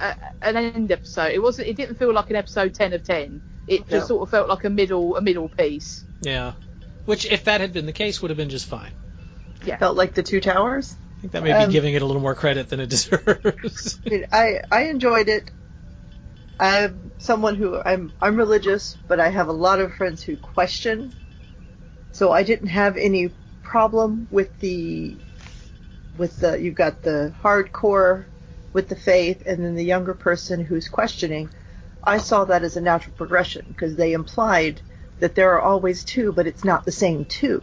a, 0.00 0.14
an 0.42 0.56
end 0.56 0.92
episode. 0.92 1.32
It 1.32 1.42
wasn't. 1.42 1.68
It 1.68 1.76
didn't 1.76 1.96
feel 1.96 2.12
like 2.14 2.30
an 2.30 2.36
episode 2.36 2.74
ten 2.74 2.92
of 2.92 3.02
ten. 3.02 3.42
It 3.68 3.80
just 3.88 3.90
No. 3.90 4.06
sort 4.06 4.22
of 4.22 4.30
felt 4.30 4.48
like 4.48 4.64
a 4.64 4.70
middle 4.70 5.16
a 5.16 5.20
middle 5.20 5.48
piece. 5.48 6.04
Yeah. 6.22 6.52
Which, 7.04 7.24
if 7.26 7.44
that 7.44 7.60
had 7.60 7.72
been 7.72 7.86
the 7.86 7.92
case, 7.92 8.20
would 8.20 8.30
have 8.30 8.36
been 8.38 8.50
just 8.50 8.66
fine. 8.66 8.92
Yeah. 9.64 9.76
Felt 9.76 9.96
like 9.96 10.14
the 10.14 10.22
Two 10.22 10.40
Towers. 10.40 10.94
I 11.18 11.20
think 11.20 11.32
that 11.32 11.42
may 11.42 11.52
Um, 11.52 11.68
be 11.68 11.72
giving 11.72 11.94
it 11.94 12.02
a 12.02 12.06
little 12.06 12.22
more 12.22 12.34
credit 12.34 12.68
than 12.68 12.80
it 12.80 12.88
deserves. 12.90 13.98
I 14.10 14.24
I 14.32 14.60
I 14.70 14.82
enjoyed 14.84 15.28
it. 15.28 15.50
I'm 16.60 17.12
someone 17.18 17.54
who 17.56 17.80
I'm 17.80 18.12
I'm 18.20 18.36
religious, 18.36 18.96
but 19.06 19.20
I 19.20 19.28
have 19.28 19.48
a 19.48 19.52
lot 19.52 19.80
of 19.80 19.94
friends 19.94 20.22
who 20.22 20.36
question. 20.36 21.12
So 22.12 22.32
I 22.32 22.42
didn't 22.42 22.68
have 22.68 22.96
any 22.96 23.30
problem 23.62 24.26
with 24.30 24.58
the 24.60 25.16
with 26.16 26.36
the 26.40 26.60
you've 26.60 26.74
got 26.74 27.02
the 27.02 27.32
hardcore 27.42 28.24
with 28.72 28.88
the 28.88 28.96
faith 28.96 29.42
and 29.46 29.64
then 29.64 29.74
the 29.76 29.84
younger 29.84 30.14
person 30.14 30.64
who's 30.64 30.88
questioning. 30.88 31.50
I 32.02 32.18
saw 32.18 32.44
that 32.44 32.62
as 32.62 32.76
a 32.76 32.80
natural 32.80 33.14
progression 33.16 33.64
because 33.68 33.96
they 33.96 34.12
implied 34.12 34.80
that 35.20 35.34
there 35.34 35.52
are 35.54 35.60
always 35.60 36.04
two, 36.04 36.32
but 36.32 36.46
it's 36.46 36.64
not 36.64 36.84
the 36.84 36.92
same 36.92 37.24
two. 37.24 37.62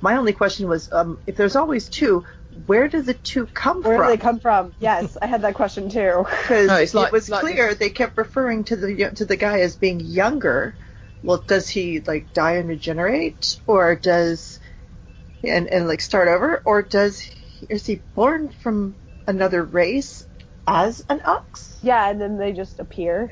My 0.00 0.16
only 0.16 0.32
question 0.32 0.68
was, 0.68 0.92
um, 0.92 1.18
if 1.26 1.36
there's 1.36 1.56
always 1.56 1.88
two, 1.88 2.24
where 2.66 2.88
do 2.88 3.02
the 3.02 3.14
two 3.14 3.46
come 3.46 3.82
Where 3.82 3.96
from? 3.96 4.06
Where 4.06 4.10
do 4.10 4.16
they 4.16 4.22
come 4.22 4.40
from? 4.40 4.74
Yes, 4.78 5.16
I 5.20 5.26
had 5.26 5.42
that 5.42 5.54
question 5.54 5.88
too. 5.88 6.24
because 6.42 6.68
No, 6.68 7.00
like- 7.00 7.08
it 7.08 7.12
was 7.12 7.28
like 7.30 7.40
clear 7.40 7.74
they 7.74 7.90
kept 7.90 8.16
referring 8.16 8.64
to 8.64 8.76
the 8.76 9.10
to 9.14 9.24
the 9.24 9.36
guy 9.36 9.60
as 9.60 9.76
being 9.76 10.00
younger. 10.00 10.74
Well, 11.22 11.42
does 11.46 11.68
he 11.68 12.00
like 12.00 12.32
die 12.32 12.54
and 12.56 12.68
regenerate, 12.68 13.60
or 13.66 13.94
does 13.94 14.58
and 15.44 15.68
and 15.68 15.86
like 15.86 16.00
start 16.00 16.28
over, 16.28 16.62
or 16.64 16.82
does 16.82 17.20
he, 17.20 17.66
is 17.68 17.86
he 17.86 18.02
born 18.14 18.48
from 18.48 18.96
another 19.26 19.62
race 19.62 20.26
as 20.66 21.04
an 21.08 21.22
ox? 21.24 21.78
Yeah, 21.82 22.08
and 22.10 22.20
then 22.20 22.38
they 22.38 22.52
just 22.52 22.80
appear. 22.80 23.30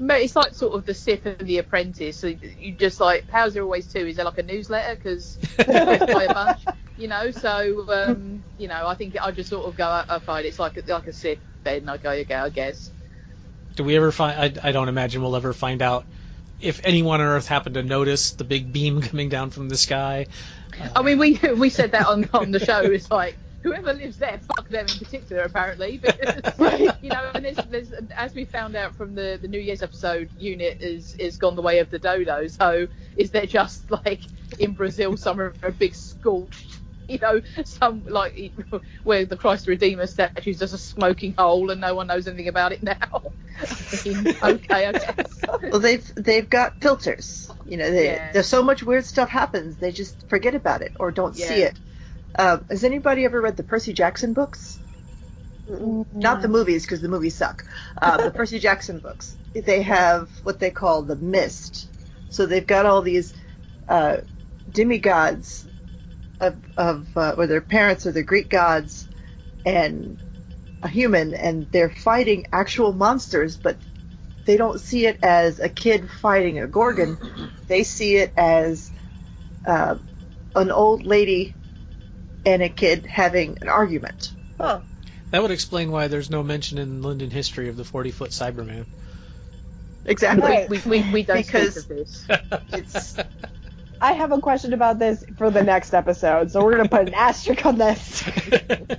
Mate, 0.00 0.24
It's 0.24 0.34
like 0.34 0.54
sort 0.54 0.74
of 0.74 0.86
the 0.86 0.94
Sith 0.94 1.26
and 1.26 1.38
the 1.46 1.58
Apprentice. 1.58 2.16
So 2.16 2.28
you 2.28 2.72
just 2.72 3.00
like, 3.00 3.28
how's 3.30 3.52
there 3.54 3.62
always 3.62 3.86
two? 3.86 4.06
Is 4.06 4.16
there 4.16 4.24
like 4.24 4.38
a 4.38 4.42
newsletter? 4.42 4.96
Because 4.96 5.36
by 5.58 6.24
a 6.24 6.34
bunch, 6.34 6.64
you 6.96 7.06
know. 7.06 7.30
So 7.30 7.84
um, 7.92 8.42
you 8.58 8.66
know, 8.66 8.86
I 8.86 8.94
think 8.94 9.16
I 9.20 9.30
just 9.30 9.50
sort 9.50 9.66
of 9.66 9.76
go, 9.76 9.86
I 9.86 10.18
find 10.20 10.46
it's 10.46 10.58
like 10.58 10.78
a, 10.78 10.92
like 10.92 11.06
a 11.06 11.12
Sith. 11.12 11.38
Then 11.64 11.88
I 11.88 11.98
go, 11.98 12.10
okay, 12.10 12.34
I 12.34 12.48
guess. 12.48 12.90
Do 13.76 13.84
we 13.84 13.94
ever 13.96 14.10
find? 14.10 14.58
I, 14.58 14.68
I 14.68 14.72
don't 14.72 14.88
imagine 14.88 15.20
we'll 15.20 15.36
ever 15.36 15.52
find 15.52 15.82
out 15.82 16.06
if 16.60 16.80
anyone 16.84 17.20
on 17.20 17.26
Earth 17.26 17.46
happened 17.46 17.74
to 17.74 17.82
notice 17.82 18.32
the 18.32 18.44
big 18.44 18.72
beam 18.72 19.02
coming 19.02 19.28
down 19.28 19.50
from 19.50 19.68
the 19.68 19.76
sky. 19.76 20.26
I 20.96 21.02
mean, 21.02 21.18
we 21.18 21.38
we 21.56 21.68
said 21.68 21.92
that 21.92 22.06
on 22.06 22.28
on 22.32 22.52
the 22.52 22.60
show. 22.60 22.80
It's 22.80 23.10
like 23.10 23.36
whoever 23.62 23.92
lives 23.92 24.18
there, 24.18 24.40
fuck 24.56 24.68
them 24.68 24.86
in 24.86 24.98
particular, 24.98 25.42
apparently. 25.42 25.98
Because, 25.98 26.94
you 27.02 27.10
know, 27.10 27.30
and 27.34 27.44
there's, 27.44 27.56
there's 27.68 27.92
as 28.16 28.34
we 28.34 28.44
found 28.44 28.76
out 28.76 28.94
from 28.94 29.14
the 29.14 29.38
the 29.40 29.48
New 29.48 29.60
Year's 29.60 29.82
episode, 29.82 30.30
unit 30.38 30.78
is 30.80 31.14
is 31.14 31.36
gone 31.36 31.56
the 31.56 31.62
way 31.62 31.78
of 31.78 31.90
the 31.90 31.98
dodo. 31.98 32.46
So 32.46 32.88
is 33.16 33.30
there 33.30 33.46
just 33.46 33.90
like 33.90 34.22
in 34.58 34.72
Brazil 34.72 35.16
somewhere 35.16 35.54
a 35.62 35.70
big 35.72 35.94
scorched? 35.94 36.78
You 37.08 37.18
know, 37.18 37.40
some 37.64 38.04
like 38.06 38.52
where 39.02 39.24
the 39.24 39.36
Christ 39.36 39.66
Redeemer 39.66 40.06
statue 40.06 40.50
is 40.50 40.60
just 40.60 40.74
a 40.74 40.78
smoking 40.78 41.34
hole 41.36 41.70
and 41.70 41.80
no 41.80 41.94
one 41.96 42.06
knows 42.06 42.28
anything 42.28 42.46
about 42.46 42.70
it 42.70 42.84
now. 42.84 42.94
I 43.60 44.08
mean, 44.08 44.28
okay, 44.42 44.86
I 44.86 44.92
guess. 44.92 45.40
Well, 45.70 45.80
they've 45.80 46.14
they've 46.14 46.48
got 46.48 46.80
filters. 46.80 47.50
You 47.66 47.78
know, 47.78 47.90
they, 47.90 48.04
Yeah. 48.04 48.32
there's 48.32 48.46
so 48.46 48.62
much 48.62 48.84
weird 48.84 49.04
stuff 49.04 49.28
happens, 49.28 49.76
they 49.76 49.90
just 49.90 50.28
forget 50.28 50.54
about 50.54 50.82
it 50.82 50.92
or 51.00 51.10
don't 51.10 51.36
see 51.36 51.62
it. 51.62 51.76
Um, 52.38 52.64
has 52.70 52.84
anybody 52.84 53.24
ever 53.24 53.40
read 53.40 53.56
the 53.56 53.62
Percy 53.62 53.92
Jackson 53.92 54.32
books? 54.32 54.78
Not 56.12 56.42
the 56.42 56.48
movies, 56.48 56.84
because 56.84 57.00
the 57.00 57.08
movies 57.08 57.36
suck. 57.36 57.64
Uh, 58.00 58.16
the 58.24 58.30
Percy 58.30 58.58
Jackson 58.58 58.98
books. 58.98 59.36
They 59.52 59.82
have 59.82 60.30
what 60.42 60.58
they 60.58 60.70
call 60.70 61.02
the 61.02 61.16
mist. 61.16 61.88
So 62.28 62.46
they've 62.46 62.66
got 62.66 62.86
all 62.86 63.02
these 63.02 63.34
uh, 63.88 64.18
demigods 64.72 65.66
of, 66.40 66.56
of 66.76 67.06
uh, 67.16 67.34
or 67.36 67.46
their 67.46 67.60
parents 67.60 68.06
are 68.06 68.12
the 68.12 68.22
Greek 68.22 68.48
gods 68.48 69.06
and 69.64 70.18
a 70.82 70.88
human, 70.88 71.34
and 71.34 71.66
they're 71.70 71.90
fighting 71.90 72.46
actual 72.52 72.92
monsters, 72.92 73.56
but 73.56 73.76
they 74.46 74.56
don't 74.56 74.80
see 74.80 75.06
it 75.06 75.18
as 75.22 75.60
a 75.60 75.68
kid 75.68 76.10
fighting 76.10 76.58
a 76.58 76.66
gorgon. 76.66 77.18
They 77.68 77.82
see 77.84 78.16
it 78.16 78.32
as 78.36 78.90
uh, 79.66 79.96
an 80.56 80.70
old 80.70 81.04
lady 81.04 81.54
and 82.46 82.62
a 82.62 82.68
kid 82.68 83.06
having 83.06 83.58
an 83.60 83.68
argument. 83.68 84.32
Huh. 84.58 84.80
That 85.30 85.42
would 85.42 85.50
explain 85.50 85.90
why 85.90 86.08
there's 86.08 86.30
no 86.30 86.42
mention 86.42 86.78
in 86.78 87.02
London 87.02 87.30
history 87.30 87.68
of 87.68 87.76
the 87.76 87.84
40 87.84 88.10
foot 88.10 88.30
Cyberman. 88.30 88.86
Exactly. 90.04 90.48
Right. 90.48 90.68
We, 90.68 90.78
we, 90.86 91.12
we 91.12 91.22
don't 91.22 91.36
Because- 91.46 91.82
speak 91.84 91.90
of 91.90 92.06
this. 92.06 92.26
It's 92.72 93.16
I 94.02 94.14
have 94.14 94.32
a 94.32 94.38
question 94.40 94.72
about 94.72 94.98
this 94.98 95.22
for 95.36 95.50
the 95.50 95.62
next 95.62 95.92
episode, 95.92 96.50
so 96.50 96.64
we're 96.64 96.74
gonna 96.78 96.88
put 96.88 97.06
an 97.08 97.12
asterisk 97.14 97.66
on 97.66 97.76
this. 97.76 98.22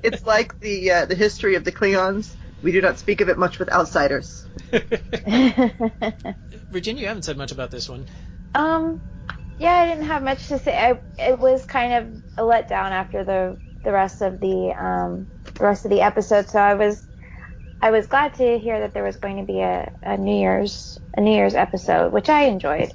it's 0.03 0.23
like 0.27 0.59
the 0.59 0.91
uh, 0.91 1.05
the 1.05 1.15
history 1.15 1.55
of 1.55 1.63
the 1.63 1.71
Klingons. 1.71 2.31
We 2.61 2.71
do 2.71 2.81
not 2.81 2.99
speak 2.99 3.21
of 3.21 3.27
it 3.29 3.39
much 3.39 3.57
with 3.57 3.69
outsiders. 3.71 4.45
Virginia, 6.69 7.01
you 7.01 7.07
haven't 7.07 7.23
said 7.23 7.35
much 7.37 7.51
about 7.51 7.71
this 7.71 7.89
one. 7.89 8.05
Um, 8.53 9.01
yeah, 9.61 9.73
I 9.73 9.87
didn't 9.87 10.05
have 10.05 10.23
much 10.23 10.47
to 10.47 10.57
say. 10.57 10.75
I, 10.75 10.99
it 11.19 11.37
was 11.37 11.63
kind 11.65 11.93
of 11.93 12.23
a 12.37 12.41
letdown 12.41 12.89
after 12.89 13.23
the 13.23 13.57
the 13.83 13.91
rest 13.91 14.21
of 14.21 14.39
the 14.39 14.73
um, 14.75 15.27
the 15.53 15.63
rest 15.63 15.85
of 15.85 15.91
the 15.91 16.01
episode. 16.01 16.49
So 16.49 16.57
I 16.57 16.73
was 16.73 17.07
I 17.79 17.91
was 17.91 18.07
glad 18.07 18.33
to 18.35 18.57
hear 18.57 18.79
that 18.79 18.95
there 18.95 19.03
was 19.03 19.17
going 19.17 19.37
to 19.37 19.43
be 19.43 19.59
a, 19.59 19.91
a 20.01 20.17
New 20.17 20.35
Year's 20.35 20.97
a 21.15 21.21
New 21.21 21.35
Year's 21.35 21.53
episode, 21.53 22.11
which 22.11 22.27
I 22.27 22.45
enjoyed. 22.45 22.91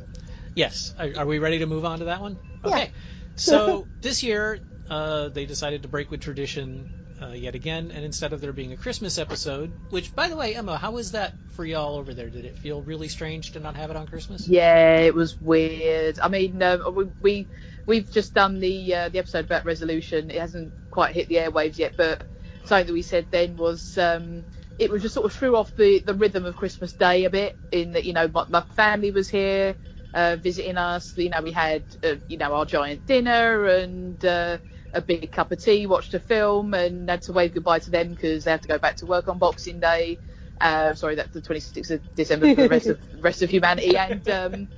Yes. 0.56 0.92
Are, 0.98 1.08
are 1.18 1.26
we 1.26 1.38
ready 1.38 1.60
to 1.60 1.66
move 1.66 1.84
on 1.84 2.00
to 2.00 2.06
that 2.06 2.20
one? 2.20 2.40
Okay. 2.64 2.90
So 3.36 3.86
this 4.00 4.24
year 4.24 4.58
uh, 4.90 5.28
they 5.28 5.46
decided 5.46 5.82
to 5.82 5.88
break 5.88 6.10
with 6.10 6.20
tradition 6.20 6.90
uh, 7.20 7.28
yet 7.28 7.54
again, 7.54 7.90
and 7.92 8.04
instead 8.04 8.32
of 8.32 8.40
there 8.40 8.52
being 8.52 8.72
a 8.72 8.76
Christmas 8.76 9.18
episode, 9.18 9.72
which 9.90 10.14
by 10.14 10.28
the 10.28 10.36
way, 10.36 10.54
Emma, 10.54 10.76
how 10.76 10.92
was 10.92 11.12
that 11.12 11.34
for 11.50 11.64
y'all 11.64 11.96
over 11.96 12.14
there? 12.14 12.30
Did 12.30 12.44
it 12.44 12.58
feel 12.58 12.82
really 12.82 13.08
strange 13.08 13.52
to 13.52 13.60
not 13.60 13.76
have 13.76 13.90
it 13.90 13.96
on 13.96 14.06
Christmas? 14.06 14.46
Yeah, 14.46 14.98
it 14.98 15.14
was 15.14 15.40
weird. 15.40 16.18
I 16.20 16.28
mean, 16.28 16.62
uh, 16.62 16.78
we, 16.90 17.04
we 17.20 17.48
we've 17.86 18.10
just 18.10 18.34
done 18.34 18.60
the 18.60 18.94
uh, 18.94 19.08
the 19.08 19.18
episode 19.18 19.46
about 19.46 19.64
resolution. 19.64 20.30
It 20.30 20.38
hasn't 20.38 20.72
quite 20.90 21.14
hit 21.14 21.28
the 21.28 21.36
airwaves 21.36 21.78
yet, 21.78 21.94
but 21.96 22.26
something 22.64 22.86
that 22.88 22.92
we 22.92 23.02
said 23.02 23.26
then 23.30 23.56
was 23.56 23.96
um, 23.96 24.44
it 24.78 24.90
was 24.90 25.02
just 25.02 25.14
sort 25.14 25.26
of 25.26 25.32
threw 25.32 25.56
off 25.56 25.74
the, 25.76 26.00
the 26.00 26.14
rhythm 26.14 26.44
of 26.44 26.56
Christmas 26.56 26.92
Day 26.92 27.24
a 27.24 27.30
bit. 27.30 27.58
In 27.72 27.92
that, 27.92 28.04
you 28.04 28.12
know, 28.12 28.28
my, 28.28 28.44
my 28.48 28.60
family 28.60 29.10
was 29.10 29.28
here 29.28 29.76
uh, 30.12 30.36
visiting 30.36 30.76
us. 30.76 31.16
You 31.16 31.30
know, 31.30 31.40
we 31.42 31.52
had 31.52 31.84
uh, 32.02 32.16
you 32.28 32.36
know 32.36 32.52
our 32.52 32.66
giant 32.66 33.06
dinner 33.06 33.66
and 33.66 34.22
uh, 34.24 34.58
a 34.96 35.02
big 35.02 35.32
cup 35.32 35.52
of 35.52 35.62
tea, 35.62 35.86
watched 35.86 36.14
a 36.14 36.20
film, 36.20 36.74
and 36.74 37.08
had 37.10 37.22
to 37.22 37.32
wave 37.32 37.54
goodbye 37.54 37.80
to 37.80 37.90
them 37.90 38.10
because 38.10 38.44
they 38.44 38.52
have 38.52 38.62
to 38.62 38.68
go 38.68 38.78
back 38.78 38.96
to 38.98 39.06
work 39.06 39.28
on 39.28 39.38
Boxing 39.38 39.80
Day. 39.80 40.20
Uh, 40.60 40.94
sorry, 40.94 41.16
that's 41.16 41.32
the 41.32 41.42
26th 41.42 41.90
of 41.90 42.02
December 42.16 42.48
for 42.48 42.62
the 42.62 42.68
rest 42.68 42.88
of 42.88 43.00
rest 43.12 43.42
of 43.42 43.50
humanity. 43.50 43.96
And 43.96 44.28
um, 44.28 44.68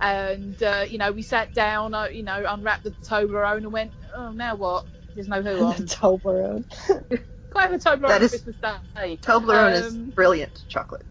and 0.00 0.62
uh, 0.62 0.86
you 0.88 0.98
know, 0.98 1.12
we 1.12 1.22
sat 1.22 1.54
down, 1.54 1.94
uh, 1.94 2.06
you 2.06 2.24
know, 2.24 2.44
unwrapped 2.48 2.84
the 2.84 2.94
Toblerone 3.08 3.58
and 3.58 3.72
went, 3.72 3.92
oh, 4.16 4.32
now 4.32 4.56
what? 4.56 4.86
There's 5.14 5.28
no 5.28 5.42
who 5.42 5.62
on. 5.62 5.74
Toblerone. 5.86 6.64
Can't 7.52 7.72
have 7.72 7.72
a 7.72 7.78
Toblerone 7.78 8.08
That 8.08 8.22
on 8.22 8.28
Christmas 8.28 8.56
Day. 8.96 9.18
Toblerone 9.22 9.72
is 9.72 9.94
Um, 9.94 10.12
brilliant 10.14 10.64
chocolate. 10.68 11.06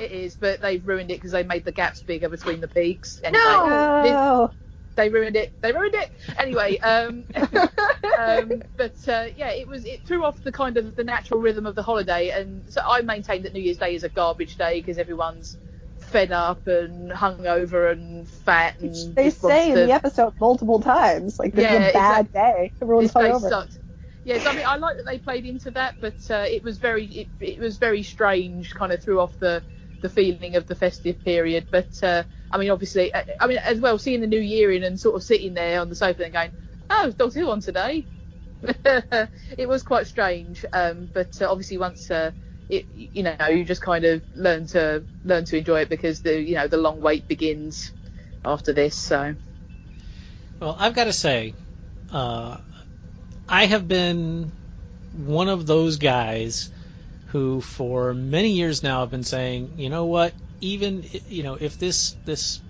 It 0.00 0.12
is, 0.12 0.36
but 0.36 0.60
they've 0.60 0.86
ruined 0.86 1.10
it 1.10 1.14
because 1.14 1.32
they 1.32 1.42
made 1.44 1.64
the 1.64 1.72
gaps 1.72 2.02
bigger 2.02 2.28
between 2.28 2.60
the 2.60 2.68
peaks. 2.68 3.20
Anyway, 3.24 3.42
No. 3.42 4.54
They 4.96 5.08
ruined 5.10 5.36
it. 5.36 5.54
They 5.62 5.72
ruined 5.72 5.94
it. 5.94 6.10
Anyway, 6.38 6.78
um, 6.78 7.26
um, 8.16 8.64
but 8.76 8.96
uh, 9.08 9.26
yeah, 9.36 9.50
it 9.50 9.68
was 9.68 9.84
it 9.84 10.04
threw 10.06 10.24
off 10.24 10.42
the 10.42 10.52
kind 10.52 10.76
of 10.76 10.94
the 10.96 11.04
natural 11.04 11.40
rhythm 11.40 11.66
of 11.66 11.74
the 11.74 11.82
holiday, 11.82 12.30
and 12.30 12.64
so 12.72 12.80
I 12.86 13.02
maintain 13.02 13.42
that 13.44 13.52
New 13.54 13.62
Year's 13.62 13.78
Day 13.78 13.94
is 13.94 14.04
a 14.04 14.08
garbage 14.08 14.56
day 14.56 14.80
because 14.80 14.98
everyone's 14.98 15.58
fed 15.98 16.32
up 16.32 16.66
and 16.66 17.10
hungover 17.10 17.92
and 17.92 18.28
fat 18.28 18.78
and 18.80 19.16
They 19.16 19.30
say 19.30 19.72
in 19.72 19.82
the 19.82 19.92
episode 19.92 20.34
multiple 20.40 20.80
times, 20.80 21.38
like 21.38 21.54
this 21.54 21.66
Yeah, 21.66 21.72
is 21.72 21.74
a 21.74 21.80
bad 21.80 22.30
day. 22.32 22.72
Everyone's 22.80 23.12
this 23.12 23.14
day 23.14 23.32
hungover. 23.32 23.34
sucked. 23.34 23.78
Yes, 24.24 24.46
I 24.46 24.52
mean 24.52 24.66
I 24.66 24.76
like 24.76 24.96
that 24.96 25.06
they 25.06 25.18
played 25.18 25.46
into 25.46 25.70
that, 25.72 25.96
but 26.00 26.18
uh, 26.30 26.44
it 26.48 26.62
was 26.64 26.78
very 26.78 27.06
it, 27.06 27.28
it 27.40 27.58
was 27.60 27.78
very 27.78 28.02
strange, 28.02 28.74
kind 28.74 28.92
of 28.92 29.02
threw 29.02 29.20
off 29.20 29.38
the 29.38 29.62
the 30.00 30.08
feeling 30.10 30.56
of 30.56 30.66
the 30.66 30.74
festive 30.74 31.22
period. 31.24 31.66
But 31.70 32.02
uh, 32.02 32.24
I 32.50 32.58
mean, 32.58 32.70
obviously, 32.70 33.14
I, 33.14 33.24
I 33.40 33.46
mean 33.46 33.58
as 33.58 33.80
well, 33.80 33.98
seeing 33.98 34.20
the 34.20 34.26
new 34.26 34.40
year 34.40 34.70
in 34.70 34.84
and 34.84 34.98
sort 34.98 35.16
of 35.16 35.22
sitting 35.22 35.54
there 35.54 35.80
on 35.80 35.88
the 35.88 35.94
sofa 35.94 36.24
and 36.24 36.32
going, 36.32 36.52
"Oh, 36.90 37.12
Doctor 37.16 37.40
Who 37.40 37.50
on 37.50 37.60
today." 37.60 38.06
it 38.62 39.68
was 39.68 39.82
quite 39.82 40.06
strange, 40.06 40.64
um, 40.72 41.10
but 41.12 41.40
uh, 41.40 41.50
obviously 41.50 41.78
once 41.78 42.10
uh, 42.10 42.32
it, 42.68 42.86
you 42.94 43.22
know, 43.22 43.36
you 43.48 43.64
just 43.64 43.82
kind 43.82 44.04
of 44.04 44.22
learn 44.34 44.66
to 44.68 45.04
learn 45.24 45.44
to 45.44 45.58
enjoy 45.58 45.82
it 45.82 45.88
because 45.88 46.20
the 46.20 46.40
you 46.40 46.54
know 46.54 46.66
the 46.66 46.76
long 46.76 47.00
wait 47.00 47.28
begins 47.28 47.92
after 48.44 48.72
this. 48.72 48.96
So 48.96 49.36
Well, 50.60 50.76
I've 50.78 50.94
got 50.94 51.04
to 51.04 51.12
say, 51.12 51.54
uh, 52.10 52.58
I 53.48 53.66
have 53.66 53.86
been 53.86 54.52
one 55.12 55.48
of 55.48 55.66
those 55.66 55.96
guys 55.96 56.70
who, 57.26 57.60
for 57.60 58.14
many 58.14 58.50
years 58.50 58.82
now, 58.82 59.00
have 59.00 59.10
been 59.10 59.24
saying, 59.24 59.72
you 59.76 59.90
know 59.90 60.06
what, 60.06 60.34
even 60.60 61.04
you 61.28 61.42
know, 61.42 61.56
if 61.60 61.78
this 61.78 62.16
this 62.24 62.60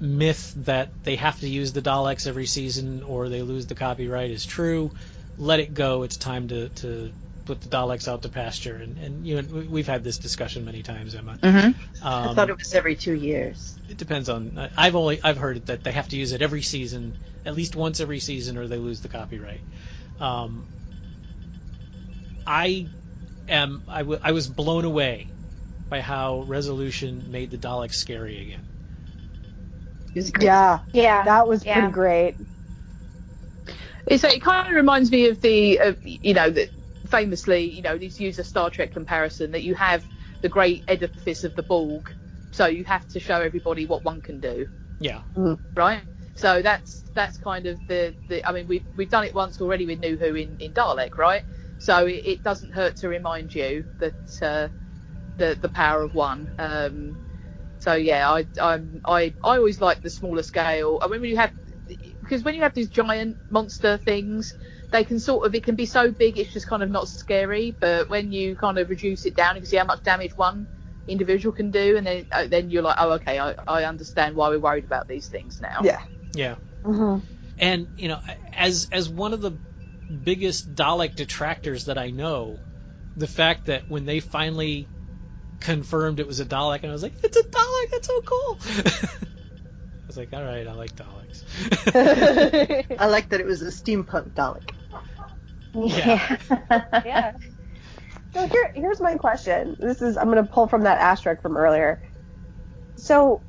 myth 0.00 0.52
that 0.56 0.90
they 1.04 1.16
have 1.16 1.38
to 1.40 1.48
use 1.48 1.72
the 1.72 1.82
Daleks 1.82 2.26
every 2.26 2.46
season 2.46 3.02
or 3.02 3.28
they 3.28 3.42
lose 3.42 3.66
the 3.66 3.74
copyright 3.74 4.30
is 4.30 4.44
true, 4.44 4.90
let 5.38 5.60
it 5.60 5.74
go. 5.74 6.02
It's 6.02 6.16
time 6.16 6.48
to 6.48 6.68
to 6.68 7.12
put 7.44 7.60
the 7.60 7.68
Daleks 7.68 8.08
out 8.08 8.22
to 8.22 8.28
pasture. 8.28 8.76
And, 8.76 8.98
and 8.98 9.26
you 9.26 9.40
know, 9.40 9.48
we- 9.48 9.68
we've 9.68 9.86
had 9.86 10.02
this 10.02 10.18
discussion 10.18 10.64
many 10.64 10.82
times, 10.82 11.14
Emma. 11.14 11.38
I 11.42 11.74
Um, 12.02 12.34
thought 12.34 12.50
it 12.50 12.58
was 12.58 12.74
every 12.74 12.96
two 12.96 13.14
years. 13.14 13.76
it 13.88 13.96
depends 13.96 14.28
on. 14.28 14.58
I- 14.58 14.70
I've 14.76 14.96
only 14.96 15.20
I've 15.22 15.38
heard 15.38 15.66
that 15.66 15.84
they 15.84 15.92
have 15.92 16.08
to 16.08 16.16
use 16.16 16.32
it 16.32 16.42
every 16.42 16.62
season, 16.62 17.14
at 17.44 17.54
least 17.54 17.76
once 17.76 18.00
every 18.00 18.18
season, 18.18 18.56
or 18.56 18.66
they 18.66 18.78
lose 18.78 19.00
the 19.00 19.08
copyright. 19.08 19.60
Um, 20.20 20.66
I 22.46 22.86
am. 23.48 23.82
I, 23.88 23.98
w- 23.98 24.20
I 24.22 24.32
was 24.32 24.48
blown 24.48 24.84
away 24.84 25.28
by 25.88 26.00
how 26.00 26.40
Resolution 26.42 27.30
made 27.30 27.50
the 27.50 27.58
Daleks 27.58 27.94
scary 27.94 28.40
again. 28.42 28.62
Yeah, 30.40 30.80
yeah, 30.92 31.24
that 31.24 31.46
was 31.46 31.64
Yeah. 31.64 31.74
pretty 31.74 31.92
great. 31.92 32.36
So 34.16 34.28
it 34.28 34.42
kind 34.42 34.68
of 34.68 34.74
reminds 34.74 35.10
me 35.10 35.28
of 35.28 35.40
the, 35.40 35.78
of, 35.78 35.98
you 36.02 36.34
know, 36.34 36.48
that 36.50 36.70
famously, 37.06 37.70
you 37.70 37.82
know, 37.82 37.98
to 37.98 38.22
use 38.22 38.38
a 38.38 38.44
Star 38.44 38.70
Trek 38.70 38.92
comparison, 38.92 39.52
that 39.52 39.62
you 39.62 39.74
have 39.74 40.04
the 40.42 40.48
great 40.48 40.84
edifice 40.88 41.44
of 41.44 41.54
the 41.54 41.62
Borg, 41.62 42.08
so 42.52 42.66
you 42.66 42.84
have 42.84 43.06
to 43.08 43.20
show 43.20 43.40
everybody 43.40 43.86
what 43.86 44.04
one 44.04 44.20
can 44.22 44.40
do, 44.40 44.68
Yeah. 45.00 45.22
right? 45.74 46.02
So 46.34 46.62
that's 46.62 47.04
that's 47.14 47.38
kind 47.38 47.66
of 47.66 47.80
the, 47.88 48.14
the 48.28 48.46
I 48.46 48.52
mean, 48.52 48.68
we've 48.68 48.84
we've 48.96 49.08
done 49.10 49.24
it 49.24 49.34
once 49.34 49.60
already 49.60 49.86
with 49.86 49.98
New 50.00 50.16
Who 50.16 50.34
in, 50.34 50.56
in 50.58 50.72
Dalek, 50.72 51.16
right? 51.18 51.42
So 51.78 52.06
it, 52.06 52.22
it 52.24 52.42
doesn't 52.42 52.74
hurt 52.74 52.96
to 52.96 53.08
remind 53.08 53.54
you 53.54 53.86
that 53.98 54.14
uh, 54.42 54.68
the 55.36 55.58
the 55.60 55.68
power 55.68 56.02
of 56.02 56.14
one. 56.14 56.52
Um, 56.58 57.18
so 57.78 57.94
yeah, 57.94 58.30
I 58.30 58.48
I'm, 58.60 59.00
I 59.04 59.34
I 59.44 59.58
always 59.58 59.80
like 59.80 60.02
the 60.02 60.10
smaller 60.10 60.42
scale. 60.42 60.98
I 61.02 61.08
mean, 61.08 61.20
when 61.20 61.30
you 61.30 61.36
have 61.36 61.52
because 62.20 62.42
when 62.42 62.54
you 62.54 62.62
have 62.62 62.74
these 62.74 62.88
giant 62.88 63.38
monster 63.50 63.98
things, 63.98 64.54
they 64.92 65.04
can 65.04 65.20
sort 65.20 65.46
of 65.46 65.54
it 65.54 65.64
can 65.64 65.76
be 65.76 65.86
so 65.86 66.10
big 66.10 66.38
it's 66.38 66.52
just 66.52 66.66
kind 66.66 66.82
of 66.82 66.90
not 66.90 67.08
scary. 67.08 67.76
But 67.80 68.10
when 68.10 68.32
you 68.32 68.56
kind 68.56 68.78
of 68.78 68.88
reduce 68.88 69.26
it 69.26 69.36
down, 69.36 69.56
you 69.56 69.60
can 69.62 69.66
see 69.68 69.76
how 69.76 69.84
much 69.84 70.02
damage 70.02 70.36
one 70.36 70.68
individual 71.06 71.52
can 71.52 71.70
do, 71.70 71.96
and 71.96 72.06
then 72.06 72.26
uh, 72.32 72.46
then 72.46 72.70
you're 72.70 72.82
like, 72.82 72.96
oh 72.98 73.12
okay, 73.12 73.38
I, 73.38 73.54
I 73.66 73.84
understand 73.84 74.36
why 74.36 74.48
we're 74.48 74.58
worried 74.58 74.84
about 74.84 75.08
these 75.08 75.28
things 75.28 75.60
now. 75.60 75.82
Yeah. 75.84 76.00
Yeah. 76.34 76.56
hmm 76.84 77.18
And 77.58 77.88
you 77.96 78.08
know, 78.08 78.20
as 78.56 78.88
as 78.90 79.08
one 79.08 79.32
of 79.34 79.40
the 79.40 79.58
biggest 80.24 80.74
Dalek 80.74 81.14
detractors 81.14 81.86
that 81.86 81.98
I 81.98 82.10
know, 82.10 82.60
the 83.16 83.26
fact 83.26 83.66
that 83.66 83.84
when 83.88 84.06
they 84.06 84.20
finally 84.20 84.90
confirmed 85.60 86.20
it 86.20 86.26
was 86.26 86.40
a 86.40 86.46
Dalek, 86.46 86.82
and 86.82 86.90
I 86.90 86.92
was 86.92 87.02
like, 87.02 87.16
it's 87.22 87.36
a 87.36 87.42
Dalek, 87.42 87.90
that's 87.92 88.06
so 88.06 88.20
cool. 88.22 88.58
I 90.06 90.08
was 90.08 90.16
like, 90.16 90.32
all 90.32 90.44
right, 90.44 90.66
I 90.66 90.72
like 90.72 90.94
Daleks. 90.94 91.42
I 92.98 93.06
like 93.06 93.30
that 93.30 93.40
it 93.40 93.46
was 93.46 93.62
a 93.62 93.66
steampunk 93.66 94.34
Dalek. 94.34 94.70
Yeah. 95.74 96.36
yeah. 97.04 97.32
So 98.32 98.46
here, 98.46 98.70
here's 98.74 99.00
my 99.00 99.16
question. 99.16 99.76
This 99.78 100.02
is 100.02 100.16
I'm 100.16 100.30
going 100.30 100.44
to 100.44 100.50
pull 100.50 100.68
from 100.68 100.82
that 100.82 100.98
asterisk 100.98 101.42
from 101.42 101.56
earlier. 101.56 102.00
So, 102.96 103.42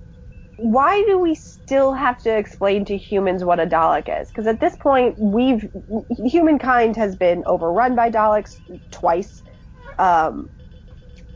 why 0.57 1.03
do 1.05 1.19
we 1.19 1.35
still 1.35 1.93
have 1.93 2.21
to 2.23 2.35
explain 2.35 2.85
to 2.85 2.97
humans 2.97 3.43
what 3.43 3.59
a 3.59 3.67
Dalek 3.67 4.21
is? 4.21 4.27
Because 4.29 4.47
at 4.47 4.59
this 4.59 4.75
point, 4.77 5.15
we've 5.19 5.69
humankind 6.09 6.95
has 6.95 7.15
been 7.15 7.43
overrun 7.45 7.95
by 7.95 8.09
Daleks 8.09 8.55
twice. 8.91 9.43
Um, 9.99 10.49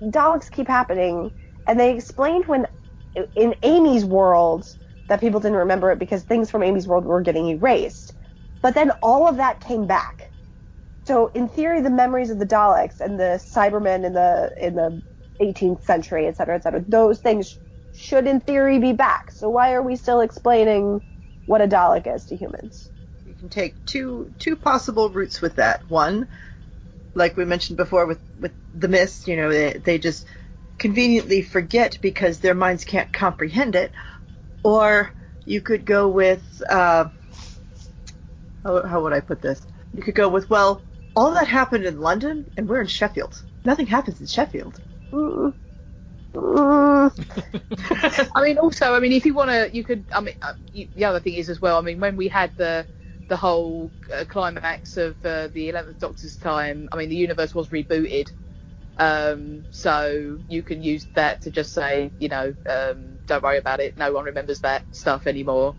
Daleks 0.02 0.50
keep 0.52 0.68
happening, 0.68 1.32
and 1.68 1.80
they 1.80 1.96
explained 1.96 2.46
when 2.48 2.68
in 3.36 3.56
Amy's 3.64 4.06
world 4.06 4.66
that 5.08 5.20
people 5.20 5.40
didn't 5.40 5.58
remember 5.58 5.92
it 5.92 6.00
because 6.00 6.24
things 6.24 6.50
from 6.50 6.64
Amy's 6.64 6.88
world 6.88 7.06
were 7.06 7.22
getting 7.22 7.48
erased. 7.48 8.14
But 8.62 8.74
then 8.74 8.92
all 9.02 9.28
of 9.28 9.38
that 9.38 9.60
came 9.60 9.86
back. 9.86 10.32
So 11.06 11.32
in 11.34 11.50
theory, 11.50 11.82
the 11.82 11.90
memories 11.90 12.30
of 12.30 12.40
the 12.40 12.46
Daleks 12.46 13.00
and 13.00 13.20
the 13.20 13.42
Cybermen 13.54 14.06
in 14.06 14.14
the 14.14 14.52
in 14.60 14.76
the 14.76 15.02
18th 15.42 15.84
century, 15.84 16.28
et 16.28 16.38
cetera, 16.38 16.56
et 16.56 16.64
cetera, 16.64 16.84
those 16.88 17.20
things 17.20 17.58
should 17.94 18.28
in 18.28 18.40
theory 18.40 18.80
be 18.80 18.94
back. 18.94 19.32
So 19.32 19.50
why 19.50 19.74
are 19.74 19.82
we 19.82 19.96
still 19.96 20.22
explaining 20.22 21.02
what 21.46 21.62
a 21.62 21.68
Dalek 21.68 22.14
is 22.14 22.26
to 22.26 22.36
humans? 22.36 22.90
You 23.26 23.34
can 23.36 23.50
take 23.50 23.84
two 23.86 24.34
two 24.40 24.56
possible 24.56 25.10
routes 25.10 25.42
with 25.42 25.56
that. 25.56 25.90
One, 25.90 26.28
like 27.14 27.38
we 27.38 27.46
mentioned 27.46 27.78
before 27.78 28.06
with 28.06 28.22
with 28.40 28.54
the 28.74 28.88
mist, 28.88 29.28
you 29.28 29.36
know, 29.36 29.50
they, 29.50 29.74
they 29.74 29.98
just 29.98 30.26
conveniently 30.78 31.42
forget 31.42 31.98
because 32.02 32.40
their 32.40 32.56
minds 32.56 32.86
can't 32.86 33.12
comprehend 33.12 33.76
it. 33.76 33.92
Or 34.64 35.12
you 35.46 35.62
could 35.62 35.86
go 35.86 36.08
with 36.08 36.62
uh, 36.70 37.10
how, 38.64 38.86
how 38.86 39.04
would 39.04 39.14
I 39.14 39.20
put 39.20 39.42
this? 39.42 39.66
You 39.94 40.04
could 40.04 40.16
go 40.16 40.30
with 40.30 40.50
well, 40.50 40.82
all 41.16 41.34
that 41.34 41.48
happened 41.48 41.86
in 41.86 42.00
London 42.00 42.46
and 42.56 42.68
we're 42.68 42.82
in 42.82 42.88
Sheffield. 42.88 43.42
nothing 43.66 43.88
happens 43.88 44.22
in 44.22 44.28
Sheffield. 44.28 44.80
I 46.34 47.12
mean, 48.44 48.58
also, 48.58 48.94
I 48.94 49.00
mean, 49.00 49.12
if 49.12 49.26
you 49.26 49.34
want 49.34 49.50
to, 49.50 49.70
you 49.74 49.84
could. 49.84 50.06
I 50.14 50.22
mean, 50.22 50.36
uh, 50.42 50.54
you, 50.72 50.88
the 50.96 51.06
other 51.06 51.20
thing 51.20 51.34
is 51.34 51.50
as 51.50 51.60
well. 51.62 51.78
I 51.78 51.82
mean, 51.82 52.00
when 52.00 52.16
we 52.16 52.30
had 52.30 52.54
the 52.56 52.88
the 53.32 53.38
whole 53.38 53.94
uh, 54.14 54.26
climax 54.28 54.98
of 54.98 55.16
uh, 55.24 55.48
the 55.54 55.70
Eleventh 55.70 56.00
Doctor's 56.00 56.36
time, 56.36 56.90
I 56.92 56.98
mean, 56.98 57.08
the 57.08 57.16
universe 57.16 57.56
was 57.56 57.70
rebooted. 57.70 58.28
Um, 58.98 59.68
so 59.70 60.40
you 60.50 60.62
can 60.64 60.84
use 60.84 61.08
that 61.16 61.44
to 61.44 61.52
just 61.52 61.72
say, 61.74 62.12
you 62.20 62.28
know, 62.28 62.54
um, 62.68 63.20
don't 63.28 63.42
worry 63.42 63.58
about 63.58 63.80
it. 63.80 63.98
No 63.98 64.12
one 64.12 64.26
remembers 64.26 64.60
that 64.62 64.84
stuff 64.92 65.28
anymore, 65.28 65.78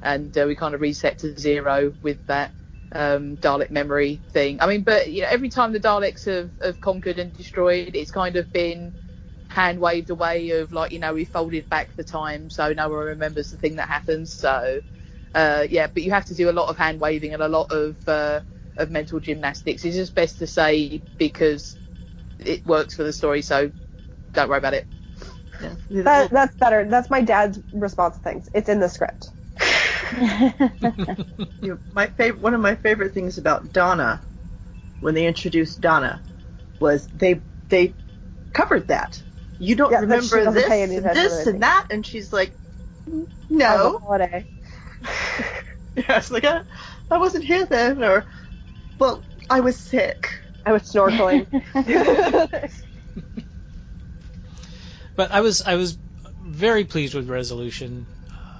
and 0.00 0.36
uh, 0.38 0.46
we 0.48 0.56
kind 0.56 0.74
of 0.74 0.80
reset 0.80 1.18
to 1.18 1.38
zero 1.38 1.94
with 2.00 2.24
that 2.26 2.54
um, 2.92 3.36
Dalek 3.36 3.70
memory 3.70 4.22
thing. 4.32 4.62
I 4.62 4.66
mean, 4.66 4.82
but 4.82 5.10
you 5.12 5.22
know, 5.22 5.28
every 5.30 5.50
time 5.50 5.74
the 5.74 5.80
Daleks 5.80 6.24
have, 6.24 6.52
have 6.62 6.80
conquered 6.80 7.18
and 7.18 7.34
destroyed, 7.34 7.96
it's 7.96 8.12
kind 8.12 8.36
of 8.36 8.50
been 8.50 8.94
hand 9.50 9.78
waved 9.78 10.10
away 10.10 10.50
of 10.50 10.72
like 10.72 10.90
you 10.92 10.98
know 10.98 11.14
we 11.14 11.24
folded 11.26 11.68
back 11.68 11.94
the 11.96 12.04
time 12.04 12.50
so 12.50 12.72
no 12.72 12.88
one 12.88 12.98
remembers 13.06 13.50
the 13.50 13.58
thing 13.58 13.76
that 13.76 13.88
happens 13.88 14.32
so 14.32 14.80
uh, 15.34 15.66
yeah 15.68 15.86
but 15.86 16.02
you 16.02 16.10
have 16.10 16.26
to 16.26 16.34
do 16.34 16.50
a 16.50 16.52
lot 16.52 16.68
of 16.68 16.76
hand 16.76 17.00
waving 17.00 17.34
and 17.34 17.42
a 17.42 17.48
lot 17.48 17.70
of 17.72 17.96
uh, 18.08 18.40
of 18.76 18.90
mental 18.90 19.20
gymnastics. 19.20 19.84
It's 19.84 19.96
just 19.96 20.14
best 20.14 20.38
to 20.38 20.46
say 20.46 21.02
because 21.18 21.76
it 22.38 22.66
works 22.66 22.94
for 22.94 23.04
the 23.04 23.12
story 23.12 23.42
so 23.42 23.72
don't 24.32 24.48
worry 24.48 24.58
about 24.58 24.74
it. 24.74 24.86
Yeah. 25.60 25.74
that, 26.02 26.30
that's 26.30 26.56
better. 26.56 26.84
That's 26.88 27.10
my 27.10 27.22
dad's 27.22 27.60
response 27.72 28.16
to 28.16 28.22
things. 28.22 28.48
It's 28.54 28.68
in 28.68 28.80
the 28.80 28.88
script. 28.88 29.28
You 31.60 31.70
know, 31.70 31.78
my 31.92 32.08
favorite 32.08 32.42
one 32.42 32.54
of 32.54 32.60
my 32.60 32.74
favorite 32.74 33.14
things 33.14 33.38
about 33.38 33.72
Donna 33.72 34.20
when 35.00 35.14
they 35.14 35.26
introduced 35.26 35.80
Donna 35.80 36.22
was 36.78 37.08
they 37.14 37.40
they 37.68 37.94
covered 38.52 38.88
that. 38.88 39.22
You 39.58 39.76
don't 39.76 39.92
yeah, 39.92 40.00
remember 40.00 40.44
this, 40.52 40.66
and 40.70 41.04
this, 41.04 41.46
and 41.46 41.62
that, 41.62 41.86
and 41.90 42.04
she's 42.04 42.32
like, 42.32 42.52
no. 43.48 44.00
Holiday. 45.04 45.66
yeah, 45.96 46.18
it's 46.18 46.30
like, 46.30 46.44
I, 46.44 46.62
I 47.10 47.18
wasn't 47.18 47.44
here 47.44 47.66
then, 47.66 48.02
or, 48.02 48.24
well, 48.98 49.22
I 49.50 49.60
was 49.60 49.76
sick. 49.76 50.40
I 50.66 50.72
was 50.72 50.82
snorkeling. 50.82 51.46
but 55.16 55.30
I 55.30 55.40
was 55.40 55.62
I 55.62 55.76
was 55.76 55.98
very 56.42 56.84
pleased 56.84 57.14
with 57.14 57.28
resolution. 57.28 58.06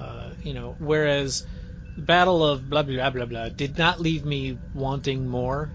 Uh, 0.00 0.30
you 0.42 0.54
know, 0.54 0.76
whereas 0.78 1.46
the 1.96 2.02
Battle 2.02 2.44
of 2.44 2.68
blah 2.68 2.82
blah 2.82 3.10
blah 3.10 3.24
blah 3.24 3.48
did 3.48 3.78
not 3.78 4.00
leave 4.00 4.24
me 4.24 4.58
wanting 4.74 5.28
more. 5.28 5.70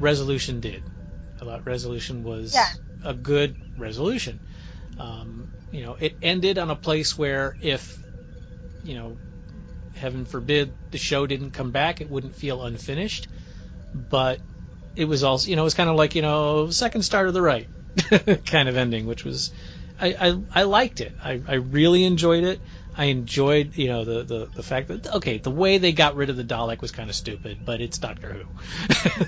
Resolution 0.00 0.60
did. 0.60 0.82
I 1.40 1.44
thought 1.44 1.66
resolution 1.66 2.24
was 2.24 2.54
yeah. 2.54 2.68
a 3.04 3.12
good 3.12 3.56
resolution. 3.76 4.40
Um, 4.98 5.48
you 5.70 5.82
know, 5.84 5.96
it 5.98 6.16
ended 6.22 6.58
on 6.58 6.70
a 6.70 6.76
place 6.76 7.18
where 7.18 7.56
if, 7.60 7.98
you 8.84 8.94
know, 8.94 9.16
heaven 9.94 10.24
forbid 10.24 10.76
the 10.90 10.98
show 10.98 11.26
didn't 11.26 11.52
come 11.52 11.70
back, 11.72 12.00
it 12.00 12.10
wouldn't 12.10 12.36
feel 12.36 12.62
unfinished. 12.64 13.28
But 13.94 14.40
it 14.96 15.06
was 15.06 15.24
also, 15.24 15.50
you 15.50 15.56
know, 15.56 15.62
it 15.62 15.64
was 15.64 15.74
kind 15.74 15.90
of 15.90 15.96
like, 15.96 16.14
you 16.14 16.22
know, 16.22 16.70
second 16.70 17.02
star 17.02 17.26
to 17.26 17.32
the 17.32 17.42
right 17.42 17.70
kind 18.46 18.68
of 18.68 18.76
ending, 18.76 19.06
which 19.06 19.24
was, 19.24 19.52
I, 20.00 20.14
I, 20.20 20.38
I 20.54 20.62
liked 20.64 21.00
it. 21.00 21.14
I, 21.22 21.42
I 21.46 21.54
really 21.54 22.04
enjoyed 22.04 22.44
it. 22.44 22.62
I 22.94 23.06
enjoyed, 23.06 23.76
you 23.76 23.88
know, 23.88 24.04
the, 24.04 24.22
the, 24.22 24.48
the 24.54 24.62
fact 24.62 24.88
that 24.88 25.06
okay, 25.14 25.38
the 25.38 25.50
way 25.50 25.78
they 25.78 25.92
got 25.92 26.14
rid 26.14 26.28
of 26.28 26.36
the 26.36 26.44
Dalek 26.44 26.82
was 26.82 26.90
kind 26.90 27.08
of 27.08 27.16
stupid, 27.16 27.64
but 27.64 27.80
it's 27.80 27.98
Doctor 27.98 28.32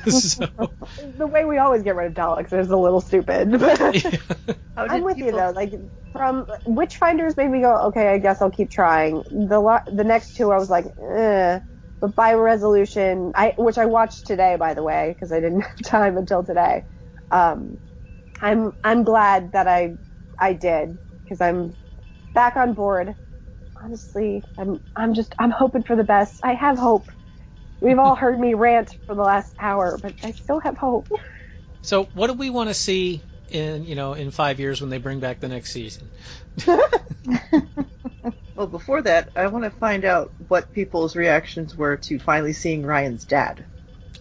Who. 0.04 0.10
so. 0.10 0.48
The 1.16 1.26
way 1.26 1.44
we 1.44 1.58
always 1.58 1.82
get 1.82 1.96
rid 1.96 2.08
of 2.08 2.14
Daleks 2.14 2.52
is 2.52 2.68
a 2.68 2.76
little 2.76 3.00
stupid. 3.00 3.54
I'm 4.76 5.02
with 5.02 5.16
people... 5.16 5.30
you 5.30 5.32
though. 5.32 5.52
Like 5.54 5.72
from 6.12 6.46
Witchfinders 6.66 7.36
made 7.36 7.48
me 7.48 7.60
go, 7.60 7.74
okay, 7.86 8.08
I 8.08 8.18
guess 8.18 8.42
I'll 8.42 8.50
keep 8.50 8.70
trying. 8.70 9.22
The 9.30 9.82
the 9.92 10.04
next 10.04 10.36
two, 10.36 10.50
I 10.50 10.58
was 10.58 10.70
like, 10.70 10.86
eh. 11.00 11.60
But 12.00 12.14
by 12.14 12.34
resolution, 12.34 13.32
I 13.34 13.54
which 13.56 13.78
I 13.78 13.86
watched 13.86 14.26
today, 14.26 14.56
by 14.56 14.74
the 14.74 14.82
way, 14.82 15.12
because 15.14 15.32
I 15.32 15.40
didn't 15.40 15.62
have 15.62 15.82
time 15.82 16.16
until 16.18 16.42
today. 16.44 16.84
Um, 17.30 17.78
I'm 18.40 18.74
I'm 18.84 19.04
glad 19.04 19.52
that 19.52 19.66
I 19.66 19.96
I 20.38 20.52
did 20.52 20.98
because 21.22 21.40
I'm 21.40 21.74
back 22.34 22.56
on 22.56 22.74
board 22.74 23.14
honestly, 23.84 24.42
I'm 24.56 24.80
I'm 24.96 25.14
just 25.14 25.34
I'm 25.38 25.50
hoping 25.50 25.82
for 25.82 25.96
the 25.96 26.04
best. 26.04 26.40
I 26.42 26.54
have 26.54 26.78
hope. 26.78 27.10
We've 27.80 27.98
all 27.98 28.16
heard 28.16 28.38
me 28.38 28.54
rant 28.54 28.96
for 29.06 29.14
the 29.14 29.22
last 29.22 29.54
hour, 29.60 29.98
but 30.02 30.14
I 30.22 30.30
still 30.30 30.60
have 30.60 30.78
hope. 30.78 31.08
So, 31.82 32.08
what 32.14 32.28
do 32.28 32.32
we 32.34 32.50
want 32.50 32.70
to 32.70 32.74
see 32.74 33.22
in 33.48 33.84
you 33.84 33.94
know 33.94 34.14
in 34.14 34.30
five 34.30 34.58
years 34.58 34.80
when 34.80 34.90
they 34.90 34.98
bring 34.98 35.20
back 35.20 35.40
the 35.40 35.48
next 35.48 35.70
season? 35.72 36.08
well, 38.54 38.66
before 38.66 39.02
that, 39.02 39.28
I 39.36 39.48
want 39.48 39.64
to 39.64 39.70
find 39.70 40.04
out 40.04 40.32
what 40.48 40.72
people's 40.72 41.14
reactions 41.14 41.76
were 41.76 41.98
to 41.98 42.18
finally 42.18 42.54
seeing 42.54 42.86
Ryan's 42.86 43.24
dad. 43.26 43.66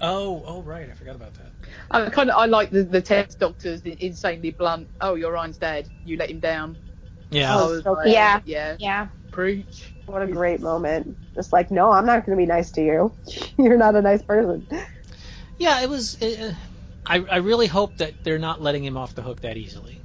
Oh, 0.02 0.44
oh, 0.46 0.62
right, 0.62 0.90
I 0.90 0.94
forgot 0.94 1.16
about 1.16 1.36
that. 1.36 1.52
I 1.90 2.10
kind 2.10 2.30
of 2.30 2.36
I 2.36 2.48
like 2.48 2.72
the 2.72 2.84
the 2.84 3.02
test 3.02 3.40
doctor's 3.40 3.82
insanely 3.82 4.52
blunt. 4.52 4.90
Oh, 5.00 5.16
you're 5.16 5.32
Ryan's 5.32 5.58
dad. 5.58 5.88
You 6.04 6.18
let 6.18 6.32
him 6.32 6.40
down. 6.40 6.78
Yeah. 7.32 7.56
Oh, 7.56 7.82
like, 7.86 8.14
yeah. 8.14 8.42
Yeah. 8.46 8.76
Yeah. 8.80 9.08
Preach. 9.34 9.92
What 10.06 10.22
a 10.22 10.28
great 10.28 10.62
moment. 10.62 11.18
Just 11.36 11.52
like, 11.52 11.72
no, 11.72 11.92
I'm 11.92 12.06
not 12.06 12.26
going 12.26 12.38
to 12.38 12.42
be 12.42 12.48
nice 12.48 12.72
to 12.72 12.82
you. 12.84 13.14
You're 13.58 13.78
not 13.78 13.96
a 13.96 14.02
nice 14.02 14.22
person. 14.22 14.68
Yeah, 15.58 15.82
it 15.82 15.90
was. 15.90 16.22
Uh, 16.22 16.54
I 17.06 17.18
I 17.20 17.38
really 17.38 17.68
hope 17.68 17.98
that 17.98 18.14
they're 18.24 18.40
not 18.40 18.62
letting 18.62 18.84
him 18.84 18.98
off 18.98 19.16
the 19.16 19.22
hook 19.22 19.42
that 19.42 19.58
easily. 19.58 20.00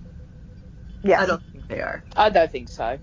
Yeah, 1.02 1.20
I 1.20 1.26
don't 1.26 1.42
think 1.52 1.68
they 1.68 1.80
are. 1.80 2.02
I 2.16 2.30
don't 2.30 2.50
think 2.50 2.68
so. 2.68 2.98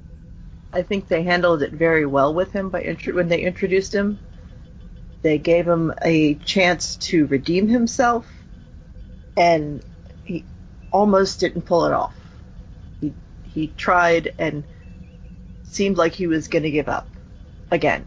I 0.74 0.82
think 0.82 1.08
they 1.08 1.24
handled 1.24 1.62
it 1.62 1.72
very 1.72 2.06
well 2.06 2.34
with 2.34 2.52
him 2.52 2.70
by 2.70 2.82
intro- 2.82 3.14
when 3.16 3.30
they 3.30 3.42
introduced 3.42 3.94
him. 3.94 4.20
They 5.22 5.38
gave 5.38 5.68
him 5.68 5.94
a 6.04 6.36
chance 6.36 6.98
to 6.98 7.26
redeem 7.28 7.68
himself, 7.68 8.28
and 9.38 9.84
he 10.24 10.44
almost 10.92 11.40
didn't 11.40 11.64
pull 11.64 11.86
it 11.86 11.94
off. 11.94 12.16
He 13.02 13.14
he 13.44 13.68
tried 13.68 14.34
and 14.38 14.64
seemed 15.68 15.98
like 15.98 16.14
he 16.14 16.28
was 16.28 16.48
going 16.48 16.64
to 16.64 16.72
give 16.72 16.88
up 16.88 17.08
again. 17.72 18.06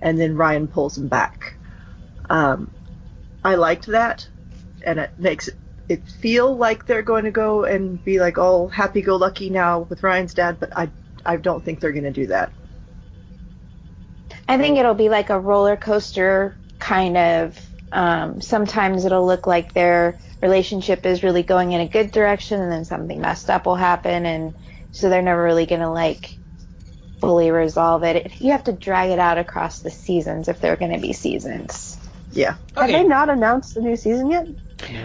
And 0.00 0.18
then 0.18 0.36
Ryan 0.36 0.68
pulls 0.68 0.96
him 0.96 1.08
back. 1.08 1.54
Um, 2.28 2.70
I 3.44 3.54
liked 3.54 3.86
that, 3.86 4.28
and 4.84 4.98
it 4.98 5.10
makes 5.18 5.48
it, 5.48 5.56
it 5.88 6.08
feel 6.08 6.56
like 6.56 6.86
they're 6.86 7.02
going 7.02 7.24
to 7.24 7.30
go 7.30 7.64
and 7.64 8.04
be 8.04 8.18
like 8.18 8.38
all 8.38 8.68
happy-go-lucky 8.68 9.50
now 9.50 9.80
with 9.80 10.02
Ryan's 10.02 10.34
dad, 10.34 10.58
but 10.58 10.76
I 10.76 10.90
I 11.24 11.36
don't 11.36 11.64
think 11.64 11.80
they're 11.80 11.92
going 11.92 12.04
to 12.04 12.12
do 12.12 12.26
that. 12.26 12.52
I 14.48 14.58
think 14.58 14.78
it'll 14.78 14.94
be 14.94 15.08
like 15.08 15.30
a 15.30 15.38
roller 15.38 15.76
coaster 15.76 16.56
kind 16.78 17.16
of. 17.16 17.58
Um, 17.92 18.40
sometimes 18.40 19.04
it'll 19.04 19.26
look 19.26 19.46
like 19.46 19.72
their 19.72 20.18
relationship 20.42 21.06
is 21.06 21.22
really 21.22 21.42
going 21.42 21.72
in 21.72 21.80
a 21.80 21.88
good 21.88 22.10
direction, 22.10 22.60
and 22.60 22.70
then 22.70 22.84
something 22.84 23.20
messed 23.20 23.48
up 23.48 23.66
will 23.66 23.76
happen, 23.76 24.26
and 24.26 24.54
so 24.96 25.10
they're 25.10 25.22
never 25.22 25.42
really 25.42 25.66
going 25.66 25.82
to 25.82 25.90
like 25.90 26.38
fully 27.20 27.50
resolve 27.50 28.02
it. 28.02 28.40
You 28.40 28.52
have 28.52 28.64
to 28.64 28.72
drag 28.72 29.10
it 29.10 29.18
out 29.18 29.38
across 29.38 29.80
the 29.80 29.90
seasons 29.90 30.48
if 30.48 30.60
they're 30.60 30.76
going 30.76 30.92
to 30.92 31.00
be 31.00 31.12
seasons. 31.12 31.98
Yeah. 32.32 32.56
Okay. 32.76 32.92
Have 32.92 33.02
they 33.02 33.08
not 33.08 33.28
announced 33.28 33.76
a 33.76 33.80
new 33.80 33.96
season 33.96 34.30
yet? 34.30 34.46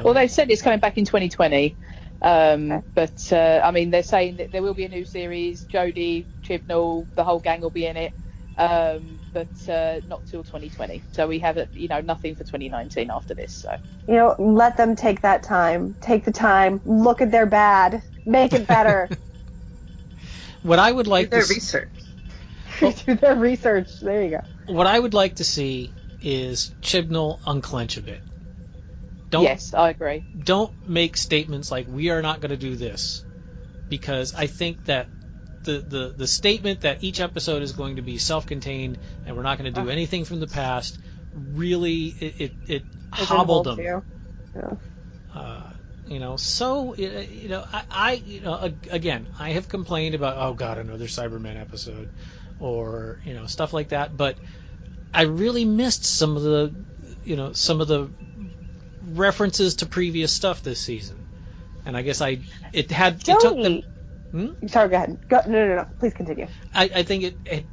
Well, 0.03 0.13
they 0.13 0.27
said 0.27 0.49
it's 0.49 0.61
coming 0.61 0.79
back 0.79 0.97
in 0.97 1.05
2020. 1.05 1.77
Um. 2.21 2.83
But 2.93 3.29
uh, 3.31 3.61
I 3.63 3.71
mean, 3.71 3.89
they're 3.89 4.03
saying 4.03 4.37
that 4.37 4.51
there 4.51 4.61
will 4.61 4.75
be 4.75 4.85
a 4.85 4.89
new 4.89 5.05
series. 5.05 5.65
Jodie, 5.65 6.27
Chibnall, 6.47 7.07
the 7.15 7.23
whole 7.23 7.39
gang 7.39 7.61
will 7.61 7.71
be 7.71 7.87
in 7.87 7.97
it, 7.97 8.13
um, 8.57 9.19
but 9.33 9.49
uh, 9.67 10.01
not 10.05 10.25
till 10.27 10.43
2020. 10.43 11.03
So 11.13 11.27
we 11.27 11.39
have, 11.39 11.57
you 11.73 11.87
know, 11.87 12.01
nothing 12.01 12.35
for 12.35 12.43
2019 12.43 13.09
after 13.09 13.33
this. 13.33 13.53
So 13.53 13.75
you 14.07 14.15
know, 14.15 14.35
let 14.37 14.77
them 14.77 14.95
take 14.95 15.21
that 15.21 15.41
time. 15.41 15.95
Take 15.99 16.25
the 16.25 16.31
time. 16.31 16.81
Look 16.85 17.21
at 17.21 17.31
their 17.31 17.47
bad. 17.47 18.03
Make 18.25 18.53
it 18.53 18.67
better. 18.67 19.09
what 20.63 20.79
I 20.79 20.91
would 20.91 21.07
like 21.07 21.25
do 21.25 21.37
their 21.37 21.45
to 21.45 21.53
research. 21.53 21.89
Well, 22.81 22.91
do 23.05 23.15
their 23.15 23.35
research. 23.35 23.99
There 23.99 24.23
you 24.23 24.29
go. 24.31 24.41
What 24.67 24.87
I 24.87 24.99
would 24.99 25.13
like 25.13 25.35
to 25.35 25.43
see 25.43 25.91
is 26.21 26.71
Chibnall 26.81 27.39
unclench 27.45 27.97
a 27.97 28.01
bit. 28.01 28.21
Don't, 29.29 29.43
yes, 29.43 29.73
I 29.73 29.89
agree. 29.89 30.23
Don't 30.37 30.71
make 30.87 31.15
statements 31.15 31.71
like 31.71 31.87
"we 31.87 32.09
are 32.09 32.21
not 32.21 32.41
going 32.41 32.51
to 32.51 32.57
do 32.57 32.75
this," 32.75 33.23
because 33.89 34.33
I 34.35 34.47
think 34.47 34.83
that 34.85 35.07
the, 35.63 35.79
the 35.79 36.13
the 36.17 36.27
statement 36.27 36.81
that 36.81 37.03
each 37.03 37.19
episode 37.19 37.61
is 37.61 37.71
going 37.71 37.97
to 37.97 38.01
be 38.01 38.17
self-contained 38.17 38.97
and 39.25 39.35
we're 39.35 39.43
not 39.43 39.57
going 39.57 39.73
to 39.73 39.81
do 39.81 39.89
uh, 39.89 39.91
anything 39.91 40.25
from 40.25 40.39
the 40.39 40.47
past 40.47 40.97
really 41.33 42.07
it 42.19 42.35
it, 42.39 42.55
it 42.67 42.83
hobbled 43.11 43.65
them. 43.65 43.79
You. 43.79 44.03
Yeah. 44.55 44.75
You 46.11 46.19
know, 46.19 46.37
so 46.37 46.95
you 46.95 47.47
know, 47.49 47.63
I, 47.71 47.83
I, 47.89 48.13
you 48.13 48.41
know, 48.41 48.73
again, 48.91 49.29
I 49.39 49.51
have 49.51 49.69
complained 49.69 50.15
about 50.15 50.37
oh 50.37 50.53
god, 50.53 50.77
another 50.77 51.05
Cybermen 51.07 51.59
episode, 51.59 52.11
or 52.59 53.21
you 53.23 53.33
know, 53.33 53.45
stuff 53.47 53.73
like 53.73 53.89
that. 53.89 54.17
But 54.17 54.39
I 55.13 55.23
really 55.23 55.65
missed 55.65 56.05
some 56.05 56.37
of 56.37 56.43
the, 56.43 56.75
you 57.23 57.37
know, 57.37 57.53
some 57.53 57.81
of 57.81 57.87
the 57.87 58.11
references 59.01 59.77
to 59.77 59.85
previous 59.87 60.33
stuff 60.33 60.63
this 60.63 60.81
season. 60.81 61.17
and 61.85 61.97
I 61.97 62.01
guess 62.01 62.21
I 62.21 62.43
it 62.73 62.91
had 62.91 63.15
it 63.27 63.39
took 63.39 63.61
them. 63.61 63.81
Hmm? 64.31 64.67
Sorry, 64.67 64.89
go 64.89 64.95
ahead. 64.97 65.19
Go, 65.29 65.41
no, 65.47 65.67
no, 65.67 65.75
no. 65.75 65.87
Please 65.99 66.13
continue. 66.13 66.47
I, 66.73 66.91
I 66.95 67.03
think 67.03 67.23
it, 67.23 67.39
it 67.45 67.65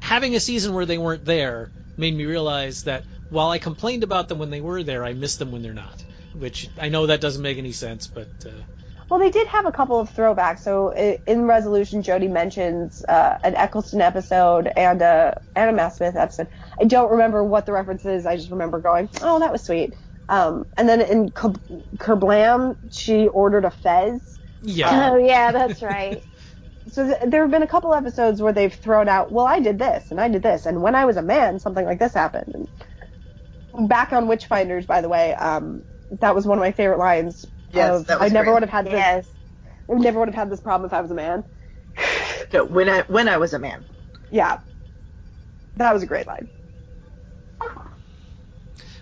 having 0.00 0.34
a 0.36 0.40
season 0.40 0.74
where 0.74 0.86
they 0.86 0.98
weren't 0.98 1.24
there 1.24 1.72
made 1.96 2.14
me 2.16 2.24
realize 2.24 2.84
that 2.84 3.04
while 3.28 3.50
I 3.50 3.58
complained 3.58 4.04
about 4.04 4.28
them 4.28 4.38
when 4.38 4.50
they 4.50 4.60
were 4.60 4.82
there, 4.82 5.04
I 5.04 5.12
missed 5.12 5.38
them 5.40 5.52
when 5.52 5.62
they're 5.62 5.74
not. 5.74 6.04
Which 6.32 6.68
I 6.78 6.88
know 6.88 7.06
that 7.06 7.20
doesn't 7.20 7.42
make 7.42 7.58
any 7.58 7.72
sense, 7.72 8.06
but 8.06 8.30
uh, 8.46 8.62
Well, 9.08 9.18
they 9.18 9.30
did 9.30 9.48
have 9.48 9.66
a 9.66 9.72
couple 9.72 9.98
of 9.98 10.14
throwbacks. 10.14 10.60
So 10.60 10.92
in 11.26 11.46
Resolution, 11.46 12.02
Jodie 12.02 12.30
mentions 12.30 13.02
uh, 13.08 13.36
an 13.42 13.56
Eccleston 13.56 14.00
episode 14.00 14.70
and 14.76 15.02
a 15.02 15.40
and 15.56 15.70
a 15.70 15.72
Matt 15.72 15.96
Smith 15.96 16.16
episode. 16.16 16.48
I 16.80 16.84
don't 16.84 17.10
remember 17.10 17.42
what 17.42 17.66
the 17.66 17.72
reference 17.72 18.04
is. 18.04 18.26
I 18.26 18.36
just 18.36 18.50
remember 18.50 18.80
going, 18.80 19.08
"Oh, 19.22 19.40
that 19.40 19.50
was 19.52 19.64
sweet." 19.64 19.94
Um, 20.28 20.64
and 20.76 20.88
then 20.88 21.00
in 21.00 21.30
Ker- 21.32 21.54
Kerblam, 21.96 22.76
she 22.92 23.26
ordered 23.26 23.64
a 23.64 23.70
fez. 23.72 24.38
yeah, 24.62 25.10
Oh 25.12 25.16
yeah, 25.16 25.50
that's 25.50 25.82
right. 25.82 26.22
So 26.88 27.06
th- 27.06 27.30
there 27.30 27.42
have 27.42 27.50
been 27.50 27.62
a 27.64 27.68
couple 27.68 27.94
episodes 27.94 28.40
where 28.40 28.52
they've 28.52 28.72
thrown 28.72 29.08
out, 29.08 29.32
"Well, 29.32 29.46
I 29.46 29.60
did 29.60 29.78
this 29.78 30.10
and 30.12 30.20
I 30.20 30.28
did 30.28 30.42
this, 30.42 30.66
and 30.66 30.82
when 30.82 30.94
I 30.94 31.04
was 31.04 31.16
a 31.16 31.22
man, 31.22 31.58
something 31.58 31.84
like 31.84 31.98
this 31.98 32.14
happened." 32.14 32.68
And 33.74 33.88
back 33.88 34.12
on 34.12 34.26
Witchfinders, 34.28 34.86
by 34.86 35.00
the 35.00 35.08
way, 35.08 35.34
um, 35.34 35.84
that 36.10 36.34
was 36.34 36.46
one 36.46 36.58
of 36.58 36.62
my 36.62 36.72
favorite 36.72 36.98
lines. 36.98 37.46
Yes, 37.72 38.00
of, 38.00 38.06
that 38.08 38.20
was 38.20 38.30
I 38.30 38.34
never 38.34 38.46
great. 38.46 38.54
would 38.54 38.62
have 38.62 38.70
had 38.70 38.86
this. 38.86 38.92
yes. 38.92 39.26
I 39.88 39.94
never 39.94 40.18
would 40.18 40.28
have 40.28 40.34
had 40.34 40.50
this 40.50 40.60
problem 40.60 40.86
if 40.88 40.92
I 40.92 41.00
was 41.00 41.10
a 41.10 41.14
man. 41.14 41.44
No, 42.52 42.64
when 42.64 42.88
I 42.88 43.02
when 43.02 43.28
I 43.28 43.36
was 43.38 43.52
a 43.52 43.58
man. 43.58 43.84
Yeah. 44.30 44.58
That 45.76 45.92
was 45.94 46.02
a 46.02 46.06
great 46.06 46.26
line. 46.26 46.48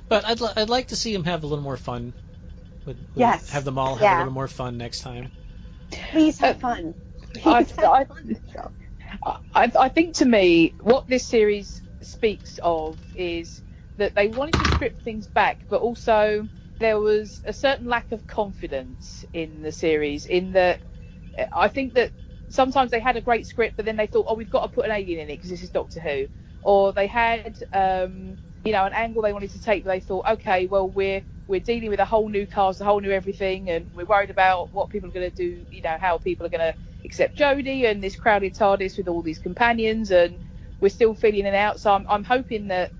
but 0.09 0.25
I'd 0.25 0.41
li- 0.41 0.53
I'd 0.57 0.69
like 0.69 0.89
to 0.89 0.97
see 0.97 1.15
him 1.15 1.25
have 1.25 1.43
a 1.45 1.47
little 1.47 1.65
more 1.65 1.77
fun. 1.77 2.13
With, 2.87 2.97
with- 2.99 3.07
Yes. 3.15 3.51
have 3.51 3.65
them 3.65 3.79
all 3.79 3.97
have 3.97 4.17
a 4.17 4.19
little 4.19 4.33
more 4.33 4.49
fun 4.49 4.77
next 4.79 5.01
time. 5.01 5.31
Please 5.91 6.39
have 6.39 6.57
uh, 6.57 6.75
fun. 6.75 6.95
I, 7.45 7.65
Please 7.65 7.71
have 7.77 7.85
I, 7.85 8.05
fun. 8.05 8.37
I, 9.55 9.73
I 9.79 9.89
think 9.89 10.15
to 10.17 10.25
me, 10.25 10.75
what 10.81 11.07
this 11.09 11.27
series 11.27 11.81
speaks 12.03 12.59
of 12.63 12.99
is 13.15 13.63
that 13.97 14.15
they 14.15 14.29
wanted 14.29 14.55
to 14.55 14.75
strip 14.75 15.01
things 15.03 15.27
back, 15.27 15.59
but 15.69 15.81
also 15.81 16.49
there 16.81 17.01
was 17.01 17.43
a 17.47 17.53
certain 17.55 17.89
lack 17.89 18.13
of 18.13 18.27
confidence 18.27 19.25
in 19.33 19.63
the 19.63 19.73
series. 19.73 20.27
In 20.27 20.53
that, 20.53 20.81
I 21.53 21.69
think 21.69 21.95
that 21.95 22.13
sometimes 22.51 22.91
they 22.91 23.01
had 23.01 23.17
a 23.17 23.23
great 23.23 23.47
script, 23.47 23.77
but 23.77 23.87
then 23.87 23.97
they 23.97 24.09
thought, 24.09 24.27
oh, 24.29 24.35
we've 24.37 24.51
got 24.51 24.63
to 24.65 24.69
put 24.69 24.87
an 24.87 24.93
alien 24.93 25.21
in 25.21 25.31
it 25.31 25.35
because 25.35 25.51
this 25.51 25.63
is 25.63 25.71
Doctor 25.71 26.01
Who, 26.01 26.29
or 26.63 26.93
they 26.93 27.09
had, 27.09 27.59
um, 27.73 28.39
you 28.65 28.73
know, 28.73 28.85
an 28.87 28.95
angle 28.95 29.23
they 29.23 29.33
wanted 29.35 29.53
to 29.53 29.61
take, 29.61 29.85
but 29.85 29.91
they 29.91 30.01
thought, 30.01 30.27
okay, 30.29 30.67
well, 30.67 30.91
we're 30.91 31.25
we're 31.49 31.61
dealing 31.61 31.91
with 31.91 32.01
a 32.01 32.07
whole 32.07 32.29
new 32.29 32.47
cast, 32.47 32.81
a 32.81 32.85
whole 32.87 33.01
new 33.01 33.13
everything, 33.13 33.71
and 33.71 33.89
we're 33.95 34.07
worried 34.07 34.31
about 34.31 34.75
what 34.75 34.91
people 34.91 35.11
are 35.11 35.13
going 35.13 35.31
to 35.31 35.37
do, 35.37 35.67
you 35.71 35.83
know, 35.83 35.99
how 36.01 36.19
people 36.19 36.47
are 36.47 36.51
going 36.51 36.61
to 36.73 36.75
accept 37.05 37.39
Jodie 37.39 37.85
and 37.91 38.03
this 38.03 38.17
crowded 38.17 38.55
TARDIS 38.55 38.99
with 38.99 39.09
all 39.09 39.23
these 39.23 39.39
companions, 39.41 40.11
and 40.11 40.41
we're 40.81 40.91
still 40.91 41.15
feeling 41.15 41.47
it 41.47 41.55
out. 41.55 41.81
So 41.81 41.93
I'm, 41.93 42.07
I'm 42.09 42.25
hoping 42.25 42.69
that 42.69 42.93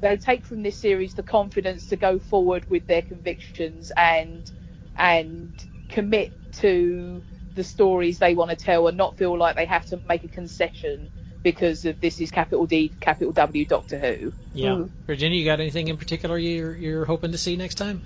they 0.00 0.16
take 0.16 0.44
from 0.44 0.62
this 0.62 0.78
series 0.78 1.14
the 1.14 1.22
confidence 1.22 1.86
to 1.86 1.96
go 1.96 2.18
forward 2.18 2.64
with 2.68 2.86
their 2.86 3.02
convictions 3.02 3.92
and 3.96 4.50
and 4.96 5.64
commit 5.88 6.32
to 6.52 7.24
the 7.54 7.64
stories 7.64 8.18
they 8.18 8.34
want 8.34 8.50
to 8.50 8.56
tell 8.56 8.88
and 8.88 8.96
not 8.96 9.16
feel 9.16 9.36
like 9.38 9.56
they 9.56 9.66
have 9.66 9.86
to 9.86 10.00
make 10.08 10.24
a 10.24 10.28
concession 10.28 11.10
because 11.42 11.84
of 11.84 11.98
this 12.00 12.20
is 12.20 12.30
capital 12.30 12.66
D, 12.66 12.94
capital 13.00 13.32
W, 13.32 13.64
Doctor 13.64 13.98
Who. 13.98 14.32
Yeah, 14.52 14.76
Mm. 14.76 14.90
Virginia, 15.06 15.38
you 15.38 15.44
got 15.44 15.60
anything 15.60 15.88
in 15.88 15.96
particular 15.96 16.38
you're 16.38 16.76
you're 16.76 17.04
hoping 17.04 17.32
to 17.32 17.38
see 17.38 17.56
next 17.56 17.76
time? 17.76 18.02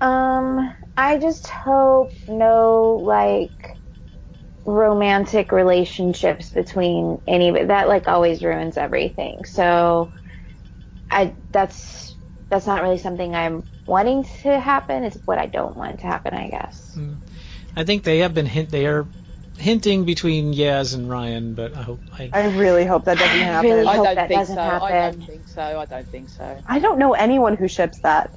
Um, 0.00 0.74
I 0.96 1.18
just 1.18 1.48
hope 1.48 2.10
no 2.28 3.02
like 3.04 3.78
romantic 4.64 5.50
relationships 5.50 6.50
between 6.50 7.20
any 7.26 7.50
that 7.64 7.88
like 7.88 8.06
always 8.06 8.42
ruins 8.42 8.76
everything. 8.76 9.44
So 9.44 10.12
I 11.10 11.34
that's 11.50 12.14
that's 12.50 12.66
not 12.66 12.82
really 12.82 12.98
something 12.98 13.34
I'm 13.34 13.64
wanting 13.86 14.24
to 14.42 14.58
happen. 14.58 15.04
It's 15.04 15.18
what 15.24 15.38
I 15.38 15.46
don't 15.46 15.76
want 15.76 16.00
to 16.00 16.06
happen, 16.06 16.34
I 16.34 16.48
guess. 16.48 16.98
I 17.76 17.84
think 17.84 18.04
they 18.04 18.18
have 18.18 18.34
been 18.34 18.46
hint 18.46 18.70
they 18.70 18.86
are 18.86 19.06
hinting 19.58 20.04
between 20.04 20.54
Yaz 20.54 20.94
and 20.94 21.10
Ryan, 21.10 21.54
but 21.54 21.76
I 21.76 21.82
hope 21.82 22.00
I, 22.16 22.30
I 22.32 22.56
really 22.56 22.84
hope 22.84 23.04
that 23.04 23.18
doesn't 23.18 23.38
happen. 23.38 23.70
really 23.70 23.86
I 23.86 23.96
hope 23.96 24.04
don't 24.06 24.14
that 24.14 24.28
think 24.28 24.40
doesn't 24.40 24.56
so. 24.56 24.60
I 24.62 25.10
don't 25.10 25.26
think 25.26 25.48
so. 25.48 25.62
I 25.62 25.84
don't 25.84 26.06
think 26.06 26.28
so. 26.28 26.62
I 26.66 26.78
don't 26.78 26.98
know 26.98 27.14
anyone 27.14 27.56
who 27.56 27.68
ships 27.68 27.98
that. 28.00 28.32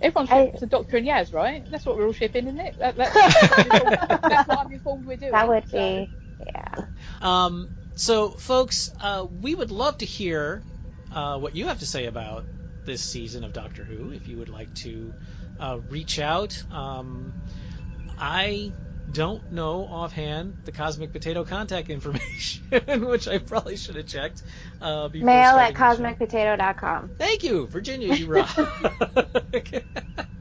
Everyone 0.00 0.28
I- 0.30 0.50
ships 0.50 0.62
a 0.62 0.66
Doctor 0.66 0.98
and 0.98 1.06
Yaz, 1.06 1.32
right? 1.32 1.64
That's 1.70 1.86
what 1.86 1.96
we're 1.96 2.06
all 2.06 2.12
shipping, 2.12 2.46
isn't 2.46 2.60
it? 2.60 2.78
That, 2.78 2.96
that's, 2.96 3.14
that's 3.14 4.48
what 4.48 4.58
I'm 4.58 4.72
informed 4.72 5.06
we're 5.06 5.16
doing. 5.16 5.32
That 5.32 5.48
would 5.48 5.66
so- 5.68 5.78
be 5.78 6.10
yeah. 6.46 6.74
Um, 7.22 7.68
so, 7.94 8.30
folks, 8.30 8.90
uh, 9.00 9.26
we 9.40 9.54
would 9.54 9.70
love 9.70 9.98
to 9.98 10.04
hear 10.04 10.62
uh, 11.14 11.38
what 11.38 11.54
you 11.54 11.66
have 11.66 11.78
to 11.78 11.86
say 11.86 12.06
about 12.06 12.44
this 12.84 13.02
season 13.02 13.44
of 13.44 13.52
Doctor 13.52 13.84
Who. 13.84 14.10
If 14.10 14.28
you 14.28 14.38
would 14.38 14.48
like 14.48 14.74
to 14.76 15.14
uh, 15.58 15.78
reach 15.88 16.18
out, 16.18 16.62
um, 16.70 17.32
I 18.18 18.72
don't 19.12 19.52
know 19.52 19.86
offhand 19.86 20.56
the 20.64 20.72
Cosmic 20.72 21.12
Potato 21.12 21.44
contact 21.44 21.88
information, 21.90 22.62
which 23.06 23.28
I 23.28 23.38
probably 23.38 23.76
should 23.76 23.96
have 23.96 24.06
checked. 24.06 24.42
Uh, 24.80 25.08
Mail 25.12 25.56
at 25.56 25.76
starting 25.76 26.04
the 26.06 26.26
show. 26.26 26.36
cosmicpotato.com. 26.56 27.10
Thank 27.18 27.44
you, 27.44 27.66
Virginia. 27.66 28.14
You 28.14 28.26
rock. 28.26 28.58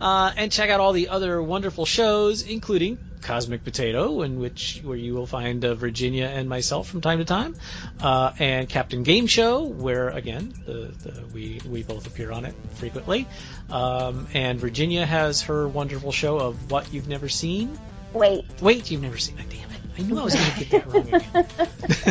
uh, 0.00 0.32
and 0.36 0.50
check 0.52 0.70
out 0.70 0.80
all 0.80 0.92
the 0.92 1.08
other 1.08 1.42
wonderful 1.42 1.86
shows, 1.86 2.42
including 2.42 2.98
Cosmic 3.22 3.64
Potato, 3.64 4.22
in 4.22 4.38
which 4.38 4.80
where 4.84 4.96
you 4.96 5.14
will 5.14 5.26
find 5.26 5.64
uh, 5.64 5.74
Virginia 5.74 6.26
and 6.26 6.48
myself 6.48 6.88
from 6.88 7.00
time 7.00 7.18
to 7.18 7.24
time, 7.24 7.54
uh, 8.00 8.32
and 8.38 8.68
Captain 8.68 9.02
Game 9.02 9.26
Show, 9.26 9.64
where 9.64 10.08
again 10.08 10.52
the, 10.66 10.92
the, 11.02 11.24
we 11.32 11.60
we 11.68 11.82
both 11.82 12.06
appear 12.06 12.32
on 12.32 12.44
it 12.44 12.54
frequently. 12.74 13.26
Um, 13.70 14.28
and 14.34 14.58
Virginia 14.58 15.04
has 15.04 15.42
her 15.42 15.68
wonderful 15.68 16.12
show 16.12 16.38
of 16.38 16.70
What 16.70 16.92
You've 16.92 17.08
Never 17.08 17.28
Seen. 17.28 17.78
Wait. 18.12 18.44
Wait, 18.62 18.90
you've 18.90 19.02
never 19.02 19.18
seen 19.18 19.38
it. 19.38 19.48
Damn 19.50 19.70
it! 19.70 19.80
I 19.98 20.02
knew 20.02 20.18
I 20.18 20.24
was 20.24 20.34
going 20.34 20.52
to 20.52 20.64
get 20.64 20.70
that 20.70 20.86
wrong. 20.92 21.14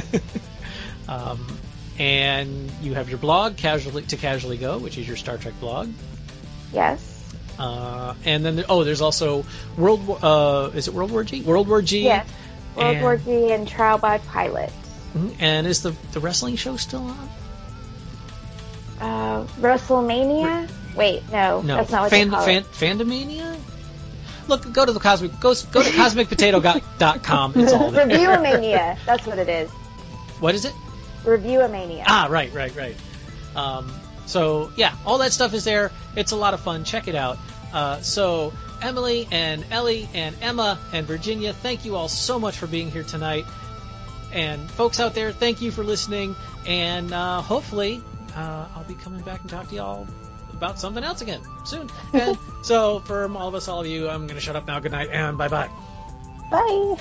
Again. 0.04 0.22
um, 1.08 1.58
and 2.00 2.70
you 2.82 2.94
have 2.94 3.10
your 3.10 3.18
blog, 3.18 3.58
Casually 3.58 4.04
to 4.04 4.18
Casually 4.18 4.58
Go, 4.58 4.78
which 4.78 4.98
is 4.98 5.08
your 5.08 5.18
Star 5.18 5.38
Trek 5.38 5.60
blog. 5.60 5.90
Yes. 6.72 7.17
Uh, 7.60 8.14
and 8.26 8.46
then 8.46 8.56
there, 8.58 8.66
oh, 8.70 8.84
there's 8.84 9.02
also 9.02 9.46
World 9.78 10.06
War. 10.06 10.20
Uh, 10.22 10.68
is 10.76 10.88
it 10.88 10.94
World 10.94 11.12
War 11.12 11.24
G? 11.24 11.42
World 11.42 11.68
War 11.68 11.82
G. 11.82 12.04
Yes. 12.04 12.28
World 12.76 12.96
and, 12.96 13.02
War 13.02 13.18
G 13.18 13.52
and 13.52 13.68
Trial 13.68 13.98
by 13.98 14.20
Pilot. 14.20 14.72
Mhm. 15.16 15.36
And 15.40 15.68
is 15.68 15.82
the 15.82 15.96
the 16.12 16.20
wrestling 16.20 16.56
show 16.56 16.78
still 16.78 17.02
on? 17.02 17.30
Uh, 19.00 19.44
WrestleMania? 19.60 20.70
Wait, 20.96 21.22
no, 21.32 21.62
No, 21.62 21.76
that's 21.78 21.92
not 21.92 22.02
what 22.04 22.10
Fan, 22.10 22.30
they 22.30 22.36
call 22.36 22.46
fan, 22.46 22.58
it. 22.64 22.72
Fandomania. 22.72 23.56
Look, 24.48 24.72
go 24.74 24.86
to 24.86 24.92
the 24.92 25.00
cosmic. 25.00 25.40
Go 25.40 25.54
go 25.72 25.84
to 25.84 25.90
cosmicpotato.com. 25.90 27.54
It's 27.56 27.74
all 27.74 27.92
there. 27.92 28.08
Reviewomania. 28.08 28.98
That's 29.06 29.26
what 29.28 29.38
it 29.38 29.50
is. 29.50 29.70
What 30.40 30.56
is 30.56 30.66
it? 30.66 30.74
Reviewomania. 31.24 32.04
Ah, 32.08 32.28
right, 32.30 32.52
right, 32.54 32.74
right. 32.76 32.96
Um, 33.56 33.92
so 34.28 34.72
yeah, 34.76 34.94
all 35.06 35.18
that 35.20 35.34
stuff 35.34 35.54
is 35.54 35.64
there. 35.64 35.92
It's 36.16 36.32
a 36.32 36.36
lot 36.36 36.54
of 36.54 36.60
fun. 36.60 36.84
Check 36.84 37.08
it 37.08 37.16
out. 37.16 37.38
Uh, 37.74 38.00
so 38.02 38.54
Emily 38.82 39.28
and 39.32 39.66
Ellie 39.72 40.08
and 40.14 40.36
Emma 40.42 40.80
and 40.94 41.08
Virginia, 41.08 41.54
thank 41.54 41.86
you 41.86 41.96
all 41.96 42.08
so 42.08 42.40
much 42.40 42.58
for 42.58 42.68
being 42.68 42.92
here 42.92 43.04
tonight. 43.04 43.46
And 44.32 44.70
folks 44.72 45.00
out 45.00 45.14
there, 45.14 45.32
thank 45.32 45.62
you 45.62 45.72
for 45.72 45.84
listening. 45.84 46.36
And 46.66 47.14
uh, 47.14 47.42
hopefully, 47.42 48.02
uh, 48.36 48.68
I'll 48.76 48.84
be 48.84 48.94
coming 48.96 49.22
back 49.22 49.42
and 49.42 49.50
talk 49.50 49.70
to 49.70 49.76
y'all 49.76 50.08
about 50.54 50.80
something 50.80 51.04
else 51.04 51.22
again 51.22 51.42
soon. 51.66 51.90
And 52.14 52.38
so, 52.62 53.00
from 53.00 53.38
all 53.38 53.48
of 53.48 53.56
us, 53.56 53.68
all 53.68 53.82
of 53.82 53.88
you, 53.88 54.10
I'm 54.10 54.28
going 54.28 54.36
to 54.36 54.42
shut 54.42 54.56
up 54.56 54.68
now. 54.68 54.80
Good 54.80 54.92
night 54.92 55.10
and 55.12 55.38
bye 55.38 55.48
bye. 55.48 55.70
Bye. 56.52 56.96